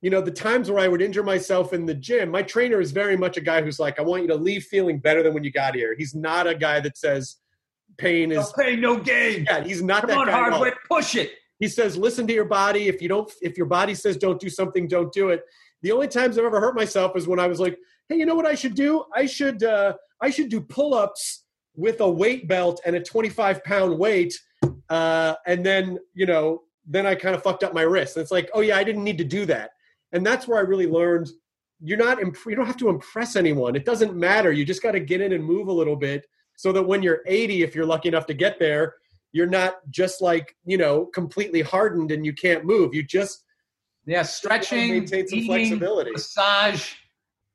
you 0.00 0.08
know, 0.10 0.22
the 0.22 0.30
times 0.30 0.70
where 0.70 0.80
I 0.82 0.88
would 0.88 1.02
injure 1.02 1.22
myself 1.22 1.72
in 1.74 1.84
the 1.86 1.94
gym. 1.94 2.30
My 2.30 2.42
trainer 2.42 2.80
is 2.80 2.90
very 2.90 3.16
much 3.16 3.36
a 3.36 3.40
guy 3.42 3.60
who's 3.62 3.78
like, 3.78 3.98
I 3.98 4.02
want 4.02 4.22
you 4.22 4.28
to 4.28 4.34
leave 4.36 4.64
feeling 4.64 4.98
better 4.98 5.22
than 5.22 5.34
when 5.34 5.44
you 5.44 5.52
got 5.52 5.74
here. 5.74 5.94
He's 5.96 6.14
not 6.14 6.46
a 6.46 6.54
guy 6.54 6.80
that 6.80 6.96
says 6.96 7.36
pain 7.98 8.30
No 8.30 8.40
is. 8.40 8.52
pain, 8.58 8.80
no 8.80 8.96
gain. 8.98 9.44
Yeah, 9.46 9.62
he's 9.62 9.82
not 9.82 10.00
Come 10.00 10.10
that 10.10 10.18
on, 10.18 10.26
guy. 10.28 10.46
at 10.46 10.52
all 10.54 10.70
push 10.88 11.14
it. 11.14 11.32
he 11.60 11.68
says 11.68 11.94
listen 11.96 12.26
to 12.26 12.32
your 12.32 12.46
body 12.46 12.88
if 12.88 13.02
you 13.02 13.08
don't 13.08 13.30
if 13.42 13.56
your 13.58 13.66
body 13.66 13.94
says 13.94 14.16
don't 14.16 14.40
do 14.40 14.48
something 14.48 14.88
don't 14.88 15.12
do 15.12 15.28
it 15.28 15.44
the 15.82 15.92
only 15.92 16.08
times 16.08 16.38
i've 16.38 16.44
ever 16.46 16.58
hurt 16.58 16.74
myself 16.74 17.14
is 17.16 17.26
when 17.28 17.38
i 17.38 17.46
was 17.46 17.60
like 17.60 17.78
hey 18.08 18.16
you 18.16 18.24
know 18.26 18.34
what 18.34 18.46
i 18.46 18.54
should 18.54 18.74
do 18.74 19.04
i 19.14 19.26
should 19.26 19.62
uh 19.62 19.92
i 20.22 20.30
should 20.30 20.48
do 20.48 20.60
pull-ups 20.60 21.41
with 21.74 22.00
a 22.00 22.08
weight 22.08 22.46
belt 22.48 22.80
and 22.84 22.96
a 22.96 23.00
25 23.02 23.64
pound 23.64 23.98
weight 23.98 24.38
uh 24.90 25.34
and 25.46 25.64
then 25.64 25.98
you 26.14 26.26
know 26.26 26.62
then 26.86 27.06
i 27.06 27.14
kind 27.14 27.34
of 27.34 27.42
fucked 27.42 27.62
up 27.64 27.72
my 27.72 27.82
wrist. 27.82 28.16
And 28.16 28.22
it's 28.22 28.30
like 28.32 28.50
oh 28.54 28.60
yeah 28.60 28.76
i 28.76 28.84
didn't 28.84 29.04
need 29.04 29.18
to 29.18 29.24
do 29.24 29.46
that. 29.46 29.70
And 30.12 30.24
that's 30.26 30.46
where 30.48 30.58
i 30.58 30.62
really 30.62 30.86
learned 30.86 31.28
you're 31.84 31.98
not 31.98 32.20
imp- 32.20 32.36
you 32.46 32.54
don't 32.54 32.66
have 32.66 32.76
to 32.76 32.88
impress 32.88 33.34
anyone. 33.34 33.74
It 33.74 33.84
doesn't 33.84 34.14
matter. 34.14 34.52
You 34.52 34.64
just 34.64 34.82
got 34.82 34.92
to 34.92 35.00
get 35.00 35.20
in 35.20 35.32
and 35.32 35.44
move 35.44 35.66
a 35.68 35.72
little 35.72 35.96
bit 35.96 36.24
so 36.56 36.70
that 36.72 36.82
when 36.82 37.02
you're 37.02 37.22
80 37.26 37.62
if 37.62 37.74
you're 37.74 37.86
lucky 37.86 38.08
enough 38.08 38.26
to 38.26 38.34
get 38.34 38.58
there 38.58 38.94
you're 39.32 39.48
not 39.48 39.76
just 39.90 40.20
like 40.20 40.54
you 40.64 40.76
know 40.76 41.06
completely 41.06 41.62
hardened 41.62 42.10
and 42.12 42.24
you 42.26 42.34
can't 42.34 42.64
move. 42.66 42.94
You 42.94 43.02
just 43.02 43.44
Yeah, 44.04 44.22
stretching, 44.22 44.90
maintain 44.90 45.26
some 45.26 45.38
eating, 45.38 45.48
flexibility. 45.48 46.10
massage, 46.12 46.94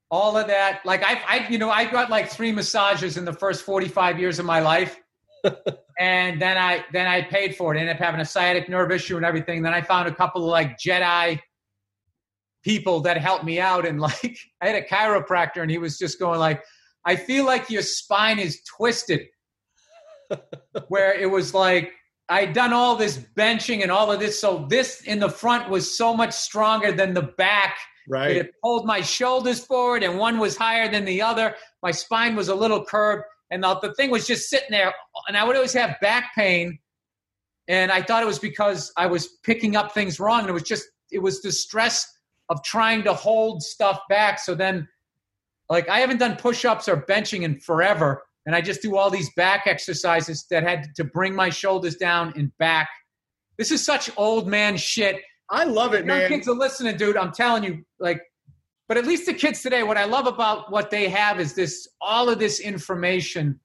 all 0.10 0.38
of 0.38 0.48
that. 0.48 0.82
Like 0.86 1.04
I, 1.04 1.22
I, 1.28 1.48
you 1.50 1.58
know, 1.58 1.70
I 1.70 1.86
got 1.86 2.10
like 2.10 2.30
three 2.30 2.52
massages 2.52 3.18
in 3.18 3.26
the 3.26 3.34
first 3.34 3.64
forty-five 3.64 4.20
years 4.20 4.40
of 4.40 4.46
my 4.46 4.60
life, 4.60 5.00
and 6.00 6.42
then 6.42 6.58
I, 6.58 6.86
then 6.94 7.08
I 7.08 7.22
paid 7.24 7.56
for 7.56 7.74
it. 7.74 7.78
I 7.78 7.82
ended 7.82 7.96
up 7.96 8.02
having 8.02 8.22
a 8.22 8.26
sciatic 8.26 8.70
nerve 8.70 8.92
issue 8.92 9.18
and 9.18 9.26
everything. 9.26 9.62
Then 9.62 9.74
I 9.74 9.82
found 9.82 10.08
a 10.08 10.16
couple 10.16 10.44
of 10.44 10.50
like 10.50 10.78
Jedi 10.78 11.40
people 12.64 13.00
that 13.02 13.18
helped 13.18 13.46
me 13.46 13.60
out, 13.60 13.86
and 13.86 14.00
like 14.02 14.38
I 14.62 14.68
had 14.70 14.76
a 14.76 14.88
chiropractor, 14.88 15.62
and 15.62 15.72
he 15.72 15.78
was 15.78 15.98
just 15.98 16.20
going 16.20 16.40
like, 16.40 16.64
"I 17.06 17.16
feel 17.16 17.46
like 17.46 17.70
your 17.70 17.82
spine 17.82 18.40
is 18.40 18.62
twisted." 18.64 19.22
where 20.90 21.14
it 21.14 21.26
was 21.26 21.54
like 21.54 21.94
I'd 22.30 22.54
done 22.54 22.74
all 22.74 22.96
this 22.96 23.18
benching 23.38 23.84
and 23.84 23.92
all 23.92 24.12
of 24.12 24.20
this. 24.20 24.40
So 24.40 24.66
this 24.70 25.02
in 25.02 25.20
the 25.20 25.30
front 25.30 25.70
was 25.70 25.98
so 25.98 26.14
much 26.14 26.34
stronger 26.34 26.92
than 26.92 27.14
the 27.14 27.22
back. 27.38 27.78
Right 28.08 28.36
It 28.38 28.54
pulled 28.64 28.86
my 28.86 29.02
shoulders 29.02 29.64
forward, 29.64 30.04
and 30.04 30.18
one 30.18 30.40
was 30.40 30.58
higher 30.58 30.90
than 30.90 31.06
the 31.06 31.22
other. 31.22 31.56
My 31.84 31.92
spine 31.92 32.36
was 32.36 32.48
a 32.48 32.56
little 32.56 32.84
curved, 32.84 33.24
and 33.52 33.64
the, 33.64 33.80
the 33.80 33.94
thing 33.96 34.12
was 34.12 34.28
just 34.28 34.50
sitting 34.50 34.72
there. 34.72 34.94
And 35.28 35.38
I 35.38 35.44
would 35.44 35.56
always 35.56 35.74
have 35.74 36.00
back 36.02 36.32
pain, 36.36 36.80
and 37.68 37.92
I 37.92 38.02
thought 38.02 38.24
it 38.24 38.28
was 38.28 38.40
because 38.40 38.92
I 38.98 39.08
was 39.08 39.28
picking 39.44 39.76
up 39.76 39.94
things 39.94 40.20
wrong. 40.20 40.42
And 40.42 40.50
it 40.50 40.54
was 40.54 40.64
just 40.64 40.86
it 41.12 41.20
was 41.20 41.42
the 41.42 41.52
stress 41.52 42.06
of 42.50 42.64
trying 42.64 43.04
to 43.04 43.14
hold 43.14 43.62
stuff 43.62 44.00
back. 44.10 44.40
So 44.40 44.56
then, 44.56 44.88
like 45.70 45.90
I 45.90 46.00
haven't 46.00 46.18
done 46.18 46.38
push-ups 46.38 46.88
or 46.88 46.98
benching 46.98 47.44
in 47.44 47.60
forever, 47.60 48.24
and 48.46 48.56
I 48.56 48.62
just 48.62 48.82
do 48.82 48.96
all 48.96 49.10
these 49.10 49.30
back 49.36 49.68
exercises 49.68 50.46
that 50.50 50.64
had 50.64 50.96
to 50.96 51.04
bring 51.04 51.36
my 51.36 51.50
shoulders 51.50 51.96
down 51.96 52.34
and 52.36 52.58
back. 52.58 52.90
This 53.58 53.72
is 53.72 53.84
such 53.84 54.10
old 54.18 54.48
man 54.48 54.78
shit. 54.78 55.22
I 55.50 55.64
love 55.64 55.94
it 55.94 56.06
man 56.06 56.28
kids 56.38 56.48
are 56.48 56.54
listening, 56.54 56.98
dude. 56.98 57.18
I'm 57.18 57.32
telling 57.32 57.64
you, 57.64 57.84
like, 58.00 58.22
but 58.88 58.98
at 58.98 59.06
least 59.06 59.26
the 59.26 59.34
kids 59.34 59.62
today, 59.62 59.84
what 59.84 59.98
I 59.98 60.06
love 60.06 60.28
about 60.28 60.72
what 60.72 60.90
they 60.92 61.10
have 61.10 61.40
is 61.40 61.54
this 61.54 61.88
all 62.00 62.30
of 62.30 62.40
this 62.40 62.60
information. 62.60 63.60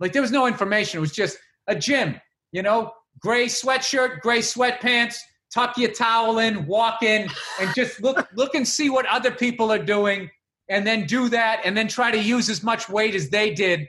Like 0.00 0.12
there 0.12 0.22
was 0.22 0.32
no 0.32 0.46
information. 0.46 0.98
It 0.98 1.00
was 1.00 1.12
just 1.12 1.38
a 1.66 1.74
gym, 1.74 2.20
you 2.52 2.62
know, 2.62 2.92
gray 3.20 3.46
sweatshirt, 3.46 4.20
gray 4.20 4.40
sweatpants, 4.40 5.16
tuck 5.52 5.78
your 5.78 5.92
towel 5.92 6.38
in, 6.38 6.66
walk 6.66 7.02
in, 7.02 7.28
and 7.60 7.74
just 7.74 8.02
look 8.02 8.28
look 8.34 8.54
and 8.54 8.66
see 8.66 8.90
what 8.90 9.06
other 9.06 9.30
people 9.30 9.72
are 9.72 9.82
doing, 9.82 10.30
and 10.68 10.86
then 10.86 11.06
do 11.06 11.28
that, 11.28 11.60
and 11.64 11.76
then 11.76 11.88
try 11.88 12.10
to 12.10 12.18
use 12.18 12.50
as 12.50 12.62
much 12.62 12.88
weight 12.88 13.14
as 13.14 13.30
they 13.30 13.54
did, 13.54 13.88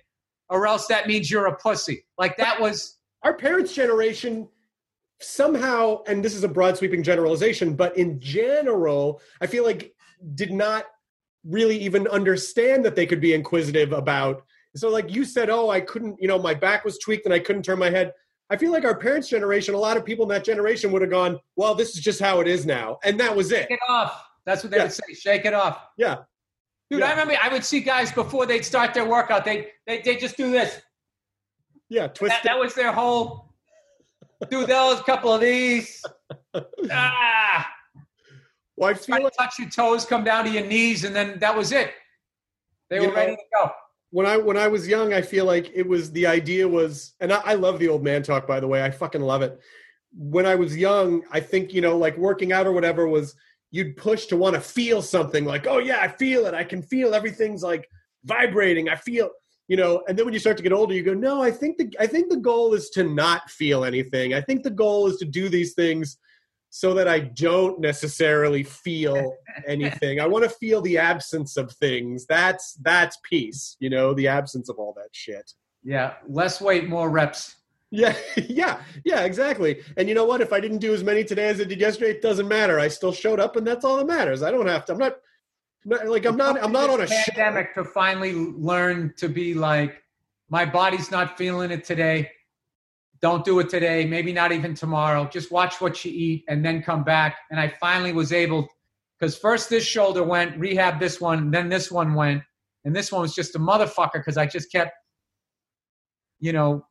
or 0.50 0.68
else 0.68 0.88
that 0.88 1.08
means 1.08 1.30
you're 1.30 1.48
a 1.48 1.56
pussy. 1.56 2.06
Like 2.18 2.38
that 2.38 2.62
was 2.62 2.98
our 3.24 3.34
parents 3.34 3.74
generation 3.74 4.48
somehow 5.22 6.02
and 6.08 6.24
this 6.24 6.36
is 6.36 6.44
a 6.44 6.48
broad 6.48 6.76
sweeping 6.78 7.02
generalization 7.02 7.74
but 7.74 7.96
in 7.98 8.20
general 8.20 9.22
i 9.42 9.48
feel 9.48 9.64
like 9.64 9.94
did 10.36 10.52
not 10.52 10.86
really 11.48 11.78
even 11.78 12.08
understand 12.10 12.84
that 12.84 12.96
they 12.96 13.06
could 13.06 13.22
be 13.22 13.34
inquisitive 13.34 13.94
about 13.94 14.44
so 14.76 14.90
like 14.90 15.14
you 15.14 15.24
said 15.24 15.50
oh 15.50 15.70
i 15.70 15.80
couldn't 15.80 16.18
you 16.22 16.28
know 16.28 16.38
my 16.38 16.54
back 16.54 16.84
was 16.84 16.98
tweaked 17.00 17.26
and 17.26 17.34
i 17.34 17.40
couldn't 17.40 17.64
turn 17.64 17.80
my 17.80 17.90
head 17.90 18.12
i 18.50 18.58
feel 18.58 18.72
like 18.72 18.84
our 18.84 18.98
parents 18.98 19.30
generation 19.30 19.74
a 19.74 19.78
lot 19.78 19.96
of 19.96 20.04
people 20.04 20.24
in 20.24 20.30
that 20.30 20.44
generation 20.44 20.92
would 20.92 21.02
have 21.02 21.12
gone 21.12 21.40
well 21.56 21.74
this 21.74 21.96
is 21.96 22.04
just 22.04 22.20
how 22.20 22.42
it 22.42 22.48
is 22.48 22.66
now 22.66 22.98
and 23.06 23.18
that 23.20 23.34
was 23.34 23.52
it 23.52 23.62
shake 23.70 23.72
it 23.72 23.80
off. 23.88 24.22
That's 24.46 24.64
what 24.64 24.70
they 24.72 24.78
Yeah. 24.78 24.84
would 24.84 24.94
say. 24.94 25.14
Shake 25.14 25.46
it 25.46 25.54
off. 25.54 25.88
yeah 25.98 26.18
Dude, 26.92 27.00
Yeah. 27.00 27.08
I 27.08 27.12
remember 27.12 27.36
I 27.42 27.50
would 27.50 27.64
see 27.64 27.80
guys 27.80 28.12
before 28.12 28.46
they'd 28.46 28.64
start 28.66 28.94
their 28.94 29.06
workout, 29.06 29.44
they 29.46 29.70
they 29.88 30.02
they 30.02 30.18
just 30.18 30.36
do 30.38 30.52
this. 30.52 30.82
yeah 31.90 32.08
twist 32.08 32.36
That, 32.36 32.44
that 32.44 32.60
was 32.60 32.74
their 32.76 32.92
whole. 32.92 33.45
Do 34.50 34.66
those, 34.66 35.02
couple 35.02 35.34
of 35.34 35.42
these. 35.42 36.04
Ah, 36.92 37.70
well 38.78 38.90
i 38.90 38.94
try 38.94 39.18
feel 39.18 39.18
to 39.18 39.24
like 39.26 39.34
touch 39.38 39.60
your 39.60 39.70
toes, 39.70 40.06
come 40.06 40.24
down 40.24 40.46
to 40.46 40.52
your 40.52 40.66
knees, 40.66 41.04
and 41.04 41.16
then 41.16 41.40
that 41.40 41.56
was 41.56 41.72
it. 41.72 41.94
They 42.90 42.98
You 42.98 43.04
were 43.04 43.08
know, 43.10 43.16
ready 43.16 43.36
to 43.36 43.42
go. 43.54 43.72
when 44.12 44.26
I 44.26 44.38
when 44.38 44.58
I 44.58 44.68
was 44.68 44.88
young, 44.88 45.14
I 45.14 45.22
feel 45.22 45.46
like 45.46 45.72
it 45.74 45.88
was 45.88 46.12
the 46.12 46.28
idea 46.28 46.68
was, 46.68 47.14
and 47.20 47.32
I, 47.34 47.42
I 47.46 47.54
love 47.56 47.80
the 47.80 47.88
old 47.88 48.04
man 48.04 48.24
talk. 48.24 48.48
By 48.48 48.60
the 48.60 48.68
way, 48.68 48.84
I 48.84 48.92
fucking 48.92 49.22
love 49.22 49.42
it. 49.42 49.60
when 50.18 50.46
I 50.46 50.56
was 50.56 50.76
young, 50.78 51.24
I 51.32 51.40
think, 51.42 51.74
you 51.74 51.82
know, 51.82 51.98
like 51.98 52.18
working 52.18 52.52
out 52.54 52.68
or 52.68 52.72
whatever 52.72 53.08
was 53.08 53.36
you'd 53.72 53.98
push 53.98 54.28
to 54.28 54.38
want 54.38 54.56
to 54.56 54.62
feel 54.62 55.02
something 55.02 55.44
like, 55.46 55.68
oh 55.68 55.80
yeah, 55.80 56.00
I 56.02 56.08
feel 56.08 56.46
it. 56.46 56.54
I 56.54 56.64
can 56.64 56.82
feel 56.82 57.14
everything's 57.14 57.64
like 57.64 57.90
vibrating. 58.24 58.88
I 58.90 58.96
feel, 58.96 59.30
you 59.68 59.78
know, 59.78 60.04
and 60.08 60.18
then 60.18 60.26
when 60.26 60.34
you 60.34 60.40
start 60.40 60.58
to 60.58 60.64
get 60.64 60.74
older, 60.74 60.94
you 60.94 61.04
go, 61.04 61.14
no, 61.14 61.42
I 61.42 61.52
think 61.52 61.78
the 61.78 61.96
I 62.00 62.08
think 62.08 62.30
the 62.30 62.38
goal 62.38 62.74
is 62.74 62.90
to 62.92 63.04
not 63.04 63.50
feel 63.50 63.84
anything. 63.84 64.34
I 64.34 64.42
think 64.42 64.64
the 64.64 64.70
goal 64.70 65.08
is 65.08 65.18
to 65.18 65.26
do 65.26 65.50
these 65.50 65.74
things 65.74 66.18
so 66.70 66.94
that 66.94 67.08
I 67.08 67.20
don't 67.20 67.80
necessarily 67.80 68.62
feel 68.64 69.34
anything. 69.68 70.20
I 70.20 70.28
want 70.28 70.44
to 70.44 70.50
feel 70.50 70.82
the 70.82 70.98
absence 70.98 71.58
of 71.58 71.72
things. 71.74 72.26
That's 72.26 72.74
that's 72.82 73.18
peace, 73.24 73.78
you 73.80 73.90
know, 73.90 74.14
the 74.14 74.28
absence 74.28 74.70
of 74.70 74.78
all 74.78 74.94
that 74.98 75.10
shit. 75.14 75.52
Yeah, 75.84 76.16
less 76.28 76.60
weight, 76.60 76.90
more 76.90 77.10
reps. 77.10 77.56
Yeah, 77.92 78.16
yeah, 78.50 78.82
yeah, 79.06 79.22
exactly. 79.24 79.82
And 79.98 80.10
you 80.10 80.16
know 80.16 80.26
what? 80.26 80.42
If 80.42 80.52
I 80.52 80.60
didn't 80.60 80.80
do 80.80 80.94
as 80.94 81.04
many 81.04 81.24
today 81.24 81.48
as 81.48 81.62
I 81.62 81.64
did 81.64 81.80
yesterday, 81.80 82.12
it 82.12 82.22
doesn't 82.22 82.48
matter. 82.48 82.80
I 82.80 82.90
still 82.90 83.14
showed 83.14 83.40
up, 83.40 83.56
and 83.56 83.66
that's 83.66 83.86
all 83.86 83.98
that 83.98 84.08
matters. 84.08 84.44
I 84.44 84.52
don't 84.52 84.68
have 84.68 84.86
to. 84.86 84.92
I'm 84.94 85.00
not, 85.00 85.14
not 85.14 85.20
like 85.86 86.26
I'm 86.26 86.38
not. 86.38 86.62
I'm 86.64 86.72
not 86.72 86.90
on 86.90 87.02
a 87.02 87.08
pandemic 87.08 87.70
show. 87.76 87.84
to 87.84 87.90
finally 87.90 88.34
learn 88.34 89.14
to 89.18 89.30
be 89.30 89.54
like, 89.54 90.04
my 90.50 90.66
body's 90.66 91.12
not 91.12 91.38
feeling 91.38 91.72
it 91.72 91.84
today. 91.84 92.32
Don't 93.22 93.46
do 93.46 93.60
it 93.60 93.70
today. 93.70 94.06
Maybe 94.06 94.34
not 94.34 94.52
even 94.52 94.74
tomorrow. 94.74 95.28
Just 95.32 95.52
watch 95.52 95.82
what 95.82 96.04
you 96.04 96.12
eat, 96.12 96.44
and 96.48 96.64
then 96.64 96.82
come 96.82 97.04
back. 97.04 97.38
And 97.50 97.60
I 97.60 97.74
finally 97.80 98.14
was 98.14 98.34
able, 98.34 98.68
because 99.20 99.38
first 99.38 99.70
this 99.70 99.86
shoulder 99.86 100.24
went, 100.24 100.58
rehab 100.60 101.00
this 101.00 101.22
one, 101.22 101.50
then 101.50 101.70
this 101.70 101.92
one 101.92 102.14
went, 102.14 102.44
and 102.84 102.96
this 102.96 103.12
one 103.12 103.22
was 103.22 103.34
just 103.34 103.56
a 103.56 103.60
motherfucker 103.60 104.14
because 104.14 104.38
I 104.38 104.46
just 104.46 104.72
kept, 104.72 104.92
you 106.40 106.52
know, 106.52 106.86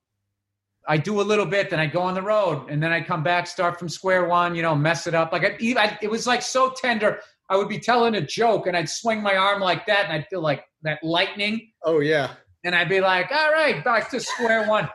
I 0.87 0.97
do 0.97 1.21
a 1.21 1.23
little 1.23 1.47
bit, 1.47 1.71
then 1.71 1.81
I 1.81 1.87
go 1.87 2.01
on 2.01 2.15
the 2.15 2.23
road, 2.23 2.69
and 2.69 2.83
then 2.83 2.93
I 2.93 3.01
come 3.01 3.23
back, 3.23 3.47
start 3.47 3.79
from 3.79 3.89
square 3.89 4.27
one, 4.27 4.55
you 4.55 4.63
know, 4.63 4.75
mess 4.75 5.07
it 5.07 5.15
up. 5.15 5.33
Like 5.33 5.45
I, 5.45 5.75
I, 5.79 5.99
it 6.03 6.11
was 6.11 6.27
like 6.27 6.43
so 6.43 6.73
tender. 6.77 7.21
I 7.49 7.57
would 7.57 7.69
be 7.69 7.79
telling 7.79 8.15
a 8.15 8.21
joke, 8.21 8.67
and 8.67 8.77
I'd 8.77 8.89
swing 8.89 9.23
my 9.23 9.37
arm 9.37 9.61
like 9.61 9.87
that, 9.87 10.05
and 10.05 10.13
I'd 10.13 10.27
feel 10.29 10.41
like 10.41 10.65
that 10.83 11.03
lightning. 11.03 11.73
Oh 11.85 12.01
yeah. 12.01 12.35
And 12.65 12.75
I'd 12.75 12.89
be 12.89 13.01
like, 13.01 13.31
"All 13.31 13.53
right, 13.53 13.85
back 13.85 14.11
to 14.11 14.21
square 14.21 14.67
one." 14.67 14.89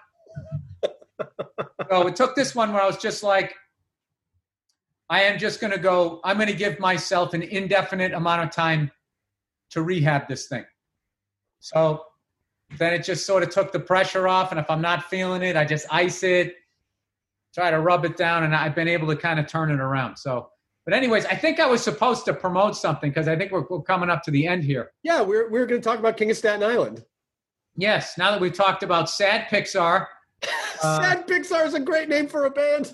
so 1.90 2.08
it 2.08 2.16
took 2.16 2.36
this 2.36 2.56
one 2.56 2.74
where 2.74 2.82
I 2.82 2.88
was 2.88 2.98
just 2.98 3.24
like, 3.24 3.54
I 5.10 5.24
am 5.24 5.40
just 5.40 5.60
going 5.60 5.74
to 5.74 5.80
go. 5.80 6.22
I'm 6.24 6.38
going 6.38 6.50
to 6.50 6.56
give 6.56 6.80
myself 6.80 7.34
an 7.34 7.42
indefinite 7.42 8.14
amount 8.14 8.44
of 8.44 8.52
time 8.52 8.92
to 9.72 9.82
rehab 9.82 10.28
this 10.28 10.48
thing. 10.48 10.66
So 11.60 12.04
then 12.78 12.94
it 12.94 13.04
just 13.04 13.26
sort 13.26 13.42
of 13.42 13.50
took 13.50 13.72
the 13.72 13.80
pressure 13.80 14.28
off. 14.28 14.52
And 14.52 14.60
if 14.60 14.70
I'm 14.70 14.82
not 14.82 15.06
feeling 15.06 15.42
it, 15.42 15.56
I 15.56 15.66
just 15.66 15.88
ice 15.92 16.22
it, 16.24 16.56
try 17.56 17.72
to 17.72 17.80
rub 17.80 18.06
it 18.06 18.18
down, 18.18 18.44
and 18.44 18.56
I've 18.56 18.76
been 18.76 18.88
able 18.88 19.08
to 19.08 19.16
kind 19.16 19.40
of 19.40 19.48
turn 19.48 19.72
it 19.72 19.80
around. 19.80 20.18
So, 20.18 20.50
but 20.90 20.98
anyways, 20.98 21.24
I 21.28 21.36
think 21.36 21.60
I 21.60 21.68
was 21.68 21.84
supposed 21.84 22.26
to 22.26 22.34
promote 22.34 22.76
something 22.76 23.12
because 23.12 23.28
I 23.28 23.36
think 23.36 23.52
we're, 23.52 23.64
we're, 23.70 23.84
coming 23.84 24.10
up 24.10 24.24
to 24.24 24.32
the 24.32 24.48
end 24.48 24.64
here. 24.64 24.90
Yeah, 25.04 25.22
we're 25.22 25.48
we're 25.48 25.68
going 25.68 25.80
to 25.80 25.88
talk 25.88 26.00
about 26.00 26.18
King 26.18 26.32
of 26.32 26.38
Staten 26.38 26.64
Island. 26.64 27.06
Yes, 27.76 28.18
now 28.18 28.32
that 28.32 28.42
we've 28.42 28.56
talked 28.56 28.82
about 28.82 29.08
sad 29.08 29.48
Pixar. 29.50 30.08
Uh, 30.82 31.00
sad 31.02 31.28
Pixar 31.28 31.68
is 31.68 31.76
a 31.76 31.80
great 31.80 32.10
name 32.10 32.28
for 32.28 32.46
a 32.46 32.50
band. 32.50 32.92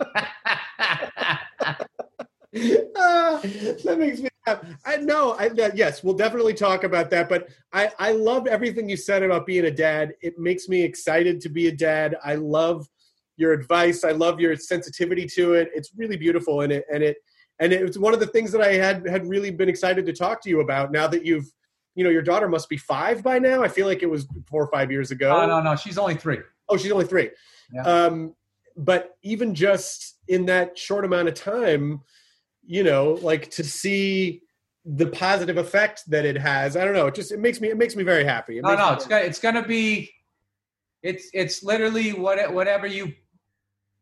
uh, 0.00 0.14
that 3.82 3.96
makes 3.98 4.20
me 4.20 4.28
I 4.86 4.98
know. 4.98 5.32
I, 5.32 5.50
yes, 5.74 6.04
we'll 6.04 6.14
definitely 6.14 6.54
talk 6.54 6.84
about 6.84 7.10
that. 7.10 7.28
But 7.28 7.48
I, 7.72 7.90
I 7.98 8.12
loved 8.12 8.46
everything 8.46 8.88
you 8.88 8.96
said 8.96 9.24
about 9.24 9.46
being 9.46 9.64
a 9.64 9.70
dad. 9.72 10.14
It 10.22 10.38
makes 10.38 10.68
me 10.68 10.82
excited 10.82 11.40
to 11.40 11.48
be 11.48 11.66
a 11.66 11.72
dad. 11.72 12.16
I 12.24 12.36
love 12.36 12.88
your 13.38 13.52
advice. 13.52 14.04
I 14.04 14.10
love 14.10 14.40
your 14.40 14.54
sensitivity 14.56 15.26
to 15.34 15.54
it. 15.54 15.70
It's 15.74 15.90
really 15.96 16.16
beautiful, 16.16 16.60
and 16.60 16.72
it 16.72 16.84
and 16.92 17.02
it 17.02 17.16
and 17.60 17.72
it's 17.72 17.96
one 17.96 18.12
of 18.12 18.20
the 18.20 18.26
things 18.26 18.52
that 18.52 18.60
I 18.60 18.74
had 18.74 19.08
had 19.08 19.26
really 19.26 19.50
been 19.50 19.68
excited 19.68 20.04
to 20.06 20.12
talk 20.12 20.42
to 20.42 20.50
you 20.50 20.60
about. 20.60 20.92
Now 20.92 21.06
that 21.08 21.24
you've, 21.24 21.46
you 21.94 22.04
know, 22.04 22.10
your 22.10 22.22
daughter 22.22 22.48
must 22.48 22.68
be 22.68 22.76
five 22.76 23.22
by 23.22 23.38
now. 23.38 23.62
I 23.62 23.68
feel 23.68 23.86
like 23.86 24.02
it 24.02 24.10
was 24.10 24.26
four 24.46 24.62
or 24.62 24.70
five 24.70 24.90
years 24.90 25.10
ago. 25.10 25.30
No, 25.30 25.46
no, 25.46 25.62
no. 25.62 25.76
She's 25.76 25.96
only 25.96 26.16
three. 26.16 26.38
Oh, 26.68 26.76
she's 26.76 26.92
only 26.92 27.06
three. 27.06 27.30
Yeah. 27.72 27.82
Um, 27.82 28.34
but 28.76 29.16
even 29.22 29.54
just 29.54 30.18
in 30.28 30.46
that 30.46 30.76
short 30.76 31.04
amount 31.04 31.28
of 31.28 31.34
time 31.34 32.02
you 32.68 32.84
know, 32.84 33.18
like 33.22 33.50
to 33.50 33.64
see 33.64 34.42
the 34.84 35.06
positive 35.06 35.56
effect 35.56 36.02
that 36.08 36.26
it 36.26 36.36
has. 36.36 36.76
I 36.76 36.84
don't 36.84 36.92
know. 36.92 37.06
It 37.06 37.14
just 37.14 37.32
it 37.32 37.40
makes 37.40 37.60
me 37.60 37.68
it 37.68 37.78
makes 37.78 37.96
me 37.96 38.04
very 38.04 38.24
happy. 38.24 38.58
It 38.58 38.62
no, 38.62 38.74
no, 38.74 38.92
it's 38.92 39.06
gonna 39.06 39.24
it's 39.24 39.40
gonna 39.40 39.66
be 39.66 40.10
it's 41.02 41.30
it's 41.32 41.64
literally 41.64 42.12
what 42.12 42.52
whatever 42.52 42.86
you 42.86 43.14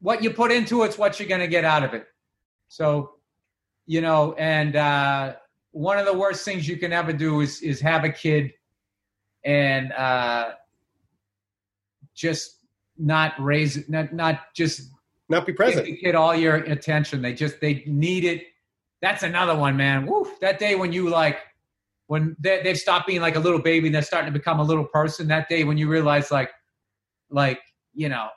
what 0.01 0.23
you 0.23 0.31
put 0.31 0.53
into 0.53 0.83
it's 0.83 0.99
what 0.99 1.19
you're 1.19 1.29
gonna 1.29 1.47
get 1.47 1.65
out 1.65 1.83
of 1.83 1.95
it. 1.95 2.07
So, 2.69 3.13
you 3.87 4.01
know, 4.01 4.35
and 4.35 4.77
uh, 4.77 5.35
one 5.73 5.99
of 5.99 6.07
the 6.07 6.15
worst 6.15 6.45
things 6.45 6.67
you 6.67 6.77
can 6.77 6.93
ever 6.93 7.13
do 7.13 7.41
is 7.41 7.61
is 7.63 7.81
have 7.81 8.05
a 8.05 8.11
kid 8.11 8.53
and 9.45 9.93
uh, 9.93 10.53
just 12.15 12.59
not 12.99 13.35
raise 13.39 13.89
not 13.89 14.13
not 14.13 14.55
just 14.55 14.91
not 15.29 15.47
be 15.47 15.53
present. 15.53 15.87
Give 15.87 15.95
the 15.95 16.01
kid 16.01 16.15
all 16.15 16.35
your 16.35 16.57
attention. 16.57 17.23
They 17.23 17.35
just 17.35 17.61
they 17.61 17.85
need 17.87 18.25
it 18.25 18.45
that's 19.03 19.23
another 19.23 19.57
one, 19.57 19.77
man. 19.77 20.07
Woo, 20.07 20.27
that 20.41 20.59
day 20.59 20.75
when 20.75 20.93
you 20.93 21.09
like 21.09 21.39
when 22.07 22.37
they, 22.39 22.63
they've 22.63 22.79
stopped 22.79 23.07
being 23.07 23.21
like 23.21 23.37
a 23.37 23.41
little 23.41 23.61
baby 23.61 23.89
and 23.89 23.95
they're 23.95 24.03
starting 24.03 24.33
to 24.33 24.39
become 24.39 24.61
a 24.61 24.65
little 24.65 24.85
person. 24.85 25.29
That 25.29 25.49
day 25.49 25.65
when 25.65 25.77
you 25.77 25.89
realize 25.89 26.31
like 26.31 26.51
like 27.31 27.61
you 27.95 28.09
know 28.09 28.29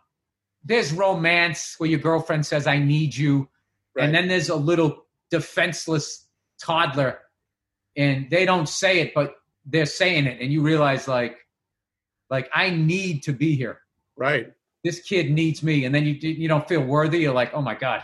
there's 0.63 0.91
romance 0.91 1.75
where 1.77 1.89
your 1.89 1.99
girlfriend 1.99 2.45
says 2.45 2.67
I 2.67 2.79
need 2.79 3.15
you, 3.15 3.49
right. 3.95 4.05
and 4.05 4.13
then 4.15 4.27
there's 4.27 4.49
a 4.49 4.55
little 4.55 5.05
defenseless 5.31 6.27
toddler, 6.61 7.19
and 7.95 8.29
they 8.29 8.45
don't 8.45 8.67
say 8.67 8.99
it, 8.99 9.13
but 9.13 9.35
they're 9.65 9.85
saying 9.85 10.25
it, 10.25 10.41
and 10.41 10.51
you 10.51 10.61
realize 10.61 11.07
like 11.07 11.37
like 12.29 12.49
I 12.53 12.69
need 12.69 13.23
to 13.23 13.33
be 13.33 13.55
here. 13.55 13.79
Right. 14.17 14.51
This 14.83 15.01
kid 15.01 15.31
needs 15.31 15.63
me, 15.63 15.85
and 15.85 15.93
then 15.93 16.05
you 16.05 16.13
you 16.13 16.47
don't 16.47 16.67
feel 16.67 16.83
worthy. 16.83 17.19
You're 17.19 17.33
like, 17.33 17.53
oh 17.53 17.61
my 17.61 17.75
god, 17.75 18.03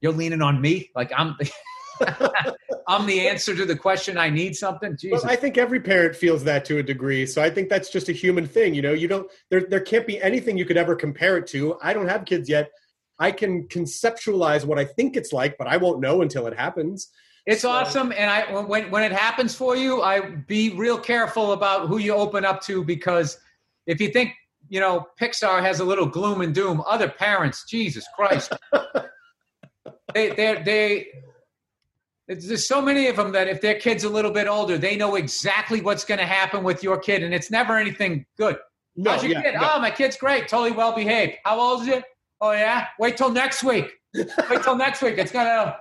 you're 0.00 0.12
leaning 0.12 0.42
on 0.42 0.60
me 0.60 0.90
like 0.94 1.10
i'm 1.16 1.36
i'm 2.86 3.06
the 3.06 3.28
answer 3.28 3.54
to 3.54 3.64
the 3.64 3.76
question 3.76 4.18
i 4.18 4.28
need 4.28 4.56
something? 4.56 4.96
Jesus. 4.96 5.22
Well, 5.22 5.32
i 5.32 5.36
think 5.36 5.58
every 5.58 5.80
parent 5.80 6.16
feels 6.16 6.44
that 6.44 6.64
to 6.66 6.78
a 6.78 6.82
degree 6.82 7.26
so 7.26 7.42
i 7.42 7.50
think 7.50 7.68
that's 7.68 7.90
just 7.90 8.08
a 8.08 8.12
human 8.12 8.46
thing 8.46 8.74
you 8.74 8.82
know? 8.82 8.92
You 8.92 9.08
don't 9.08 9.30
there, 9.50 9.60
there 9.60 9.80
can't 9.80 10.06
be 10.06 10.20
anything 10.20 10.56
you 10.56 10.64
could 10.64 10.76
ever 10.76 10.94
compare 10.94 11.36
it 11.36 11.46
to. 11.48 11.78
I 11.82 11.92
don't 11.92 12.08
have 12.08 12.24
kids 12.24 12.48
yet. 12.48 12.70
I 13.18 13.30
can 13.32 13.66
conceptualize 13.68 14.64
what 14.64 14.78
i 14.78 14.84
think 14.84 15.16
it's 15.16 15.32
like 15.32 15.56
but 15.58 15.66
i 15.66 15.76
won't 15.76 16.00
know 16.00 16.22
until 16.22 16.46
it 16.46 16.56
happens. 16.56 17.08
It's 17.46 17.62
so. 17.62 17.70
awesome 17.70 18.12
and 18.12 18.30
i 18.30 18.62
when 18.62 18.90
when 18.90 19.02
it 19.02 19.12
happens 19.12 19.54
for 19.54 19.76
you 19.76 20.02
i 20.02 20.20
be 20.20 20.70
real 20.70 20.98
careful 20.98 21.52
about 21.52 21.88
who 21.88 21.98
you 21.98 22.14
open 22.14 22.44
up 22.44 22.60
to 22.62 22.84
because 22.84 23.38
if 23.86 24.00
you 24.00 24.08
think 24.08 24.32
you 24.68 24.80
know 24.80 25.06
pixar 25.20 25.62
has 25.62 25.80
a 25.80 25.84
little 25.84 26.06
gloom 26.06 26.40
and 26.40 26.54
doom 26.54 26.82
other 26.86 27.08
parents 27.08 27.64
jesus 27.68 28.04
christ. 28.16 28.52
They 30.16 30.30
they 30.30 30.62
they 30.64 31.06
there's 32.28 32.66
so 32.66 32.82
many 32.82 33.06
of 33.06 33.16
them 33.16 33.32
that 33.32 33.48
if 33.48 33.60
their 33.60 33.78
kid's 33.78 34.04
a 34.04 34.08
little 34.08 34.32
bit 34.32 34.48
older, 34.48 34.76
they 34.76 34.96
know 34.96 35.14
exactly 35.14 35.80
what's 35.80 36.04
going 36.04 36.18
to 36.18 36.26
happen 36.26 36.64
with 36.64 36.82
your 36.82 36.98
kid, 36.98 37.22
and 37.22 37.32
it's 37.32 37.50
never 37.50 37.76
anything 37.76 38.26
good. 38.36 38.56
No, 38.96 39.12
How's 39.12 39.22
your 39.22 39.32
yeah, 39.32 39.42
kid? 39.42 39.54
No. 39.54 39.70
Oh, 39.74 39.80
my 39.80 39.90
kid's 39.90 40.16
great, 40.16 40.48
totally 40.48 40.72
well 40.72 40.94
behaved. 40.94 41.34
How 41.44 41.60
old 41.60 41.82
is 41.82 41.88
it? 41.88 42.04
Oh 42.40 42.52
yeah, 42.52 42.86
wait 42.98 43.16
till 43.16 43.30
next 43.30 43.62
week. 43.62 43.90
wait 44.14 44.62
till 44.62 44.76
next 44.76 45.02
week. 45.02 45.18
It's 45.18 45.32
gonna 45.32 45.76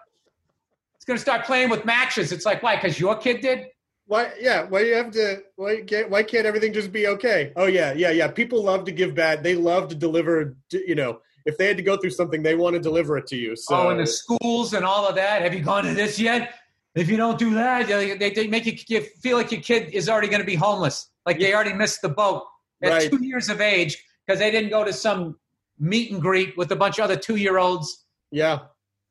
it's 0.95 1.05
gonna 1.05 1.19
start 1.19 1.45
playing 1.45 1.69
with 1.69 1.85
matches. 1.85 2.31
It's 2.31 2.45
like 2.45 2.61
why? 2.61 2.76
Because 2.76 2.99
your 2.99 3.15
kid 3.15 3.41
did. 3.41 3.67
Why? 4.05 4.31
Yeah. 4.39 4.63
Why 4.63 4.81
do 4.81 4.88
you 4.88 4.95
have 4.95 5.11
to? 5.11 5.43
Why 5.55 5.81
can't? 5.81 6.09
Why 6.09 6.23
can't 6.23 6.45
everything 6.45 6.73
just 6.73 6.91
be 6.91 7.07
okay? 7.07 7.51
Oh 7.55 7.65
yeah, 7.65 7.93
yeah, 7.93 8.11
yeah. 8.11 8.27
People 8.27 8.63
love 8.63 8.85
to 8.85 8.91
give 8.91 9.15
bad. 9.15 9.43
They 9.43 9.55
love 9.55 9.89
to 9.89 9.95
deliver. 9.95 10.55
You 10.72 10.95
know 10.95 11.19
if 11.45 11.57
they 11.57 11.67
had 11.67 11.77
to 11.77 11.84
go 11.84 11.95
through 11.97 12.09
something, 12.11 12.41
they 12.41 12.55
want 12.55 12.76
to 12.76 12.80
deliver 12.80 13.17
it 13.17 13.27
to 13.27 13.35
you. 13.35 13.55
So. 13.55 13.76
Oh, 13.76 13.89
and 13.89 13.99
the 13.99 14.07
schools 14.07 14.73
and 14.73 14.84
all 14.84 15.07
of 15.07 15.15
that. 15.15 15.41
Have 15.41 15.53
you 15.53 15.61
gone 15.61 15.84
to 15.84 15.93
this 15.93 16.19
yet? 16.19 16.55
If 16.95 17.09
you 17.09 17.17
don't 17.17 17.38
do 17.38 17.53
that, 17.55 17.88
they, 17.88 18.30
they 18.30 18.47
make 18.47 18.89
you 18.89 19.01
feel 19.22 19.38
like 19.38 19.51
your 19.51 19.61
kid 19.61 19.93
is 19.93 20.07
already 20.07 20.27
going 20.27 20.39
to 20.39 20.45
be 20.45 20.55
homeless. 20.55 21.09
Like 21.26 21.39
they 21.39 21.53
already 21.53 21.73
missed 21.73 22.01
the 22.01 22.09
boat 22.09 22.43
at 22.81 22.89
right. 22.89 23.11
two 23.11 23.23
years 23.23 23.49
of 23.49 23.59
age 23.61 24.03
because 24.26 24.39
they 24.39 24.49
didn't 24.49 24.69
go 24.69 24.84
to 24.85 24.93
some 24.93 25.38
meet 25.77 26.11
and 26.11 26.22
greet 26.22 26.57
with 26.57 26.72
a 26.72 26.76
bunch 26.76 26.97
of 26.97 27.03
other 27.03 27.17
two 27.17 27.35
year 27.35 27.57
olds. 27.57 28.05
Yeah. 28.31 28.59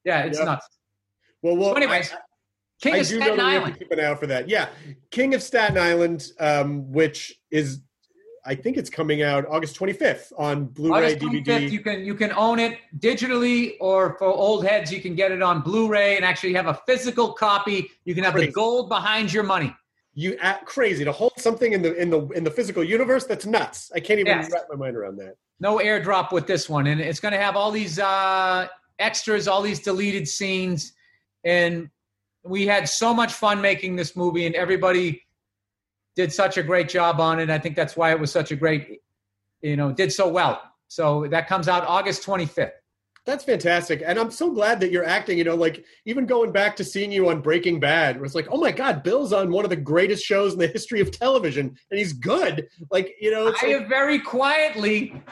Yeah, 0.04 0.24
it's 0.24 0.38
nuts. 0.38 0.66
Well, 1.42 1.56
well. 1.56 1.70
So 1.70 1.76
anyways, 1.76 2.12
I, 2.12 2.16
King 2.80 2.94
I 2.94 2.96
of 2.98 3.06
Staten 3.06 3.40
Island. 3.40 3.78
Keep 3.78 3.90
an 3.92 4.00
eye 4.00 4.04
out 4.04 4.20
for 4.20 4.26
that. 4.26 4.48
Yeah, 4.48 4.68
King 5.10 5.34
of 5.34 5.42
Staten 5.42 5.78
Island, 5.78 6.32
um, 6.40 6.90
which 6.90 7.38
is 7.50 7.80
I 8.46 8.54
think 8.54 8.76
it's 8.76 8.90
coming 8.90 9.22
out 9.22 9.46
August 9.48 9.78
25th 9.78 10.32
on 10.36 10.66
Blu-ray, 10.66 11.16
DVD. 11.16 11.70
You 11.70 11.80
can 11.80 12.04
you 12.04 12.14
can 12.14 12.30
own 12.32 12.58
it 12.58 12.78
digitally, 12.98 13.74
or 13.80 14.16
for 14.18 14.26
old 14.26 14.66
heads, 14.66 14.92
you 14.92 15.00
can 15.00 15.14
get 15.14 15.32
it 15.32 15.42
on 15.42 15.62
Blu-ray 15.62 16.16
and 16.16 16.24
actually 16.24 16.52
have 16.54 16.66
a 16.66 16.78
physical 16.86 17.32
copy. 17.32 17.90
You 18.04 18.14
can 18.14 18.22
have 18.24 18.34
crazy. 18.34 18.48
the 18.48 18.52
gold 18.52 18.88
behind 18.90 19.32
your 19.32 19.44
money. 19.44 19.74
You 20.12 20.36
act 20.40 20.66
crazy 20.66 21.04
to 21.04 21.12
hold 21.12 21.32
something 21.38 21.72
in 21.72 21.80
the 21.80 21.94
in 21.94 22.10
the 22.10 22.28
in 22.28 22.44
the 22.44 22.50
physical 22.50 22.84
universe. 22.84 23.24
That's 23.24 23.46
nuts. 23.46 23.90
I 23.94 24.00
can't 24.00 24.20
even 24.20 24.36
yes. 24.36 24.50
wrap 24.52 24.66
my 24.70 24.76
mind 24.76 24.96
around 24.96 25.16
that. 25.16 25.36
no 25.58 25.78
airdrop 25.78 26.30
with 26.30 26.46
this 26.46 26.68
one, 26.68 26.86
and 26.86 27.00
it's 27.00 27.20
going 27.20 27.32
to 27.32 27.40
have 27.40 27.56
all 27.56 27.70
these 27.70 27.98
uh, 27.98 28.68
extras, 28.98 29.48
all 29.48 29.62
these 29.62 29.80
deleted 29.80 30.28
scenes, 30.28 30.92
and 31.44 31.88
we 32.44 32.66
had 32.66 32.88
so 32.90 33.14
much 33.14 33.32
fun 33.32 33.62
making 33.62 33.96
this 33.96 34.14
movie, 34.14 34.44
and 34.44 34.54
everybody 34.54 35.23
did 36.16 36.32
such 36.32 36.56
a 36.56 36.62
great 36.62 36.88
job 36.88 37.20
on 37.20 37.40
it. 37.40 37.50
I 37.50 37.58
think 37.58 37.76
that's 37.76 37.96
why 37.96 38.10
it 38.10 38.20
was 38.20 38.30
such 38.30 38.52
a 38.52 38.56
great, 38.56 39.00
you 39.62 39.76
know, 39.76 39.92
did 39.92 40.12
so 40.12 40.28
well. 40.28 40.62
So 40.88 41.26
that 41.28 41.48
comes 41.48 41.68
out 41.68 41.84
August 41.86 42.24
25th. 42.24 42.72
That's 43.26 43.42
fantastic. 43.42 44.02
And 44.04 44.18
I'm 44.18 44.30
so 44.30 44.50
glad 44.52 44.80
that 44.80 44.90
you're 44.90 45.06
acting, 45.06 45.38
you 45.38 45.44
know, 45.44 45.54
like 45.54 45.84
even 46.04 46.26
going 46.26 46.52
back 46.52 46.76
to 46.76 46.84
seeing 46.84 47.10
you 47.10 47.30
on 47.30 47.40
Breaking 47.40 47.80
Bad, 47.80 48.16
where 48.16 48.26
it's 48.26 48.34
like, 48.34 48.48
oh 48.50 48.58
my 48.58 48.70
God, 48.70 49.02
Bill's 49.02 49.32
on 49.32 49.50
one 49.50 49.64
of 49.64 49.70
the 49.70 49.76
greatest 49.76 50.22
shows 50.24 50.52
in 50.52 50.58
the 50.58 50.66
history 50.66 51.00
of 51.00 51.10
television 51.10 51.74
and 51.90 51.98
he's 51.98 52.12
good. 52.12 52.68
Like, 52.90 53.14
you 53.20 53.30
know, 53.30 53.46
I 53.46 53.50
like, 53.50 53.80
have 53.80 53.88
very 53.88 54.18
quietly 54.18 55.22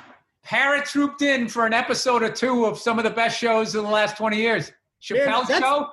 paratrooped 0.45 1.21
in 1.21 1.49
for 1.49 1.67
an 1.67 1.75
episode 1.75 2.23
or 2.23 2.31
two 2.31 2.65
of 2.65 2.79
some 2.79 2.99
of 2.99 3.05
the 3.05 3.11
best 3.11 3.39
shows 3.39 3.75
in 3.75 3.85
the 3.85 3.91
last 3.91 4.17
20 4.17 4.39
years. 4.39 4.73
Chappelle 5.03 5.47
that's- 5.47 5.61
Show. 5.61 5.89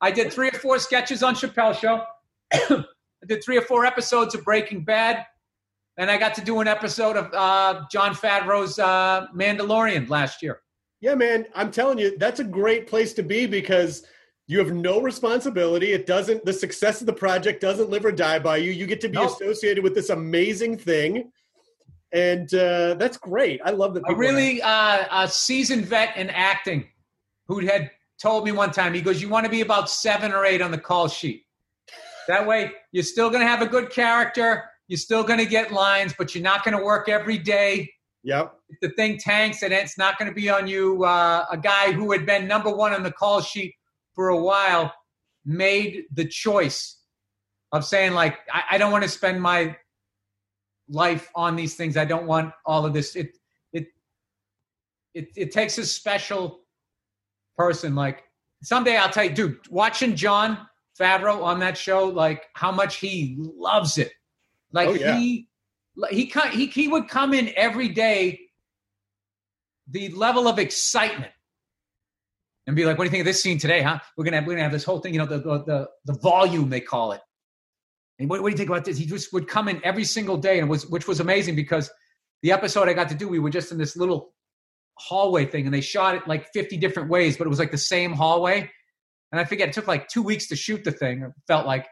I 0.00 0.10
did 0.10 0.32
three 0.32 0.48
or 0.48 0.58
four 0.58 0.78
sketches 0.78 1.22
on 1.22 1.34
Chappelle 1.34 1.74
Show. 1.74 2.84
I 3.24 3.26
did 3.26 3.42
three 3.42 3.56
or 3.56 3.62
four 3.62 3.86
episodes 3.86 4.34
of 4.34 4.44
Breaking 4.44 4.84
Bad. 4.84 5.24
And 5.96 6.10
I 6.10 6.18
got 6.18 6.34
to 6.34 6.44
do 6.44 6.60
an 6.60 6.68
episode 6.68 7.16
of 7.16 7.32
uh, 7.32 7.84
Jon 7.90 8.14
Favreau's 8.14 8.78
uh, 8.78 9.26
Mandalorian 9.34 10.08
last 10.10 10.42
year. 10.42 10.60
yeah, 11.00 11.14
man, 11.14 11.46
I'm 11.54 11.70
telling 11.70 11.98
you, 11.98 12.18
that's 12.18 12.40
a 12.40 12.44
great 12.44 12.86
place 12.86 13.14
to 13.14 13.22
be 13.22 13.46
because 13.46 14.04
you 14.46 14.58
have 14.58 14.72
no 14.72 15.00
responsibility. 15.00 15.92
It 15.92 16.04
doesn't, 16.04 16.44
the 16.44 16.52
success 16.52 17.00
of 17.00 17.06
the 17.06 17.12
project 17.14 17.60
doesn't 17.62 17.88
live 17.90 18.04
or 18.04 18.12
die 18.12 18.40
by 18.40 18.56
you. 18.58 18.72
You 18.72 18.86
get 18.86 19.00
to 19.02 19.08
be 19.08 19.14
Nope. 19.14 19.30
associated 19.40 19.82
with 19.84 19.94
this 19.94 20.10
amazing 20.10 20.76
thing. 20.78 21.30
And 22.12 22.52
uh, 22.52 22.94
that's 22.94 23.16
great. 23.16 23.60
I 23.64 23.70
love 23.70 23.94
that. 23.94 24.02
a 24.08 24.14
really 24.14 24.60
uh, 24.62 25.22
a 25.24 25.28
seasoned 25.28 25.86
vet 25.86 26.16
in 26.16 26.28
acting 26.30 26.88
who 27.46 27.60
had 27.60 27.90
told 28.20 28.44
me 28.44 28.52
one 28.52 28.70
time 28.72 28.92
he 28.94 29.00
goes 29.00 29.20
you 29.22 29.28
want 29.28 29.44
to 29.44 29.50
be 29.50 29.60
about 29.62 29.88
seven 29.90 30.32
or 30.32 30.44
eight 30.44 30.60
on 30.62 30.70
the 30.70 30.78
call 30.78 31.08
sheet 31.08 31.44
that 32.28 32.46
way 32.46 32.72
you're 32.92 33.04
still 33.04 33.28
going 33.28 33.40
to 33.40 33.46
have 33.46 33.62
a 33.62 33.66
good 33.66 33.90
character 33.90 34.64
you're 34.88 34.98
still 34.98 35.24
going 35.24 35.38
to 35.38 35.46
get 35.46 35.72
lines 35.72 36.14
but 36.16 36.34
you're 36.34 36.44
not 36.44 36.64
going 36.64 36.76
to 36.76 36.82
work 36.82 37.08
every 37.08 37.38
day. 37.38 37.90
Yep. 38.26 38.54
if 38.70 38.80
the 38.80 38.88
thing 38.96 39.18
tanks 39.18 39.62
and 39.62 39.70
it's 39.70 39.98
not 39.98 40.18
going 40.18 40.30
to 40.30 40.34
be 40.34 40.48
on 40.48 40.66
you. 40.66 41.04
Uh, 41.04 41.44
a 41.50 41.58
guy 41.58 41.92
who 41.92 42.10
had 42.10 42.24
been 42.24 42.48
number 42.48 42.74
one 42.74 42.94
on 42.94 43.02
the 43.02 43.12
call 43.12 43.42
sheet 43.42 43.74
for 44.14 44.28
a 44.28 44.36
while 44.36 44.94
made 45.44 46.04
the 46.14 46.24
choice 46.24 47.00
of 47.72 47.84
saying 47.84 48.14
like 48.14 48.38
i, 48.50 48.62
I 48.72 48.78
don't 48.78 48.92
want 48.92 49.04
to 49.04 49.10
spend 49.10 49.42
my 49.42 49.76
life 50.88 51.30
on 51.34 51.56
these 51.56 51.74
things. 51.74 51.96
I 51.96 52.04
don't 52.04 52.26
want 52.26 52.52
all 52.66 52.86
of 52.86 52.92
this. 52.92 53.16
It 53.16 53.36
it 53.72 53.86
it, 55.14 55.28
it 55.36 55.52
takes 55.52 55.78
a 55.78 55.86
special 55.86 56.60
person 57.56 57.94
like 57.94 58.24
someday 58.62 58.96
i'll 58.96 59.08
tell 59.08 59.22
you 59.22 59.30
dude 59.30 59.58
watching 59.70 60.16
jon 60.16 60.58
favreau 60.98 61.42
on 61.42 61.60
that 61.60 61.76
show 61.76 62.06
like 62.06 62.44
how 62.54 62.70
much 62.70 62.96
he 62.96 63.36
loves 63.38 63.98
it 63.98 64.12
like 64.72 64.88
Oh, 64.88 64.92
yeah. 64.94 65.16
he 65.16 65.48
he, 66.10 66.32
he 66.52 66.66
he 66.66 66.88
would 66.88 67.08
come 67.08 67.34
in 67.34 67.52
every 67.56 67.88
day 67.88 68.40
the 69.88 70.08
level 70.10 70.48
of 70.48 70.58
excitement 70.58 71.30
and 72.66 72.74
be 72.74 72.84
like, 72.86 72.96
"What 72.96 73.04
do 73.04 73.08
you 73.08 73.10
think 73.10 73.20
of 73.20 73.26
this 73.26 73.42
scene 73.42 73.58
today? 73.58 73.82
Huh? 73.82 73.98
We're 74.16 74.24
gonna 74.24 74.38
have, 74.38 74.46
we're 74.46 74.54
gonna 74.54 74.62
have 74.62 74.72
this 74.72 74.84
whole 74.84 74.98
thing. 75.00 75.12
You 75.12 75.20
know, 75.20 75.26
the 75.26 75.38
the 75.38 75.64
the, 75.64 75.88
the 76.06 76.18
volume 76.20 76.70
they 76.70 76.80
call 76.80 77.12
it. 77.12 77.20
And 78.18 78.30
what, 78.30 78.40
what 78.42 78.48
do 78.48 78.52
you 78.52 78.56
think 78.56 78.70
about 78.70 78.84
this? 78.84 78.96
He 78.96 79.06
just 79.06 79.32
would 79.32 79.48
come 79.48 79.68
in 79.68 79.80
every 79.84 80.04
single 80.04 80.36
day, 80.36 80.58
and 80.58 80.68
was 80.68 80.86
which 80.88 81.06
was 81.06 81.20
amazing 81.20 81.54
because 81.56 81.90
the 82.42 82.52
episode 82.52 82.88
I 82.88 82.92
got 82.94 83.08
to 83.10 83.14
do, 83.14 83.28
we 83.28 83.38
were 83.38 83.50
just 83.50 83.70
in 83.72 83.78
this 83.78 83.96
little 83.96 84.32
hallway 84.94 85.44
thing, 85.44 85.66
and 85.66 85.74
they 85.74 85.80
shot 85.80 86.14
it 86.14 86.26
like 86.26 86.48
fifty 86.52 86.76
different 86.76 87.10
ways, 87.10 87.36
but 87.36 87.46
it 87.46 87.50
was 87.50 87.58
like 87.58 87.70
the 87.70 87.78
same 87.78 88.12
hallway. 88.12 88.70
And 89.34 89.40
I 89.40 89.44
forget 89.44 89.68
it 89.68 89.74
took 89.74 89.88
like 89.88 90.06
two 90.06 90.22
weeks 90.22 90.46
to 90.50 90.54
shoot 90.54 90.84
the 90.84 90.92
thing. 90.92 91.22
It 91.22 91.32
felt 91.48 91.66
like, 91.66 91.88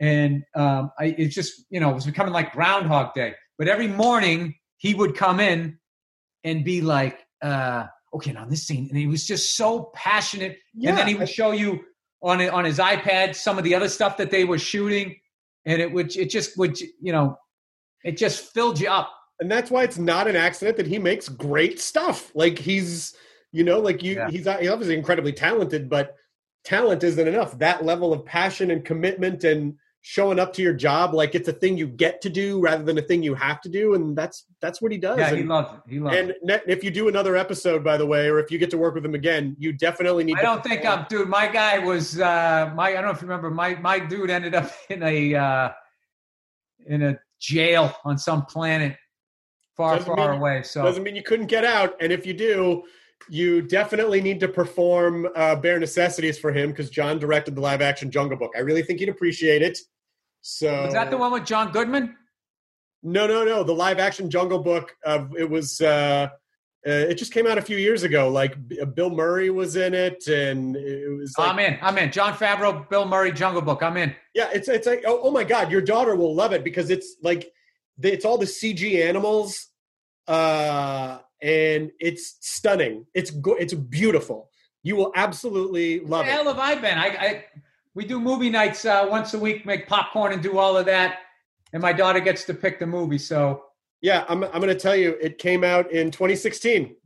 and 0.00 0.42
um, 0.54 0.90
I 0.98 1.14
it 1.16 1.28
just 1.28 1.64
you 1.70 1.80
know 1.80 1.88
it 1.90 1.94
was 1.94 2.04
becoming 2.04 2.34
like 2.34 2.52
Groundhog 2.52 3.14
Day. 3.14 3.32
But 3.56 3.68
every 3.68 3.86
morning 3.88 4.54
he 4.76 4.94
would 4.94 5.16
come 5.16 5.40
in 5.40 5.78
and 6.44 6.62
be 6.62 6.82
like, 6.82 7.20
uh, 7.40 7.86
okay, 8.12 8.32
now 8.32 8.44
this 8.44 8.66
scene, 8.66 8.86
and 8.90 8.98
he 8.98 9.06
was 9.06 9.24
just 9.26 9.56
so 9.56 9.90
passionate. 9.94 10.58
and 10.74 10.98
then 10.98 11.08
he 11.08 11.14
would 11.14 11.28
show 11.30 11.52
you 11.52 11.80
on 12.22 12.42
on 12.50 12.66
his 12.66 12.78
iPad 12.78 13.34
some 13.34 13.56
of 13.56 13.64
the 13.64 13.74
other 13.74 13.88
stuff 13.88 14.18
that 14.18 14.30
they 14.30 14.44
were 14.44 14.58
shooting, 14.58 15.16
and 15.64 15.80
it 15.80 15.90
would 15.90 16.14
it 16.16 16.28
just 16.28 16.58
would 16.58 16.78
you 16.78 17.12
know 17.12 17.38
it 18.04 18.18
just 18.18 18.52
filled 18.52 18.78
you 18.78 18.90
up. 18.90 19.10
and 19.40 19.50
that's 19.50 19.70
why 19.70 19.84
it's 19.84 19.96
not 19.96 20.28
an 20.28 20.36
accident 20.36 20.76
that 20.76 20.86
he 20.86 20.98
makes 20.98 21.30
great 21.30 21.80
stuff. 21.80 22.30
Like 22.34 22.58
he's, 22.58 23.14
you 23.52 23.64
know, 23.64 23.80
like 23.80 24.02
you, 24.02 24.16
Yeah. 24.16 24.28
he's, 24.28 24.44
he's 24.44 24.68
obviously 24.68 24.94
incredibly 24.94 25.32
talented, 25.32 25.88
but 25.88 26.14
talent 26.64 27.04
isn't 27.04 27.28
enough. 27.28 27.58
That 27.58 27.84
level 27.84 28.12
of 28.12 28.24
passion 28.24 28.70
and 28.70 28.84
commitment 28.84 29.44
and 29.44 29.74
showing 30.06 30.38
up 30.38 30.52
to 30.52 30.60
your 30.60 30.74
job 30.74 31.14
like 31.14 31.34
it's 31.34 31.48
a 31.48 31.52
thing 31.52 31.78
you 31.78 31.86
get 31.86 32.20
to 32.20 32.28
do 32.28 32.60
rather 32.60 32.84
than 32.84 32.98
a 32.98 33.02
thing 33.02 33.22
you 33.22 33.34
have 33.34 33.58
to 33.62 33.70
do, 33.70 33.94
and 33.94 34.16
that's 34.16 34.44
that's 34.60 34.82
what 34.82 34.92
he 34.92 34.98
does. 34.98 35.18
Yeah, 35.18 35.28
and, 35.28 35.36
he 35.38 35.44
loves 35.44 35.72
it. 35.72 35.80
He 35.90 35.98
loves 35.98 36.16
it. 36.16 36.20
and 36.20 36.34
net- 36.42 36.64
if 36.66 36.84
you 36.84 36.90
do 36.90 37.08
another 37.08 37.36
episode, 37.36 37.82
by 37.82 37.96
the 37.96 38.06
way, 38.06 38.28
or 38.28 38.38
if 38.38 38.50
you 38.50 38.58
get 38.58 38.70
to 38.70 38.78
work 38.78 38.94
with 38.94 39.04
him 39.04 39.14
again, 39.14 39.56
you 39.58 39.72
definitely 39.72 40.24
need. 40.24 40.36
I 40.36 40.42
don't 40.42 40.62
think 40.62 40.84
I'm, 40.84 41.06
dude. 41.08 41.28
My 41.28 41.48
guy 41.48 41.78
was 41.78 42.20
uh, 42.20 42.70
my. 42.74 42.90
I 42.90 42.92
don't 42.94 43.04
know 43.06 43.10
if 43.10 43.22
you 43.22 43.28
remember. 43.28 43.50
My 43.50 43.76
my 43.76 43.98
dude 43.98 44.30
ended 44.30 44.54
up 44.54 44.70
in 44.90 45.02
a 45.02 45.34
uh, 45.34 45.68
in 46.86 47.02
a 47.02 47.18
jail 47.40 47.94
on 48.04 48.18
some 48.18 48.44
planet 48.44 48.96
far 49.76 49.96
Doesn't 49.96 50.14
far 50.14 50.32
mean- 50.32 50.40
away. 50.40 50.62
So 50.64 50.82
Doesn't 50.82 51.02
mean 51.02 51.16
you 51.16 51.22
couldn't 51.22 51.46
get 51.46 51.64
out, 51.64 51.94
and 52.00 52.12
if 52.12 52.26
you 52.26 52.34
do, 52.34 52.82
you 53.28 53.62
definitely 53.62 54.20
need 54.20 54.40
to 54.40 54.48
perform 54.48 55.28
uh, 55.34 55.56
bare 55.56 55.78
necessities 55.78 56.38
for 56.38 56.52
him 56.52 56.70
because 56.70 56.90
Jon 56.90 57.18
directed 57.18 57.54
the 57.54 57.60
live 57.60 57.80
action 57.80 58.10
Jungle 58.10 58.36
Book. 58.36 58.52
I 58.56 58.60
really 58.60 58.82
think 58.82 59.00
he'd 59.00 59.08
appreciate 59.08 59.62
it. 59.62 59.78
So 60.42 60.84
was 60.84 60.94
that 60.94 61.10
the 61.10 61.16
one 61.16 61.32
with 61.32 61.44
John 61.44 61.72
Goodman? 61.72 62.16
No, 63.02 63.26
no, 63.26 63.44
no. 63.44 63.62
The 63.62 63.72
live 63.72 63.98
action 63.98 64.30
Jungle 64.30 64.58
Book. 64.58 64.94
Uh, 65.04 65.26
it 65.38 65.48
was. 65.48 65.80
Uh, 65.80 66.28
uh, 66.86 66.90
it 66.90 67.14
just 67.14 67.32
came 67.32 67.46
out 67.46 67.56
a 67.56 67.62
few 67.62 67.78
years 67.78 68.02
ago. 68.02 68.28
Like 68.28 68.56
uh, 68.80 68.84
Bill 68.84 69.08
Murray 69.08 69.48
was 69.48 69.76
in 69.76 69.94
it, 69.94 70.26
and 70.26 70.76
it 70.76 71.08
was. 71.08 71.34
Like, 71.38 71.48
I'm 71.48 71.58
in. 71.58 71.78
I'm 71.80 71.96
in. 71.96 72.12
Jon 72.12 72.34
Favreau, 72.34 72.88
Bill 72.90 73.06
Murray, 73.06 73.32
Jungle 73.32 73.62
Book. 73.62 73.82
I'm 73.82 73.96
in. 73.96 74.14
Yeah, 74.34 74.50
it's 74.52 74.68
it's 74.68 74.86
like 74.86 75.02
oh, 75.06 75.20
oh 75.22 75.30
my 75.30 75.44
god, 75.44 75.70
your 75.70 75.80
daughter 75.80 76.14
will 76.14 76.34
love 76.34 76.52
it 76.52 76.62
because 76.62 76.90
it's 76.90 77.16
like 77.22 77.50
it's 78.02 78.26
all 78.26 78.36
the 78.36 78.44
CG 78.44 79.02
animals, 79.02 79.68
uh, 80.28 81.18
and 81.44 81.92
it's 82.00 82.38
stunning. 82.40 83.04
It's 83.14 83.30
go- 83.30 83.54
it's 83.56 83.74
beautiful. 83.74 84.50
You 84.82 84.96
will 84.96 85.12
absolutely 85.14 86.00
love 86.00 86.24
the 86.24 86.30
it. 86.32 86.34
hell 86.34 86.46
have 86.46 86.58
I 86.58 86.74
been? 86.74 86.98
I, 86.98 87.06
I 87.06 87.44
we 87.94 88.04
do 88.04 88.18
movie 88.18 88.50
nights 88.50 88.84
uh, 88.84 89.06
once 89.08 89.34
a 89.34 89.38
week, 89.38 89.64
make 89.66 89.86
popcorn 89.86 90.32
and 90.32 90.42
do 90.42 90.58
all 90.58 90.76
of 90.76 90.86
that, 90.86 91.18
and 91.72 91.82
my 91.82 91.92
daughter 91.92 92.20
gets 92.20 92.44
to 92.44 92.54
pick 92.54 92.78
the 92.80 92.86
movie. 92.86 93.18
So 93.18 93.64
Yeah, 94.00 94.24
I'm 94.28 94.42
I'm 94.44 94.60
going 94.60 94.68
to 94.68 94.74
tell 94.74 94.96
you, 94.96 95.16
it 95.20 95.38
came 95.38 95.62
out 95.64 95.92
in 95.92 96.10
2016. 96.10 96.96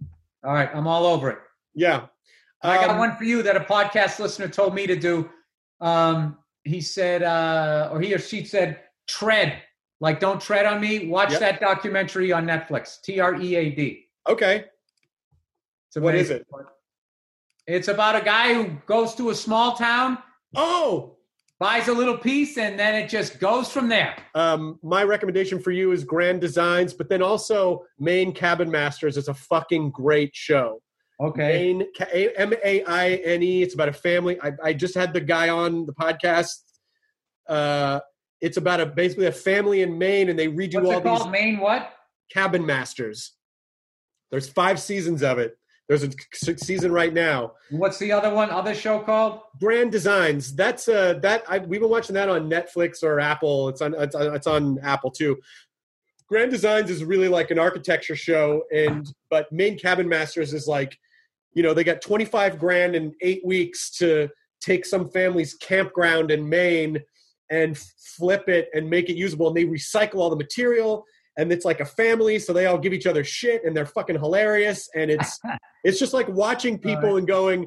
all 0.44 0.54
right, 0.54 0.70
I'm 0.72 0.86
all 0.86 1.04
over 1.04 1.30
it. 1.30 1.38
Yeah, 1.74 2.06
I 2.62 2.76
got 2.76 2.90
Um, 2.90 2.98
one 2.98 3.16
for 3.16 3.24
you 3.24 3.42
that 3.42 3.56
a 3.56 3.60
podcast 3.60 4.18
listener 4.20 4.48
told 4.48 4.74
me 4.74 4.86
to 4.86 4.96
do. 4.96 5.28
Um, 5.80 6.38
he 6.64 6.80
said, 6.80 7.22
uh, 7.22 7.88
or 7.92 8.00
he 8.00 8.14
or 8.14 8.18
she 8.18 8.44
said, 8.44 8.80
tread. 9.06 9.62
Like, 10.00 10.20
don't 10.20 10.40
tread 10.40 10.64
on 10.66 10.80
me. 10.80 11.08
Watch 11.08 11.30
Yep. 11.32 11.40
that 11.40 11.60
documentary 11.60 12.30
on 12.32 12.46
Netflix. 12.46 13.00
T 13.02 13.18
R 13.20 13.34
E 13.40 13.56
A 13.56 13.70
D. 13.70 14.07
Okay, 14.28 14.64
It's 15.88 15.96
What 15.98 16.14
is 16.14 16.30
amazing. 16.30 16.44
It's 17.66 17.88
about 17.88 18.16
a 18.16 18.24
guy 18.24 18.54
who 18.54 18.78
goes 18.86 19.14
to 19.16 19.30
a 19.30 19.34
small 19.34 19.74
town, 19.74 20.18
Oh, 20.56 21.16
buys 21.60 21.88
a 21.88 21.92
little 21.92 22.16
piece, 22.16 22.56
and 22.56 22.78
then 22.78 22.94
it 22.94 23.08
just 23.08 23.40
goes 23.40 23.70
from 23.70 23.88
there. 23.88 24.16
um, 24.34 24.78
my 24.82 25.02
recommendation 25.02 25.60
for 25.60 25.70
you 25.70 25.92
is 25.92 26.04
Grand 26.04 26.40
Designs, 26.40 26.94
but 26.94 27.08
then 27.08 27.22
also 27.22 27.84
Maine 27.98 28.32
Cabin 28.32 28.70
Masters 28.70 29.16
is 29.18 29.28
a 29.28 29.34
fucking 29.34 29.90
great 29.90 30.30
show. 30.34 30.80
Okay. 31.20 31.74
Maine, 31.74 31.86
M 32.36 32.52
A 32.64 32.84
I 32.84 33.08
N 33.24 33.42
E. 33.42 33.62
It's 33.62 33.74
about 33.74 33.88
a 33.88 33.92
family. 33.92 34.38
I, 34.40 34.52
I 34.62 34.72
just 34.72 34.94
had 34.94 35.12
the 35.12 35.20
guy 35.20 35.48
on 35.48 35.84
the 35.84 35.92
podcast. 35.92 36.54
Uh, 37.48 38.00
it's 38.40 38.56
about 38.56 38.80
a 38.80 38.86
basically 38.86 39.26
a 39.26 39.32
family 39.32 39.82
in 39.82 39.98
Maine, 39.98 40.28
and 40.28 40.38
they 40.38 40.46
redo 40.48 40.76
What's 40.76 40.86
all 40.86 40.98
it 40.98 41.02
called? 41.02 41.20
these 41.22 41.32
Maine 41.32 41.58
what? 41.58 41.90
Cabin 42.30 42.64
Masters. 42.64 43.32
There's 44.30 44.48
five 44.48 44.80
seasons 44.80 45.22
of 45.22 45.38
it. 45.38 45.58
There's 45.88 46.02
a 46.02 46.10
season 46.58 46.92
right 46.92 47.14
now. 47.14 47.52
What's 47.70 47.98
the 47.98 48.12
other 48.12 48.32
one? 48.32 48.50
Other 48.50 48.74
show 48.74 49.00
called? 49.00 49.40
Grand 49.58 49.90
Designs. 49.90 50.54
That's 50.54 50.86
uh 50.86 51.14
that 51.22 51.44
I, 51.48 51.58
we've 51.58 51.80
been 51.80 51.88
watching 51.88 52.14
that 52.14 52.28
on 52.28 52.50
Netflix 52.50 53.02
or 53.02 53.20
Apple. 53.20 53.70
It's 53.70 53.80
on 53.80 53.94
it's 53.94 54.14
on, 54.14 54.34
it's 54.34 54.46
on 54.46 54.78
Apple 54.82 55.10
too. 55.10 55.38
Grand 56.28 56.50
Designs 56.50 56.90
is 56.90 57.02
really 57.04 57.28
like 57.28 57.50
an 57.50 57.58
architecture 57.58 58.16
show, 58.16 58.64
and 58.70 59.10
but 59.30 59.50
Maine 59.50 59.78
Cabin 59.78 60.06
Masters 60.06 60.52
is 60.52 60.66
like, 60.66 60.98
you 61.54 61.62
know, 61.62 61.72
they 61.72 61.84
got 61.84 62.02
25 62.02 62.58
grand 62.58 62.94
in 62.94 63.14
eight 63.22 63.40
weeks 63.46 63.90
to 63.96 64.28
take 64.60 64.84
some 64.84 65.08
family's 65.08 65.54
campground 65.54 66.30
in 66.30 66.46
Maine 66.46 66.98
and 67.50 67.78
flip 68.18 68.46
it 68.50 68.68
and 68.74 68.90
make 68.90 69.08
it 69.08 69.16
usable, 69.16 69.48
and 69.48 69.56
they 69.56 69.64
recycle 69.64 70.16
all 70.16 70.28
the 70.28 70.36
material, 70.36 71.02
and 71.38 71.52
it's 71.52 71.64
like 71.64 71.80
a 71.80 71.84
family, 71.84 72.38
so 72.38 72.52
they 72.52 72.66
all 72.66 72.76
give 72.76 72.92
each 72.92 73.06
other 73.06 73.24
shit, 73.24 73.64
and 73.64 73.74
they're 73.74 73.86
fucking 73.86 74.16
hilarious, 74.16 74.90
and 74.94 75.10
it's 75.10 75.38
it's 75.84 75.98
just 75.98 76.12
like 76.12 76.28
watching 76.28 76.78
people 76.78 77.16
and 77.16 77.26
going, 77.26 77.66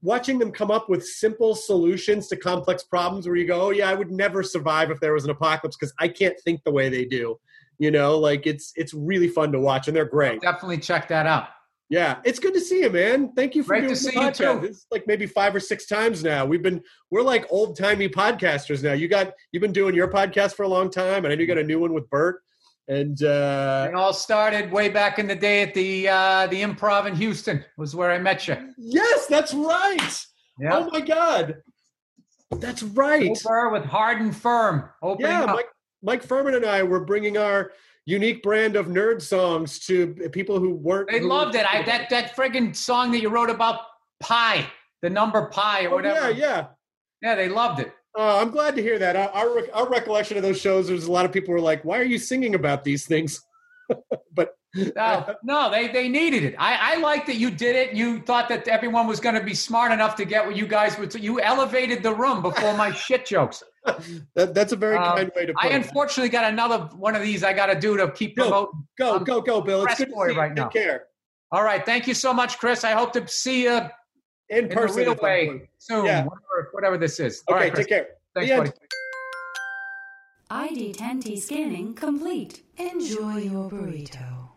watching 0.00 0.38
them 0.38 0.50
come 0.50 0.70
up 0.70 0.88
with 0.88 1.06
simple 1.06 1.54
solutions 1.54 2.26
to 2.28 2.36
complex 2.36 2.82
problems 2.82 3.26
where 3.26 3.36
you 3.36 3.46
go, 3.46 3.60
oh 3.60 3.70
yeah, 3.70 3.88
I 3.88 3.94
would 3.94 4.10
never 4.10 4.42
survive 4.42 4.90
if 4.90 4.98
there 4.98 5.12
was 5.12 5.24
an 5.24 5.30
apocalypse 5.30 5.76
because 5.76 5.92
I 6.00 6.08
can't 6.08 6.34
think 6.42 6.62
the 6.64 6.72
way 6.72 6.88
they 6.88 7.04
do. 7.04 7.38
You 7.78 7.90
know, 7.90 8.18
like 8.18 8.46
it's 8.46 8.72
it's 8.76 8.94
really 8.94 9.28
fun 9.28 9.52
to 9.52 9.60
watch, 9.60 9.88
and 9.88 9.96
they're 9.96 10.04
great. 10.06 10.40
Definitely 10.40 10.78
check 10.78 11.06
that 11.08 11.26
out. 11.26 11.48
Yeah, 11.90 12.20
it's 12.24 12.38
good 12.38 12.54
to 12.54 12.60
see 12.60 12.80
you, 12.80 12.88
man. 12.88 13.34
Thank 13.34 13.54
you 13.54 13.62
for 13.62 13.74
Great 13.74 13.82
doing 13.82 13.94
to 13.94 14.02
the 14.02 14.10
see 14.10 14.18
you, 14.18 14.26
podcast. 14.28 14.60
too. 14.60 14.66
It's 14.68 14.86
like 14.90 15.06
maybe 15.06 15.26
five 15.26 15.54
or 15.54 15.60
six 15.60 15.86
times 15.86 16.24
now. 16.24 16.46
We've 16.46 16.62
been 16.62 16.80
we're 17.10 17.20
like 17.20 17.44
old 17.50 17.76
timey 17.76 18.08
podcasters 18.08 18.82
now. 18.82 18.94
You 18.94 19.08
got 19.08 19.32
you've 19.52 19.60
been 19.60 19.74
doing 19.74 19.94
your 19.94 20.08
podcast 20.08 20.54
for 20.54 20.62
a 20.62 20.68
long 20.68 20.90
time, 20.90 21.26
and 21.26 21.32
I 21.32 21.34
know 21.34 21.42
you 21.42 21.46
got 21.46 21.58
a 21.58 21.62
new 21.62 21.78
one 21.78 21.92
with 21.92 22.08
Bert. 22.08 22.40
And 22.88 23.22
uh, 23.22 23.86
It 23.88 23.94
all 23.94 24.12
started 24.12 24.70
way 24.72 24.88
back 24.88 25.18
in 25.18 25.26
the 25.28 25.36
day 25.36 25.62
at 25.62 25.72
the 25.72 26.08
uh, 26.08 26.46
the 26.48 26.62
Improv 26.62 27.06
in 27.06 27.14
Houston. 27.14 27.64
Was 27.76 27.94
where 27.94 28.10
I 28.10 28.18
met 28.18 28.48
you. 28.48 28.56
yes, 28.76 29.26
that's 29.26 29.54
right. 29.54 30.26
Yeah. 30.58 30.76
Oh 30.78 30.90
my 30.90 31.00
god, 31.00 31.62
that's 32.58 32.82
right. 32.82 33.30
Over 33.46 33.70
with 33.70 33.84
Hard 33.84 34.18
'n 34.18 34.32
Phirm. 34.32 34.88
Yeah. 35.18 35.46
Mike, 35.46 35.68
Mike 36.02 36.26
Phirman 36.26 36.56
and 36.56 36.66
I 36.66 36.82
were 36.82 37.00
bringing 37.04 37.36
our 37.38 37.70
unique 38.04 38.42
brand 38.42 38.74
of 38.74 38.86
nerd 38.88 39.22
songs 39.22 39.78
to 39.86 40.08
people 40.32 40.58
who 40.58 40.74
weren't. 40.74 41.08
They 41.08 41.20
who- 41.20 41.28
loved 41.28 41.54
it. 41.54 41.64
I 41.72 41.82
that 41.84 42.10
that 42.10 42.36
friggin' 42.36 42.74
song 42.74 43.12
that 43.12 43.20
you 43.22 43.28
wrote 43.28 43.48
about 43.50 43.78
pi, 44.20 44.66
the 45.02 45.10
number 45.10 45.46
pi 45.50 45.84
or 45.86 45.88
Oh, 45.90 45.94
whatever. 45.94 46.30
yeah, 46.32 46.36
yeah. 46.48 46.66
Yeah, 47.22 47.34
they 47.36 47.48
loved 47.48 47.78
it. 47.78 47.92
Uh, 48.18 48.38
I'm 48.38 48.50
glad 48.50 48.76
to 48.76 48.82
hear 48.82 48.98
that. 48.98 49.16
Our, 49.16 49.30
our 49.30 49.66
our 49.74 49.88
recollection 49.88 50.36
of 50.36 50.42
those 50.42 50.60
shows, 50.60 50.88
there's 50.88 51.04
a 51.06 51.12
lot 51.12 51.24
of 51.24 51.32
people 51.32 51.52
were 51.54 51.60
like, 51.60 51.84
"Why 51.84 51.98
are 51.98 52.04
you 52.04 52.18
singing 52.18 52.54
about 52.54 52.84
these 52.84 53.06
things?" 53.06 53.40
but 54.34 54.54
No, 54.74 55.34
no, 55.42 55.70
they 55.70 55.88
they 55.88 56.08
needed 56.08 56.44
it. 56.44 56.54
I, 56.58 56.94
I 56.94 56.96
like 56.96 57.26
that 57.26 57.36
you 57.36 57.50
did 57.50 57.76
it. 57.76 57.94
You 57.94 58.20
thought 58.20 58.48
that 58.50 58.68
everyone 58.68 59.06
was 59.06 59.20
going 59.20 59.34
to 59.34 59.42
be 59.42 59.54
smart 59.54 59.92
enough 59.92 60.14
to 60.16 60.24
get 60.24 60.46
what 60.46 60.56
you 60.56 60.66
guys 60.66 60.98
would. 60.98 61.14
You 61.14 61.40
elevated 61.40 62.02
the 62.02 62.14
room 62.14 62.40
before 62.42 62.74
my 62.76 62.90
shit 63.04 63.24
jokes. 63.26 63.62
that, 64.34 64.54
that's 64.54 64.72
a 64.72 64.76
very 64.76 64.96
Um, 64.96 65.16
kind 65.16 65.30
way 65.36 65.46
to 65.46 65.52
put 65.54 65.64
I 65.64 65.68
it. 65.68 65.74
unfortunately 65.74 66.28
got 66.30 66.50
another 66.52 66.88
one 66.96 67.14
of 67.16 67.22
these 67.22 67.42
I 67.44 67.52
got 67.52 67.66
to 67.66 67.78
do 67.78 67.96
to 67.96 68.10
keep 68.12 68.36
Go. 68.36 68.42
promoting. 68.44 68.86
Go, 68.98 69.18
go, 69.20 69.40
go, 69.40 69.60
Bill. 69.60 69.84
It's 69.84 69.96
good 69.98 70.08
to 70.08 70.14
see 70.26 70.32
you. 70.34 70.38
right 70.38 70.54
now. 70.54 70.68
Take 70.68 70.82
care. 70.84 71.04
All 71.50 71.62
right, 71.64 71.84
thank 71.84 72.06
you 72.06 72.14
so 72.14 72.32
much, 72.32 72.58
Chris. 72.58 72.82
I 72.84 72.92
hope 72.92 73.12
to 73.14 73.26
see 73.28 73.64
you 73.64 73.80
In 74.52 74.64
in 74.66 74.68
person. 74.70 74.98
real 74.98 75.12
at 75.12 75.22
way 75.22 75.68
soon, 75.78 76.04
Yeah. 76.04 76.24
whatever, 76.24 76.68
whatever 76.72 76.98
this 76.98 77.18
is. 77.20 77.42
All 77.48 77.54
Okay, 77.56 77.64
right, 77.64 77.74
Chris. 77.74 77.86
take 77.86 77.96
care. 77.96 78.06
Thanks, 78.34 78.50
The 78.50 78.56
buddy. 78.58 78.72
ID10T 80.50 81.40
scanning 81.40 81.94
complete. 81.94 82.62
Enjoy 82.76 83.36
your 83.38 83.70
burrito. 83.70 84.48